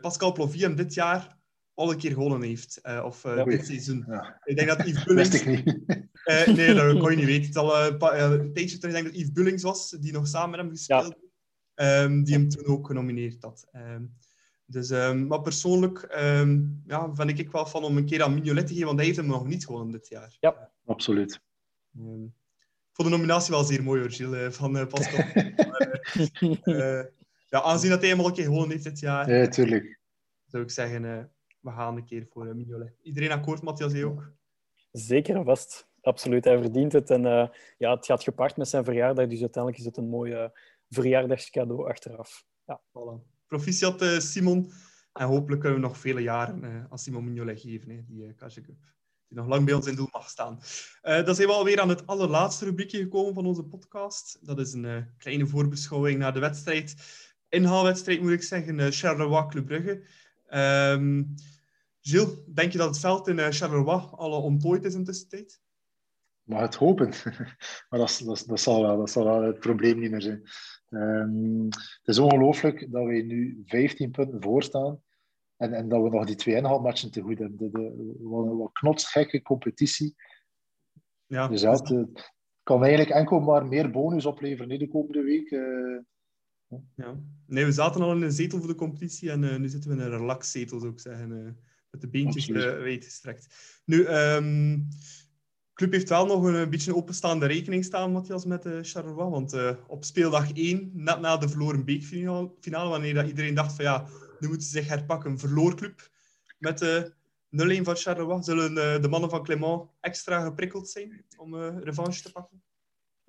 Pascal 0.00 0.32
Plovy 0.32 0.58
hem 0.58 0.76
dit 0.76 0.94
jaar 0.94 1.39
al 1.80 1.90
een 1.90 1.98
keer 1.98 2.12
gewonnen 2.12 2.42
heeft. 2.42 2.78
Uh, 2.82 3.02
of 3.04 3.24
uh, 3.24 3.44
dit 3.44 3.66
seizoen. 3.66 4.04
Ja. 4.08 4.40
Ik 4.44 4.56
denk 4.56 4.68
dat 4.68 4.86
Yves 4.86 5.04
Bullings... 5.04 5.30
Wist 5.30 5.46
ik 5.46 5.46
niet. 5.46 5.78
Uh, 6.24 6.46
nee, 6.46 6.74
dat 6.74 6.98
kon 6.98 7.10
je 7.10 7.16
niet 7.16 7.26
weten. 7.34 7.42
Het 7.42 7.50
is 7.50 7.56
al 7.56 7.76
een 7.86 8.52
tijdje 8.52 8.78
terug, 8.78 8.96
ik 8.96 9.02
denk 9.02 9.04
dat 9.04 9.14
Yves 9.14 9.32
Bullings 9.32 9.62
was, 9.62 9.90
die 9.90 10.12
nog 10.12 10.26
samen 10.26 10.50
met 10.50 10.60
hem 10.60 10.70
gespeeld 10.70 11.14
ja. 11.74 12.02
um, 12.02 12.24
die 12.24 12.34
hem 12.34 12.48
toen 12.48 12.66
ook 12.66 12.86
genomineerd 12.86 13.42
had. 13.42 13.68
Um, 13.72 14.16
dus, 14.64 14.90
um, 14.90 15.26
maar 15.26 15.40
persoonlijk 15.40 16.06
ja, 16.86 17.14
vind 17.14 17.38
ik 17.38 17.50
wel 17.50 17.66
van 17.66 17.84
om 17.84 17.96
een 17.96 18.04
keer 18.04 18.22
aan 18.22 18.34
Mignolet 18.34 18.66
te 18.66 18.72
geven, 18.72 18.86
want 18.86 18.98
hij 18.98 19.06
heeft 19.06 19.18
hem 19.18 19.28
nog 19.28 19.46
niet 19.46 19.64
gewonnen 19.64 19.90
dit 19.90 20.08
jaar. 20.08 20.36
Ja, 20.40 20.70
absoluut. 20.86 21.34
ik 21.94 22.00
vond 22.92 23.08
de 23.08 23.16
nominatie 23.16 23.52
wel 23.52 23.64
zeer 23.64 23.82
mooi, 23.82 24.00
hoor, 24.00 24.10
Gilles, 24.10 24.56
van 24.56 24.88
Pascal. 24.88 25.24
maar, 26.64 27.10
ja, 27.48 27.62
aanzien 27.62 27.90
dat 27.90 28.00
hij 28.00 28.08
hem 28.08 28.20
al 28.20 28.26
een 28.26 28.32
keer 28.32 28.44
gewonnen 28.44 28.70
heeft 28.70 28.84
dit 28.84 29.00
jaar. 29.00 29.32
Ja, 29.32 29.48
tuurlijk. 29.48 29.98
Zou 30.46 30.62
ik 30.62 30.70
zeggen 30.70 31.30
we 31.60 31.70
gaan 31.70 31.96
een 31.96 32.04
keer 32.04 32.26
voor 32.30 32.46
uh, 32.46 32.54
Mignolet. 32.54 32.98
Iedereen 33.02 33.32
akkoord, 33.32 33.62
Matthias, 33.62 33.92
jij 33.92 34.04
ook? 34.04 34.32
Zeker 34.92 35.36
en 35.36 35.44
vast. 35.44 35.88
Absoluut, 36.00 36.44
hij 36.44 36.58
verdient 36.58 36.92
het. 36.92 37.10
En 37.10 37.24
uh, 37.24 37.48
ja, 37.78 37.94
het 37.94 38.06
gaat 38.06 38.22
gepaard 38.22 38.56
met 38.56 38.68
zijn 38.68 38.84
verjaardag, 38.84 39.26
dus 39.26 39.40
uiteindelijk 39.40 39.82
is 39.82 39.88
het 39.88 39.96
een 39.96 40.08
mooi 40.08 40.32
uh, 40.32 40.48
verjaardagscadeau 40.88 41.88
achteraf. 41.88 42.44
Ja. 42.64 42.80
Voilà. 42.88 43.46
Proficiat, 43.46 44.02
uh, 44.02 44.18
Simon. 44.18 44.72
En 45.12 45.26
hopelijk 45.26 45.60
kunnen 45.60 45.80
we 45.80 45.86
nog 45.86 45.98
vele 45.98 46.20
jaren 46.20 46.86
aan 46.90 46.98
Simon 46.98 47.24
Mignolet 47.24 47.60
geven, 47.60 47.90
hè, 47.90 48.00
die 48.06 48.24
uh, 48.24 48.32
Cup. 48.36 48.76
Die 49.28 49.38
nog 49.38 49.46
lang 49.46 49.64
bij 49.64 49.74
ons 49.74 49.86
in 49.86 49.94
doel 49.94 50.08
mag 50.12 50.28
staan. 50.28 50.58
dan 51.02 51.34
zijn 51.34 51.48
we 51.48 51.54
alweer 51.54 51.80
aan 51.80 51.88
het 51.88 52.06
allerlaatste 52.06 52.64
rubriekje 52.64 52.98
gekomen 52.98 53.34
van 53.34 53.46
onze 53.46 53.64
podcast. 53.64 54.46
Dat 54.46 54.58
is 54.58 54.72
een 54.72 55.14
kleine 55.18 55.46
voorbeschouwing 55.46 56.18
naar 56.18 56.32
de 56.32 56.40
wedstrijd. 56.40 56.94
Inhaalwedstrijd, 57.48 58.20
moet 58.20 58.30
ik 58.30 58.42
zeggen. 58.42 58.92
Charleroi 58.92 59.46
Club 59.46 59.66
Brugge. 59.66 60.02
Um, 60.54 61.34
Gilles, 62.00 62.44
denk 62.46 62.72
je 62.72 62.78
dat 62.78 62.88
het 62.88 62.98
veld 62.98 63.28
in 63.28 63.38
uh, 63.38 63.46
Charleroi 63.48 64.08
al 64.10 64.42
ontplooid 64.42 64.84
is 64.84 64.94
in 64.94 65.04
tussentijd? 65.04 65.60
Mag 66.42 66.60
het 66.60 66.74
hopen. 66.74 67.08
maar 67.88 67.98
dat, 67.98 68.22
dat, 68.24 68.44
dat, 68.46 68.60
zal 68.60 68.82
wel, 68.82 68.98
dat 68.98 69.10
zal 69.10 69.24
wel 69.24 69.42
het 69.42 69.60
probleem 69.60 69.98
niet 69.98 70.10
meer 70.10 70.22
zijn. 70.22 70.42
Um, 70.88 71.64
het 71.68 72.08
is 72.08 72.18
ongelooflijk 72.18 72.92
dat 72.92 73.04
we 73.06 73.12
nu 73.12 73.62
15 73.66 74.10
punten 74.10 74.42
voor 74.42 74.62
staan. 74.62 75.02
En, 75.56 75.72
en 75.72 75.88
dat 75.88 76.02
we 76.02 76.08
nog 76.08 76.26
die 76.26 76.36
twee 76.36 76.54
inhaalmatchen 76.54 77.10
te 77.10 77.20
goed 77.20 77.38
hebben. 77.38 77.58
De, 77.58 77.70
de, 77.70 78.16
wat, 78.20 78.56
wat 78.56 78.72
knotsgekke 78.72 79.42
competitie. 79.42 80.14
Ja, 81.26 81.48
dus 81.48 81.60
ja, 81.60 81.72
het 81.72 82.32
kan 82.62 82.82
eigenlijk 82.82 83.10
enkel 83.10 83.40
maar 83.40 83.66
meer 83.66 83.90
bonus 83.90 84.26
opleveren 84.26 84.70
in 84.70 84.78
de 84.78 84.88
komende 84.88 85.22
week. 85.22 85.50
Uh, 85.50 85.98
ja. 86.96 87.20
Nee, 87.46 87.64
we 87.64 87.72
zaten 87.72 88.02
al 88.02 88.12
in 88.12 88.22
een 88.22 88.32
zetel 88.32 88.58
voor 88.58 88.68
de 88.68 88.74
competitie 88.74 89.30
en 89.30 89.42
uh, 89.42 89.56
nu 89.56 89.68
zitten 89.68 89.90
we 89.90 89.96
in 89.96 90.02
een 90.02 90.18
relaxzetel, 90.18 90.78
zou 90.80 90.92
ik 90.92 91.00
zeggen. 91.00 91.30
Uh, 91.30 91.50
met 91.90 92.00
de 92.00 92.08
beentjes 92.08 92.48
uh, 92.48 92.56
wijd 92.56 93.04
gestrekt. 93.04 93.46
Nu, 93.84 94.06
um, 94.06 94.88
club 95.74 95.92
heeft 95.92 96.08
wel 96.08 96.26
nog 96.26 96.44
een, 96.44 96.54
een, 96.54 96.70
beetje 96.70 96.90
een 96.90 96.96
openstaande 96.96 97.46
rekening 97.46 97.84
staan, 97.84 98.12
Matthias, 98.12 98.44
met 98.44 98.66
uh, 98.66 98.78
Charleroi. 98.82 99.30
Want 99.30 99.56
op 99.86 100.04
speeldag 100.04 100.52
1, 100.52 100.90
net 100.94 101.20
na 101.20 101.36
de 101.36 101.48
verloren 101.48 101.84
beekfinale, 101.84 102.88
wanneer 102.88 103.14
dat 103.14 103.26
iedereen 103.26 103.54
dacht 103.54 103.74
van 103.74 103.84
ja, 103.84 104.06
nu 104.40 104.48
moeten 104.48 104.66
ze 104.66 104.72
zich 104.72 104.88
herpakken, 104.88 105.38
verloor 105.38 105.74
club 105.74 106.10
met 106.58 106.84
0-1 106.84 107.82
van 107.82 107.96
Charleroi. 107.96 108.42
Zullen 108.42 109.02
de 109.02 109.08
mannen 109.08 109.30
van 109.30 109.42
Clément 109.42 109.88
extra 110.00 110.44
geprikkeld 110.44 110.88
zijn 110.88 111.24
om 111.36 111.56
revanche 111.78 112.22
te 112.22 112.32
pakken? 112.32 112.62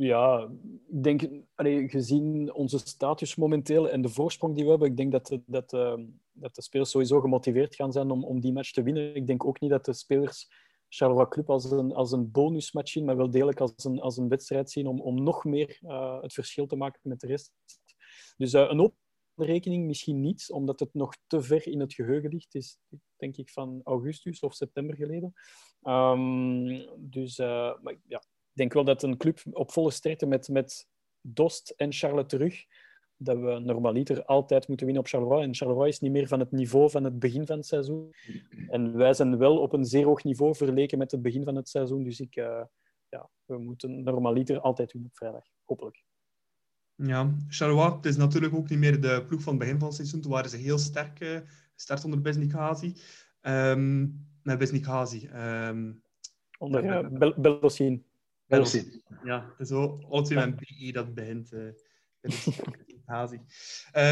Ja, 0.02 0.50
ik 0.88 1.04
denk, 1.04 1.30
allee, 1.56 1.90
gezien 1.90 2.54
onze 2.54 2.78
status 2.78 3.36
momenteel 3.36 3.90
en 3.90 4.02
de 4.02 4.10
voorsprong 4.10 4.56
die 4.56 4.64
we 4.64 4.70
hebben, 4.70 4.90
ik 4.90 4.98
denk 4.98 5.12
dat 5.12 5.28
de, 5.28 5.42
dat, 5.46 5.70
dat 6.32 6.56
de 6.56 6.62
spelers 6.62 6.90
sowieso 6.90 7.20
gemotiveerd 7.20 7.76
gaan 7.76 7.92
zijn 7.92 8.12
om, 8.12 8.24
om 8.24 8.40
die 8.40 8.52
match 8.52 8.72
te 8.72 8.84
winnen. 8.84 9.16
Ik 9.16 9.28
denk 9.28 9.46
ook 9.46 9.60
niet 9.60 9.70
dat 9.70 9.86
de 9.86 9.94
spelers 9.94 10.48
Charleroi 10.88 11.28
Club 11.28 11.50
als 11.50 11.72
een, 11.72 11.94
als 11.94 12.12
een 12.12 12.32
bonusmatch 12.32 12.92
zien, 12.92 13.06
maar 13.06 13.18
wel 13.18 13.30
degelijk 13.30 13.60
als 13.60 13.84
een, 13.84 14.00
als 14.00 14.18
een 14.18 14.28
wedstrijd 14.28 14.72
zien 14.72 14.88
om, 14.88 15.02
om 15.02 15.24
nog 15.24 15.44
meer 15.44 15.80
uh, 15.82 16.22
het 16.22 16.34
verschil 16.34 16.68
te 16.68 16.76
maken 16.76 17.00
met 17.04 17.20
de 17.20 17.28
rest. 17.28 17.52
Dus 18.38 18.54
uh, 18.54 18.70
een 18.70 18.82
open 18.82 18.98
rekening 19.36 19.86
misschien 19.86 20.22
niet, 20.22 20.52
omdat 20.52 20.80
het 20.80 20.94
nog 20.94 21.16
te 21.28 21.42
ver 21.42 21.68
in 21.68 21.80
het 21.80 21.94
geheugen 21.94 22.30
ligt. 22.30 22.54
Het 22.54 22.62
is 22.62 22.78
denk 23.16 23.38
ik 23.38 23.50
van 23.50 23.82
augustus 23.84 24.40
of 24.40 24.54
september 24.54 24.96
geleden. 24.96 25.34
Um, 25.84 26.86
dus 26.98 27.38
uh, 27.38 27.80
maar, 27.82 27.96
ja, 28.08 28.22
denk 28.54 28.74
wel 28.74 28.84
dat 28.84 29.04
een 29.04 29.18
club 29.18 29.40
op 29.52 29.72
volle 29.72 29.92
sterkte 29.92 30.26
met, 30.26 30.48
met 30.48 30.88
Dost 31.22 31.70
en 31.70 31.92
Charlotte 31.92 32.38
terug, 32.38 32.66
dat 33.16 33.38
we 33.38 33.60
normaliter 33.60 34.26
altijd 34.26 34.68
moeten 34.68 34.86
winnen 34.86 35.04
op 35.04 35.10
Charleroi. 35.10 35.44
En 35.44 35.56
Charleroi 35.56 35.90
is 35.90 36.00
niet 36.00 36.12
meer 36.12 36.28
van 36.28 36.40
het 36.40 36.52
niveau 36.52 36.90
van 36.90 37.04
het 37.04 37.20
begin 37.20 37.46
van 37.46 37.58
het 37.58 37.66
seizoen. 37.66 38.14
En 38.68 38.98
wij 38.98 39.14
zijn 39.14 39.38
wel 39.38 39.58
op 39.58 39.74
een 39.74 39.86
zeer 39.86 40.06
hoog 40.06 40.24
niveau 40.24 40.56
vergeleken 40.56 40.98
met 40.98 41.12
het 41.12 41.22
begin 41.22 41.44
van 41.44 41.56
het 41.56 41.70
seizoen. 41.70 42.04
Dus 42.04 42.20
ik, 42.20 42.36
uh, 42.36 42.64
ja, 43.10 43.30
we 43.46 43.58
moeten 43.58 44.04
normaliter 44.04 44.60
altijd 44.60 44.92
winnen 44.92 45.10
op 45.10 45.18
vrijdag. 45.18 45.46
Hopelijk. 45.66 46.04
Ja, 46.96 47.36
Charleroi, 47.48 47.92
het 47.96 48.06
is 48.06 48.18
natuurlijk 48.18 48.54
ook 48.54 48.70
niet 48.70 48.80
meer 48.80 49.02
de 49.02 49.24
ploeg 49.28 49.42
van 49.42 49.54
het 49.54 49.62
begin 49.62 49.78
van 49.78 49.88
het 49.88 49.96
seizoen. 49.96 50.22
Toen 50.22 50.32
waren 50.32 50.50
ze 50.50 50.58
heel 50.58 50.78
sterk 50.78 51.20
uh, 51.20 51.40
gestart 51.74 52.06
onder 52.06 52.22
Besnik 52.22 52.52
Hazi. 52.52 52.94
Um, 53.42 54.28
Hazi. 54.82 55.30
Um, 55.34 56.04
onder 56.58 56.84
uh, 56.86 57.36
Bel 57.38 57.70
Belossin. 58.52 59.04
Ja, 59.24 59.54
zo, 59.60 60.00
alle 60.10 60.22
twee 60.22 60.38
met 60.38 60.56
BE 60.56 60.92
dat 60.92 61.14
begint. 61.14 61.54
Uh, 61.54 61.70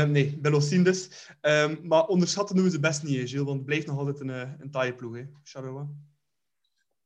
nee, 0.03 0.37
Belossin 0.41 0.83
dus. 0.83 1.29
Um, 1.41 1.79
maar 1.83 2.05
onderschatten 2.05 2.55
doen 2.55 2.65
we 2.65 2.71
ze 2.71 2.79
best 2.79 3.03
niet, 3.03 3.17
hè, 3.17 3.27
Gilles, 3.27 3.45
want 3.45 3.57
het 3.57 3.65
blijft 3.65 3.87
nog 3.87 3.97
altijd 3.97 4.19
een, 4.19 4.29
een 4.59 4.71
taaie 4.71 4.93
ploeg, 4.93 5.15
hè, 5.15 5.23
Charleroi. 5.43 5.85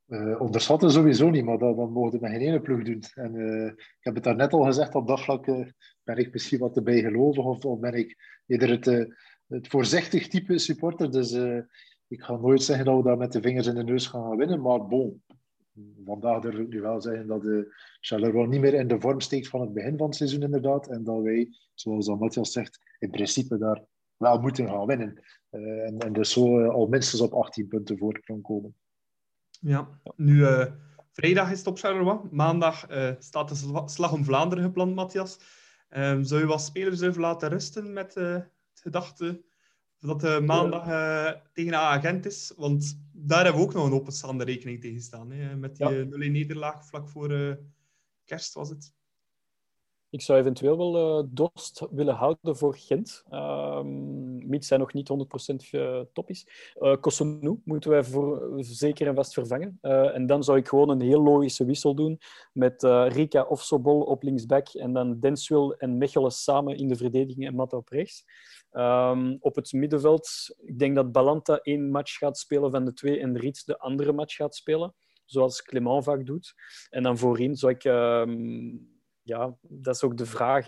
Uh, 0.07 0.41
onderschatten 0.41 0.91
sowieso 0.91 1.29
niet, 1.29 1.45
maar 1.45 1.57
dat, 1.57 1.77
dat 1.77 1.89
mogen 1.89 2.11
we 2.11 2.17
met 2.21 2.31
geen 2.31 2.41
ene 2.41 2.61
ploeg 2.61 2.83
doen. 2.83 3.03
En, 3.13 3.35
uh, 3.35 3.65
ik 3.65 3.97
heb 3.99 4.15
het 4.15 4.23
daarnet 4.23 4.53
al 4.53 4.63
gezegd, 4.63 4.95
op 4.95 5.07
dat 5.07 5.21
vlak 5.21 5.47
uh, 5.47 5.67
ben 6.03 6.17
ik 6.17 6.33
misschien 6.33 6.59
wat 6.59 6.73
te 6.73 6.81
bijgelovig 6.81 7.43
of, 7.43 7.65
of 7.65 7.79
ben 7.79 7.93
ik 7.93 8.17
eerder 8.45 8.69
het, 8.69 8.85
het 9.47 9.67
voorzichtig 9.67 10.27
type 10.27 10.57
supporter. 10.57 11.11
Dus 11.11 11.31
ik 12.07 12.21
ga 12.21 12.35
nooit 12.35 12.63
zeggen 12.63 12.85
dat 12.85 12.97
we 12.97 13.03
daar 13.03 13.17
met 13.17 13.31
de 13.31 13.41
vingers 13.41 13.67
in 13.67 13.75
de 13.75 13.83
neus 13.83 14.07
gaan 14.07 14.37
winnen. 14.37 14.61
Maar 14.61 14.87
bon, 14.87 15.23
vandaag 16.05 16.41
durf 16.41 16.55
ik 16.55 16.67
nu 16.67 16.81
wel 16.81 17.01
zeggen 17.01 17.27
dat 17.27 17.41
de 17.41 17.75
Charleroi 17.99 18.47
niet 18.47 18.61
meer 18.61 18.73
in 18.73 18.87
de 18.87 18.99
vorm 18.99 19.19
steekt 19.19 19.47
van 19.47 19.61
het 19.61 19.73
begin 19.73 19.97
van 19.97 20.07
het 20.07 20.15
seizoen 20.15 20.41
inderdaad. 20.41 20.87
En 20.87 21.03
dat 21.03 21.21
wij, 21.21 21.49
zoals 21.73 22.07
Matthias 22.07 22.51
zegt, 22.51 22.79
in 22.99 23.09
principe 23.09 23.57
daar 23.57 23.83
wel 24.17 24.39
moeten 24.39 24.67
gaan 24.67 24.85
winnen. 24.85 25.23
en, 25.49 25.99
en 25.99 26.13
dus 26.13 26.31
zo 26.31 26.67
al 26.67 26.87
minstens 26.87 27.21
op 27.21 27.33
18 27.33 27.67
punten 27.67 27.97
voorsprong 27.97 28.41
komen. 28.41 28.75
Ja, 29.59 29.99
nu 30.15 30.45
vrijdag 31.11 31.51
is 31.51 31.57
het 31.57 31.67
op 31.67 31.77
Charleroi. 31.77 32.19
Maandag 32.31 32.87
staat 33.19 33.49
de 33.49 33.83
Slag 33.85 34.13
om 34.13 34.23
Vlaanderen 34.23 34.63
gepland, 34.63 34.95
Matthias. 34.95 35.39
Um, 35.89 36.23
zou 36.23 36.41
je 36.41 36.47
wat 36.47 36.61
spelers 36.61 37.01
even 37.01 37.21
laten 37.21 37.49
rusten 37.49 37.93
met 37.93 38.13
het 38.13 38.49
gedachte 38.73 39.43
dat 40.07 40.23
uh, 40.23 40.39
maandag 40.39 40.83
tegen 41.53 41.75
agent 41.75 42.25
is? 42.25 42.53
Want 42.57 42.99
daar 43.11 43.43
hebben 43.43 43.61
we 43.61 43.67
ook 43.67 43.73
nog 43.73 43.85
een 43.85 43.93
openstaande 43.93 44.43
rekening 44.43 44.81
tegen 44.81 45.01
staan. 45.01 45.31
Hè? 45.31 45.55
Met 45.55 45.75
die 45.75 45.89
ja. 45.89 46.05
0-1 46.05 46.07
nederlaag 46.09 46.85
vlak 46.85 47.09
voor 47.09 47.57
kerst 48.25 48.53
was 48.53 48.69
het. 48.69 48.93
Ik 50.13 50.21
zou 50.21 50.39
eventueel 50.39 50.77
wel 50.77 51.19
uh, 51.19 51.27
Dost 51.29 51.87
willen 51.91 52.15
houden 52.15 52.57
voor 52.57 52.75
Gent. 52.77 53.23
Um, 53.31 54.47
mits 54.49 54.69
hij 54.69 54.77
nog 54.77 54.93
niet 54.93 55.09
100% 55.75 55.79
top 56.13 56.29
is. 56.29 56.47
Uh, 56.79 57.51
moeten 57.63 57.89
wij 57.89 58.03
voor 58.03 58.53
zeker 58.57 59.07
en 59.07 59.15
vast 59.15 59.33
vervangen. 59.33 59.79
Uh, 59.81 60.15
en 60.15 60.25
dan 60.25 60.43
zou 60.43 60.57
ik 60.57 60.67
gewoon 60.67 60.89
een 60.89 61.01
heel 61.01 61.23
logische 61.23 61.65
wissel 61.65 61.95
doen 61.95 62.19
met 62.51 62.83
uh, 62.83 63.05
Rika 63.07 63.43
of 63.43 63.61
Sobol 63.61 64.01
op 64.01 64.23
linksback 64.23 64.67
en 64.67 64.93
dan 64.93 65.19
Denswil 65.19 65.75
en 65.75 65.97
Mechelen 65.97 66.31
samen 66.31 66.77
in 66.77 66.87
de 66.87 66.95
verdediging 66.95 67.47
en 67.47 67.55
Matta 67.55 67.77
op 67.77 67.89
rechts. 67.89 68.25
Um, 68.73 69.37
op 69.39 69.55
het 69.55 69.73
middenveld, 69.73 70.55
ik 70.61 70.79
denk 70.79 70.95
dat 70.95 71.11
Balanta 71.11 71.57
één 71.57 71.91
match 71.91 72.17
gaat 72.17 72.37
spelen 72.37 72.71
van 72.71 72.85
de 72.85 72.93
twee 72.93 73.19
en 73.19 73.37
Rits 73.37 73.63
de 73.63 73.77
andere 73.77 74.11
match 74.11 74.35
gaat 74.35 74.55
spelen. 74.55 74.95
Zoals 75.25 75.61
Clement 75.61 76.03
vaak 76.03 76.25
doet. 76.25 76.53
En 76.89 77.03
dan 77.03 77.17
voorin 77.17 77.55
zou 77.55 77.71
ik... 77.71 77.83
Um, 77.83 78.91
ja, 79.21 79.57
dat 79.61 79.95
is 79.95 80.03
ook 80.03 80.17
de 80.17 80.25
vraag. 80.25 80.65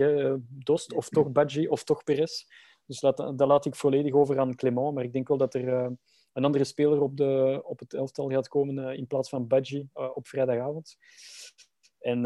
Dost 0.49 0.93
of 0.93 1.09
toch 1.09 1.31
Badji 1.31 1.67
of 1.67 1.83
toch 1.83 2.03
Perez. 2.03 2.45
Dus 2.85 2.99
dat, 2.99 3.17
dat 3.17 3.47
laat 3.47 3.65
ik 3.65 3.75
volledig 3.75 4.13
over 4.13 4.39
aan 4.39 4.55
Clement. 4.55 4.93
Maar 4.93 5.03
ik 5.03 5.13
denk 5.13 5.27
wel 5.27 5.37
dat 5.37 5.53
er 5.53 5.67
uh, 5.67 5.87
een 6.33 6.45
andere 6.45 6.63
speler 6.63 7.01
op, 7.01 7.17
de, 7.17 7.61
op 7.63 7.79
het 7.79 7.93
elftal 7.93 8.29
gaat 8.29 8.47
komen 8.47 8.77
uh, 8.77 8.97
in 8.97 9.07
plaats 9.07 9.29
van 9.29 9.47
Badji 9.47 9.89
uh, 9.95 10.09
op 10.13 10.27
vrijdagavond. 10.27 10.97
En, 12.05 12.25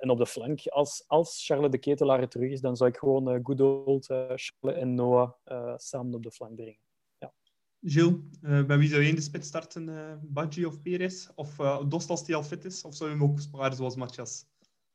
en 0.00 0.10
op 0.10 0.18
de 0.18 0.26
flank, 0.26 0.66
als, 0.66 1.04
als 1.06 1.44
Charles 1.46 1.70
de 1.70 1.78
Ketelaar 1.78 2.28
terug 2.28 2.50
is, 2.50 2.60
dan 2.60 2.76
zou 2.76 2.90
ik 2.90 2.96
gewoon 2.96 3.40
good 3.42 3.60
old 3.60 4.06
Charles 4.06 4.52
en 4.60 4.94
Noah 4.94 5.30
samen 5.76 6.14
op 6.14 6.22
de 6.22 6.30
flank 6.30 6.54
brengen. 6.54 6.78
Ja. 7.18 7.32
Gilles, 7.80 8.16
bij 8.40 8.78
wie 8.78 8.88
zou 8.88 9.02
je 9.02 9.08
in 9.08 9.14
de 9.14 9.20
spits 9.20 9.48
starten? 9.48 10.18
Badji 10.22 10.66
of 10.66 10.82
Perez? 10.82 11.28
Of 11.34 11.56
Dost 11.88 12.10
als 12.10 12.24
die 12.24 12.34
al 12.34 12.42
fit 12.42 12.64
is? 12.64 12.82
Of 12.82 12.94
zou 12.94 13.10
je 13.10 13.16
hem 13.16 13.24
ook 13.24 13.40
sparen 13.40 13.76
zoals 13.76 13.96
Matthias? 13.96 14.44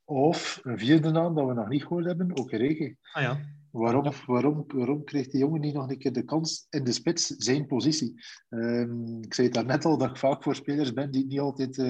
Of 0.03 0.59
een 0.63 0.79
vierde 0.79 1.11
naam 1.11 1.35
dat 1.35 1.47
we 1.47 1.53
nog 1.53 1.67
niet 1.67 1.81
gehoord 1.81 2.05
hebben, 2.05 2.37
ook 2.37 2.51
Rege. 2.51 2.97
Ah 3.11 3.21
ja. 3.23 3.39
Waarom, 3.75 4.11
waarom, 4.25 4.65
waarom 4.67 5.03
kreeg 5.03 5.27
die 5.27 5.39
jongen 5.39 5.61
niet 5.61 5.73
nog 5.73 5.89
een 5.89 5.97
keer 5.97 6.13
de 6.13 6.23
kans 6.23 6.67
in 6.69 6.83
de 6.83 6.91
spits, 6.91 7.27
zijn 7.27 7.65
positie? 7.65 8.13
Um, 8.49 9.17
ik 9.21 9.33
zei 9.33 9.47
het 9.47 9.55
daarnet 9.55 9.85
al, 9.85 9.97
dat 9.97 10.09
ik 10.09 10.17
vaak 10.17 10.43
voor 10.43 10.55
spelers 10.55 10.93
ben 10.93 11.11
die 11.11 11.25
niet 11.25 11.39
altijd 11.39 11.77
uh, 11.77 11.85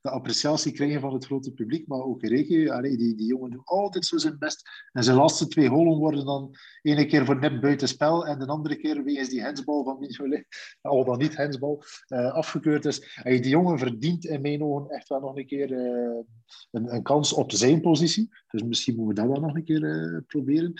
de 0.00 0.10
appreciatie 0.10 0.72
krijgen 0.72 1.00
van 1.00 1.12
het 1.12 1.24
grote 1.24 1.52
publiek, 1.52 1.86
maar 1.86 2.00
ook 2.00 2.22
Rege, 2.22 2.72
allee, 2.72 2.96
die, 2.96 3.14
die 3.14 3.26
jongen 3.26 3.50
doet 3.50 3.60
altijd 3.64 4.04
zo 4.04 4.18
zijn 4.18 4.38
best. 4.38 4.68
En 4.92 5.04
zijn 5.04 5.16
laatste 5.16 5.46
twee 5.48 5.68
holen 5.68 5.98
worden 5.98 6.24
dan 6.24 6.54
ene 6.82 7.06
keer 7.06 7.24
voor 7.24 7.38
net 7.38 7.60
buiten 7.60 7.88
spel 7.88 8.26
en 8.26 8.38
de 8.38 8.46
andere 8.46 8.76
keer 8.76 9.04
wegens 9.04 9.28
die 9.28 9.42
hensbal 9.42 9.84
van 9.84 9.98
Mignolet, 9.98 10.46
al 10.80 11.04
dan 11.04 11.18
niet 11.18 11.36
hensbal, 11.36 11.82
uh, 12.08 12.32
afgekeurd 12.32 12.84
is. 12.84 13.20
Allee, 13.22 13.40
die 13.40 13.50
jongen 13.50 13.78
verdient 13.78 14.24
in 14.24 14.40
mijn 14.40 14.62
ogen 14.62 14.90
echt 14.90 15.08
wel 15.08 15.20
nog 15.20 15.36
een 15.36 15.46
keer 15.46 15.70
uh, 15.70 16.20
een, 16.70 16.94
een, 16.94 17.02
kans 17.02 17.32
op 17.32 17.52
zijn 17.52 17.80
positie. 17.80 18.28
Dus 18.50 18.62
misschien 18.62 18.96
moeten 18.96 19.14
we 19.14 19.28
dat 19.28 19.38
wel 19.38 19.48
nog 19.48 19.56
een 19.56 19.64
keer 19.64 20.22
proberen. 20.26 20.74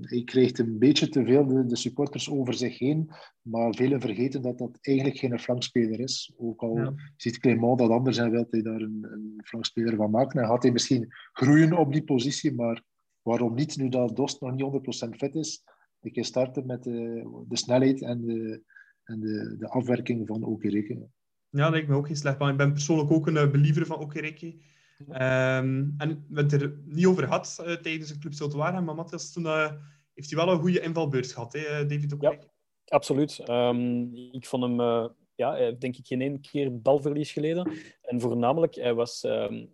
Hij 0.00 0.22
krijgt 0.24 0.58
een 0.58 0.78
beetje 0.78 1.08
te 1.08 1.24
veel 1.24 1.46
de, 1.46 1.66
de, 1.66 1.76
supporters 1.76 2.30
over 2.30 2.54
zich 2.54 2.78
heen, 2.78 3.10
maar 3.42 3.74
velen 3.74 4.00
vergeten 4.00 4.42
dat 4.42 4.58
dat 4.58 4.78
eigenlijk 4.80 5.18
geen 5.18 5.38
flankspeler 5.38 6.00
is. 6.00 6.32
Ook 6.36 6.62
al 6.62 6.76
ja. 6.76 6.94
ziet 7.16 7.38
Clément 7.38 7.78
dat 7.78 7.90
anders 7.90 8.18
en 8.18 8.30
wil 8.30 8.46
hij 8.50 8.62
daar 8.62 8.80
een, 8.80 9.06
een 9.10 9.40
flankspeler 9.44 9.96
van 9.96 10.10
maken. 10.10 10.40
En 10.40 10.48
gaat 10.48 10.62
hij 10.62 10.72
misschien 10.72 11.06
groeien 11.32 11.78
op 11.78 11.92
die 11.92 12.04
positie, 12.04 12.54
maar 12.54 12.82
waarom 13.22 13.54
niet, 13.54 13.76
nu 13.76 13.88
dat 13.88 14.16
Dost 14.16 14.40
nog 14.40 14.54
niet 14.54 15.06
100% 15.06 15.08
fit 15.16 15.34
is, 15.34 15.62
een 16.00 16.12
keer 16.12 16.24
starten 16.24 16.66
met 16.66 16.82
de, 16.82 17.22
de 17.48 17.56
snelheid 17.56 18.02
en 18.02 18.20
de, 18.20 18.62
en 19.04 19.20
de, 19.20 19.56
de 19.58 19.68
afwerking 19.68 20.26
van 20.26 20.44
Okereke. 20.44 21.08
Ja, 21.48 21.62
dat 21.62 21.70
lijkt 21.70 21.88
me 21.88 21.94
ook 21.94 22.06
geen 22.06 22.16
slecht 22.16 22.36
plan. 22.36 22.50
Ik 22.50 22.56
ben 22.56 22.72
persoonlijk 22.72 23.10
ook 23.10 23.26
een 23.26 23.50
believer 23.50 23.86
van 23.86 23.98
Okereke. 23.98 24.56
Um, 24.98 25.94
en 25.98 25.98
we 25.98 26.34
hebben 26.34 26.44
het 26.44 26.52
er 26.52 26.78
niet 26.84 27.06
over 27.06 27.22
gehad 27.22 27.58
uh, 27.60 27.72
tijdens 27.72 28.12
de 28.12 28.18
Club 28.18 28.34
Zultuara, 28.34 28.80
maar 28.80 28.94
Matthias, 28.94 29.32
toen 29.32 29.44
uh, 29.44 29.72
heeft 30.14 30.30
hij 30.30 30.44
wel 30.44 30.54
een 30.54 30.60
goede 30.60 30.80
invalbeurt 30.80 31.32
gehad, 31.32 31.52
hè, 31.52 31.86
David 31.86 32.14
ook. 32.14 32.22
Ja, 32.22 32.38
absoluut. 32.84 33.48
Um, 33.48 34.14
ik 34.14 34.46
vond 34.46 34.62
hem, 34.62 34.80
uh, 34.80 35.08
ja, 35.34 35.70
denk 35.70 35.96
ik, 35.96 36.06
geen 36.06 36.20
één 36.20 36.40
keer 36.40 36.80
balverlies 36.80 37.32
geleden. 37.32 37.72
En 38.02 38.20
voornamelijk, 38.20 38.74
hij 38.74 38.94
was... 38.94 39.22
Um, 39.22 39.73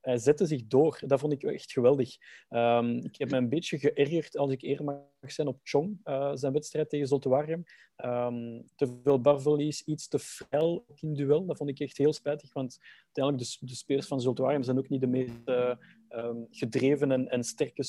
hij 0.00 0.18
zette 0.18 0.46
zich 0.46 0.66
door. 0.66 1.00
Dat 1.06 1.20
vond 1.20 1.32
ik 1.32 1.42
echt 1.42 1.72
geweldig. 1.72 2.16
Um, 2.48 2.96
ik 2.96 3.18
heb 3.18 3.30
me 3.30 3.36
een 3.36 3.48
beetje 3.48 3.78
geërgerd 3.78 4.36
als 4.36 4.52
ik 4.52 4.62
eerder 4.62 4.84
mag 4.84 5.32
zijn 5.32 5.48
op 5.48 5.60
Chong, 5.62 6.00
uh, 6.04 6.30
zijn 6.34 6.52
wedstrijd 6.52 6.88
tegen 6.88 7.06
Zoltuarium. 7.06 7.64
Um, 7.96 8.64
te 8.76 9.00
veel 9.02 9.20
barverlies, 9.20 9.84
iets 9.84 10.08
te 10.08 10.18
fel 10.18 10.84
in 11.00 11.14
duel. 11.14 11.46
Dat 11.46 11.56
vond 11.56 11.70
ik 11.70 11.80
echt 11.80 11.96
heel 11.96 12.12
spijtig, 12.12 12.52
want 12.52 12.78
uiteindelijk 13.04 13.50
de, 13.50 13.66
de 13.66 13.74
spelers 13.74 14.06
van 14.06 14.20
Zoltuarium 14.20 14.62
zijn 14.62 14.78
ook 14.78 14.88
niet 14.88 15.00
de 15.00 15.06
meest 15.06 15.32
uh, 15.44 15.74
um, 16.08 16.46
gedreven 16.50 17.28
en, 17.30 17.44
sterke 17.44 17.84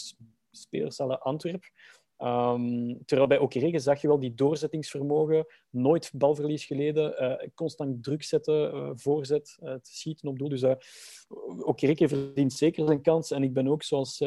spelers 0.52 1.02
aan 1.02 1.22
Antwerpen. 1.22 1.70
Um, 2.18 3.06
terwijl 3.06 3.28
bij 3.28 3.40
Okereke 3.40 3.80
zag 3.80 4.02
je 4.02 4.08
wel 4.08 4.20
die 4.20 4.34
doorzettingsvermogen, 4.34 5.46
nooit 5.70 6.12
balverlies 6.14 6.66
geleden, 6.66 7.24
uh, 7.24 7.48
constant 7.56 8.04
druk 8.04 8.24
zetten, 8.24 8.76
uh, 8.76 8.92
voorzet, 8.94 9.58
uh, 9.64 9.74
te 9.74 9.96
schieten 9.96 10.30
op 10.30 10.40
doel. 10.40 10.50
Dus 10.50 10.64
Okereke 11.60 12.08
verdient 12.08 12.54
zeker 12.54 12.86
zijn 12.86 13.02
kans. 13.02 13.32
En 13.32 13.44
ik 13.44 13.54
ben 13.54 13.68
ook, 13.68 13.84
zoals, 13.84 14.18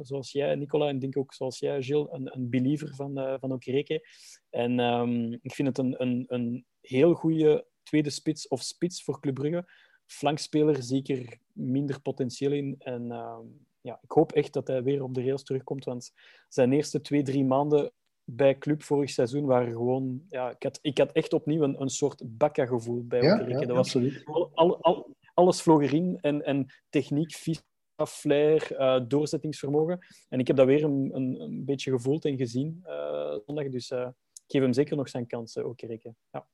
zoals 0.00 0.32
jij, 0.32 0.54
Nicola, 0.54 0.88
en 0.88 0.98
denk 0.98 1.16
ook 1.16 1.34
zoals 1.34 1.58
jij, 1.58 1.82
Gilles, 1.82 2.06
een, 2.10 2.36
een 2.36 2.50
believer 2.50 2.94
van, 2.94 3.38
van 3.40 3.52
Okereke. 3.52 4.08
En 4.50 4.78
um, 4.78 5.32
ik 5.42 5.54
vind 5.54 5.68
het 5.68 5.78
een, 5.78 6.02
een, 6.02 6.24
een 6.28 6.66
heel 6.80 7.14
goede 7.14 7.66
tweede 7.82 8.10
spits 8.10 8.48
of 8.48 8.62
spits 8.62 9.04
voor 9.04 9.20
Club 9.20 9.34
Brugge. 9.34 9.64
Flankspeler 10.06 10.82
zeker 10.82 11.38
minder 11.52 12.00
potentieel 12.00 12.52
in. 12.52 12.74
En 12.78 13.10
ehm, 13.10 13.46
ja, 13.84 13.98
ik 14.02 14.10
hoop 14.10 14.32
echt 14.32 14.52
dat 14.52 14.66
hij 14.66 14.82
weer 14.82 15.02
op 15.02 15.14
de 15.14 15.22
rails 15.24 15.42
terugkomt, 15.42 15.84
want 15.84 16.12
zijn 16.48 16.72
eerste 16.72 17.00
twee, 17.00 17.22
drie 17.22 17.44
maanden 17.44 17.92
bij 18.24 18.58
Club 18.58 18.82
vorig 18.82 19.10
seizoen 19.10 19.44
waren 19.44 19.72
gewoon... 19.72 20.22
Ja, 20.30 20.50
ik, 20.50 20.62
had, 20.62 20.78
ik 20.82 20.98
had 20.98 21.12
echt 21.12 21.32
opnieuw 21.32 21.62
een, 21.62 21.80
een 21.80 21.88
soort 21.88 22.22
bakka-gevoel 22.24 23.04
bij 23.06 23.22
Ja, 23.22 23.34
Okereke. 23.34 23.60
ja, 23.60 23.66
dat 23.66 23.76
was 23.76 23.78
absoluut. 23.94 24.24
al, 24.24 24.50
al, 24.54 24.82
al- 24.82 25.16
alles 25.34 25.62
vloog 25.62 25.82
erin. 25.82 26.18
En, 26.20 26.44
en 26.44 26.66
techniek, 26.88 27.32
fysica, 27.32 28.06
flair, 28.06 28.76
eh, 28.76 29.00
doorzettingsvermogen. 29.08 29.98
En 30.28 30.38
ik 30.38 30.46
heb 30.46 30.56
dat 30.56 30.66
weer 30.66 30.84
een, 30.84 31.10
een, 31.14 31.40
een 31.40 31.64
beetje 31.64 31.90
gevoeld 31.90 32.24
en 32.24 32.36
gezien 32.36 32.80
eh, 32.82 33.36
zondag. 33.46 33.68
Dus 33.68 33.90
eh, 33.90 34.08
ik 34.32 34.50
geef 34.52 34.62
hem 34.62 34.72
zeker 34.72 34.96
nog 34.96 35.08
zijn 35.08 35.26
kansen, 35.26 35.66
Okereke. 35.66 36.14
Ja. 36.30 36.46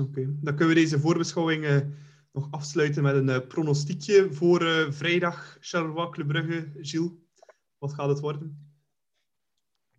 Oké, 0.00 0.34
dan 0.40 0.56
kunnen 0.56 0.74
we 0.74 0.80
deze 0.80 0.98
voorbeschouwing 1.00 1.64
eh, 1.64 1.80
nog 2.34 2.48
afsluiten 2.50 3.02
met 3.02 3.14
een 3.14 3.28
eh, 3.28 3.46
pronostiekje 3.46 4.32
voor 4.32 4.60
eh, 4.66 4.90
vrijdag 4.90 5.56
Charleroi 5.60 6.10
Club 6.10 6.28
Brugge. 6.28 6.72
Gilles, 6.76 7.10
wat 7.78 7.94
gaat 7.94 8.08
het 8.08 8.20
worden? 8.20 8.72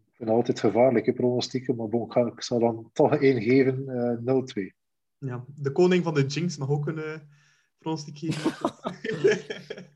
Ik 0.06 0.16
vind 0.16 0.30
het 0.30 0.38
altijd 0.38 0.60
gevaarlijk, 0.60 1.06
hè, 1.06 1.14
pronostieken. 1.14 1.76
Maar 1.76 1.88
bon, 1.90 2.06
ik, 2.06 2.12
ga, 2.12 2.26
ik 2.26 2.42
zal 2.42 2.60
dan 2.60 2.90
toch 2.94 3.16
één 3.16 3.42
geven, 3.42 3.90
eh 3.90 4.72
0-2. 4.72 4.76
Ja, 5.18 5.46
de 5.56 5.72
koning 5.72 6.04
van 6.04 6.14
de 6.14 6.26
Jinx 6.26 6.58
mag 6.58 6.70
ook 6.70 6.88
een 6.88 7.22
pronostiek 7.78 8.18
geven. 8.18 8.52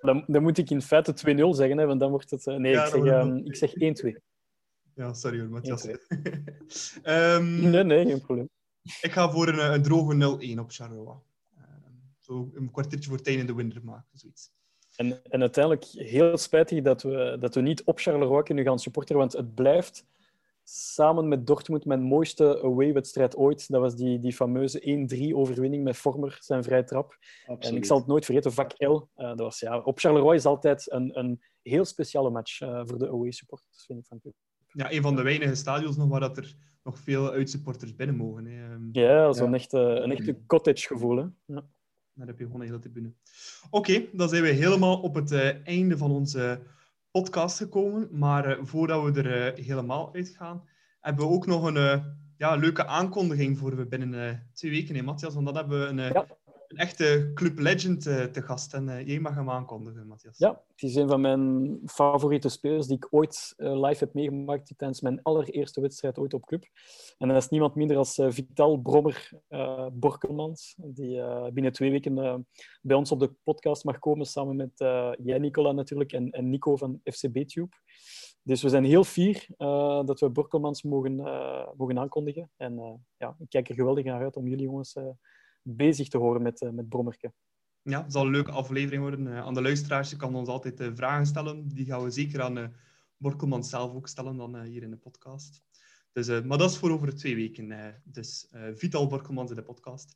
Dan, 0.00 0.24
dan 0.26 0.42
moet 0.42 0.58
ik 0.58 0.70
in 0.70 0.82
feite 0.82 1.12
2-0 1.12 1.16
zeggen, 1.56 1.78
hè, 1.78 1.86
want 1.86 2.00
dan 2.00 2.10
wordt 2.10 2.30
het... 2.30 2.44
nee, 2.44 2.72
Ja, 2.72 2.84
ik 2.84 2.90
zeg, 2.90 3.04
ehm, 3.04 3.36
ik 3.36 3.56
zeg 3.56 3.70
1-2. 3.72 3.74
ja, 4.94 5.12
sorry 5.12 5.40
hoor, 5.40 5.48
Matthias. 5.48 5.86
1-2. 5.86 5.90
Ehm, 7.02 7.70
Nee, 7.70 7.84
nee, 7.84 8.06
geen 8.06 8.20
probleem. 8.20 8.48
Ik 9.00 9.12
ga 9.12 9.30
voor 9.30 9.48
een, 9.48 9.58
eh, 9.58 9.72
een 9.72 9.82
droge 9.82 10.14
0-1 10.14 10.58
op 10.58 10.70
Charleroi. 10.70 11.18
Ehm, 11.56 11.66
zo 12.20 12.50
een 12.54 12.70
kwartiertje 12.70 13.08
voor 13.08 13.18
het 13.18 13.26
einde 13.26 13.44
de 13.44 13.54
winter 13.54 13.84
maken, 13.84 14.18
zoiets. 14.18 14.50
En, 14.96 15.22
en 15.24 15.40
uiteindelijk 15.40 15.84
heel 15.84 16.36
spijtig 16.36 16.82
dat 16.82 17.02
we, 17.02 17.36
dat 17.40 17.54
we 17.54 17.60
niet 17.60 17.84
op 17.84 17.98
Charleroi 17.98 18.42
kunnen 18.42 18.64
gaan 18.64 18.78
supporteren, 18.78 19.20
want 19.20 19.32
het 19.32 19.54
blijft 19.54 20.06
samen 20.68 21.28
met 21.28 21.46
Dortmund 21.46 21.84
mijn 21.84 22.02
mooiste 22.02 22.62
away-wedstrijd 22.62 23.36
ooit. 23.36 23.68
Dat 23.68 23.80
was 23.80 23.96
die, 23.96 24.20
die 24.20 24.32
fameuze 24.32 24.80
1-3 24.80 25.34
overwinning 25.34 25.84
met 25.84 25.96
Vormer, 25.96 26.38
zijn 26.40 26.64
vrije 26.64 26.84
trap. 26.84 27.16
Absoluut. 27.40 27.64
En 27.64 27.76
ik 27.76 27.84
zal 27.84 27.98
het 27.98 28.06
nooit 28.06 28.24
vergeten, 28.24 28.52
vak 28.52 28.72
L. 28.78 29.08
eh, 29.14 29.28
dat 29.28 29.38
was, 29.38 29.60
ja, 29.60 29.78
op 29.78 29.98
Charleroi 29.98 30.36
is 30.36 30.44
altijd 30.44 30.92
een, 30.92 31.18
een 31.18 31.42
heel 31.62 31.84
speciale 31.84 32.30
match 32.30 32.60
eh, 32.60 32.80
voor 32.84 32.98
de 32.98 33.08
away-supporters, 33.08 33.84
vind 33.86 33.98
ik 33.98 34.06
van. 34.06 34.20
Ja, 34.72 34.92
een 34.92 35.02
van 35.02 35.16
de 35.16 35.22
weinige 35.22 35.54
stadions 35.54 35.96
nog 35.96 36.08
waar 36.08 36.20
dat 36.20 36.36
er 36.36 36.56
nog 36.86 36.98
veel 36.98 37.32
uitsupporters 37.32 37.94
binnen 37.94 38.16
mogen. 38.16 38.46
Hè. 38.46 38.72
Ehm, 38.72 38.88
Ja, 38.92 39.32
zo'n 39.32 39.54
echte, 39.54 39.78
een 39.78 40.10
echte 40.10 40.36
cottage-gevoel. 40.46 41.16
Hè? 41.16 41.24
Ja. 41.44 41.64
Daar 42.14 42.26
heb 42.26 42.38
je 42.38 42.44
gewoon 42.44 42.60
een 42.60 42.66
hele 42.66 42.78
tribune. 42.78 43.12
Oké, 43.70 44.04
dan 44.12 44.28
zijn 44.28 44.42
we 44.42 44.48
helemaal 44.48 45.00
op 45.00 45.14
het 45.14 45.32
eh, 45.32 45.66
einde 45.66 45.96
van 45.96 46.10
onze 46.10 46.60
podcast 47.10 47.56
gekomen. 47.56 48.08
Maar 48.12 48.44
eh, 48.44 48.64
voordat 48.64 49.04
we 49.04 49.22
er 49.22 49.54
eh, 49.54 49.64
helemaal 49.64 50.14
uitgaan, 50.14 50.68
hebben 51.00 51.26
we 51.26 51.32
ook 51.32 51.46
nog 51.46 51.64
een 51.64 52.02
ja, 52.36 52.54
leuke 52.54 52.86
aankondiging 52.86 53.58
voor 53.58 53.76
we 53.76 53.86
binnen 53.86 54.42
twee 54.52 54.70
weken, 54.70 54.94
hè, 54.94 55.02
Matthias. 55.02 55.34
Want 55.34 55.46
dan 55.46 55.56
hebben 55.56 55.80
we 55.80 55.86
een, 55.86 56.12
Ja. 56.12 56.26
Een 56.68 56.76
echte 56.76 57.30
Club 57.34 57.58
Legend 57.58 58.06
eh, 58.06 58.24
te 58.24 58.42
gast. 58.42 58.74
En 58.74 58.88
eh, 58.88 59.06
jij 59.06 59.20
mag 59.20 59.34
hem 59.34 59.50
aankondigen, 59.50 60.06
Matthias. 60.06 60.38
Ja, 60.38 60.62
het 60.68 60.82
is 60.82 60.94
een 60.94 61.08
van 61.08 61.20
mijn 61.20 61.78
favoriete 61.86 62.48
spelers 62.48 62.86
die 62.86 62.96
ik 62.96 63.06
ooit 63.10 63.54
eh, 63.56 63.80
live 63.80 64.04
heb 64.04 64.14
meegemaakt 64.14 64.72
tijdens 64.76 65.00
mijn 65.00 65.22
allereerste 65.22 65.80
wedstrijd 65.80 66.18
ooit 66.18 66.34
op 66.34 66.46
club. 66.46 66.64
En 67.18 67.28
dat 67.28 67.36
is 67.36 67.48
niemand 67.48 67.74
minder 67.74 67.96
als 67.96 68.20
Vital 68.28 68.76
Brommer 68.76 69.30
eh 69.48 69.86
Borkelmans, 69.92 70.74
die 70.78 71.22
binnen 71.52 71.72
twee 71.72 71.90
weken 71.90 72.46
bij 72.82 72.96
ons 72.96 73.12
op 73.12 73.20
de 73.20 73.34
podcast 73.44 73.84
mag 73.84 73.98
komen, 73.98 74.26
samen 74.26 74.56
met 74.56 74.70
jij, 75.22 75.38
Nicola 75.38 75.72
natuurlijk, 75.72 76.12
en, 76.12 76.30
en 76.30 76.50
Nico 76.50 76.76
van 76.76 77.00
FCB 77.04 77.46
Tube. 77.46 77.76
Dus 78.42 78.62
we 78.62 78.68
zijn 78.68 78.84
heel 78.84 79.04
fier 79.04 79.46
dat 80.04 80.20
we 80.20 80.30
Borkelmans 80.30 80.82
mogen, 80.82 81.16
mogen 81.76 81.98
aankondigen. 81.98 82.50
En 82.56 83.04
ja, 83.16 83.36
ik 83.38 83.48
kijk 83.48 83.68
er 83.68 83.74
geweldig 83.74 84.04
naar 84.04 84.22
uit 84.22 84.36
om 84.36 84.48
jullie 84.48 84.64
jongens 84.64 84.96
bezig 85.68 86.08
te 86.08 86.18
horen 86.18 86.42
met, 86.42 86.62
eh, 86.62 86.70
met 86.70 86.88
Brommerke. 86.88 87.32
Ja, 87.88 88.02
het 88.02 88.12
zal 88.12 88.24
een 88.24 88.30
leuke 88.30 88.50
aflevering 88.50 89.02
worden. 89.02 89.26
Eh, 89.26 89.38
aan 89.38 89.54
de 89.54 89.62
luisteraars, 89.62 90.10
je 90.10 90.16
kan 90.16 90.34
ons 90.34 90.48
altijd 90.48 90.80
eh, 90.80 90.88
vragen 90.94 91.26
stellen. 91.26 91.68
Die 91.68 91.86
gaan 91.86 92.02
we 92.02 92.10
zeker 92.10 92.42
aan 92.42 92.74
Borkelman 93.16 93.64
zelf 93.64 93.94
ook 93.94 94.08
stellen 94.08 94.36
dan 94.36 94.62
hier 94.62 94.82
in 94.82 94.90
de 94.90 94.96
podcast. 94.96 95.62
Dus, 96.12 96.42
maar 96.42 96.58
dat 96.58 96.70
is 96.70 96.76
voor 96.76 96.90
over 96.90 97.16
twee 97.16 97.34
weken. 97.34 97.94
dus 98.04 98.48
eh, 98.50 98.62
Vital 98.74 99.06
Borkelmans 99.06 99.50
in 99.50 99.56
de 99.56 99.62
podcast. 99.62 100.14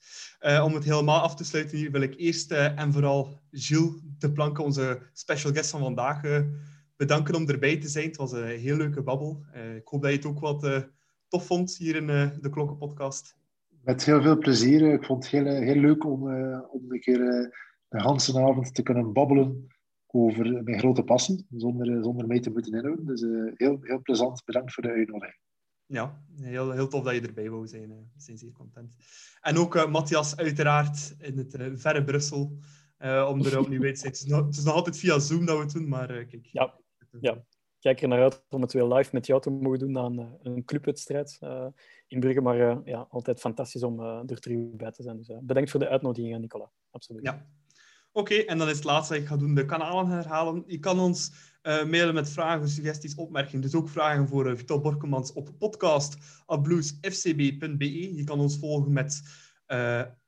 Om 0.65 0.75
het 0.75 0.85
helemaal 0.85 1.21
af 1.21 1.35
te 1.35 1.45
sluiten 1.45 1.79
hier 1.79 1.91
wil 1.91 2.01
ik 2.01 2.15
eerst 2.17 2.51
en 2.51 2.93
vooral 2.93 3.41
Gilles 3.51 4.01
de 4.19 4.33
Planke, 4.33 4.63
onze 4.63 5.03
special 5.13 5.53
guest 5.53 5.71
van 5.71 5.81
vandaag, 5.81 6.45
bedanken 6.97 7.35
om 7.35 7.49
erbij 7.49 7.79
te 7.79 7.89
zijn. 7.89 8.07
Het 8.07 8.17
was 8.17 8.33
een 8.33 8.47
heel 8.47 8.77
leuke 8.77 9.03
babbel. 9.03 9.45
Ik 9.77 9.89
hoop 9.89 10.03
dat 10.03 10.11
je 10.11 10.17
het 10.17 10.27
ook 10.27 10.41
wat 10.41 10.89
tof 11.29 11.47
vond 11.47 11.77
hier 11.77 11.97
in 11.97 12.07
de 12.41 12.51
Klokkenpodcast. 12.51 13.37
Met 13.83 14.05
heel 14.05 14.23
veel 14.23 14.39
plezier. 14.39 14.93
Ik 14.93 15.05
vond 15.05 15.23
het 15.23 15.33
heel, 15.33 15.45
heel 15.47 15.81
leuk 15.81 16.05
om, 16.05 16.31
eh, 16.31 16.61
om 16.71 16.93
een 16.93 17.01
keer 17.01 17.21
eh, 17.29 17.49
een 17.89 18.21
hele 18.21 18.41
avond 18.41 18.75
te 18.75 18.83
kunnen 18.83 19.13
babbelen 19.13 19.67
over 20.07 20.63
mijn 20.63 20.79
grote 20.79 21.03
passie, 21.03 21.47
zonder, 21.51 21.97
eh, 21.97 22.03
zonder 22.03 22.27
mij 22.27 22.41
te 22.41 22.51
moeten 22.51 22.73
inhouden. 22.73 23.07
Dus 23.07 23.23
eh, 23.23 23.53
heel, 23.55 23.79
heel 23.81 24.03
plezant. 24.03 24.45
Bedankt 24.45 24.73
voor 24.75 24.83
de 24.83 24.89
uitnodiging. 24.91 25.39
Ja, 25.87 26.23
heel, 26.41 26.71
heel 26.71 26.89
tof 26.89 27.05
dat 27.05 27.15
je 27.15 27.21
erbij 27.21 27.51
wou 27.51 27.67
zijn. 27.67 27.91
eh. 27.91 27.97
We 27.97 28.21
zijn 28.23 28.39
zeer 28.39 28.53
content. 28.53 28.95
En 29.41 29.57
ook 29.57 29.77
eh, 29.77 29.91
Matthias, 29.91 30.37
uiteraard, 30.37 31.15
in 31.19 31.39
het 31.39 31.55
eh, 31.55 31.67
verre 31.75 32.05
Brussel, 32.05 32.59
eh, 32.97 33.29
om 33.31 33.45
er 33.45 33.59
opnieuw 33.59 33.81
bij 33.81 33.93
te 33.93 33.99
zijn. 33.99 34.13
Het 34.13 34.21
is, 34.21 34.27
nog, 34.27 34.47
het 34.47 34.57
is 34.57 34.65
nog 34.65 34.75
altijd 34.75 34.99
via 34.99 35.19
Zoom 35.19 35.45
dat 35.47 35.57
we 35.57 35.63
het 35.63 35.73
doen, 35.73 35.89
maar 35.89 36.11
eh, 36.11 36.29
kijk. 36.29 36.47
Ja, 36.47 36.75
ja. 37.21 37.45
Kijk 37.81 38.03
er 38.03 38.09
naar 38.09 38.23
uit 38.23 38.45
om 38.49 38.63
het 38.63 38.73
weer 38.73 38.85
live 38.85 39.11
met 39.13 39.27
jou 39.27 39.41
te 39.41 39.51
mogen 39.51 39.79
doen 39.79 39.97
een, 39.97 40.19
eh, 40.19 40.27
een 40.43 40.65
clubwedstrijd 40.65 41.37
eh, 41.41 41.67
in 42.07 42.21
Brugge. 42.21 42.41
Maar 42.41 42.61
eh, 42.61 42.77
ja, 42.85 43.07
altijd 43.11 43.41
fantastisch 43.41 43.83
om 43.83 44.01
er 44.01 44.41
terug 44.41 44.77
bij 44.77 44.91
te 44.91 45.03
zijn. 45.03 45.17
Dus 45.17 45.31
bedankt 45.41 45.71
voor 45.71 45.81
de 45.81 45.89
uitnodiging, 45.89 46.39
Nicola. 46.39 46.71
Absoluut. 46.91 47.23
Ja. 47.23 47.47
Oké, 48.13 48.35
en 48.35 48.59
dan 48.59 48.69
is 48.69 48.77
het 48.77 48.85
laatste 48.85 49.17
ik 49.17 49.27
ga 49.27 49.37
doen, 49.37 49.55
de 49.55 49.65
kanalen 49.65 50.07
herhalen. 50.07 50.65
Je 50.67 50.79
kan 50.79 51.01
ons 51.01 51.49
mailen 51.63 52.15
met 52.15 52.31
vragen, 52.31 52.69
suggesties, 52.69 53.15
opmerkingen. 53.15 53.61
Dus 53.61 53.75
ook 53.75 53.89
vragen 53.89 54.29
voor 54.29 54.51
uh, 54.51 54.57
Vital 54.57 54.81
Borkemans 54.81 55.33
op 55.33 55.51
podcast.bluesfcb.be. 55.59 58.15
Je 58.15 58.25
kan 58.25 58.41
ons 58.41 58.59
volgen 58.59 58.93
met, 58.93 59.23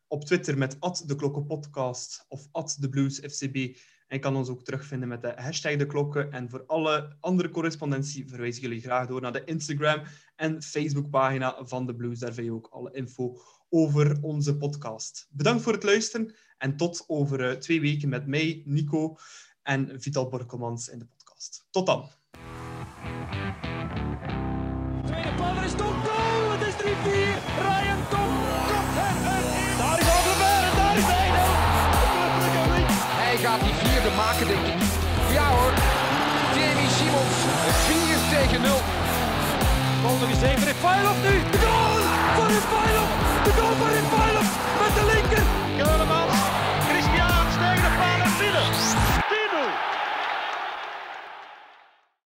op 0.07 0.25
Twitter 0.25 0.59
met 0.59 0.79
@deklokkenpodcast 1.07 2.25
of 2.29 2.49
@debluesfcb. 2.81 3.77
En 4.13 4.21
kan 4.21 4.37
ons 4.37 4.49
ook 4.49 4.65
terugvinden 4.65 5.09
met 5.09 5.23
de 5.23 5.33
hashtag 5.37 5.77
de 5.77 5.87
klokken. 5.87 6.33
En 6.33 6.51
voor 6.51 6.65
alle 6.67 7.17
andere 7.21 7.51
correspondentie 7.51 8.29
verwijs 8.29 8.57
ik 8.57 8.63
jullie 8.63 8.81
graag 8.81 9.07
door 9.07 9.21
naar 9.21 9.33
de 9.33 9.45
Instagram 9.45 10.03
en 10.37 10.63
Facebookpagina 10.63 11.57
van 11.65 11.87
de 11.87 11.95
Blues. 11.95 12.19
Daar 12.19 12.33
vind 12.33 12.47
je 12.47 12.53
ook 12.53 12.69
alle 12.71 12.93
info 12.93 13.37
over 13.69 14.19
onze 14.23 14.57
podcast. 14.57 15.29
Bedankt 15.31 15.63
voor 15.63 15.73
het 15.73 15.83
luisteren 15.83 16.35
en 16.59 16.77
tot 16.77 17.05
over 17.07 17.51
uh, 17.51 17.57
twee 17.57 17.81
weken 17.81 18.09
met 18.09 18.27
mij, 18.27 18.63
Nico 18.65 19.17
en 19.63 20.01
Vital 20.01 20.29
Borkelmans 20.29 20.89
in 20.89 20.99
de 20.99 21.07
podcast. 21.07 21.67
Tot 21.71 21.87
dan. 21.87 22.11
maken, 34.11 34.47
denk 34.47 34.67
ik. 34.67 34.81
Ja 35.33 35.47
hoor, 35.57 35.73
Jamie 36.57 36.91
Simons, 36.97 37.39
4 37.87 38.19
tegen 38.35 38.61
0. 38.63 38.81
Bal 40.03 40.29
is 40.29 40.43
even 40.43 40.61
in 40.61 40.65
Refailov 40.65 41.17
nu, 41.27 41.35
de 41.51 41.59
goal 41.65 41.99
voor 42.35 42.49
Refailov, 42.57 43.11
de 43.45 43.53
goal 43.59 43.75
voor 43.79 43.93
Refailov, 43.99 44.49
met 44.83 44.93
de 44.99 45.05
linker. 45.13 45.45